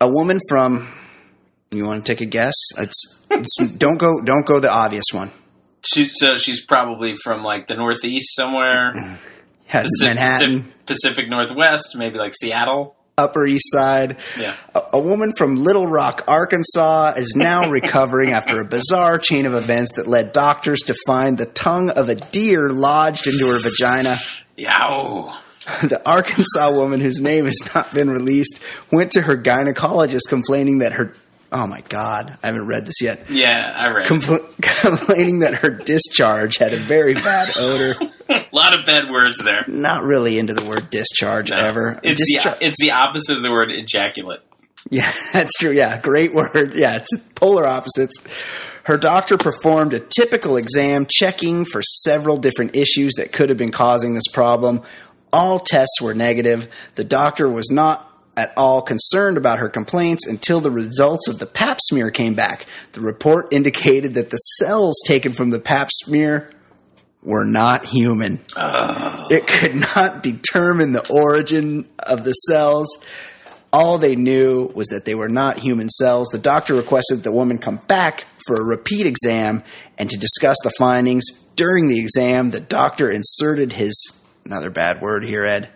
A 0.01 0.09
woman 0.09 0.41
from. 0.49 0.93
You 1.71 1.87
want 1.87 2.05
to 2.05 2.13
take 2.13 2.21
a 2.21 2.27
guess? 2.27 2.55
It's, 2.79 3.27
it's 3.31 3.57
don't 3.77 3.99
go 3.99 4.21
don't 4.21 4.47
go 4.47 4.61
the 4.61 4.71
obvious 4.71 5.07
one. 5.13 5.31
She, 5.85 6.09
so 6.09 6.37
she's 6.37 6.65
probably 6.65 7.15
from 7.17 7.43
like 7.43 7.67
the 7.67 7.75
Northeast 7.75 8.35
somewhere, 8.35 8.95
mm-hmm. 8.95 9.15
Had 9.67 9.85
Pacific, 9.85 10.15
Manhattan, 10.15 10.49
Pacific, 10.61 10.87
Pacific 10.87 11.29
Northwest, 11.29 11.97
maybe 11.97 12.19
like 12.19 12.33
Seattle. 12.35 12.97
Upper 13.17 13.47
East 13.47 13.71
Side. 13.71 14.17
Yeah. 14.39 14.55
A, 14.75 14.83
a 14.95 14.99
woman 14.99 15.33
from 15.37 15.57
Little 15.57 15.87
Rock, 15.87 16.25
Arkansas, 16.27 17.15
is 17.17 17.35
now 17.37 17.71
recovering 17.71 18.33
after 18.33 18.61
a 18.61 18.65
bizarre 18.65 19.19
chain 19.19 19.47
of 19.47 19.55
events 19.55 19.93
that 19.97 20.07
led 20.07 20.33
doctors 20.33 20.81
to 20.83 20.97
find 21.07 21.39
the 21.39 21.47
tongue 21.47 21.91
of 21.91 22.09
a 22.09 22.17
deer 22.17 22.71
lodged 22.71 23.27
into 23.27 23.47
her 23.47 23.59
vagina. 23.61 24.17
Yow. 24.57 25.35
The 25.83 26.03
Arkansas 26.05 26.71
woman, 26.73 27.01
whose 27.01 27.21
name 27.21 27.47
has 27.47 27.59
not 27.75 27.93
been 27.93 28.11
released, 28.11 28.61
went 28.93 29.13
to 29.13 29.23
her 29.23 29.37
gynecologist 29.37 30.29
complaining 30.29 30.79
that 30.79 30.93
her 30.93 31.15
oh 31.53 31.67
my 31.69 31.81
god, 31.83 32.37
I 32.43 32.49
haven't 32.49 32.67
read 32.67 32.85
this 32.85 33.01
yet. 33.01 33.27
Yeah, 33.31 33.73
I 33.77 33.93
read. 33.95 34.07
Compl- 34.09 34.43
complaining 34.83 35.39
that 35.41 35.55
her 35.55 35.71
discharge 35.71 36.57
had 36.57 36.73
a 36.73 36.77
very 36.77 37.15
bad 37.15 37.57
odor. 37.57 37.95
a 38.29 38.45
lot 38.53 38.77
of 38.79 38.85
bad 38.85 39.09
words 39.09 39.39
there. 39.45 39.65
Not 39.69 40.03
really 40.03 40.39
into 40.39 40.53
the 40.53 40.65
word 40.69 40.91
discharge 40.91 41.51
No. 41.51 41.57
ever. 41.57 42.01
It's 42.03 42.21
Dischar- 42.35 42.59
the 42.59 42.67
it's 42.67 42.81
the 42.81 42.91
opposite 42.91 43.37
of 43.37 43.43
the 43.45 43.51
word 43.53 43.71
ejaculate. 43.71 44.41
Yeah, 44.91 45.11
that's 45.33 45.53
true. 45.59 45.71
Yeah, 45.71 45.99
great 46.01 46.35
word. 46.35 46.75
Yeah, 46.75 46.97
it's 46.97 47.17
polar 47.37 47.67
opposites. 47.67 48.15
Her 48.83 48.99
doctor 48.99 49.39
performed 49.39 49.95
a 49.95 50.01
typical 50.01 50.59
exam, 50.59 51.07
checking 51.09 51.65
for 51.65 51.81
several 51.81 52.37
different 52.37 52.77
issues 52.77 53.15
that 53.15 53.33
could 53.33 53.49
have 53.49 53.57
been 53.57 53.71
causing 53.73 54.13
this 54.13 54.29
problem. 54.31 54.83
All 55.35 55.59
tests 55.59 56.01
were 56.01 56.15
negative. 56.15 56.73
The 56.95 57.03
doctor 57.03 57.49
was 57.49 57.69
not 57.69 58.09
at 58.37 58.53
all 58.57 58.83
concerned 58.83 59.37
about 59.37 59.59
her 59.59 59.69
complaints 59.69 60.29
until 60.29 60.61
the 60.61 60.71
results 60.71 61.27
of 61.27 61.41
the 61.41 61.47
pap 61.47 61.79
smear 61.83 62.13
came 62.13 62.35
back. 62.35 62.67
The 62.93 63.01
report 63.01 63.53
indicated 63.53 64.15
that 64.15 64.31
the 64.31 64.37
cells 64.37 64.95
taken 65.05 65.33
from 65.33 65.51
the 65.51 65.59
pap 65.59 65.91
smear 65.93 66.53
were 67.21 67.45
not 67.45 67.85
human. 67.85 68.43
Ah. 68.57 69.27
It 69.29 69.49
could 69.49 69.75
not 69.75 70.23
determine 70.23 70.93
the 70.93 71.09
origin 71.11 71.89
of 71.99 72.23
the 72.23 72.33
cells. 72.33 73.05
All 73.73 73.99
they 73.99 74.15
knew 74.15 74.71
was 74.73 74.87
that 74.89 75.05
they 75.05 75.17
were 75.17 75.29
not 75.29 75.59
human 75.59 75.89
cells. 75.89 76.29
The 76.29 76.39
doctor 76.39 76.75
requested 76.75 77.25
the 77.25 77.33
woman 77.33 77.59
come 77.59 77.81
back 77.89 78.25
for 78.47 78.55
a 78.55 78.63
repeat 78.63 79.07
exam 79.07 79.65
and 79.99 80.09
to 80.11 80.17
discuss 80.17 80.59
the 80.63 80.71
findings. 80.79 81.25
During 81.57 81.89
the 81.89 81.99
exam, 81.99 82.51
the 82.51 82.61
doctor 82.61 83.11
inserted 83.11 83.73
his 83.73 84.24
another 84.45 84.71
bad 84.71 85.01
word 85.01 85.25
here, 85.25 85.45
Ed. 85.45 85.71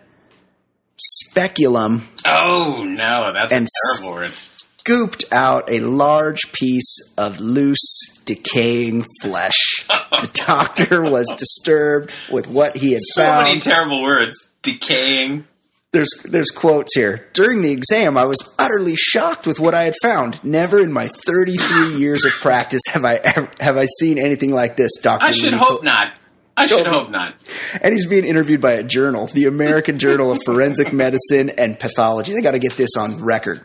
Speculum 0.97 2.07
Oh 2.25 2.83
no, 2.87 3.31
that's 3.33 3.53
And 3.53 3.65
a 3.67 3.97
terrible 3.97 4.15
word. 4.19 4.31
scooped 4.79 5.23
out 5.31 5.71
a 5.71 5.79
large 5.79 6.51
piece 6.51 7.13
of 7.17 7.39
loose, 7.39 8.19
decaying 8.25 9.05
flesh. 9.21 9.57
the 9.87 10.29
doctor 10.45 11.01
was 11.03 11.27
disturbed 11.37 12.11
with 12.31 12.47
what 12.47 12.75
he 12.75 12.91
had 12.93 13.01
So 13.01 13.21
found. 13.23 13.45
many 13.47 13.59
terrible 13.61 14.01
words. 14.01 14.51
Decaying. 14.61 15.45
there's 15.93 16.09
there's 16.25 16.51
quotes 16.51 16.93
here. 16.95 17.29
During 17.33 17.61
the 17.61 17.71
exam, 17.71 18.17
I 18.17 18.25
was 18.25 18.37
utterly 18.59 18.95
shocked 18.97 19.47
with 19.47 19.57
what 19.59 19.73
I 19.73 19.83
had 19.83 19.95
found. 20.01 20.43
Never 20.43 20.79
in 20.79 20.91
my 20.91 21.07
33 21.07 21.95
years 21.97 22.25
of 22.25 22.33
practice 22.33 22.81
have 22.89 23.05
I 23.05 23.15
ever, 23.15 23.49
have 23.61 23.77
I 23.77 23.85
seen 23.99 24.17
anything 24.19 24.51
like 24.51 24.75
this, 24.75 24.91
Doctor. 25.01 25.25
I 25.25 25.31
should 25.31 25.53
hope 25.53 25.81
not. 25.83 26.13
I 26.59 26.65
should 26.65 26.87
hope 26.87 27.09
not. 27.09 27.35
And 27.81 27.93
he's 27.93 28.05
being 28.05 28.25
interviewed 28.25 28.59
by 28.59 28.73
a 28.73 28.83
journal, 28.83 29.27
the 29.27 29.45
American 29.45 29.97
Journal 29.97 30.31
of 30.33 30.41
Forensic 30.43 30.91
Medicine 30.91 31.51
and 31.51 31.79
Pathology. 31.79 32.33
They 32.33 32.41
got 32.41 32.51
to 32.51 32.59
get 32.59 32.73
this 32.73 32.97
on 32.97 33.23
record. 33.23 33.59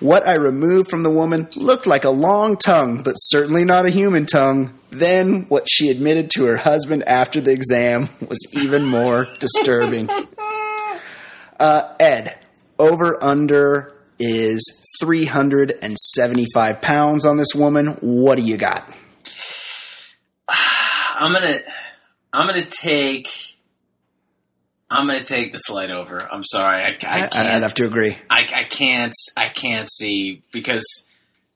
What 0.00 0.26
I 0.26 0.34
removed 0.34 0.88
from 0.88 1.02
the 1.02 1.10
woman 1.10 1.48
looked 1.54 1.86
like 1.86 2.04
a 2.04 2.10
long 2.10 2.56
tongue, 2.56 3.02
but 3.02 3.12
certainly 3.14 3.64
not 3.64 3.84
a 3.84 3.90
human 3.90 4.24
tongue. 4.24 4.78
Then, 4.90 5.42
what 5.48 5.68
she 5.68 5.90
admitted 5.90 6.30
to 6.30 6.44
her 6.44 6.56
husband 6.56 7.04
after 7.04 7.40
the 7.40 7.52
exam 7.52 8.08
was 8.26 8.38
even 8.52 8.86
more 8.86 9.26
disturbing. 9.38 10.08
Uh, 11.60 11.94
Ed, 12.00 12.38
over 12.78 13.22
under 13.22 13.94
is 14.18 14.84
375 15.00 16.80
pounds 16.80 17.26
on 17.26 17.36
this 17.36 17.54
woman. 17.54 17.98
What 18.00 18.38
do 18.38 18.44
you 18.44 18.56
got? 18.56 18.88
I'm 20.48 21.32
gonna 21.32 21.58
I'm 22.34 22.46
gonna 22.46 22.60
take 22.62 23.28
I'm 24.90 25.06
gonna 25.06 25.20
take 25.24 25.52
the 25.52 25.58
slight 25.58 25.90
over. 25.90 26.20
I'm 26.30 26.44
sorry. 26.44 26.82
I, 26.82 26.88
I 26.88 26.92
can't. 26.92 27.36
I'd 27.36 27.62
have 27.62 27.74
to 27.74 27.84
agree. 27.86 28.16
I, 28.28 28.40
I 28.40 28.64
can't. 28.64 29.14
I 29.36 29.46
can't 29.46 29.88
see 29.90 30.42
because 30.52 30.84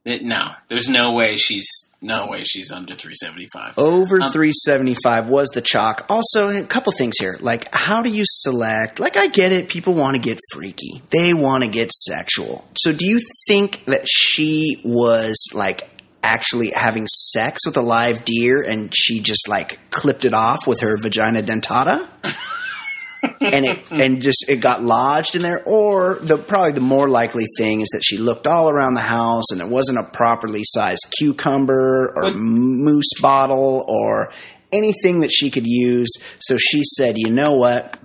it, 0.04 0.24
no, 0.24 0.48
there's 0.68 0.88
no 0.88 1.12
way 1.12 1.36
she's 1.36 1.66
no 2.00 2.28
way 2.28 2.44
she's 2.44 2.70
under 2.72 2.94
375. 2.94 3.76
Over 3.76 4.22
Um, 4.22 4.30
375 4.30 5.28
was 5.28 5.48
the 5.48 5.60
chalk. 5.60 6.06
Also, 6.08 6.48
a 6.50 6.62
couple 6.64 6.92
things 6.96 7.16
here. 7.18 7.36
Like, 7.40 7.68
how 7.74 8.02
do 8.02 8.10
you 8.10 8.22
select? 8.24 9.00
Like, 9.00 9.16
I 9.16 9.26
get 9.26 9.50
it. 9.52 9.68
People 9.68 9.94
want 9.94 10.14
to 10.14 10.22
get 10.22 10.38
freaky. 10.52 11.02
They 11.10 11.34
want 11.34 11.64
to 11.64 11.68
get 11.70 11.90
sexual. 11.92 12.64
So, 12.76 12.92
do 12.92 13.04
you 13.04 13.20
think 13.48 13.84
that 13.86 14.06
she 14.08 14.80
was 14.84 15.36
like 15.54 15.88
actually 16.28 16.70
having 16.74 17.06
sex 17.06 17.66
with 17.66 17.76
a 17.76 17.82
live 17.82 18.24
deer 18.24 18.60
and 18.60 18.92
she 18.94 19.20
just 19.20 19.48
like 19.48 19.78
clipped 19.90 20.24
it 20.26 20.34
off 20.34 20.66
with 20.66 20.80
her 20.80 20.96
vagina 20.96 21.42
dentata? 21.42 22.06
and 23.40 23.64
it 23.64 23.90
and 23.90 24.22
just 24.22 24.44
it 24.48 24.60
got 24.60 24.82
lodged 24.82 25.34
in 25.34 25.42
there? 25.42 25.62
Or 25.64 26.18
the 26.20 26.36
probably 26.36 26.72
the 26.72 26.80
more 26.80 27.08
likely 27.08 27.46
thing 27.56 27.80
is 27.80 27.88
that 27.92 28.02
she 28.04 28.18
looked 28.18 28.46
all 28.46 28.68
around 28.68 28.94
the 28.94 29.00
house 29.00 29.50
and 29.50 29.60
there 29.60 29.68
wasn't 29.68 29.98
a 29.98 30.04
properly 30.04 30.62
sized 30.64 31.12
cucumber 31.18 32.12
or 32.14 32.22
But- 32.24 32.36
mousse 32.36 33.20
bottle 33.20 33.84
or 33.88 34.30
anything 34.70 35.20
that 35.20 35.30
she 35.32 35.50
could 35.50 35.66
use. 35.66 36.10
So 36.40 36.58
she 36.58 36.82
said 36.84 37.16
you 37.16 37.30
know 37.30 37.54
what 37.56 37.97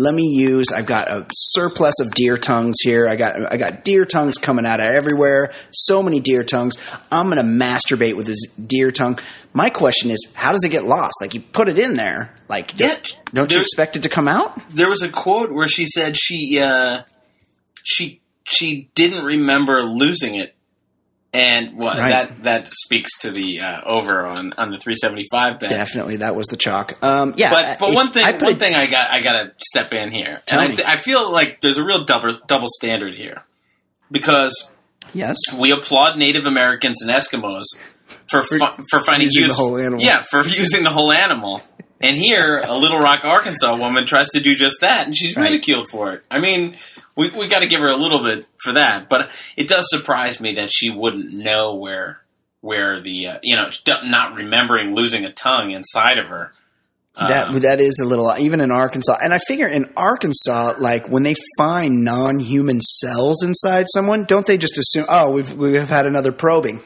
let 0.00 0.14
me 0.14 0.24
use. 0.24 0.72
I've 0.72 0.86
got 0.86 1.08
a 1.08 1.26
surplus 1.32 2.00
of 2.00 2.10
deer 2.12 2.36
tongues 2.38 2.76
here. 2.82 3.06
I 3.06 3.16
got 3.16 3.52
I 3.52 3.56
got 3.56 3.84
deer 3.84 4.04
tongues 4.04 4.38
coming 4.38 4.66
out 4.66 4.80
of 4.80 4.86
everywhere. 4.86 5.52
So 5.70 6.02
many 6.02 6.20
deer 6.20 6.42
tongues. 6.42 6.76
I'm 7.12 7.28
gonna 7.28 7.42
masturbate 7.42 8.14
with 8.16 8.26
this 8.26 8.46
deer 8.54 8.90
tongue. 8.90 9.18
My 9.52 9.68
question 9.70 10.10
is, 10.10 10.32
how 10.34 10.52
does 10.52 10.64
it 10.64 10.70
get 10.70 10.84
lost? 10.84 11.14
Like 11.20 11.34
you 11.34 11.40
put 11.40 11.68
it 11.68 11.78
in 11.78 11.96
there, 11.96 12.34
like 12.48 12.78
Yeah, 12.78 12.94
don't, 12.94 13.18
don't 13.32 13.52
you 13.52 13.60
expect 13.60 13.96
it 13.96 14.04
to 14.04 14.08
come 14.08 14.28
out? 14.28 14.60
there 14.70 14.88
was 14.88 15.02
a 15.02 15.08
quote 15.08 15.50
where 15.52 15.68
she 15.68 15.86
said 15.86 16.16
she 16.16 16.58
uh, 16.60 17.02
she 17.82 18.20
she 18.44 18.88
didn't 18.94 19.24
remember 19.24 19.82
losing 19.82 20.34
it, 20.36 20.54
and 21.32 21.76
well, 21.76 21.96
Right. 21.96 22.10
that 22.10 22.42
that 22.42 22.66
speaks 22.66 23.20
to 23.20 23.30
the 23.30 23.60
uh, 23.60 23.82
over 23.84 24.26
on 24.26 24.52
on 24.58 24.70
the 24.70 24.78
375 24.78 25.58
bet. 25.60 25.70
Definitely, 25.70 26.16
that 26.16 26.34
was 26.34 26.46
the 26.48 26.56
chalk. 26.56 26.98
Um, 27.04 27.34
yeah, 27.36 27.50
But 27.50 27.78
but 27.78 27.90
it- 27.90 27.94
one 27.94 28.10
thing 28.10 28.24
I 28.24 28.32
one 28.32 28.52
it- 28.54 28.58
thing 28.58 28.74
I 28.74 28.86
got 28.86 29.10
I 29.10 29.20
got 29.20 29.32
to 29.32 29.52
step 29.58 29.92
in 29.92 30.10
here, 30.10 30.40
and 30.50 30.60
I, 30.60 30.66
th- 30.66 30.82
I 30.86 30.96
feel 30.96 31.30
like 31.30 31.60
there's 31.60 31.78
a 31.78 31.84
real 31.84 32.04
double 32.04 32.38
double 32.46 32.68
standard 32.68 33.16
here 33.16 33.44
because 34.10 34.70
Yes, 35.12 35.36
we 35.56 35.72
applaud 35.72 36.16
Native 36.18 36.46
Americans 36.46 37.02
and 37.02 37.10
Eskimos 37.10 37.64
for 38.28 38.42
fi- 38.42 38.76
for 38.90 39.00
finding 39.00 39.24
using 39.26 39.42
the 39.42 39.48
use 39.48 39.56
whole 39.56 39.76
animal. 39.76 40.00
Yeah, 40.04 40.22
for 40.22 40.38
using 40.44 40.84
the 40.84 40.90
whole 40.90 41.10
animal. 41.12 41.62
And 42.00 42.16
here, 42.16 42.62
a 42.64 42.76
Little 42.78 42.98
Rock, 42.98 43.24
Arkansas 43.24 43.76
woman 43.76 44.06
tries 44.06 44.28
to 44.30 44.40
do 44.40 44.54
just 44.54 44.80
that, 44.80 45.06
and 45.06 45.14
she's 45.16 45.36
Right. 45.36 45.50
ridiculed 45.50 45.88
for 45.88 46.12
it. 46.14 46.22
I 46.30 46.40
mean, 46.40 46.76
we 47.16 47.28
we 47.30 47.46
got 47.46 47.58
to 47.58 47.66
give 47.66 47.80
her 47.80 47.88
a 47.88 47.96
little 47.96 48.22
bit 48.22 48.46
for 48.62 48.72
that, 48.72 49.08
but 49.10 49.30
it 49.56 49.68
does 49.68 49.84
surprise 49.90 50.40
me 50.40 50.54
that 50.54 50.70
she 50.72 50.88
wouldn't 50.90 51.32
know 51.32 51.74
where 51.74 52.20
where 52.62 53.00
the 53.00 53.26
uh, 53.26 53.38
you 53.42 53.54
know 53.56 53.68
not 54.04 54.34
remembering 54.34 54.94
losing 54.94 55.24
a 55.26 55.32
tongue 55.32 55.72
inside 55.72 56.18
of 56.18 56.28
her. 56.28 56.52
that 57.18 57.48
Um, 57.48 57.58
that 57.58 57.80
is 57.80 57.98
a 58.00 58.06
little 58.06 58.32
even 58.38 58.60
in 58.60 58.70
Arkansas, 58.70 59.18
and 59.22 59.34
I 59.34 59.38
figure 59.46 59.68
in 59.68 59.92
Arkansas, 59.96 60.74
like 60.78 61.06
when 61.08 61.22
they 61.22 61.34
find 61.58 62.02
non-human 62.02 62.80
cells 62.80 63.42
inside 63.44 63.86
someone, 63.92 64.24
don't 64.24 64.46
they 64.46 64.56
just 64.56 64.78
assume, 64.78 65.04
oh, 65.10 65.30
we've 65.32 65.54
we've 65.54 65.88
had 65.90 66.06
another 66.06 66.32
probing? 66.32 66.80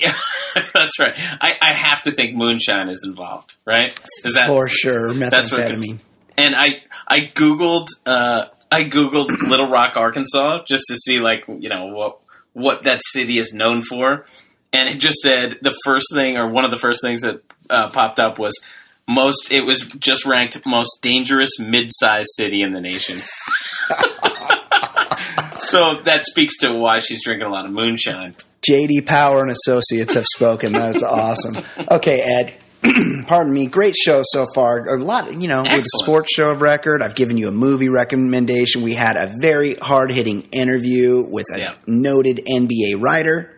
Yeah, 0.00 0.14
that's 0.74 0.98
right. 0.98 1.12
I, 1.40 1.56
I 1.60 1.72
have 1.72 2.02
to 2.02 2.10
think 2.10 2.34
moonshine 2.36 2.88
is 2.88 3.04
involved, 3.06 3.56
right? 3.64 3.98
Is 4.24 4.34
that 4.34 4.48
For 4.48 4.68
sure, 4.68 5.12
That's 5.12 5.52
what 5.52 5.60
methamphetamine. 5.60 6.00
and 6.38 6.54
I 6.56 6.82
I 7.06 7.20
googled 7.34 7.88
uh, 8.04 8.46
I 8.70 8.84
googled 8.84 9.28
Little 9.48 9.68
Rock, 9.68 9.96
Arkansas, 9.96 10.64
just 10.66 10.84
to 10.88 10.96
see 10.96 11.20
like 11.20 11.44
you 11.48 11.68
know 11.68 11.86
what 11.86 12.18
what 12.52 12.84
that 12.84 13.00
city 13.02 13.38
is 13.38 13.52
known 13.52 13.82
for, 13.82 14.24
and 14.72 14.88
it 14.88 14.98
just 14.98 15.18
said 15.18 15.58
the 15.62 15.76
first 15.84 16.06
thing 16.14 16.36
or 16.36 16.48
one 16.48 16.64
of 16.64 16.70
the 16.70 16.78
first 16.78 17.02
things 17.02 17.22
that 17.22 17.42
uh, 17.70 17.88
popped 17.90 18.18
up 18.18 18.38
was 18.38 18.58
most. 19.08 19.52
It 19.52 19.62
was 19.66 19.80
just 19.82 20.24
ranked 20.26 20.64
most 20.66 20.98
dangerous 21.02 21.58
mid-sized 21.58 22.28
city 22.36 22.62
in 22.62 22.70
the 22.70 22.80
nation. 22.80 23.18
so 25.58 25.94
that 26.04 26.24
speaks 26.24 26.58
to 26.58 26.72
why 26.74 26.98
she's 26.98 27.22
drinking 27.24 27.46
a 27.46 27.50
lot 27.50 27.64
of 27.66 27.72
moonshine. 27.72 28.34
JD 28.68 29.06
Power 29.06 29.42
and 29.42 29.50
Associates 29.50 30.14
have 30.14 30.26
spoken. 30.26 30.72
That's 30.72 31.02
awesome. 31.02 31.62
Okay, 31.90 32.20
Ed. 32.20 32.54
Pardon 33.26 33.52
me. 33.52 33.66
Great 33.66 33.96
show 33.96 34.22
so 34.24 34.46
far. 34.54 34.86
A 34.88 34.98
lot, 34.98 35.32
you 35.32 35.48
know, 35.48 35.62
with 35.62 35.70
the 35.70 35.76
Excellent. 35.78 36.04
sports 36.04 36.32
show 36.34 36.50
of 36.50 36.60
record. 36.62 37.02
I've 37.02 37.14
given 37.14 37.36
you 37.36 37.48
a 37.48 37.52
movie 37.52 37.88
recommendation. 37.88 38.82
We 38.82 38.94
had 38.94 39.16
a 39.16 39.32
very 39.40 39.74
hard 39.74 40.12
hitting 40.12 40.42
interview 40.52 41.24
with 41.28 41.46
a 41.54 41.58
Yeah. 41.58 41.74
noted 41.86 42.42
NBA 42.46 42.94
writer. 43.00 43.52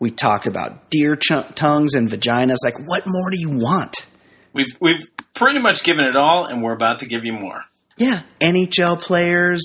We 0.00 0.10
talked 0.10 0.46
about 0.46 0.90
deer 0.90 1.16
ch- 1.16 1.32
tongues 1.56 1.94
and 1.94 2.08
vaginas. 2.10 2.58
Like, 2.62 2.74
what 2.86 3.02
more 3.06 3.30
do 3.30 3.38
you 3.40 3.50
want? 3.50 4.06
We've 4.52 4.76
we've 4.80 5.02
pretty 5.34 5.58
much 5.58 5.82
given 5.84 6.04
it 6.04 6.14
all, 6.16 6.44
and 6.44 6.62
we're 6.62 6.74
about 6.74 7.00
to 7.00 7.06
give 7.06 7.24
you 7.24 7.32
more. 7.32 7.62
Yeah, 7.96 8.22
NHL 8.40 9.00
players 9.00 9.62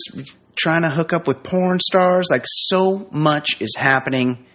trying 0.56 0.84
to 0.84 0.89
hook 0.89 1.14
up 1.14 1.28
with 1.28 1.43
porn 1.43 1.80
stars. 1.80 2.28
Like 2.32 2.43
so 2.45 3.08
much 3.12 3.62
is 3.62 3.76
happening. 3.78 4.45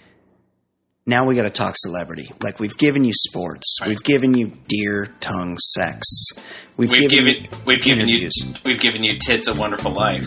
Now 1.07 1.25
we 1.27 1.35
got 1.37 1.45
to 1.45 1.51
talk 1.51 1.75
celebrity. 1.79 2.31
Like 2.43 2.61
we've 2.61 2.77
given 2.77 3.03
you 3.05 3.13
sports, 3.15 3.79
we've 3.87 4.03
given 4.03 4.35
you 4.35 4.53
deer 4.69 5.07
tongue 5.21 5.57
sex, 5.59 6.07
we've, 6.77 6.91
We've 6.91 7.09
given, 7.09 7.25
given 7.25 7.43
you 7.45 7.49
we've 7.65 7.83
given 7.83 8.09
you 8.09 8.31
we've 8.65 8.79
given 8.81 9.05
you 9.05 9.17
tits 9.19 9.49
a 9.49 9.55
wonderful 9.55 9.91
life. 9.93 10.27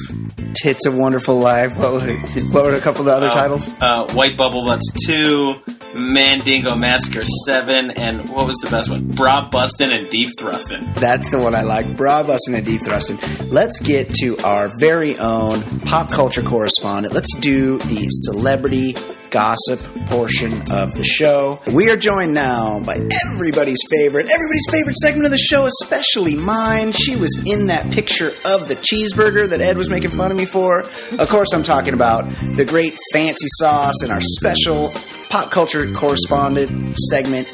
tits 0.55 0.87
of 0.87 0.97
wonderful 0.97 1.35
life. 1.37 1.77
What, 1.77 1.93
was- 1.93 2.43
what 2.51 2.63
were 2.65 2.75
a 2.75 2.81
couple 2.81 3.01
of 3.01 3.05
the 3.05 3.13
other 3.13 3.27
Uh, 3.27 3.33
titles? 3.33 3.69
Uh, 3.79 4.11
White 4.13 4.35
Bubble 4.37 4.65
Butts 4.65 4.91
two, 5.05 5.61
Mandingo 5.93 6.75
Massacre 6.75 7.23
seven, 7.45 7.91
and 7.91 8.29
what 8.29 8.47
was 8.47 8.55
the 8.63 8.69
best 8.69 8.89
one? 8.89 9.07
Bra 9.07 9.47
Bustin' 9.49 9.91
and 9.91 10.09
Deep 10.09 10.37
Thrustin'. 10.37 10.93
That's 10.95 11.29
the 11.29 11.39
one 11.39 11.55
I 11.55 11.63
like. 11.63 11.95
Bra 11.97 12.23
busting 12.23 12.55
and 12.55 12.65
deep 12.65 12.83
thrusting. 12.83 13.19
Let's 13.49 13.79
get 13.79 14.13
to 14.15 14.37
our 14.39 14.71
very 14.77 15.17
own 15.17 15.61
pop 15.81 16.09
culture 16.09 16.41
correspondent. 16.41 17.13
Let's 17.13 17.35
do 17.39 17.77
the 17.79 18.07
celebrity 18.09 18.95
gossip 19.31 19.79
portion 20.07 20.51
of 20.71 20.93
the 20.93 21.03
show. 21.03 21.59
We 21.67 21.89
are 21.89 21.95
joined 21.95 22.33
now 22.33 22.81
by 22.81 22.97
everybody's 23.33 23.79
favorite, 23.89 24.29
everybody's 24.29 24.65
favorite 24.69 24.97
segment 24.97 25.25
of 25.25 25.31
the 25.31 25.37
show, 25.37 25.65
especially 25.65 26.35
mine. 26.35 26.91
She 26.91 27.15
was 27.15 27.41
in 27.45 27.67
that 27.67 27.91
picture 27.91 28.33
of 28.45 28.67
the 28.67 28.75
cheeseburger 28.75 29.49
that 29.49 29.61
Ed 29.61 29.77
was 29.77 29.89
making 29.89 30.11
fun 30.17 30.31
of 30.31 30.37
me 30.37 30.45
for. 30.45 30.81
Of 31.17 31.29
course, 31.29 31.53
I'm 31.53 31.63
talking 31.63 31.93
about 31.93 32.29
the 32.29 32.65
great 32.65 32.97
fancy 33.13 33.47
sauce 33.57 34.01
and 34.03 34.11
our 34.11 34.21
special 34.21 34.93
pop 35.31 35.49
culture 35.51 35.91
correspondent 35.93 36.97
segment, 37.09 37.47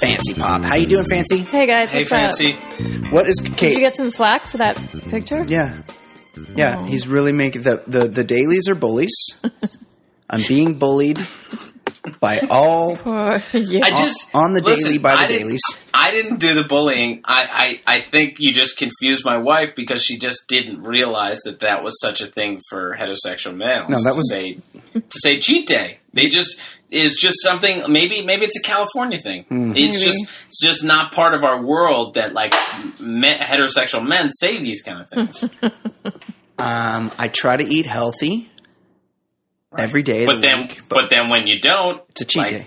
Fancy 0.00 0.34
Pop. 0.34 0.62
How 0.62 0.76
you 0.76 0.86
doing, 0.86 1.06
Fancy? 1.10 1.38
Hey 1.38 1.66
guys, 1.66 1.92
Hey, 1.92 2.00
what's 2.00 2.12
up? 2.12 2.18
Fancy. 2.18 2.52
What 3.10 3.26
is 3.26 3.36
Did 3.38 3.72
you 3.72 3.80
get 3.80 3.96
some 3.96 4.12
flack 4.12 4.46
for 4.46 4.58
that 4.58 4.76
picture? 5.08 5.44
Yeah. 5.44 5.76
Yeah, 6.56 6.78
Oh. 6.78 6.84
he's 6.84 7.06
really 7.06 7.32
making 7.32 7.62
the, 7.62 7.82
the 7.86 8.08
the 8.08 8.24
dailies 8.24 8.68
are 8.68 8.74
bullies. 8.74 9.12
I'm 10.30 10.42
being 10.46 10.78
bullied 10.78 11.18
by 12.20 12.38
all 12.48 12.92
Or- 13.04 13.42
yeah. 13.52 13.84
I 13.84 13.90
just 13.90 14.30
on 14.34 14.54
the 14.54 14.62
listen, 14.62 14.84
daily 14.84 14.98
by 14.98 15.16
the 15.16 15.22
I 15.22 15.26
dailies. 15.26 15.62
I 15.92 16.10
didn't 16.12 16.38
do 16.38 16.54
the 16.54 16.64
bullying. 16.64 17.20
I, 17.24 17.80
I 17.86 17.96
I 17.96 18.00
think 18.00 18.38
you 18.40 18.52
just 18.52 18.78
confused 18.78 19.24
my 19.24 19.36
wife 19.36 19.74
because 19.74 20.02
she 20.02 20.18
just 20.18 20.48
didn't 20.48 20.82
realize 20.82 21.40
that 21.44 21.60
that 21.60 21.82
was 21.84 22.00
such 22.00 22.20
a 22.22 22.26
thing 22.26 22.60
for 22.70 22.96
heterosexual 22.96 23.54
males. 23.56 23.90
No, 23.90 23.96
that 24.02 24.12
to 24.12 24.16
was- 24.16 24.30
say 24.30 24.54
to 24.94 25.02
say 25.10 25.38
cheat 25.40 25.66
day. 25.66 25.98
They 26.14 26.28
just 26.28 26.58
is 26.90 27.16
just 27.20 27.36
something. 27.42 27.90
Maybe 27.90 28.24
maybe 28.24 28.44
it's 28.44 28.58
a 28.58 28.62
California 28.62 29.18
thing. 29.18 29.44
Hmm. 29.44 29.72
It's 29.76 29.94
Maybe. 29.94 30.04
just 30.04 30.46
it's 30.46 30.60
just 30.62 30.84
not 30.84 31.12
part 31.12 31.34
of 31.34 31.44
our 31.44 31.62
world 31.62 32.14
that 32.14 32.32
like 32.32 32.54
men, 33.00 33.38
heterosexual 33.38 34.06
men 34.06 34.30
say 34.30 34.62
these 34.62 34.82
kind 34.82 35.00
of 35.02 35.08
things. 35.08 35.50
Um, 36.60 37.10
I 37.18 37.28
try 37.28 37.56
to 37.56 37.64
eat 37.64 37.86
healthy 37.86 38.50
every 39.78 40.02
day 40.02 40.24
of 40.24 40.26
but 40.26 40.34
the 40.34 40.40
then 40.42 40.60
week, 40.68 40.82
but, 40.90 41.08
then 41.08 41.30
when 41.30 41.46
you 41.46 41.58
don't, 41.58 42.02
it's 42.10 42.20
a 42.20 42.24
cheat 42.26 42.42
like, 42.42 42.50
day. 42.50 42.66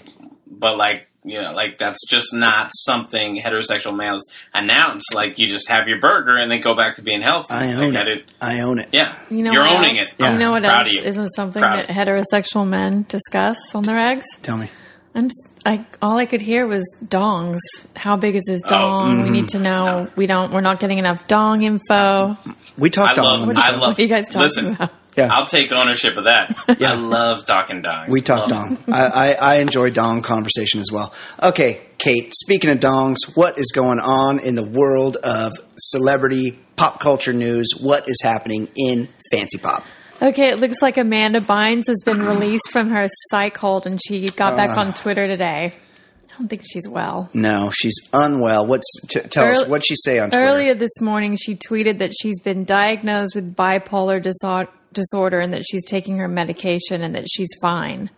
but 0.49 0.78
like 0.78 1.07
you 1.26 1.41
know 1.41 1.51
like 1.53 1.78
that's 1.78 2.05
just 2.07 2.34
not 2.34 2.69
something 2.74 3.41
heterosexual 3.41 3.95
males 3.95 4.24
announce 4.53 5.03
like 5.15 5.39
you 5.39 5.47
just 5.47 5.69
have 5.69 5.88
your 5.88 5.99
burger 5.99 6.36
and 6.38 6.51
then 6.51 6.59
go 6.61 6.76
back 6.76 6.95
to 6.95 7.01
being 7.01 7.21
healthy 7.21 7.53
I 7.53 7.74
own 7.74 7.93
like, 7.93 8.01
it. 8.07 8.15
did- 8.15 8.24
I 8.41 8.59
own 8.61 8.80
it. 8.80 8.89
yeah 8.91 9.15
You 9.30 9.43
know 9.43 9.51
you're 9.53 9.63
what 9.63 9.78
owning 9.78 9.99
else? 9.99 10.09
it 10.09 10.15
Yeah. 10.19 10.34
You 10.34 10.39
know 10.39 10.51
what 10.51 10.63
Proud 10.63 10.88
else 10.88 10.88
of 10.88 10.93
you. 10.93 11.01
isn't 11.09 11.28
something 11.36 11.61
Proud. 11.61 11.80
that 11.80 11.88
heterosexual 11.88 12.67
men 12.67 13.05
discuss 13.07 13.57
on 13.74 13.84
their 13.84 13.97
eggs? 13.97 14.26
Tell 14.41 14.57
me. 14.57 14.69
I'm. 15.15 15.26
s- 15.26 15.32
I 15.65 15.86
all 16.01 16.17
I 16.17 16.26
could 16.26 16.41
hear 16.41 16.67
was 16.67 16.84
dongs. 17.05 17.59
How 17.95 18.17
big 18.17 18.36
is 18.36 18.43
his 18.47 18.61
Oh. 18.65 18.69
dong? 18.69 19.11
Mm-hmm. 19.13 19.24
We 19.24 19.30
need 19.30 19.47
to 19.49 19.59
know. 19.59 20.09
We 20.17 20.26
don't. 20.26 20.51
We're 20.51 20.59
not 20.59 20.80
getting 20.82 20.97
enough 20.97 21.26
dong 21.28 21.63
info. 21.63 22.36
We 22.78 22.89
talked 22.89 23.17
I 23.19 23.24
on 23.24 23.45
love 23.47 23.55
I 23.55 23.71
love 23.71 23.80
What 23.91 23.99
are 23.99 24.01
you 24.01 24.07
guys 24.09 24.26
talking 24.26 24.41
listen 24.41 24.74
about? 24.74 24.91
Yeah. 25.16 25.30
I'll 25.32 25.45
take 25.45 25.72
ownership 25.72 26.18
of 26.18 26.26
that 26.26 26.55
Yeah. 26.80 26.91
I 26.91 26.95
love 26.95 27.45
talking 27.45 27.82
dongs 27.82 28.09
We 28.09 28.22
talk 28.22 28.49
Love 28.49 28.49
dong. 28.49 28.78
I, 28.93 29.05
I, 29.07 29.34
I 29.34 29.55
enjoy 29.59 29.89
dong 29.91 30.22
conversation 30.22 30.80
as 30.80 30.91
well. 30.91 31.14
Okay, 31.41 31.82
Kate, 31.97 32.34
speaking 32.36 32.70
of 32.72 32.80
dongs, 32.80 33.18
what 33.36 33.57
is 33.59 33.72
going 33.72 33.99
on 33.99 34.39
in 34.39 34.55
the 34.55 34.64
world 34.66 35.18
of 35.18 35.53
celebrity 35.78 36.57
pop 36.76 36.99
culture 36.99 37.34
news? 37.34 37.74
What 37.80 38.09
is 38.09 38.20
happening 38.24 38.68
in 38.76 39.07
Fancy 39.32 39.57
Pop? 39.57 39.84
Okay, 40.22 40.49
it 40.49 40.59
looks 40.59 40.82
like 40.82 40.97
Amanda 40.97 41.39
Bynes 41.41 41.84
has 41.88 42.01
been 42.05 42.22
released 42.24 42.72
from 42.72 42.89
her 42.91 43.07
psych 43.30 43.57
hold, 43.57 43.86
and 43.86 43.99
she 44.07 44.28
got 44.28 44.55
back 44.55 44.70
Ah. 44.78 44.82
on 44.82 44.93
Twitter 44.93 45.28
today. 45.28 45.74
I 45.76 46.38
don't 46.39 46.47
think 46.47 46.64
she's 46.66 46.88
well. 46.88 47.30
No, 47.34 47.70
she's 47.72 47.93
unwell. 48.14 48.66
What's 48.66 48.89
t- 49.09 49.20
tell 49.20 49.45
us 49.45 49.68
what'd 49.68 49.86
she 49.86 49.95
say 49.95 50.18
on 50.20 50.32
Twitter? 50.32 50.45
Earlier 50.45 50.74
this 50.76 50.99
morning, 51.01 51.36
she 51.36 51.55
tweeted 51.55 51.99
that 51.99 52.11
she's 52.20 52.39
been 52.41 52.64
diagnosed 52.64 53.36
with 53.36 53.55
bipolar 53.55 54.20
disor- 54.24 54.68
disorder 54.94 55.39
and 55.39 55.54
that 55.54 55.64
she's 55.70 55.84
taking 55.86 56.18
her 56.18 56.28
medication 56.28 57.04
and 57.04 57.16
that 57.16 57.28
she's 57.30 57.50
fine. 57.62 58.10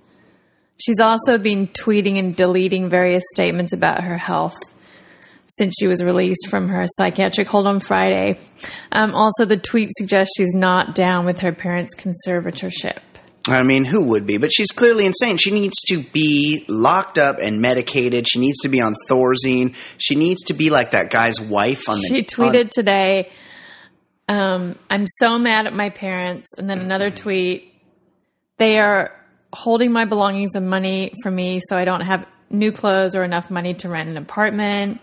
She's 0.78 1.00
also 1.00 1.38
been 1.38 1.68
tweeting 1.68 2.20
and 2.20 2.36
deleting 2.36 2.90
various 2.90 3.24
statements 3.34 3.74
about 3.74 4.04
her 4.04 4.18
health 4.18 4.58
since 5.58 5.76
she 5.80 5.88
was 5.88 6.04
released 6.04 6.48
from 6.50 6.68
her 6.68 6.86
psychiatric 6.98 7.48
hold 7.48 7.66
on 7.66 7.80
Friday. 7.80 8.38
Um, 8.92 9.14
also, 9.16 9.46
the 9.46 9.58
tweet 9.58 9.90
suggests 9.98 10.34
she's 10.38 10.54
not 10.54 10.96
down 10.96 11.26
with 11.26 11.40
her 11.40 11.54
parents' 11.54 11.96
conservatorship. 11.96 12.98
I 13.48 13.64
mean, 13.64 13.86
who 13.86 14.02
would 14.06 14.26
be? 14.26 14.38
But 14.38 14.52
she's 14.52 14.72
clearly 14.72 15.06
insane. 15.06 15.38
She 15.38 15.52
needs 15.52 15.80
to 15.84 16.02
be 16.02 16.66
locked 16.68 17.20
up 17.20 17.38
and 17.40 17.62
medicated. 17.62 18.28
She 18.28 18.40
needs 18.40 18.60
to 18.62 18.70
be 18.70 18.82
on 18.82 18.96
Thorazine. 19.08 19.76
She 19.98 20.16
needs 20.16 20.44
to 20.46 20.54
be 20.54 20.70
like 20.72 20.92
that 20.92 21.12
guy's 21.12 21.40
wife 21.40 21.88
on 21.88 21.98
the. 21.98 22.08
She 22.08 22.24
tweeted 22.24 22.72
today, 22.72 23.32
Um, 24.28 24.76
I'm 24.90 25.06
so 25.20 25.38
mad 25.38 25.68
at 25.68 25.74
my 25.74 25.90
parents. 25.90 26.48
And 26.58 26.70
then 26.70 26.80
another 26.80 27.12
tweet. 27.12 27.72
They 28.58 28.80
are 28.80 29.12
holding 29.54 29.92
my 29.92 30.06
belongings 30.06 30.56
and 30.56 30.70
money 30.70 31.14
from 31.22 31.36
me 31.36 31.62
so 31.68 31.78
I 31.78 31.86
don't 31.86 32.02
have 32.02 32.26
new 32.50 32.72
clothes 32.72 33.16
or 33.16 33.24
enough 33.24 33.50
money 33.50 33.74
to 33.76 33.90
rent 33.90 34.10
an 34.10 34.18
apartment. 34.18 35.00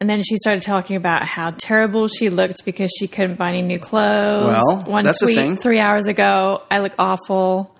And 0.00 0.10
then 0.10 0.22
she 0.22 0.36
started 0.36 0.62
talking 0.62 0.96
about 0.96 1.22
how 1.22 1.52
terrible 1.52 2.08
she 2.08 2.28
looked 2.28 2.64
because 2.64 2.90
she 2.98 3.06
couldn't 3.06 3.36
buy 3.36 3.50
any 3.50 3.62
new 3.62 3.78
clothes. 3.78 4.48
Well, 4.48 4.82
one 4.86 5.04
that's 5.04 5.22
a 5.22 5.26
tweet 5.26 5.36
thing. 5.36 5.56
three 5.56 5.78
hours 5.78 6.06
ago, 6.06 6.62
I 6.70 6.80
look 6.80 6.92
awful. 6.98 7.74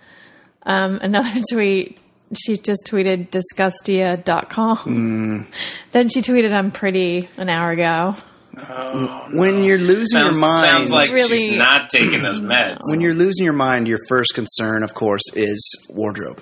Um, 0.63 1.01
another 1.03 1.41
tweet, 1.51 1.99
she 2.35 2.57
just 2.57 2.87
tweeted 2.87 3.31
disgustia.com. 3.31 4.77
Hmm. 4.79 5.43
Then 5.91 6.09
she 6.09 6.23
tweeted, 6.23 6.53
I'm 6.53 6.71
pretty 6.71 7.29
an 7.37 7.49
hour 7.49 7.71
ago. 7.71 8.15
Oh, 8.57 9.29
when 9.33 9.65
you're 9.65 9.79
losing 9.79 10.07
Sounds, 10.21 10.39
your 10.39 10.47
mind, 10.49 10.67
sounds 10.67 10.91
like 10.93 11.11
Really- 11.13 11.39
she's 11.49 11.53
not 11.59 11.89
taking 11.91 12.23
those 12.23 12.41
meds. 12.41 12.79
when 12.89 13.01
you're 13.01 13.15
losing 13.15 13.45
your 13.45 13.53
mind, 13.55 13.89
your 13.89 13.99
first 14.09 14.35
concern, 14.35 14.83
of 14.83 14.95
course, 14.95 15.23
is 15.35 15.61
wardrobe. 15.91 16.41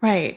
Right. 0.00 0.36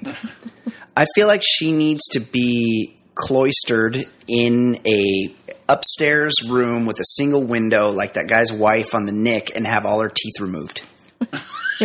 I 0.97 1.05
feel 1.15 1.27
like 1.27 1.43
she 1.45 1.71
needs 1.71 2.01
to 2.13 2.19
be 2.19 2.95
cloistered 3.15 4.03
in 4.27 4.79
a 4.87 5.33
upstairs 5.69 6.33
room 6.49 6.85
with 6.85 6.99
a 6.99 7.05
single 7.05 7.43
window, 7.43 7.91
like 7.91 8.13
that 8.13 8.27
guy's 8.27 8.51
wife 8.51 8.93
on 8.93 9.05
the 9.05 9.11
Knick, 9.11 9.51
and 9.55 9.65
have 9.67 9.85
all 9.85 10.01
her 10.01 10.09
teeth 10.09 10.39
removed. 10.39 10.81
Yeah. 11.19 11.27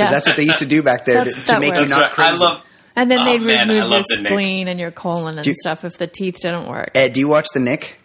'Cause 0.05 0.11
that's 0.11 0.27
what 0.29 0.37
they 0.37 0.43
used 0.45 0.59
to 0.61 0.67
do 0.67 0.83
back 0.83 1.05
there 1.05 1.23
to, 1.25 1.31
That's- 1.31 1.47
to 1.47 1.53
that 1.53 1.61
make 1.61 1.73
you 1.75 1.81
works. 1.81 1.91
That's 1.93 2.01
not 2.01 2.19
right. 2.19 2.27
I 2.27 2.31
crazy. 2.31 2.45
love. 2.45 2.63
and 2.99 3.11
then 3.11 3.19
Oh, 3.21 3.25
they'd 3.27 3.43
man, 3.43 3.69
remove 3.69 3.91
your 3.91 4.01
the 4.01 4.23
Knick. 4.23 4.27
spleen 4.33 4.69
and 4.69 4.81
your 4.81 4.91
colon 4.91 5.35
and 5.37 5.45
Do 5.45 5.51
you- 5.51 5.57
stuff 5.61 5.85
if 5.85 5.99
the 5.99 6.07
teeth 6.07 6.39
didn't 6.41 6.67
work. 6.67 6.93
Ed, 6.95 7.13
do 7.13 7.21
you 7.21 7.29
watch 7.29 7.47
the 7.53 7.61
Knick? 7.61 7.99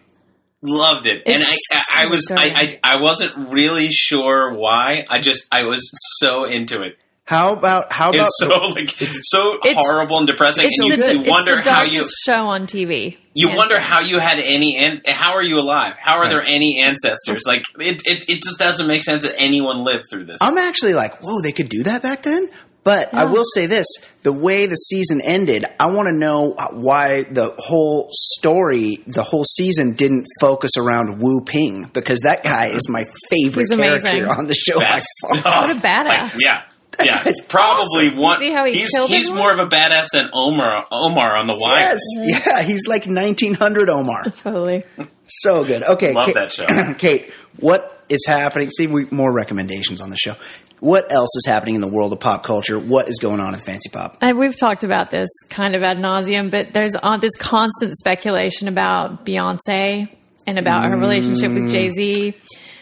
Loved 0.64 1.06
it, 1.06 1.22
and 1.26 1.42
I, 1.44 1.56
I, 1.72 1.82
I 2.04 2.06
was, 2.06 2.30
I. 2.30 2.78
I, 2.84 2.94
I 2.96 3.00
wasn't 3.00 3.32
really 3.52 3.88
sure 3.90 4.54
why. 4.54 5.04
I 5.10 5.20
just, 5.20 5.48
I 5.50 5.64
was 5.64 5.90
so 6.20 6.44
into 6.44 6.82
it. 6.82 6.96
How 7.24 7.52
about 7.52 7.92
how 7.92 8.10
about 8.10 8.26
It's 8.26 8.38
so 8.38 8.48
like, 8.74 8.90
so 8.90 9.54
It's- 9.54 9.74
horrible 9.76 10.18
and 10.18 10.26
depressing, 10.26 10.64
It's 10.66 10.78
and 10.78 10.88
you, 10.88 10.96
the, 10.96 11.14
you 11.14 11.20
it's 11.22 11.28
wonder 11.30 11.56
the 11.62 11.72
how 11.72 11.82
you, 11.82 12.06
show 12.24 12.46
on 12.48 12.66
TV. 12.66 13.16
you 13.34 13.48
wonder 13.56 13.74
down. 13.76 13.82
how 13.84 14.00
you 14.00 14.18
had 14.20 14.38
any, 14.38 14.76
and 14.76 15.04
how 15.06 15.32
are 15.34 15.42
you 15.42 15.58
alive? 15.58 15.96
How 15.98 16.18
are 16.18 16.28
there 16.28 16.42
any 16.42 16.80
ancestors? 16.80 17.42
Like, 17.46 17.64
it, 17.80 18.02
it, 18.04 18.28
it 18.28 18.42
just 18.42 18.58
doesn't 18.58 18.86
make 18.86 19.02
sense 19.02 19.24
that 19.24 19.34
anyone 19.38 19.82
lived 19.84 20.04
through 20.10 20.26
this. 20.26 20.38
I'm 20.42 20.58
actually 20.58 20.94
like, 20.94 21.22
whoa, 21.24 21.40
they 21.40 21.52
could 21.52 21.68
do 21.70 21.82
that 21.84 22.02
back 22.02 22.22
then. 22.22 22.48
But 22.84 23.14
I 23.14 23.26
will 23.26 23.44
say 23.44 23.66
this: 23.66 23.86
the 24.24 24.32
way 24.32 24.66
the 24.66 24.74
season 24.74 25.20
ended, 25.20 25.64
I 25.78 25.86
want 25.86 26.08
to 26.08 26.12
know 26.12 26.54
why 26.72 27.22
the 27.22 27.54
whole 27.56 28.08
story, 28.10 28.98
the 29.06 29.22
whole 29.22 29.44
season, 29.44 29.92
didn't 29.94 30.26
focus 30.40 30.72
around 30.76 31.20
Wu 31.20 31.42
Ping 31.42 31.90
because 31.92 32.20
that 32.20 32.42
guy 32.42 32.66
is 32.66 32.88
my 32.88 33.04
favorite 33.30 33.68
character 33.68 34.28
on 34.28 34.46
the 34.46 34.54
show. 34.54 34.80
by 34.80 34.98
far. 35.20 35.30
Oh, 35.44 35.66
what 35.66 35.70
a 35.70 35.78
badass. 35.78 36.36
yeah. 36.40 36.62
Yeah, 37.02 37.22
it's 37.24 37.40
probably 37.46 38.08
awesome. 38.08 38.18
one. 38.18 38.38
see 38.38 38.50
how 38.52 38.64
he 38.66 38.72
he's 38.74 38.90
killed 38.90 39.08
he's 39.10 39.28
everyone? 39.28 39.54
more 39.56 39.64
of 39.64 39.72
a 39.72 39.74
badass 39.74 40.08
than 40.12 40.28
Omar. 40.32 40.86
Omar 40.90 41.36
on 41.36 41.46
the 41.46 41.56
wire. 41.56 41.80
Yes, 41.80 42.00
yeah, 42.16 42.62
he's 42.62 42.86
like 42.86 43.06
1900 43.06 43.88
Omar. 43.88 44.24
Totally. 44.30 44.84
So 45.26 45.64
good. 45.64 45.82
Okay, 45.82 46.12
Love 46.12 46.26
Kate, 46.26 46.34
that 46.34 46.52
show. 46.52 46.66
Kate, 46.98 47.30
what 47.58 48.04
is 48.08 48.24
happening? 48.26 48.70
See, 48.70 48.86
we 48.86 49.06
more 49.10 49.32
recommendations 49.32 50.00
on 50.02 50.10
the 50.10 50.16
show. 50.16 50.34
What 50.82 51.12
else 51.12 51.30
is 51.36 51.46
happening 51.46 51.76
in 51.76 51.80
the 51.80 51.86
world 51.86 52.12
of 52.12 52.18
pop 52.18 52.42
culture? 52.42 52.76
What 52.76 53.08
is 53.08 53.20
going 53.20 53.38
on 53.38 53.54
in 53.54 53.60
Fancy 53.60 53.88
Pop? 53.88 54.16
And 54.20 54.36
we've 54.36 54.56
talked 54.56 54.82
about 54.82 55.12
this 55.12 55.28
kind 55.48 55.76
of 55.76 55.82
ad 55.84 55.98
nauseum, 55.98 56.50
but 56.50 56.72
there's 56.72 56.90
uh, 57.00 57.16
this 57.18 57.36
constant 57.36 57.94
speculation 57.96 58.66
about 58.66 59.24
Beyonce 59.24 60.08
and 60.44 60.58
about 60.58 60.86
her 60.86 60.96
relationship 60.96 61.52
with 61.52 61.70
Jay 61.70 61.90
Z. 61.90 62.34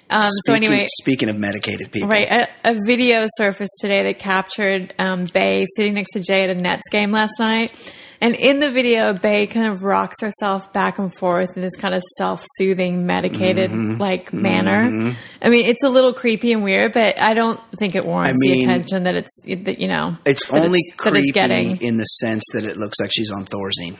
Um, 0.08 0.30
so 0.46 0.54
anyway, 0.54 0.86
speaking 1.02 1.28
of 1.28 1.36
medicated 1.36 1.92
people, 1.92 2.08
right, 2.08 2.26
a, 2.64 2.70
a 2.70 2.74
video 2.86 3.26
surfaced 3.36 3.76
today 3.82 4.04
that 4.04 4.18
captured 4.18 4.94
um, 4.98 5.26
Bey 5.34 5.66
sitting 5.76 5.92
next 5.92 6.14
to 6.14 6.20
Jay 6.20 6.44
at 6.44 6.48
a 6.48 6.54
Nets 6.54 6.88
game 6.90 7.10
last 7.10 7.38
night. 7.38 7.76
And 8.22 8.34
in 8.34 8.58
the 8.58 8.70
video, 8.70 9.14
Bey 9.14 9.46
kind 9.46 9.72
of 9.72 9.82
rocks 9.82 10.16
herself 10.20 10.72
back 10.74 10.98
and 10.98 11.14
forth 11.14 11.48
in 11.56 11.62
this 11.62 11.74
kind 11.76 11.94
of 11.94 12.02
self-soothing, 12.18 13.06
medicated 13.06 13.70
Mm-hmm. 13.70 14.00
like 14.00 14.32
manner. 14.32 15.14
I 15.40 15.48
mean, 15.48 15.64
it's 15.66 15.84
a 15.84 15.88
little 15.88 16.12
creepy 16.12 16.52
and 16.52 16.62
weird, 16.62 16.92
but 16.92 17.20
I 17.20 17.34
don't 17.34 17.60
think 17.78 17.94
it 17.94 18.04
warrants 18.04 18.38
I 18.42 18.46
mean, 18.46 18.58
the 18.58 18.64
attention 18.64 19.04
that 19.04 19.14
it's 19.14 19.42
that 19.64 19.78
you 19.80 19.88
know. 19.88 20.16
It's 20.26 20.50
only 20.52 20.80
it's, 20.80 20.94
creepy 20.96 21.18
it's 21.20 21.32
getting. 21.32 21.76
in 21.80 21.96
the 21.96 22.04
sense 22.04 22.44
that 22.52 22.64
it 22.64 22.76
looks 22.76 23.00
like 23.00 23.10
she's 23.12 23.30
on 23.30 23.46
Thorazine. 23.46 23.96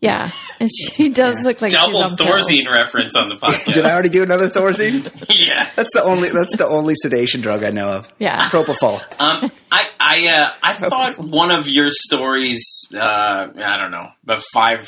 Yeah, 0.00 0.30
and 0.58 0.70
she 0.74 1.08
does 1.22 1.36
look 1.42 1.60
like 1.60 1.72
she's 1.72 1.80
Double 1.80 1.98
on 1.98 2.16
pills. 2.16 2.48
Thorazine 2.48 2.70
reference 2.70 3.16
on 3.16 3.28
the 3.28 3.34
podcast. 3.42 3.74
Did 3.74 3.84
I 3.84 3.92
already 3.92 4.08
do 4.08 4.22
another 4.22 4.48
Thorazine? 4.48 5.04
yeah. 5.46 5.70
That's 5.76 5.90
the 5.92 6.02
only. 6.02 6.30
That's 6.30 6.56
the 6.56 6.66
only 6.66 6.94
sedation 6.96 7.42
drug 7.42 7.62
I 7.64 7.70
know 7.70 7.88
of. 7.88 8.12
Yeah. 8.18 8.38
propofol. 8.48 9.00
Um, 9.20 9.50
I 9.70 9.88
I 10.00 10.26
uh, 10.28 10.52
I 10.62 10.72
thought 10.72 11.18
one 11.18 11.50
of 11.50 11.68
your 11.68 11.90
stories, 11.90 12.64
uh, 12.94 12.98
I 13.54 13.76
don't 13.76 13.90
know, 13.90 14.08
about 14.24 14.42
five 14.54 14.86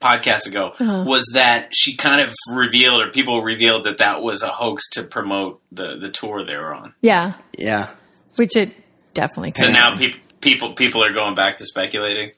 podcasts 0.00 0.46
ago, 0.46 0.72
Uh-huh. 0.78 1.04
was 1.06 1.24
that 1.34 1.68
she 1.74 1.96
kind 1.96 2.20
of 2.20 2.34
revealed, 2.54 3.02
or 3.04 3.10
people 3.10 3.42
revealed 3.42 3.84
that 3.84 3.98
that 3.98 4.22
was 4.22 4.42
a 4.42 4.48
hoax 4.48 4.88
to 4.90 5.04
promote 5.04 5.60
the 5.72 5.96
the 5.96 6.10
tour 6.10 6.44
they 6.44 6.56
were 6.56 6.74
on. 6.74 6.92
Yeah, 7.00 7.32
Yeah, 7.56 7.88
which 8.36 8.56
it 8.56 8.74
definitely 9.14 9.52
could. 9.52 9.64
So 9.64 9.70
now 9.70 9.96
people 9.96 10.20
people 10.42 10.72
people 10.74 11.02
are 11.04 11.12
going 11.12 11.34
back 11.34 11.56
to 11.58 11.64
speculating. 11.64 12.32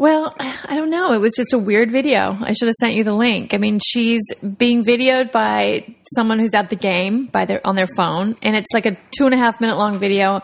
Well, 0.00 0.34
I 0.40 0.76
don't 0.76 0.88
know. 0.88 1.12
It 1.12 1.18
was 1.18 1.34
just 1.36 1.52
a 1.52 1.58
weird 1.58 1.90
video. 1.90 2.34
I 2.40 2.54
should 2.54 2.68
have 2.68 2.74
sent 2.80 2.94
you 2.94 3.04
the 3.04 3.12
link. 3.12 3.52
I 3.52 3.58
mean, 3.58 3.78
she's 3.86 4.22
being 4.56 4.82
videoed 4.82 5.30
by 5.30 5.94
someone 6.14 6.38
who's 6.38 6.54
at 6.54 6.70
the 6.70 6.76
game 6.76 7.26
by 7.26 7.44
their 7.44 7.60
on 7.66 7.76
their 7.76 7.88
phone, 7.98 8.34
and 8.40 8.56
it's 8.56 8.72
like 8.72 8.86
a 8.86 8.96
two 9.10 9.26
and 9.26 9.34
a 9.34 9.36
half 9.36 9.60
minute 9.60 9.76
long 9.76 9.98
video. 9.98 10.40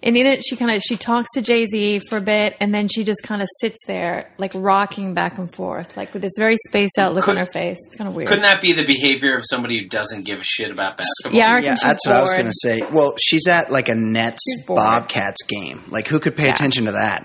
And 0.00 0.16
in 0.16 0.26
it, 0.26 0.44
she 0.44 0.54
kind 0.54 0.70
of 0.70 0.80
she 0.82 0.96
talks 0.96 1.28
to 1.34 1.42
Jay 1.42 1.66
Z 1.66 2.02
for 2.08 2.18
a 2.18 2.20
bit, 2.20 2.56
and 2.60 2.72
then 2.72 2.86
she 2.86 3.02
just 3.02 3.24
kind 3.24 3.42
of 3.42 3.48
sits 3.60 3.78
there, 3.88 4.30
like 4.38 4.52
rocking 4.54 5.12
back 5.12 5.38
and 5.38 5.52
forth, 5.56 5.96
like 5.96 6.12
with 6.12 6.22
this 6.22 6.34
very 6.38 6.56
spaced 6.68 6.96
out 6.96 7.12
look 7.12 7.26
on 7.26 7.36
her 7.36 7.46
face. 7.52 7.78
It's 7.88 7.96
kind 7.96 8.06
of 8.06 8.14
weird. 8.14 8.28
Couldn't 8.28 8.44
that 8.44 8.60
be 8.60 8.74
the 8.74 8.86
behavior 8.86 9.36
of 9.36 9.42
somebody 9.44 9.80
who 9.80 9.88
doesn't 9.88 10.24
give 10.24 10.38
a 10.38 10.44
shit 10.44 10.70
about 10.70 10.96
basketball? 10.96 11.36
Yeah, 11.36 11.58
yeah. 11.58 11.74
she's 11.74 11.82
That's 11.82 12.06
what 12.06 12.14
I 12.14 12.20
was 12.20 12.32
going 12.32 12.46
to 12.46 12.52
say. 12.52 12.82
Well, 12.92 13.16
she's 13.20 13.48
at 13.48 13.72
like 13.72 13.88
a 13.88 13.96
Nets 13.96 14.64
Bobcats 14.68 15.42
game. 15.48 15.82
Like, 15.88 16.06
who 16.06 16.20
could 16.20 16.36
pay 16.36 16.48
attention 16.48 16.84
to 16.84 16.92
that? 16.92 17.24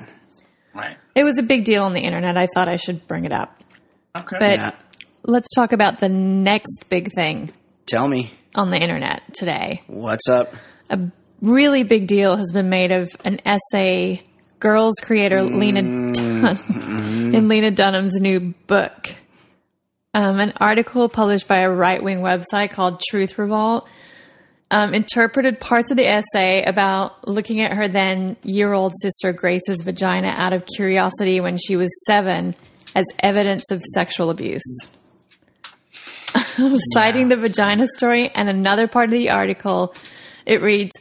Right. 1.15 1.21
It 1.21 1.23
was 1.23 1.37
a 1.39 1.43
big 1.43 1.63
deal 1.65 1.83
on 1.83 1.93
the 1.93 2.01
internet. 2.01 2.37
I 2.37 2.47
thought 2.53 2.67
I 2.67 2.75
should 2.77 3.07
bring 3.07 3.25
it 3.25 3.31
up. 3.31 3.61
Okay. 4.17 4.37
But 4.39 4.57
Yeah. 4.57 4.71
let's 5.23 5.47
talk 5.55 5.71
about 5.71 5.99
the 5.99 6.09
next 6.09 6.85
big 6.89 7.11
thing 7.13 7.51
Tell 7.85 8.07
me 8.07 8.31
on 8.55 8.69
the 8.69 8.77
internet 8.77 9.21
today. 9.33 9.81
what's 9.87 10.27
up. 10.29 10.53
A 10.89 10.99
really 11.41 11.83
big 11.83 12.07
deal 12.07 12.37
has 12.37 12.51
been 12.53 12.69
made 12.69 12.91
of 12.91 13.09
an 13.25 13.39
essay 13.45 14.23
girls 14.59 14.95
creator 15.01 15.41
Lena 15.43 15.81
Dun- 16.13 17.33
in 17.35 17.47
Lena 17.47 17.71
Dunham's 17.71 18.19
new 18.19 18.53
book. 18.67 19.09
Um, 20.13 20.39
an 20.39 20.53
article 20.61 21.09
published 21.09 21.45
by 21.47 21.59
a 21.59 21.69
right 21.69 22.01
wing 22.01 22.19
website 22.19 22.71
called 22.71 23.01
Truth 23.09 23.37
Revolt 23.37 23.85
um, 24.75 24.93
interpreted 24.93 25.57
parts 25.61 25.89
of 25.89 25.95
the 25.95 26.05
essay 26.05 26.61
about 26.63 27.25
looking 27.25 27.61
at 27.61 27.71
her 27.71 27.87
then 27.87 28.35
year 28.43 28.73
old 28.73 28.91
sister 29.01 29.31
Grace's 29.31 29.81
vagina 29.81 30.33
out 30.35 30.51
of 30.51 30.65
curiosity 30.65 31.39
when 31.39 31.57
she 31.57 31.77
was 31.77 31.89
seven 32.05 32.53
as 32.93 33.05
evidence 33.19 33.71
of 33.71 33.81
sexual 33.93 34.29
abuse. 34.29 34.65
Citing 36.93 37.29
the 37.29 37.37
vagina 37.37 37.87
story 37.95 38.29
and 38.35 38.49
another 38.49 38.89
part 38.89 39.05
of 39.05 39.11
the 39.11 39.29
article, 39.29 39.95
it 40.45 40.61
reads 40.61 40.91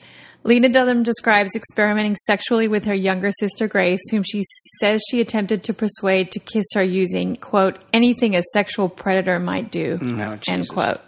Lena 0.44 0.69
Dunham 0.69 1.03
describes 1.03 1.57
experimenting 1.57 2.15
sexually 2.27 2.69
with 2.69 2.85
her 2.85 2.94
younger 2.94 3.32
sister 3.40 3.66
Grace, 3.66 4.09
whom 4.12 4.23
she 4.23 4.44
says 4.80 5.02
she 5.10 5.20
attempted 5.20 5.64
to 5.64 5.74
persuade 5.74 6.30
to 6.32 6.40
kiss 6.40 6.64
her 6.74 6.82
using, 6.82 7.36
quote, 7.36 7.78
anything 7.92 8.34
a 8.36 8.42
sexual 8.52 8.88
predator 8.88 9.38
might 9.38 9.70
do, 9.70 9.98
Oh, 10.02 10.38
end 10.48 10.68
quote. 10.68 11.01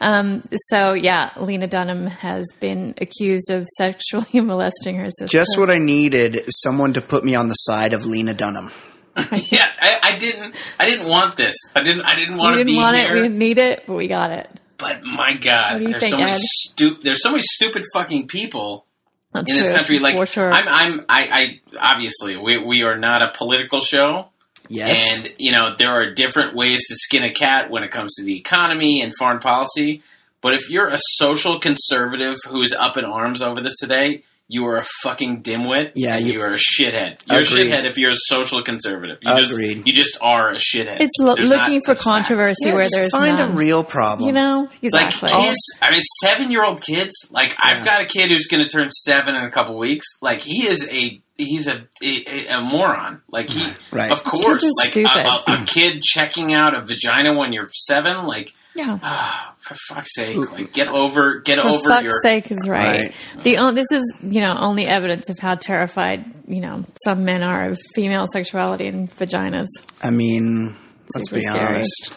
Um, 0.00 0.42
so, 0.68 0.94
yeah, 0.94 1.30
Lena 1.36 1.66
Dunham 1.68 2.06
has 2.06 2.44
been 2.60 2.94
accused 3.00 3.50
of 3.50 3.68
sexually 3.76 4.26
molesting 4.40 4.96
her 4.96 5.08
sister. 5.10 5.26
Just 5.38 5.58
what 5.58 5.70
I 5.70 5.78
needed 5.78 6.44
someone 6.48 6.92
to 6.94 7.00
put 7.00 7.24
me 7.24 7.34
on 7.34 7.48
the 7.48 7.54
side 7.54 7.92
of 7.92 8.04
Lena 8.04 8.34
Dunham. 8.34 8.70
yeah, 9.16 9.68
I, 9.80 9.98
I 10.02 10.16
didn't. 10.18 10.56
I 10.80 10.88
didn't 10.88 11.08
want 11.08 11.36
this. 11.36 11.54
I 11.76 11.82
didn't. 11.82 12.06
I 12.06 12.14
didn't 12.14 12.34
we 12.34 12.40
want 12.40 12.54
to 12.54 12.64
didn't 12.64 12.72
be 12.72 12.76
want 12.78 12.96
here. 12.96 13.10
it, 13.10 13.12
we 13.12 13.20
didn't 13.20 13.38
need 13.38 13.58
it, 13.58 13.84
but 13.86 13.92
we 13.94 14.08
got 14.08 14.30
it. 14.30 14.48
but 14.78 15.04
my 15.04 15.34
God, 15.34 15.72
What 15.74 15.78
do 15.80 15.84
you 15.84 15.90
there's 15.90 16.02
think, 16.02 16.12
so 16.12 16.18
many 16.18 16.32
Ed? 16.32 16.38
stu- 16.40 16.96
There's 17.02 17.22
so 17.22 17.30
many 17.30 17.42
stupid 17.42 17.84
fucking 17.92 18.26
people 18.28 18.86
That's 19.32 19.50
in 19.50 19.56
this 19.56 19.66
true, 19.68 19.76
country. 19.76 19.98
Like 19.98 20.16
for 20.18 20.26
sure. 20.26 20.52
I'm. 20.52 20.68
I'm. 20.68 21.04
I. 21.08 21.60
I 21.78 21.92
obviously 21.92 22.36
we 22.36 22.58
we 22.58 22.82
are 22.82 22.98
not 22.98 23.22
a 23.22 23.32
political 23.36 23.80
show. 23.80 24.28
Yes. 24.68 25.24
And, 25.24 25.34
you 25.38 25.52
know, 25.52 25.74
there 25.76 25.90
are 25.90 26.12
different 26.12 26.54
ways 26.54 26.86
to 26.88 26.94
skin 26.94 27.24
a 27.24 27.32
cat 27.32 27.70
when 27.70 27.82
it 27.82 27.90
comes 27.90 28.14
to 28.14 28.24
the 28.24 28.36
economy 28.36 29.02
and 29.02 29.12
foreign 29.18 29.38
policy. 29.38 30.02
But 30.40 30.54
if 30.54 30.70
you're 30.70 30.88
a 30.88 30.98
social 30.98 31.60
conservative 31.60 32.36
who's 32.48 32.72
up 32.72 32.96
in 32.96 33.04
arms 33.04 33.42
over 33.42 33.60
this 33.60 33.76
today, 33.76 34.22
you 34.52 34.66
are 34.66 34.76
a 34.78 34.84
fucking 35.02 35.42
dimwit. 35.42 35.92
Yeah, 35.94 36.16
and 36.16 36.26
you- 36.26 36.34
you, 36.34 36.40
are 36.42 36.52
a 36.52 36.56
shithead. 36.58 37.18
You're 37.26 37.40
Agreed. 37.40 37.72
a 37.72 37.76
shithead 37.76 37.84
if 37.86 37.96
you're 37.98 38.10
a 38.10 38.14
social 38.16 38.62
conservative. 38.62 39.18
You 39.22 39.32
Agreed. 39.32 39.74
just 39.76 39.86
you 39.86 39.92
just 39.92 40.18
are 40.20 40.50
a 40.50 40.56
shithead. 40.56 40.98
It's 41.00 41.12
lo- 41.18 41.34
looking 41.34 41.80
not- 41.86 41.86
for 41.86 41.94
controversy 41.94 42.56
Yeah, 42.66 42.74
where 42.74 42.82
just 42.82 42.94
there's 42.94 43.10
find 43.10 43.38
none. 43.38 43.52
a 43.52 43.54
real 43.54 43.82
problem. 43.82 44.28
you 44.28 44.34
know, 44.34 44.68
exactly. 44.82 45.30
Like 45.32 45.44
kids, 45.46 45.58
I 45.80 45.90
mean, 45.90 46.00
seven-year-old 46.22 46.82
kids. 46.82 47.12
Like 47.30 47.50
Yeah. 47.52 47.56
I've 47.64 47.84
got 47.84 48.02
a 48.02 48.06
kid 48.06 48.30
who's 48.30 48.46
going 48.46 48.62
to 48.62 48.68
turn 48.68 48.90
seven 48.90 49.34
in 49.34 49.42
a 49.44 49.50
couple 49.50 49.76
weeks. 49.78 50.06
Like 50.20 50.40
he 50.42 50.66
is 50.66 50.86
a 50.92 51.20
he's 51.38 51.66
a 51.66 51.86
a, 52.02 52.46
a 52.48 52.60
moron. 52.60 53.22
Like 53.30 53.48
he, 53.50 53.66
Right. 53.90 54.10
of 54.12 54.22
course, 54.22 54.62
like 54.78 54.94
a, 54.96 55.04
a, 55.04 55.44
a 55.62 55.64
kid 55.66 56.02
checking 56.02 56.52
out 56.52 56.74
a 56.74 56.82
vagina 56.84 57.34
when 57.36 57.52
you're 57.52 57.68
seven. 57.72 58.26
Like 58.26 58.52
yeah. 58.74 58.98
ah, 59.02 59.51
for 59.64 59.74
fuck's 59.88 60.14
sake, 60.14 60.36
like 60.52 60.72
get 60.72 60.88
over 60.88 61.40
get 61.40 61.60
For 61.60 61.68
over 61.68 61.88
fuck's 61.88 62.02
your. 62.04 62.20
sake 62.24 62.50
is 62.50 62.68
right. 62.68 63.14
Right. 63.36 63.42
The 63.44 63.56
on- 63.58 63.74
this 63.74 63.86
is 63.92 64.02
you 64.22 64.40
know 64.40 64.56
only 64.58 64.86
evidence 64.86 65.30
of 65.30 65.38
how 65.38 65.54
terrified 65.54 66.24
you 66.48 66.60
know 66.60 66.84
some 67.04 67.24
men 67.24 67.42
are 67.42 67.70
of 67.70 67.78
female 67.94 68.26
sexuality 68.32 68.86
and 68.88 69.10
vaginas. 69.16 69.68
I 70.02 70.10
mean, 70.10 70.76
let's 71.14 71.28
Super 71.30 71.36
be 71.40 71.42
scary. 71.42 71.74
honest. 71.76 72.12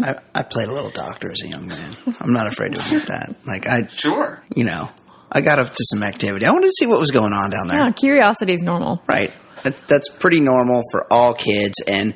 I, 0.00 0.16
I 0.34 0.42
played 0.42 0.68
a 0.68 0.72
little 0.72 0.90
doctor 0.90 1.30
as 1.30 1.42
a 1.42 1.48
young 1.48 1.66
man. 1.66 1.90
I'm 2.20 2.32
not 2.32 2.46
afraid 2.46 2.74
to 2.76 2.80
admit 2.80 3.06
that. 3.08 3.34
Like 3.44 3.66
I, 3.66 3.86
Sure. 3.88 4.40
you 4.54 4.62
know, 4.62 4.90
I 5.32 5.40
got 5.40 5.58
up 5.58 5.70
to 5.70 5.84
some 5.90 6.04
activity. 6.04 6.46
I 6.46 6.52
wanted 6.52 6.68
to 6.68 6.72
see 6.78 6.86
what 6.86 7.00
was 7.00 7.10
going 7.10 7.32
on 7.32 7.50
down 7.50 7.66
there. 7.66 7.82
Yeah, 7.84 7.90
curiosity 7.90 8.52
is 8.52 8.62
normal. 8.62 9.02
Right. 9.08 9.32
That, 9.64 9.76
that's 9.88 10.08
pretty 10.08 10.38
normal 10.38 10.82
for 10.92 11.12
all 11.12 11.34
kids. 11.34 11.82
And 11.88 12.14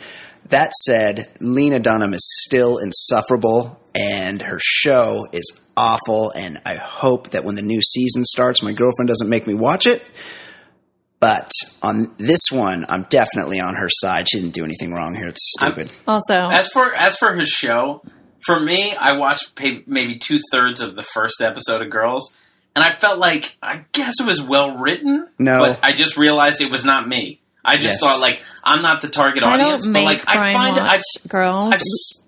that 0.50 0.72
said, 0.84 1.26
Lena 1.40 1.80
Dunham 1.80 2.14
is 2.14 2.20
still 2.44 2.78
insufferable 2.78 3.80
and 3.94 4.42
her 4.42 4.58
show 4.62 5.26
is 5.32 5.60
awful. 5.76 6.32
And 6.34 6.60
I 6.66 6.74
hope 6.76 7.30
that 7.30 7.44
when 7.44 7.54
the 7.54 7.62
new 7.62 7.80
season 7.82 8.24
starts, 8.24 8.62
my 8.62 8.72
girlfriend 8.72 9.08
doesn't 9.08 9.28
make 9.28 9.46
me 9.46 9.54
watch 9.54 9.86
it. 9.86 10.02
But 11.20 11.52
on 11.82 12.12
this 12.18 12.50
one, 12.50 12.84
I'm 12.88 13.04
definitely 13.04 13.60
on 13.60 13.76
her 13.76 13.88
side. 13.88 14.28
She 14.28 14.40
didn't 14.40 14.54
do 14.54 14.64
anything 14.64 14.92
wrong 14.92 15.14
here. 15.14 15.28
It's 15.28 15.52
stupid. 15.56 15.88
Also, 16.08 16.34
As 16.34 16.68
for 16.68 16.92
as 16.92 17.16
for 17.16 17.34
his 17.36 17.48
show, 17.48 18.02
for 18.44 18.58
me, 18.58 18.96
I 18.96 19.16
watched 19.16 19.52
maybe 19.86 20.18
two 20.18 20.40
thirds 20.50 20.80
of 20.80 20.96
the 20.96 21.04
first 21.04 21.40
episode 21.40 21.80
of 21.80 21.90
Girls, 21.90 22.36
and 22.74 22.84
I 22.84 22.94
felt 22.96 23.20
like 23.20 23.56
I 23.62 23.84
guess 23.92 24.14
it 24.20 24.26
was 24.26 24.42
well 24.42 24.76
written. 24.78 25.28
No. 25.38 25.58
but 25.60 25.78
I 25.84 25.92
just 25.92 26.16
realized 26.16 26.60
it 26.60 26.72
was 26.72 26.84
not 26.84 27.06
me. 27.06 27.40
I 27.64 27.76
just 27.76 27.86
Yes. 27.86 28.00
thought 28.00 28.18
like 28.18 28.42
I'm 28.64 28.82
not 28.82 29.00
the 29.00 29.08
target 29.08 29.44
I 29.44 29.52
audience, 29.52 29.84
don't 29.84 29.92
but 29.92 30.00
make 30.00 30.06
like 30.06 30.24
I 30.36 30.52
find 30.52 30.76
watch 30.76 31.02
I've 31.22 31.30
girls. 31.30 31.72
I've, 31.72 31.80
s- 31.80 32.22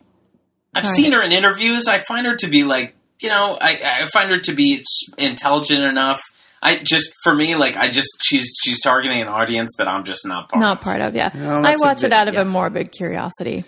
I've 0.75 0.85
Sorry. 0.87 0.97
seen 0.97 1.13
her 1.13 1.23
in 1.23 1.33
interviews. 1.33 1.87
I 1.89 2.03
find 2.05 2.27
her 2.27 2.37
to 2.37 2.47
be 2.49 2.65
like 2.65 2.95
you 3.21 3.29
know 3.29 3.57
I, 3.61 4.03
I 4.03 4.07
find 4.13 4.31
her 4.31 4.41
to 4.41 4.53
be 4.55 4.85
intelligent 5.19 5.83
enough. 5.85 6.21
I 6.63 6.79
just 6.79 7.13
for 7.23 7.35
me 7.35 7.55
like 7.57 7.77
I 7.77 7.91
just 7.91 8.09
she's 8.23 8.55
she's 8.65 8.81
targeting 8.81 9.21
an 9.21 9.29
audience 9.29 9.75
that 9.79 9.87
I'm 9.89 10.05
just 10.05 10.27
not 10.27 10.49
part. 10.49 10.55
Of. 10.55 10.61
Not 10.61 10.79
of. 10.79 10.85
part 10.85 11.01
of. 11.03 11.15
Yeah, 11.15 11.31
Well, 11.35 11.67
I 11.67 11.77
watch 11.79 11.99
bit- 12.01 12.07
it 12.07 12.13
out 12.13 12.29
of 12.29 12.35
yeah. 12.35 12.41
a 12.41 12.45
morbid 12.45 12.91
curiosity 12.93 13.65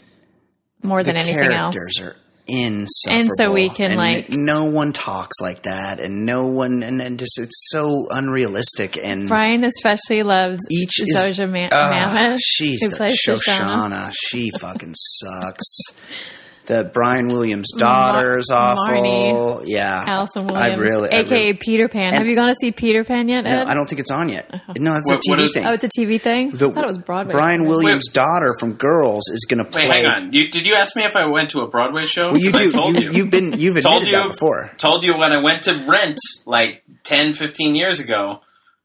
more 0.82 1.02
the 1.02 1.12
than 1.12 1.16
anything 1.16 1.52
else. 1.52 1.74
characters 1.74 2.00
are 2.00 2.16
insufferable. 2.46 3.20
And 3.22 3.30
so 3.36 3.52
we 3.52 3.68
can, 3.68 3.86
And 3.90 3.96
like- 3.98 4.30
no 4.30 4.66
one 4.66 4.92
talks 4.92 5.40
like 5.40 5.62
that, 5.64 5.98
and 6.00 6.24
no 6.24 6.46
one, 6.46 6.82
and, 6.84 7.02
and 7.02 7.18
just 7.18 7.38
it's 7.40 7.68
so 7.70 8.06
unrealistic. 8.10 8.96
And 8.96 9.28
Brian 9.28 9.64
especially 9.64 10.22
loves 10.22 10.60
each 10.70 11.02
is 11.02 11.12
Ma- 11.40 11.68
Ah, 11.72 12.14
Mamet. 12.14 12.38
she's 12.40 12.82
who 12.82 12.90
the 12.90 12.96
plays 12.96 13.18
Shoshanna. 13.26 13.40
Shoshanna. 13.58 14.12
She 14.16 14.50
fucking 14.60 14.94
sucks. 14.94 15.64
The 16.66 16.90
Brian 16.92 17.28
Williams 17.28 17.68
daughter 17.78 18.38
is 18.38 18.50
Mar- 18.50 18.76
awful. 18.78 18.94
Marnie. 18.94 19.62
yeah, 19.66 20.02
Allison 20.06 20.50
I 20.50 20.52
Williams, 20.70 20.78
really, 20.80 21.08
I 21.12 21.16
aka 21.18 21.30
really- 21.30 21.52
Peter 21.54 21.88
Pan. 21.88 22.12
Have 22.12 22.26
you 22.26 22.34
gone 22.34 22.48
to 22.48 22.56
see 22.60 22.72
Peter 22.72 23.04
Pan 23.04 23.28
yet? 23.28 23.44
no, 23.44 23.50
Ed? 23.50 23.66
I 23.68 23.74
don't 23.74 23.86
think 23.86 24.00
it's 24.00 24.10
on 24.10 24.28
yet. 24.28 24.48
Uh-huh. 24.52 24.72
No, 24.78 24.94
it's 24.96 25.08
What- 25.08 25.18
a 25.18 25.30
TV 25.30 25.40
is- 25.44 25.50
thing. 25.54 25.66
oh, 25.66 25.72
it's 25.74 25.84
a 25.84 25.88
TV 25.88 26.18
thing. 26.20 26.50
The- 26.50 26.68
I 26.70 26.72
thought 26.72 26.84
it 26.84 26.88
was 26.88 26.98
Broadway. 26.98 27.32
Brian 27.32 27.66
Williams' 27.66 28.08
daughter 28.08 28.54
from 28.58 28.72
Girls 28.74 29.28
is 29.30 29.46
going 29.48 29.58
to 29.58 29.64
play. 29.64 29.88
Wait, 29.88 30.04
hang 30.04 30.06
on. 30.24 30.32
You, 30.32 30.48
did 30.48 30.66
you 30.66 30.74
ask 30.74 30.96
me 30.96 31.04
if 31.04 31.14
I 31.14 31.26
went 31.26 31.50
to 31.50 31.60
a 31.60 31.68
Broadway 31.68 32.06
show? 32.06 32.32
Well, 32.32 32.40
you 32.40 32.50
'Cause 32.50 32.60
do. 32.62 32.68
I 32.68 32.70
told 32.72 32.94
you, 33.00 33.10
you. 33.12 33.22
have 33.22 33.30
been. 33.30 33.52
You've 33.58 33.80
told 33.80 34.02
admitted 34.02 34.06
you 34.12 34.22
that 34.24 34.32
before. 34.32 34.70
Told 34.76 35.04
you 35.04 35.16
when 35.16 35.32
I 35.32 35.38
went 35.40 35.62
to 35.64 35.74
Rent 35.86 36.18
like 36.46 36.82
10, 37.04 37.34
15 37.34 37.76
years 37.76 38.00
ago, 38.00 38.40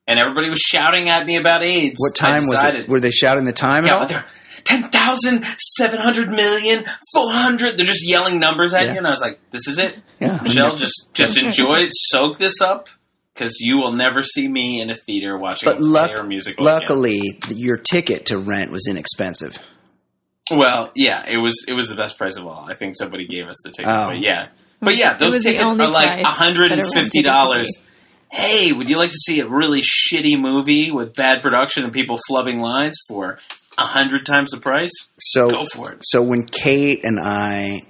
and 0.07 0.19
everybody 0.19 0.49
was 0.51 0.59
shouting 0.59 1.09
at 1.09 1.25
me 1.25 1.35
about 1.37 1.63
AIDS. 1.63 1.95
What 1.99 2.21
I 2.23 2.29
time 2.39 2.47
was 2.47 2.63
it? 2.75 2.89
Were 2.89 2.99
they 2.99 3.11
shouting 3.11 3.45
the 3.45 3.53
time 3.53 3.85
at 3.85 3.87
Yeah, 3.87 3.97
all? 3.97 4.05
they're 4.05 4.25
10,000, 4.65 5.45
700 5.77 6.29
million, 6.29 6.85
400. 7.13 7.77
They're 7.77 7.85
just 7.85 8.07
yelling 8.07 8.39
numbers 8.39 8.73
at 8.73 8.85
Yeah. 8.85 8.91
you, 8.93 8.97
and 8.99 9.07
I 9.07 9.11
was 9.11 9.21
like, 9.21 9.39
this 9.51 9.67
is 9.67 9.79
it. 9.79 9.97
Yeah. 10.19 10.39
Michelle, 10.41 10.75
just 10.75 11.09
just 11.13 11.37
enjoy 11.37 11.79
it, 11.79 11.89
soak 11.93 12.37
this 12.37 12.61
up, 12.61 12.89
because 13.33 13.59
you 13.59 13.77
will 13.77 13.91
never 13.91 14.21
see 14.23 14.47
me 14.47 14.79
in 14.81 14.89
a 14.89 14.95
theater 14.95 15.35
watching 15.37 15.67
But 15.69 15.79
a 15.79 15.83
luck, 15.83 16.11
play 16.11 16.19
or 16.21 16.23
musical. 16.25 16.67
again. 16.67 16.79
luckily, 16.79 17.39
your 17.49 17.77
ticket 17.77 18.27
to 18.27 18.37
rent 18.37 18.71
was 18.71 18.87
inexpensive. 18.87 19.57
Well, 20.49 20.91
yeah, 20.95 21.23
it 21.27 21.37
was 21.37 21.65
it 21.67 21.73
was 21.73 21.87
the 21.87 21.95
best 21.95 22.17
price 22.17 22.37
of 22.37 22.45
all. 22.45 22.65
I 22.69 22.73
think 22.73 22.95
somebody 22.97 23.25
gave 23.25 23.47
us 23.47 23.57
the 23.63 23.71
ticket, 23.71 23.91
Oh. 23.91 24.07
but 24.07 24.19
yeah, 24.19 24.47
but 24.81 24.97
yeah, 24.97 25.15
those 25.15 25.41
tickets 25.41 25.63
are 25.63 25.75
like 25.87 26.21
price 26.21 26.25
hundred 26.25 26.71
that 26.71 26.79
a 26.79 26.81
and 26.83 26.91
rent 26.91 26.93
fifty 26.93 27.19
ticket 27.19 27.25
dollars. 27.31 27.83
Hey, 28.33 28.71
would 28.71 28.89
you 28.89 28.97
like 28.97 29.09
to 29.09 29.17
see 29.25 29.39
a 29.41 29.47
really 29.47 29.81
shitty 29.81 30.39
movie 30.39 30.89
with 30.91 31.15
bad 31.15 31.41
production 31.41 31.83
and 31.83 31.91
people 31.91 32.17
flubbing 32.29 32.59
lines 32.59 32.95
for 33.07 33.39
a 33.81 33.85
hundred 33.87 34.25
times 34.25 34.51
the 34.51 34.57
price? 34.59 34.91
So, 35.19 35.49
Go 35.49 35.65
for 35.65 35.91
it. 35.91 35.99
so 36.03 36.21
when 36.21 36.43
Kate 36.43 37.03
and 37.03 37.19
I 37.21 37.81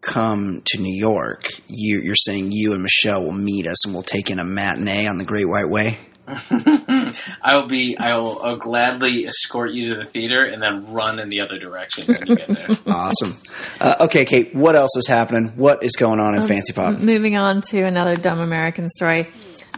come 0.00 0.62
to 0.66 0.78
New 0.80 0.94
York, 0.96 1.44
you, 1.68 2.00
you're 2.00 2.14
saying 2.14 2.52
you 2.52 2.72
and 2.74 2.82
Michelle 2.82 3.22
will 3.24 3.32
meet 3.32 3.66
us 3.66 3.84
and 3.84 3.92
we'll 3.94 4.02
take 4.04 4.30
in 4.30 4.38
a 4.38 4.44
matinee 4.44 5.06
on 5.06 5.18
the 5.18 5.24
Great 5.24 5.48
White 5.48 5.68
Way. 5.68 5.98
I 6.28 7.52
will 7.56 7.66
be. 7.68 7.96
I 7.96 8.16
will 8.18 8.40
I'll 8.42 8.56
gladly 8.56 9.26
escort 9.26 9.70
you 9.72 9.84
to 9.90 9.94
the 9.94 10.04
theater 10.04 10.42
and 10.44 10.60
then 10.60 10.92
run 10.92 11.20
in 11.20 11.28
the 11.28 11.40
other 11.40 11.56
direction 11.58 12.06
when 12.12 12.26
you 12.26 12.34
get 12.36 12.48
there. 12.48 12.66
Awesome. 12.86 13.36
Uh, 13.80 13.94
okay, 14.00 14.24
Kate, 14.24 14.52
what 14.54 14.74
else 14.74 14.96
is 14.96 15.06
happening? 15.06 15.48
What 15.50 15.84
is 15.84 15.92
going 15.92 16.18
on 16.18 16.34
in 16.34 16.42
Um, 16.42 16.48
Fancy 16.48 16.72
Pop? 16.72 16.98
Moving 16.98 17.36
on 17.36 17.60
to 17.70 17.82
another 17.82 18.16
dumb 18.16 18.40
American 18.40 18.88
story. 18.90 19.28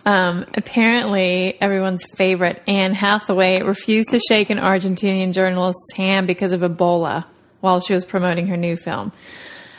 Um, 0.05 0.47
apparently, 0.55 1.61
everyone's 1.61 2.05
favorite 2.17 2.63
Anne 2.67 2.95
Hathaway 2.95 3.63
refused 3.63 4.11
to 4.11 4.21
shake 4.21 4.51
an 4.51 4.59
Argentinian 4.59 5.33
journalist's 5.33 5.93
hand 5.95 6.27
because 6.27 6.53
of 6.53 6.63
Ebola 6.63 7.25
while 7.61 7.81
she 7.81 7.93
was 7.93 8.05
promoting 8.05 8.47
her 8.47 8.57
new 8.57 8.77
film. 8.77 9.13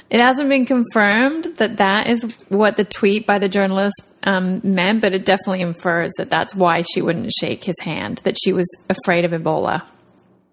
It 0.10 0.20
hasn't 0.20 0.50
been 0.50 0.66
confirmed 0.66 1.46
that 1.58 1.78
that 1.78 2.08
is 2.08 2.24
what 2.50 2.78
the 2.78 2.84
tweet 2.84 3.28
by 3.28 3.38
the 3.40 3.48
journalist 3.48 4.02
um, 4.24 4.60
meant, 4.64 5.02
but 5.02 5.14
it 5.14 5.24
definitely 5.24 5.62
infers 5.62 6.12
that 6.18 6.30
that's 6.30 6.56
why 6.56 6.82
she 6.82 7.02
wouldn't 7.02 7.32
shake 7.40 7.64
his 7.64 7.80
hand, 7.82 8.20
that 8.24 8.36
she 8.44 8.52
was 8.52 8.68
afraid 8.90 9.24
of 9.24 9.32
Ebola. 9.32 9.88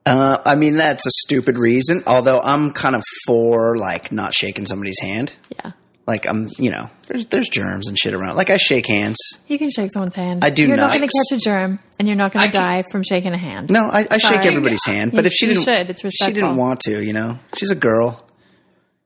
Uh, 0.05 0.39
I 0.45 0.55
mean, 0.55 0.77
that's 0.77 1.07
a 1.07 1.11
stupid 1.11 1.59
reason, 1.59 2.03
although 2.07 2.41
I'm 2.41 2.73
kind 2.73 2.95
of 2.95 3.03
for, 3.27 3.77
like, 3.77 4.13
not 4.13 4.35
shaking 4.35 4.67
somebody's 4.67 5.01
hand. 5.01 5.35
Yeah. 5.59 5.73
Like, 6.07 6.29
I'm, 6.29 6.47
you 6.59 6.71
know, 6.71 6.89
there's, 7.09 7.27
there's 7.27 7.49
germs 7.49 7.89
and 7.89 7.99
shit 7.99 8.15
around. 8.15 8.37
Like, 8.37 8.49
I 8.51 8.59
shake 8.59 8.87
hands. 8.87 9.17
You 9.49 9.59
can 9.59 9.71
shake 9.71 9.91
someone's 9.93 10.15
hand. 10.15 10.45
I 10.45 10.51
do 10.51 10.67
You're 10.67 10.77
not 10.77 10.89
not. 10.93 10.97
going 10.99 11.09
to 11.09 11.13
catch 11.31 11.37
a 11.37 11.41
germ, 11.41 11.81
and 11.99 12.07
you're 12.07 12.17
not 12.17 12.33
going 12.33 12.45
I 12.45 12.47
to 12.47 12.53
can- 12.53 12.63
die 12.63 12.85
from 12.93 13.03
shaking 13.03 13.33
a 13.33 13.39
hand. 13.39 13.71
No, 13.71 13.89
I, 13.91 14.07
I 14.09 14.19
shake 14.19 14.47
everybody's 14.47 14.85
hand, 14.87 15.11
but 15.11 15.25
You- 15.25 15.27
if 15.27 15.33
she 15.33 15.47
you 15.47 15.55
didn't, 15.55 15.65
should. 15.65 15.91
It's 15.91 16.01
she 16.25 16.33
didn't 16.33 16.55
want 16.57 16.81
to, 16.83 17.03
you 17.05 17.13
know, 17.13 17.41
she's 17.57 17.71
a 17.73 17.75
girl. 17.75 18.23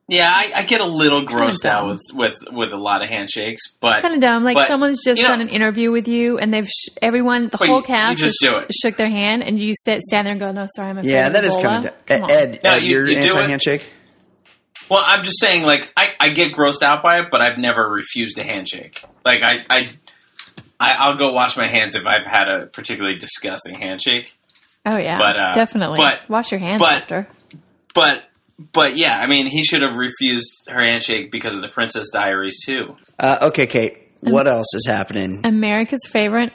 Yeah, 0.07 0.29
I, 0.29 0.51
I 0.57 0.63
get 0.63 0.81
a 0.81 0.85
little 0.85 1.25
grossed 1.25 1.63
out 1.65 1.87
with, 1.87 2.01
with 2.13 2.37
with 2.51 2.73
a 2.73 2.77
lot 2.77 3.01
of 3.01 3.07
handshakes, 3.09 3.61
but 3.79 4.01
kind 4.01 4.13
of 4.13 4.19
dumb. 4.19 4.43
Like 4.43 4.55
but, 4.55 4.67
someone's 4.67 5.01
just 5.05 5.17
you 5.17 5.23
know, 5.23 5.29
done 5.29 5.41
an 5.41 5.47
interview 5.47 5.89
with 5.89 6.09
you, 6.09 6.37
and 6.37 6.53
they've 6.53 6.67
sh- 6.67 6.89
everyone, 7.01 7.47
the 7.47 7.55
whole 7.55 7.67
you- 7.67 7.75
you 7.77 7.81
cast, 7.83 8.19
just 8.19 8.37
has 8.43 8.51
do 8.53 8.59
it. 8.59 8.73
shook 8.73 8.97
their 8.97 9.09
hand, 9.09 9.41
and 9.41 9.57
you 9.57 9.73
sit 9.73 10.01
stand 10.01 10.25
there 10.25 10.33
and 10.33 10.39
go, 10.41 10.51
"No, 10.51 10.67
sorry, 10.75 10.89
I'm 10.89 10.97
a 10.97 11.03
Yeah, 11.03 11.29
that 11.29 11.45
is 11.45 11.55
kind 11.55 11.85
of 11.85 12.05
Come 12.07 12.23
on. 12.23 12.31
Ed. 12.31 12.59
No, 12.61 12.71
Ed, 12.73 12.83
you- 12.83 12.89
you're 12.89 13.07
you 13.07 13.21
do 13.21 13.37
it. 13.37 13.81
Anti-handshake. 14.89 14.89
Well, 14.89 15.03
I'm 15.05 15.23
just 15.23 15.39
saying, 15.39 15.63
like, 15.63 15.91
I, 15.95 16.09
I 16.19 16.29
get 16.29 16.53
grossed 16.53 16.81
out 16.81 17.03
by 17.03 17.19
it, 17.19 17.27
but 17.31 17.41
I've 17.41 17.57
never 17.57 17.87
refused 17.89 18.37
a 18.37 18.43
handshake. 18.43 19.03
Like, 19.25 19.41
I, 19.43 19.65
I, 19.69 19.89
I, 20.79 20.95
I'll 20.99 21.15
go 21.15 21.31
wash 21.33 21.57
my 21.57 21.67
hands 21.67 21.95
if 21.95 22.05
I've 22.05 22.25
had 22.25 22.49
a 22.49 22.65
particularly 22.67 23.17
disgusting 23.17 23.75
handshake. 23.75 24.37
Oh 24.85 24.97
yeah, 24.97 25.17
But, 25.19 25.37
uh, 25.37 25.53
definitely. 25.53 25.97
but- 25.97 26.27
Wash 26.29 26.51
your 26.51 26.59
hands 26.59 26.81
but- 26.81 26.93
after. 27.03 27.27
But, 27.93 28.23
but 28.73 28.95
yeah, 28.97 29.19
I 29.19 29.27
mean, 29.27 29.45
he 29.47 29.63
should 29.63 29.81
have 29.81 29.95
refused 29.97 30.67
her 30.69 30.81
handshake 30.81 31.29
because 31.31 31.55
of 31.55 31.61
the 31.61 31.67
Princess 31.67 32.09
Diaries 32.11 32.63
too. 32.65 32.95
Uh, 33.19 33.37
okay, 33.49 33.67
Kate. 33.67 33.97
What 34.21 34.47
else 34.47 34.67
is 34.75 34.85
happening? 34.87 35.41
America's 35.45 35.99
favorite 36.09 36.53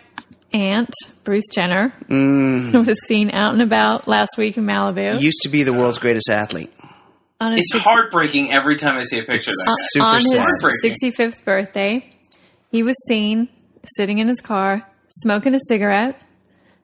aunt, 0.53 0.95
Bruce 1.25 1.49
Jenner, 1.53 1.93
Mm, 2.09 2.87
was 2.87 2.97
seen 3.07 3.31
out 3.33 3.53
and 3.53 3.61
about 3.61 4.07
last 4.09 4.31
week 4.39 4.57
in 4.57 4.65
Malibu. 4.65 5.21
used 5.21 5.41
to 5.43 5.49
be 5.49 5.63
the 5.65 5.73
world's 5.73 5.99
greatest 5.99 6.31
athlete. 6.31 6.73
On 7.41 7.53
It's 7.55 7.73
six- 7.73 7.85
heartbreaking 7.85 8.51
every 8.53 8.77
time 8.77 8.97
I 8.97 9.03
see 9.03 9.19
a 9.19 9.23
picture 9.23 9.51
of 9.51 9.57
that. 9.57 9.67
guy. 9.67 9.75
Super 9.91 10.05
on 10.05 10.21
his 10.21 10.83
65th 11.13 11.45
birthday, 11.45 12.05
he 12.71 12.83
was 12.83 12.95
seen 13.09 13.49
sitting 13.97 14.19
in 14.19 14.29
his 14.29 14.41
car, 14.41 14.87
smoking 15.23 15.55
a 15.55 15.59
cigarette, 15.69 16.23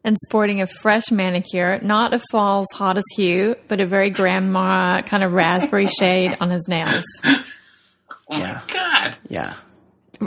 and 0.05 0.16
sporting 0.27 0.61
a 0.61 0.66
fresh 0.66 1.11
manicure, 1.11 1.79
not 1.83 2.12
a 2.12 2.20
fall's 2.31 2.66
hottest 2.73 3.07
hue, 3.16 3.55
but 3.69 3.81
a 3.81 3.87
very 3.87 4.11
grandma 4.11 5.01
kind 5.03 5.23
of 5.23 5.33
raspberry 5.33 5.87
shade 5.99 6.37
on 6.41 6.51
his 6.51 6.66
nails. 6.69 7.05
Oh 7.24 7.43
Yeah. 8.31 8.61
my 8.69 8.74
god! 8.74 9.16
Yeah. 9.29 9.55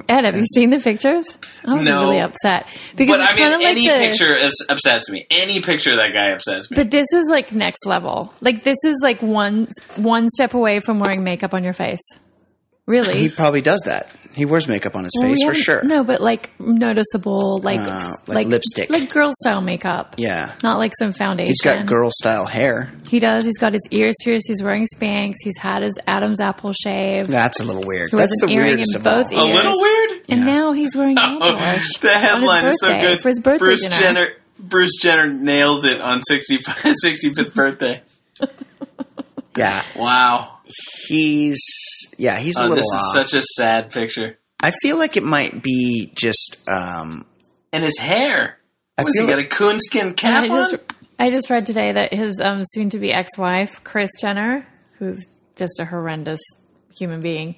Ed, 0.10 0.26
have 0.26 0.36
you 0.36 0.46
seen 0.54 0.70
the 0.70 0.80
pictures? 0.80 1.26
I 1.66 1.74
was 1.76 1.86
No. 1.86 2.02
really 2.02 2.20
upset 2.20 2.68
because 2.96 3.18
But 3.18 3.22
I 3.30 3.34
mean, 3.34 3.42
kind 3.44 3.54
of 3.54 3.60
like 3.62 3.70
any 3.70 3.88
the, 3.88 3.94
picture 3.96 4.34
is 4.34 4.54
upsets 4.70 5.10
me. 5.10 5.26
Any 5.32 5.62
picture 5.62 5.92
of 5.92 5.98
that 5.98 6.14
guy 6.14 6.28
upsets 6.30 6.70
me. 6.72 6.76
But 6.76 6.92
this 6.92 7.06
is 7.14 7.28
like 7.30 7.52
next 7.52 7.86
level. 7.86 8.34
Like 8.42 8.64
this 8.64 8.78
is 8.84 8.98
like 9.02 9.22
one 9.22 9.68
one 9.98 10.30
step 10.30 10.54
away 10.54 10.80
from 10.80 11.00
wearing 11.00 11.24
makeup 11.24 11.54
on 11.54 11.64
your 11.64 11.74
face. 11.74 12.02
Really? 12.88 13.18
He 13.18 13.30
probably 13.30 13.62
does 13.62 13.82
that. 13.86 14.16
He 14.36 14.46
wears 14.46 14.68
makeup 14.68 14.96
on 14.96 15.06
his 15.06 15.14
Well, 15.18 15.28
we 15.30 15.36
face 15.38 15.44
for 15.48 15.54
sure. 15.56 15.84
No, 15.84 16.04
but 16.04 16.22
like 16.22 16.52
noticeable, 16.60 17.58
like 17.64 17.80
Uh, 17.80 18.12
like 18.28 18.46
lipstick. 18.48 18.92
like 18.92 19.12
girl 19.12 19.32
style 19.42 19.62
makeup. 19.62 20.16
Yeah. 20.18 20.52
not 20.64 20.78
like 20.78 20.94
some 21.00 21.12
foundation. 21.12 21.48
He's 21.48 21.62
got 21.62 21.86
girl 21.88 22.12
style 22.12 22.46
hair. 22.46 22.92
He 23.10 23.20
does. 23.20 23.44
He's 23.44 23.58
got 23.58 23.74
his 23.74 23.82
ears 23.90 24.14
pierced. 24.24 24.46
He's 24.48 24.62
wearing 24.62 24.86
Spanx. 24.96 25.34
He's 25.42 25.58
had 25.58 25.82
his 25.82 25.94
Adam's 26.06 26.40
apple 26.40 26.74
shave. 26.74 27.26
That's 27.28 27.60
a 27.60 27.64
little 27.64 27.82
weird. 27.88 28.10
He 28.12 28.16
wears 28.18 28.30
That's 28.30 28.44
an 28.44 28.50
the 28.50 28.54
earring 28.56 28.68
weirdest 28.68 28.96
in 28.96 29.02
of 29.02 29.08
all. 29.08 29.24
both 29.24 29.32
a 29.32 29.44
little 29.44 29.82
weird. 29.82 30.12
And 30.30 30.40
Yeah. 30.42 30.46
now 30.54 30.72
he's 30.74 30.96
wearing 30.96 31.16
nail 31.16 31.38
Oh, 31.42 31.56
polish. 31.58 31.94
the 32.02 32.10
headline 32.10 32.66
is 32.66 32.80
so 32.80 33.00
good. 33.02 33.22
For 33.22 33.30
his 33.30 33.40
birthday 33.40 33.66
Bruce 33.66 33.82
dinner. 33.84 33.96
Jenner. 34.00 34.28
Bruce 34.60 34.96
Jenner 35.02 35.28
nails 35.34 35.86
it 35.86 36.02
on 36.02 36.22
60, 36.22 36.58
65th 37.04 37.54
birthday. 37.56 38.02
Yeah. 39.58 39.82
Wow. 39.96 40.55
He's 41.08 41.60
yeah, 42.18 42.38
he's 42.38 42.58
a 42.58 42.62
Uh, 42.62 42.64
little 42.70 42.76
this 42.78 42.86
is 42.86 43.16
off. 43.16 43.28
such 43.28 43.34
a 43.34 43.42
sad 43.42 43.92
picture. 43.92 44.38
I 44.62 44.72
feel 44.82 44.98
like 44.98 45.16
it 45.18 45.24
might 45.24 45.62
be 45.62 46.12
just 46.16 46.68
um 46.70 47.26
And 47.74 47.84
his 47.84 47.98
hair. 48.00 48.58
I 48.98 49.04
Was 49.04 49.16
he 49.18 49.26
feel 49.28 49.36
got 49.36 49.40
a 49.40 49.48
coonskin 49.48 50.08
And 50.08 50.18
cap 50.18 50.44
I 50.44 50.48
just, 50.48 50.74
on? 50.74 50.80
I 51.20 51.30
just 51.30 51.50
read 51.50 51.66
today 51.66 51.92
that 51.92 52.14
his 52.14 52.40
um, 52.42 52.64
soon 52.72 52.90
to 52.92 53.00
be 53.00 53.12
ex 53.12 53.38
wife, 53.38 53.84
Kris 53.84 54.10
Jenner, 54.22 54.66
who's 55.00 55.28
just 55.56 55.80
a 55.80 55.86
horrendous 55.86 56.40
human 56.98 57.22
being, 57.22 57.56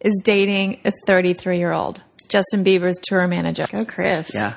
is 0.00 0.12
dating 0.24 0.80
a 0.84 0.92
33 1.06 1.58
year 1.58 1.72
old 1.72 2.00
Justin 2.28 2.64
Bieber's 2.64 2.98
tour 3.02 3.26
manager. 3.26 3.66
Go, 3.70 3.84
Kris. 3.84 4.30
Yeah. 4.34 4.54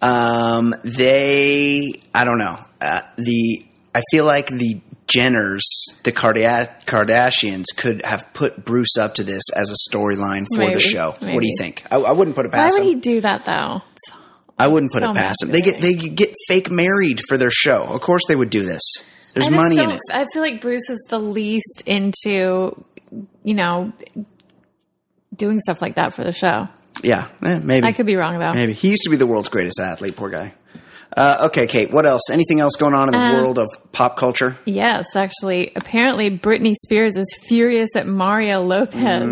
Um, 0.00 0.74
they, 0.82 1.92
I 2.14 2.24
don't 2.24 2.38
know. 2.38 2.58
Uh, 2.80 3.02
the, 3.16 3.66
I 3.94 4.02
feel 4.10 4.24
like 4.24 4.48
the 4.48 4.80
Jenners, 5.06 5.60
the 6.04 6.12
Karda- 6.12 6.84
Kardashians 6.84 7.66
could 7.76 8.02
have 8.04 8.32
put 8.32 8.64
Bruce 8.64 8.96
up 8.98 9.14
to 9.14 9.24
this 9.24 9.42
as 9.54 9.70
a 9.70 9.94
storyline 9.94 10.46
for 10.54 10.60
Maybe, 10.60 10.74
the 10.74 10.80
show. 10.80 11.10
What 11.10 11.20
do 11.20 11.46
you 11.46 11.56
think? 11.58 11.84
I, 11.90 11.96
I 11.96 12.12
wouldn't 12.12 12.36
put 12.36 12.46
it 12.46 12.52
past 12.52 12.74
him. 12.74 12.80
Why 12.80 12.86
would 12.86 12.94
he 12.94 13.00
do 13.00 13.20
that 13.20 13.44
though? 13.44 13.82
I 14.58 14.68
wouldn't 14.68 14.92
put 14.92 15.02
so 15.02 15.10
it 15.10 15.14
past 15.16 15.38
them. 15.40 15.50
They 15.50 15.60
get, 15.60 15.80
they 15.80 15.94
get 15.94 16.34
fake 16.46 16.70
married 16.70 17.20
for 17.28 17.36
their 17.36 17.50
show. 17.50 17.82
Of 17.82 18.00
course 18.00 18.22
they 18.28 18.36
would 18.36 18.50
do 18.50 18.62
this. 18.62 18.80
There's 19.34 19.50
money 19.50 19.78
in 19.78 19.90
it. 19.90 20.00
I 20.12 20.26
feel 20.32 20.42
like 20.42 20.60
Bruce 20.60 20.88
is 20.90 21.04
the 21.08 21.18
least 21.18 21.82
into, 21.86 22.84
you 23.42 23.54
know, 23.54 23.92
doing 25.34 25.58
stuff 25.60 25.80
like 25.80 25.96
that 25.96 26.14
for 26.14 26.22
the 26.22 26.32
show. 26.32 26.68
Yeah, 27.02 27.28
eh, 27.42 27.58
maybe. 27.62 27.86
I 27.86 27.92
could 27.92 28.06
be 28.06 28.16
wrong 28.16 28.38
though. 28.38 28.52
Maybe. 28.52 28.74
He 28.74 28.90
used 28.90 29.04
to 29.04 29.10
be 29.10 29.16
the 29.16 29.26
world's 29.26 29.48
greatest 29.48 29.80
athlete, 29.80 30.16
poor 30.16 30.30
guy. 30.30 30.54
Uh, 31.16 31.46
okay, 31.46 31.66
Kate, 31.66 31.90
what 31.90 32.06
else? 32.06 32.22
Anything 32.30 32.60
else 32.60 32.76
going 32.76 32.94
on 32.94 33.08
in 33.08 33.12
the 33.12 33.18
Um, 33.18 33.36
world 33.36 33.58
of 33.58 33.68
pop 33.92 34.16
culture? 34.16 34.56
Yes, 34.64 35.04
actually, 35.14 35.70
apparently 35.76 36.30
Britney 36.30 36.74
Spears 36.84 37.16
is 37.16 37.26
furious 37.48 37.94
at 37.96 38.06
Mario 38.06 38.62
Lopez 38.62 39.28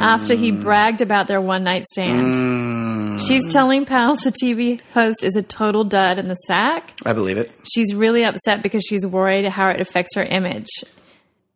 after 0.00 0.34
he 0.34 0.50
bragged 0.50 1.00
about 1.02 1.28
their 1.28 1.40
one 1.40 1.62
night 1.62 1.84
stand. 1.92 3.20
She's 3.20 3.46
telling 3.52 3.84
pals 3.84 4.18
the 4.18 4.32
TV 4.32 4.80
host 4.94 5.22
is 5.24 5.36
a 5.36 5.42
total 5.42 5.84
dud 5.84 6.18
in 6.18 6.26
the 6.28 6.34
sack. 6.34 6.94
I 7.04 7.12
believe 7.12 7.36
it. 7.36 7.50
She's 7.70 7.94
really 7.94 8.24
upset 8.24 8.62
because 8.62 8.82
she's 8.88 9.06
worried 9.06 9.44
how 9.46 9.68
it 9.68 9.80
affects 9.80 10.14
her 10.16 10.24
image. 10.24 10.68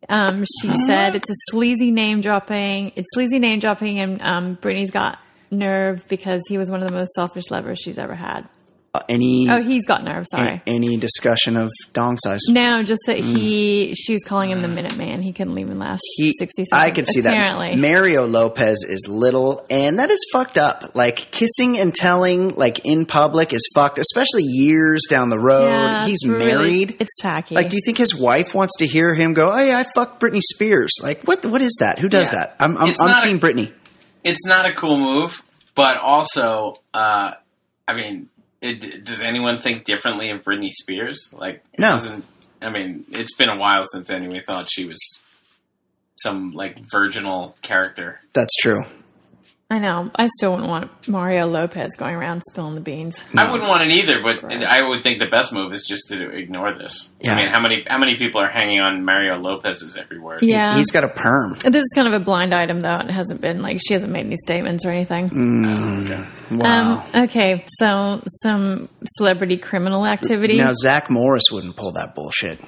Um, 0.07 0.45
she 0.61 0.67
said 0.85 1.15
it's 1.15 1.29
a 1.29 1.35
sleazy 1.49 1.89
name 1.91 2.21
dropping. 2.21 2.91
It's 2.95 3.07
sleazy 3.13 3.39
name 3.39 3.59
dropping, 3.59 3.99
and 3.99 4.21
um, 4.21 4.57
Britney's 4.57 4.91
got 4.91 5.17
nerve 5.51 6.05
because 6.07 6.41
he 6.47 6.57
was 6.57 6.69
one 6.69 6.81
of 6.83 6.87
the 6.89 6.93
most 6.95 7.13
selfish 7.13 7.49
lovers 7.49 7.79
she's 7.79 7.97
ever 7.97 8.13
had. 8.15 8.47
Uh, 8.95 8.99
any 9.09 9.49
Oh, 9.49 9.61
he's 9.61 9.85
got 9.85 10.03
nerve. 10.03 10.25
Sorry. 10.29 10.61
any 10.67 10.97
discussion 10.97 11.57
of 11.57 11.69
dong 11.93 12.17
size? 12.17 12.41
No, 12.47 12.83
just 12.83 13.01
that 13.07 13.17
he 13.17 13.93
she 13.95 14.13
was 14.13 14.23
calling 14.23 14.49
him 14.51 14.61
the 14.61 14.67
Minute 14.67 14.97
Man. 14.97 15.21
He 15.21 15.33
couldn't 15.33 15.57
even 15.57 15.79
last 15.79 16.01
He, 16.15 16.31
sixty 16.39 16.65
seconds. 16.65 16.81
I 16.85 16.91
could 16.91 17.07
see 17.07 17.19
apparently. 17.21 17.71
that. 17.71 17.77
Mario 17.77 18.25
Lopez 18.27 18.83
is 18.87 19.07
little, 19.07 19.65
and 19.69 19.99
that 19.99 20.09
is 20.09 20.25
fucked 20.31 20.57
up. 20.57 20.95
Like 20.95 21.17
kissing 21.31 21.77
and 21.77 21.93
telling, 21.93 22.55
like 22.55 22.79
in 22.85 23.05
public, 23.05 23.53
is 23.53 23.67
fucked. 23.75 23.97
Especially 23.99 24.43
years 24.43 25.03
down 25.09 25.29
the 25.29 25.39
road. 25.39 25.69
Yeah, 25.69 26.05
He's 26.05 26.13
it's 26.23 26.27
really- 26.27 26.45
married. 26.53 26.97
it's 26.99 27.15
tacky. 27.21 27.55
Like, 27.55 27.69
do 27.69 27.75
you 27.75 27.81
think 27.85 27.97
his 27.97 28.15
wife 28.15 28.53
wants 28.53 28.77
to 28.77 28.87
hear 28.87 29.13
him 29.13 29.33
go, 29.33 29.51
"Oh 29.51 29.61
yeah, 29.63 29.79
I 29.79 29.85
fucked 29.95 30.19
Britney 30.21 30.41
Spears"? 30.41 30.91
Like, 31.01 31.23
what? 31.23 31.45
What 31.45 31.61
is 31.61 31.75
that? 31.79 31.99
Who 31.99 32.07
does 32.07 32.27
Yeah. 32.27 32.35
that? 32.39 32.55
I'm 32.59 32.77
I'm, 32.77 32.89
I'm 32.99 33.07
not 33.07 33.23
a- 33.23 33.27
Team 33.27 33.39
Britney. 33.39 33.71
It's 34.23 34.45
not 34.45 34.65
a 34.65 34.73
cool 34.73 34.97
move, 34.97 35.43
but 35.75 35.97
also, 35.97 36.73
uh, 36.93 37.31
I 37.87 37.93
mean, 37.93 38.29
it, 38.65 39.03
does 39.05 39.21
anyone 39.21 39.57
think 39.57 39.83
differently 39.83 40.29
of 40.31 40.43
Britney 40.43 40.71
Spears? 40.71 41.33
Like, 41.37 41.63
No. 41.77 41.99
I 42.61 42.69
mean, 42.69 43.05
it's 43.09 43.35
been 43.35 43.49
a 43.49 43.57
while 43.57 43.85
since 43.85 44.09
anyone 44.09 44.41
thought 44.41 44.69
she 44.69 44.85
was 44.85 44.99
some 46.17 46.53
like 46.53 46.79
virginal 46.79 47.55
character. 47.61 48.19
That's 48.33 48.53
true. 48.61 48.83
I 49.67 49.79
know. 49.79 50.11
I 50.15 50.27
still 50.37 50.51
wouldn't 50.51 50.69
want 50.69 51.07
Mario 51.07 51.47
Lopez 51.47 51.95
going 51.97 52.13
around 52.13 52.43
spilling 52.51 52.75
the 52.75 52.81
beans. 52.81 53.25
I 53.35 53.51
wouldn't 53.51 53.67
want 53.67 53.81
it 53.81 53.89
either, 53.95 54.21
but 54.21 54.39
Gross. 54.41 54.63
I 54.63 54.87
would 54.87 55.01
think 55.01 55.17
the 55.17 55.25
best 55.25 55.51
move 55.53 55.73
is 55.73 55.83
just 55.89 56.09
to 56.09 56.29
ignore 56.29 56.71
this. 56.77 57.11
Yeah. 57.19 57.33
I 57.33 57.35
mean, 57.37 57.47
how 57.47 57.59
many 57.59 57.83
how 57.87 57.97
many 57.97 58.15
people 58.15 58.41
are 58.41 58.47
hanging 58.47 58.79
on 58.79 59.03
Mario 59.03 59.39
Lopez's 59.39 59.97
every 59.97 60.19
word? 60.19 60.43
Yeah, 60.43 60.75
He's 60.77 60.91
got 60.91 61.03
a 61.03 61.07
perm. 61.07 61.57
this 61.63 61.81
is 61.83 61.91
kind 61.95 62.07
of 62.07 62.13
a 62.13 62.23
blind 62.23 62.53
item 62.53 62.81
though. 62.81 62.97
It 62.99 63.09
hasn't 63.09 63.41
been 63.41 63.63
like 63.63 63.79
she 63.85 63.93
hasn't 63.93 64.11
made 64.11 64.27
any 64.27 64.37
statements 64.37 64.85
or 64.85 64.91
anything. 64.91 65.31
Mm. 65.31 66.27
Wow. 66.51 67.03
Um, 67.11 67.23
okay, 67.23 67.65
so 67.79 68.21
some 68.43 68.87
celebrity 69.17 69.57
criminal 69.57 70.05
activity. 70.05 70.57
now 70.59 70.73
Zach 70.73 71.09
Morris 71.09 71.45
wouldn't 71.51 71.75
pull 71.75 71.93
that 71.93 72.13
bullshit, 72.13 72.59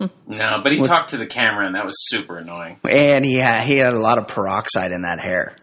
No, 0.26 0.60
but 0.62 0.72
he 0.72 0.80
talked 0.80 1.10
to 1.10 1.18
the 1.18 1.26
camera, 1.26 1.66
and 1.66 1.74
that 1.74 1.84
was 1.84 1.94
super 2.08 2.38
annoying. 2.38 2.80
and 2.88 3.26
he 3.26 3.34
had 3.34 3.64
he 3.64 3.76
had 3.76 3.92
a 3.92 3.98
lot 3.98 4.16
of 4.16 4.26
peroxide 4.26 4.90
in 4.92 5.02
that 5.02 5.20
hair. 5.20 5.54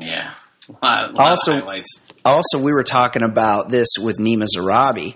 Yeah, 0.00 0.34
a 0.68 0.72
lot, 0.84 1.10
a 1.10 1.12
lot 1.12 1.30
Also-. 1.30 1.82
Also, 2.24 2.60
we 2.60 2.72
were 2.72 2.82
talking 2.82 3.22
about 3.22 3.70
this 3.70 3.88
with 4.00 4.18
Nima 4.18 4.46
Zarrabi. 4.54 5.14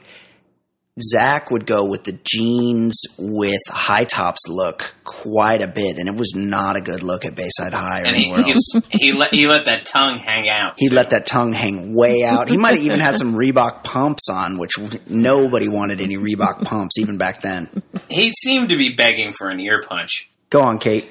Zach 1.01 1.51
would 1.51 1.67
go 1.67 1.85
with 1.85 2.05
the 2.05 2.19
jeans 2.25 3.01
with 3.19 3.61
high 3.69 4.05
tops 4.05 4.43
look 4.49 4.95
quite 5.05 5.63
a 5.63 5.67
bit, 5.67 5.97
and 5.97 6.09
it 6.09 6.15
was 6.15 6.35
not 6.35 6.77
a 6.77 6.81
good 6.81 7.03
look 7.03 7.25
at 7.25 7.35
Bayside 7.35 7.73
High 7.73 8.01
or 8.01 8.05
And 8.05 8.17
he 8.17 8.25
anywhere 8.25 8.43
he, 8.43 8.51
else. 8.51 8.89
he 8.91 9.13
let 9.13 9.33
he 9.33 9.47
let 9.47 9.65
that 9.65 9.85
tongue 9.85 10.19
hang 10.19 10.49
out. 10.49 10.75
He 10.77 10.89
too. 10.89 10.95
let 10.95 11.11
that 11.11 11.27
tongue 11.27 11.53
hang 11.53 11.95
way 11.95 12.23
out. 12.23 12.49
He 12.49 12.57
might 12.57 12.77
have 12.77 12.85
even 12.85 13.01
had 13.01 13.17
some 13.17 13.35
Reebok 13.35 13.83
pumps 13.83 14.29
on, 14.29 14.59
which 14.59 14.73
nobody 15.09 15.69
wanted 15.69 16.01
any 16.01 16.17
Reebok 16.17 16.65
pumps 16.65 16.99
even 16.99 17.17
back 17.17 17.41
then. 17.41 17.69
He 18.09 18.33
seemed 18.33 18.69
to 18.69 18.77
be 18.77 18.93
begging 18.95 19.33
for 19.33 19.49
an 19.49 19.59
ear 19.61 19.83
punch. 19.83 20.29
Go 20.51 20.61
on, 20.61 20.79
Kate. 20.79 21.09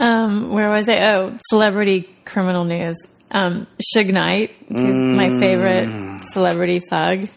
Um, 0.00 0.52
where 0.52 0.70
was 0.70 0.88
I? 0.88 1.12
Oh, 1.12 1.36
celebrity 1.50 2.12
criminal 2.24 2.64
news. 2.64 2.96
Um, 3.30 3.66
Suge 3.94 4.12
Knight, 4.12 4.50
who's 4.66 5.16
my 5.16 5.28
favorite 5.38 6.24
celebrity 6.32 6.80
thug, 6.80 7.28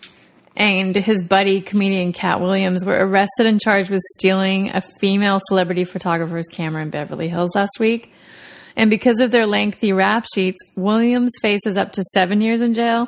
and 0.56 0.96
his 0.96 1.22
buddy 1.22 1.62
comedian 1.62 2.14
Katt 2.14 2.40
Williams 2.40 2.86
were 2.86 2.98
arrested 2.98 3.46
and 3.46 3.60
charged 3.62 3.90
with 3.90 4.02
stealing 4.18 4.70
a 4.70 4.82
female 5.00 5.40
celebrity 5.50 5.84
photographer's 5.84 6.48
camera 6.52 6.82
in 6.82 6.90
Beverly 6.90 7.28
Hills 7.28 7.52
last 7.54 7.80
week. 7.80 8.12
And 8.76 8.90
because 8.90 9.20
of 9.20 9.30
their 9.30 9.46
lengthy 9.46 9.94
rap 9.94 10.26
sheets, 10.34 10.60
Williams 10.76 11.32
faces 11.42 11.78
up 11.78 11.92
to 11.94 12.04
seven 12.14 12.42
years 12.42 12.62
in 12.62 12.74
jail, 12.74 13.08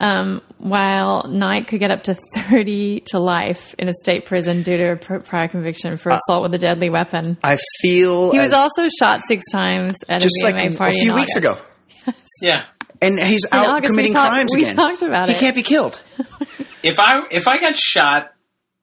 um, 0.00 0.42
while 0.58 1.26
Knight 1.28 1.68
could 1.68 1.80
get 1.80 1.90
up 1.90 2.04
to 2.04 2.14
30 2.34 3.00
to 3.06 3.18
life 3.18 3.74
in 3.78 3.88
a 3.88 3.92
state 3.94 4.26
prison 4.26 4.62
due 4.62 4.76
to 4.76 4.92
a 4.92 4.96
prior 5.20 5.48
conviction 5.48 5.96
for 5.96 6.10
assault 6.10 6.42
with 6.42 6.54
a 6.54 6.58
deadly 6.58 6.90
weapon. 6.90 7.38
I 7.42 7.58
feel 7.80 8.32
He 8.32 8.38
was 8.38 8.52
also 8.52 8.88
shot 8.98 9.20
six 9.28 9.42
times 9.50 9.94
at 10.08 10.20
just 10.20 10.34
a 10.40 10.44
like 10.44 10.54
VMA 10.54 10.88
a 10.88 10.92
few 10.92 11.10
in 11.10 11.14
weeks 11.14 11.36
August. 11.36 11.78
ago, 12.06 12.14
Yeah. 12.42 12.64
and 13.00 13.18
he's 13.18 13.44
In 13.46 13.58
out 13.58 13.66
August, 13.68 13.82
we 13.82 13.88
committing 13.88 14.12
talked- 14.12 14.34
crimes 14.34 14.54
we 14.54 14.62
again. 14.62 14.76
talked 14.76 15.02
about 15.02 15.28
he 15.28 15.34
it. 15.34 15.38
can't 15.40 15.56
be 15.56 15.62
killed. 15.62 16.00
If 16.82 17.00
I 17.00 17.22
if 17.30 17.48
I 17.48 17.58
got 17.58 17.76
shot 17.76 18.32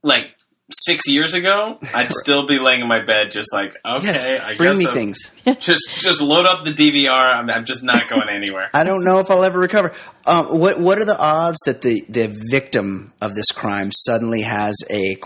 like 0.02 0.32
six 0.74 1.08
years 1.08 1.34
ago, 1.34 1.78
I'd 1.94 2.12
still 2.12 2.46
be 2.46 2.60
laying 2.60 2.82
in 2.82 2.88
my 2.88 3.00
bed, 3.02 3.32
just 3.32 3.54
like 3.54 3.76
okay, 3.86 4.06
Yes, 4.06 4.42
I 4.42 4.56
bring 4.56 4.72
guess 4.72 4.78
me 4.80 4.86
I'm- 4.86 4.94
things. 4.94 5.32
Just 5.60 6.02
just 6.02 6.22
load 6.22 6.46
up 6.46 6.64
the 6.64 6.72
DVR. 6.72 7.12
I'm, 7.36 7.50
I'm 7.50 7.66
just 7.66 7.84
not 7.84 8.08
going 8.08 8.30
anywhere. 8.30 8.70
I 8.74 8.84
don't 8.86 9.04
know 9.04 9.20
if 9.20 9.30
I'll 9.30 9.44
ever 9.44 9.60
recover. 9.60 9.92
Um, 10.26 10.58
what 10.58 10.80
What 10.80 10.98
are 11.00 11.06
the 11.06 11.18
odds 11.20 11.58
that 11.66 11.82
the 11.82 12.04
the 12.08 12.28
victim 12.50 13.12
of 13.22 13.36
this 13.36 13.52
crime 13.52 13.90
suddenly 13.92 14.42
has 14.42 14.76
a 14.90 15.18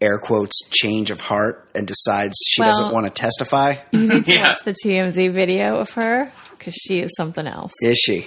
air 0.00 0.18
quotes 0.18 0.56
change 0.70 1.10
of 1.10 1.20
heart 1.20 1.68
and 1.74 1.86
decides 1.86 2.34
she 2.46 2.62
Well- 2.62 2.70
doesn't 2.70 2.94
want 2.94 3.06
to 3.06 3.10
testify? 3.10 3.74
You 3.92 4.08
need 4.08 4.24
to 4.26 4.32
Yeah. 4.34 4.48
watch 4.48 4.64
the 4.64 4.74
TMZ 4.84 5.32
video 5.32 5.76
of 5.76 5.90
her 5.90 6.30
because 6.58 6.74
she 6.74 7.00
is 7.00 7.10
something 7.16 7.46
else. 7.46 7.72
Is 7.82 7.98
she? 7.98 8.26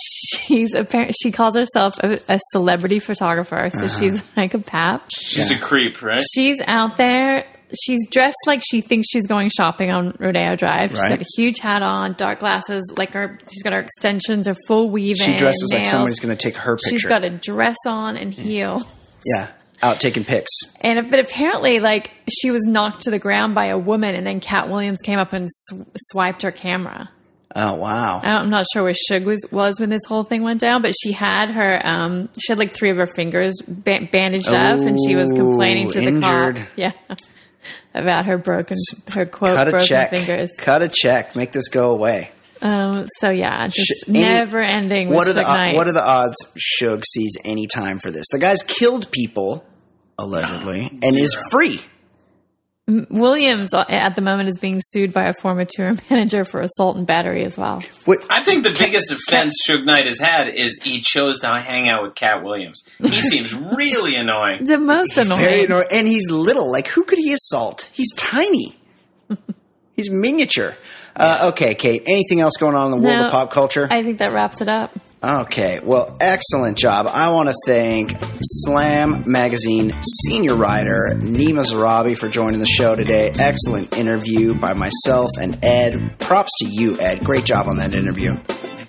She's 0.00 0.74
apparent. 0.74 1.14
She 1.22 1.30
calls 1.32 1.56
herself 1.56 1.94
a, 2.02 2.18
a 2.28 2.40
celebrity 2.52 2.98
photographer, 3.00 3.70
so 3.76 3.84
Uh-huh. 3.84 3.98
she's 4.00 4.24
like 4.36 4.54
a 4.54 4.58
pap. 4.58 5.10
She's 5.10 5.50
a 5.50 5.58
creep, 5.58 6.02
right? 6.02 6.20
She's 6.34 6.60
out 6.66 6.96
there 6.96 7.46
she's 7.82 8.06
dressed 8.08 8.36
like 8.46 8.62
she 8.64 8.80
thinks 8.80 9.08
she's 9.10 9.26
going 9.26 9.50
shopping 9.56 9.90
on 9.90 10.14
Rodeo 10.20 10.54
Drive. 10.54 10.90
She's 10.90 11.00
Right. 11.00 11.08
got 11.18 11.20
a 11.22 11.26
huge 11.36 11.58
hat 11.58 11.82
on, 11.82 12.12
dark 12.12 12.38
glasses, 12.38 12.84
like 12.96 13.10
her. 13.14 13.36
She's 13.52 13.64
got 13.64 13.72
her 13.72 13.80
extensions, 13.80 14.46
her 14.46 14.54
full 14.68 14.90
weaving. 14.90 15.16
She 15.26 15.34
dresses 15.34 15.72
like 15.72 15.84
somebody's 15.84 16.20
going 16.20 16.36
to 16.36 16.40
take 16.40 16.54
her 16.56 16.76
picture. 16.76 16.90
She's 16.90 17.04
got 17.04 17.24
a 17.24 17.30
dress 17.30 17.76
on 17.86 18.16
and 18.16 18.32
heel. 18.32 18.86
yeah, 19.26 19.48
out 19.82 19.98
taking 19.98 20.22
pics. 20.24 20.52
And 20.82 21.10
but 21.10 21.18
apparently, 21.18 21.80
like 21.80 22.12
she 22.30 22.52
was 22.52 22.62
knocked 22.64 23.04
to 23.04 23.10
the 23.10 23.18
ground 23.18 23.56
by 23.56 23.66
a 23.66 23.78
woman, 23.78 24.14
and 24.14 24.24
then 24.24 24.38
Katt 24.38 24.68
Williams 24.68 25.00
came 25.00 25.18
up 25.18 25.32
and 25.32 25.48
sw- 25.50 25.82
swiped 25.96 26.42
her 26.42 26.52
camera. 26.52 27.10
Oh 27.56 27.74
wow. 27.74 28.20
I'm 28.22 28.50
not 28.50 28.66
sure 28.72 28.82
where 28.82 28.94
Suge 29.10 29.24
was 29.24 29.46
was 29.52 29.78
when 29.78 29.88
this 29.90 30.04
whole 30.08 30.24
thing 30.24 30.42
went 30.42 30.60
down, 30.60 30.82
but 30.82 30.92
she 31.00 31.12
had 31.12 31.50
her 31.50 31.80
um 31.86 32.28
she 32.38 32.50
had 32.52 32.58
like 32.58 32.74
three 32.74 32.90
of 32.90 32.96
her 32.96 33.08
fingers 33.14 33.54
ba- 33.66 34.08
bandaged 34.10 34.48
up, 34.48 34.80
and 34.80 34.96
she 35.06 35.14
was 35.14 35.28
complaining 35.30 35.88
to 35.90 36.00
the 36.00 36.06
injured. 36.06 36.56
cop, 36.56 36.66
yeah, 36.76 36.92
about 37.94 38.26
her 38.26 38.38
broken 38.38 38.76
her 39.12 39.24
quote 39.26 39.54
Cut 39.54 39.68
a 39.68 39.70
broken 39.70 39.86
check. 39.86 40.10
fingers. 40.10 40.50
Cut 40.58 40.82
a 40.82 40.88
check. 40.88 41.36
Make 41.36 41.52
this 41.52 41.68
go 41.68 41.90
away. 41.90 42.30
Um, 42.60 43.06
so 43.20 43.30
yeah, 43.30 43.68
just 43.68 43.86
Sh- 43.86 44.08
any- 44.08 44.20
never 44.20 44.60
ending. 44.60 45.10
What 45.10 45.28
are 45.28 45.32
the 45.32 45.42
Knight. 45.42 45.76
what 45.76 45.86
are 45.86 45.92
the 45.92 46.04
odds 46.04 46.34
Suge 46.80 47.04
sees 47.04 47.36
any 47.44 47.66
time 47.66 47.98
for 47.98 48.10
this? 48.10 48.26
The 48.32 48.38
guy's 48.38 48.62
killed 48.62 49.10
people 49.12 49.64
allegedly 50.18 50.86
and 51.02 51.16
is 51.16 51.36
free. 51.50 51.80
Williams 52.86 53.72
uh, 53.72 53.84
at 53.88 54.14
the 54.14 54.20
moment 54.20 54.50
is 54.50 54.58
being 54.58 54.82
sued 54.88 55.12
by 55.14 55.24
a 55.24 55.34
former 55.40 55.64
tour 55.64 55.94
manager 56.10 56.44
for 56.44 56.60
assault 56.60 56.96
and 56.96 57.06
battery 57.06 57.42
as 57.44 57.56
well. 57.56 57.82
What, 58.04 58.26
I 58.30 58.42
think 58.42 58.62
the 58.64 58.76
biggest 58.78 59.10
offense 59.10 59.54
Suge 59.66 59.86
Knight 59.86 60.04
has 60.04 60.18
had 60.18 60.48
is 60.48 60.82
he 60.82 61.00
chose 61.00 61.38
to 61.40 61.46
hang 61.48 61.88
out 61.88 62.02
with 62.02 62.14
Katt 62.14 62.44
Williams. 62.44 62.82
He 62.98 63.20
seems 63.22 63.54
really 63.54 64.16
annoying. 64.16 64.64
The 64.66 64.78
most 64.78 65.14
very 65.14 65.26
annoying. 65.26 65.64
annoying. 65.66 65.86
And 65.92 66.06
he's 66.06 66.30
little. 66.30 66.70
Like 66.70 66.88
who 66.88 67.04
could 67.04 67.18
he 67.18 67.32
assault? 67.32 67.90
He's 67.94 68.12
tiny. 68.16 68.76
he's 69.96 70.10
miniature. 70.10 70.76
Uh, 71.16 71.50
okay, 71.52 71.74
Kate. 71.74 72.02
Anything 72.06 72.40
else 72.40 72.56
going 72.58 72.74
on 72.74 72.86
in 72.86 72.90
the 72.90 72.96
world 73.06 73.18
No, 73.20 73.26
of 73.26 73.32
pop 73.32 73.50
culture? 73.52 73.86
I 73.90 74.02
think 74.02 74.18
that 74.18 74.32
wraps 74.32 74.60
it 74.60 74.68
up. 74.68 74.90
Okay, 75.24 75.80
well, 75.82 76.14
excellent 76.20 76.76
job. 76.76 77.06
I 77.06 77.30
want 77.30 77.48
to 77.48 77.54
thank 77.64 78.14
Slam 78.42 79.24
Magazine 79.26 79.94
senior 80.26 80.54
writer 80.54 81.12
Nima 81.14 81.64
Zarrabi 81.64 82.14
for 82.18 82.28
joining 82.28 82.60
the 82.60 82.66
show 82.66 82.94
today. 82.94 83.32
Excellent 83.38 83.96
interview 83.96 84.52
by 84.54 84.74
myself 84.74 85.30
and 85.40 85.64
Ed. 85.64 86.18
Props 86.18 86.52
to 86.58 86.66
you, 86.66 87.00
Ed. 87.00 87.24
Great 87.24 87.46
job 87.46 87.68
on 87.68 87.78
that 87.78 87.94
interview. 87.94 88.36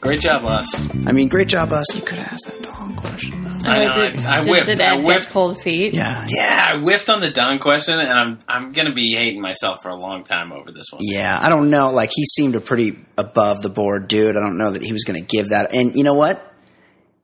Great 0.02 0.20
job, 0.20 0.44
us. 0.44 0.86
I 1.08 1.14
mean, 1.14 1.30
great 1.30 1.48
job, 1.48 1.72
us. 1.72 1.96
You 1.96 2.02
could 2.02 2.20
ask 2.20 2.46
that 2.48 2.62
dog 2.62 2.98
question. 2.98 3.45
Though. 3.66 3.72
I 3.72 3.86
know, 3.86 3.92
Oh, 3.92 4.10
did, 4.10 4.26
I- 4.26 4.38
I 4.38 4.42
did- 4.42 4.50
whiffed, 4.52 4.66
Did 4.68 4.82
I 4.82 4.86
Ed 4.94 4.96
get 4.98 5.04
whiffed. 5.06 5.30
cold 5.32 5.62
feet? 5.62 5.94
Yeah, 5.94 6.26
Yeah, 6.30 6.68
I 6.74 6.78
whiffed 6.80 7.10
on 7.10 7.20
the 7.20 7.30
Don 7.32 7.60
question, 7.60 8.00
and 8.00 8.10
I'm 8.12 8.40
I'm 8.48 8.72
gonna 8.72 8.94
be 8.94 9.14
hating 9.14 9.42
myself 9.42 9.82
for 9.82 9.90
a 9.90 9.96
long 9.96 10.24
time 10.24 10.52
over 10.54 10.72
this 10.72 10.88
one. 10.92 11.02
yeah. 11.04 11.38
I 11.42 11.50
don't 11.50 11.70
know. 11.70 11.92
Like 11.92 12.12
he 12.14 12.24
seemed 12.26 12.56
a 12.56 12.62
pretty 12.62 12.98
above 13.18 13.62
the 13.62 13.70
board 13.70 14.08
dude. 14.08 14.38
I 14.38 14.40
don't 14.40 14.58
know 14.58 14.72
that 14.72 14.82
he 14.82 14.94
was 14.94 15.04
going 15.04 15.20
to 15.20 15.26
give 15.26 15.50
that. 15.50 15.74
And 15.76 15.96
you 15.96 16.04
know 16.04 16.14
what? 16.16 16.42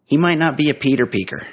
He 0.05 0.17
might 0.17 0.37
not 0.37 0.57
be 0.57 0.69
a 0.69 0.73
Peter 0.73 1.05
Peeker. 1.05 1.45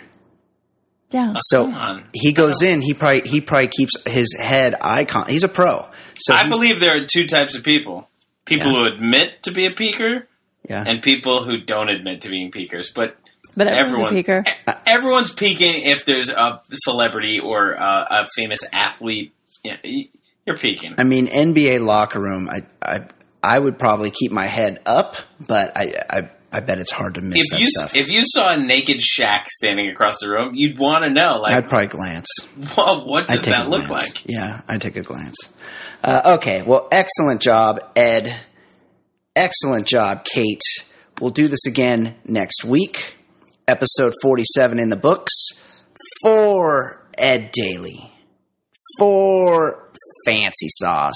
Yeah. 1.11 1.33
Oh, 1.37 1.41
so 1.41 1.71
come 1.71 2.05
he 2.13 2.33
goes 2.33 2.63
oh. 2.63 2.67
in. 2.67 2.83
He 2.83 2.93
probably 2.95 3.29
he 3.29 3.41
probably 3.41 3.69
keeps 3.69 3.93
his 4.07 4.37
head 4.39 4.75
icon. 4.81 5.27
He's 5.29 5.45
a 5.45 5.49
pro. 5.49 5.89
So 6.19 6.35
I 6.35 6.49
believe 6.49 6.81
there 6.81 7.01
are 7.03 7.07
two 7.07 7.27
types 7.27 7.57
of 7.57 7.65
people: 7.65 8.09
people 8.45 8.73
Yeah. 8.73 8.79
who 8.81 8.85
admit 8.87 9.43
to 9.45 9.53
be 9.53 9.65
a 9.67 9.71
peaker, 9.71 10.27
Yeah. 10.69 10.85
and 10.87 11.01
people 11.03 11.45
who 11.45 11.61
don't 11.63 11.89
admit 11.89 12.23
to 12.23 12.29
being 12.29 12.51
peakers. 12.51 12.91
But 12.95 13.17
But 13.59 13.67
everyone's 13.67 14.13
everyone, 14.13 14.17
a 14.17 14.45
peeker. 14.45 14.77
everyone's 14.87 15.33
peaking 15.33 15.83
if 15.83 16.05
there's 16.05 16.31
a 16.31 16.61
celebrity 16.73 17.41
or 17.41 17.77
uh, 17.79 18.05
a 18.23 18.27
famous 18.27 18.61
athlete. 18.73 19.35
Yeah, 19.65 19.77
you're 20.47 20.57
peaking. 20.57 20.95
I 20.97 21.03
mean, 21.03 21.27
NBA 21.27 21.85
locker 21.85 22.21
room. 22.21 22.49
I 22.49 22.63
I 22.81 23.07
I 23.43 23.59
would 23.59 23.79
probably 23.79 24.11
keep 24.13 24.31
my 24.31 24.47
head 24.47 24.81
up, 24.87 25.17
but 25.45 25.77
I 25.77 25.93
I, 26.09 26.31
I 26.53 26.61
bet 26.61 26.79
it's 26.79 26.93
hard 26.93 27.15
to 27.15 27.21
miss 27.21 27.39
If 27.39 27.51
that 27.51 27.61
you 27.61 27.67
stuff. 27.69 27.97
if 27.97 28.11
you 28.13 28.23
saw 28.25 28.53
a 28.55 28.57
naked 28.57 28.99
Shaq 29.01 29.47
standing 29.49 29.91
across 29.91 30.21
the 30.21 30.29
room, 30.31 30.53
you'd 30.55 30.79
want 30.79 31.03
to 31.05 31.11
know, 31.11 31.41
like, 31.41 31.53
I'd 31.53 31.69
probably 31.69 31.89
glance. 31.89 32.29
what, 32.77 33.07
what 33.07 33.27
does 33.29 33.45
that 33.47 33.69
look 33.69 33.87
glance. 33.89 34.25
like? 34.25 34.25
Yeah, 34.27 34.61
I'd 34.69 34.81
take 34.81 34.97
a 34.97 35.03
glance. 35.03 35.37
Uh, 36.05 36.37
okay, 36.39 36.63
well, 36.63 36.87
excellent 36.93 37.43
job, 37.43 37.81
Ed. 37.97 38.35
Excellent 39.35 39.87
job, 39.87 40.25
Kate. 40.25 40.63
We'll 41.21 41.31
do 41.31 41.49
this 41.49 41.67
again 41.67 42.15
next 42.25 42.65
week. 42.65 43.17
Episode 43.69 44.15
47 44.23 44.79
in 44.79 44.89
the 44.89 44.97
books 44.97 45.85
for 46.23 47.07
Ed 47.19 47.51
Daly, 47.53 48.11
for 48.99 49.91
Fancy 50.25 50.69
Sauce. 50.71 51.13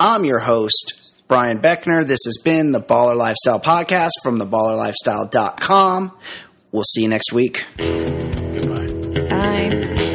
I'm 0.00 0.24
your 0.24 0.38
host, 0.38 1.20
Brian 1.28 1.58
Beckner. 1.58 2.06
This 2.06 2.20
has 2.24 2.38
been 2.42 2.72
the 2.72 2.80
Baller 2.80 3.14
Lifestyle 3.14 3.60
Podcast 3.60 4.12
from 4.22 4.38
theballerlifestyle.com. 4.38 6.16
We'll 6.72 6.84
see 6.84 7.02
you 7.02 7.08
next 7.08 7.34
week. 7.34 7.66
Goodbye. 7.76 9.28
Bye. 9.28 10.14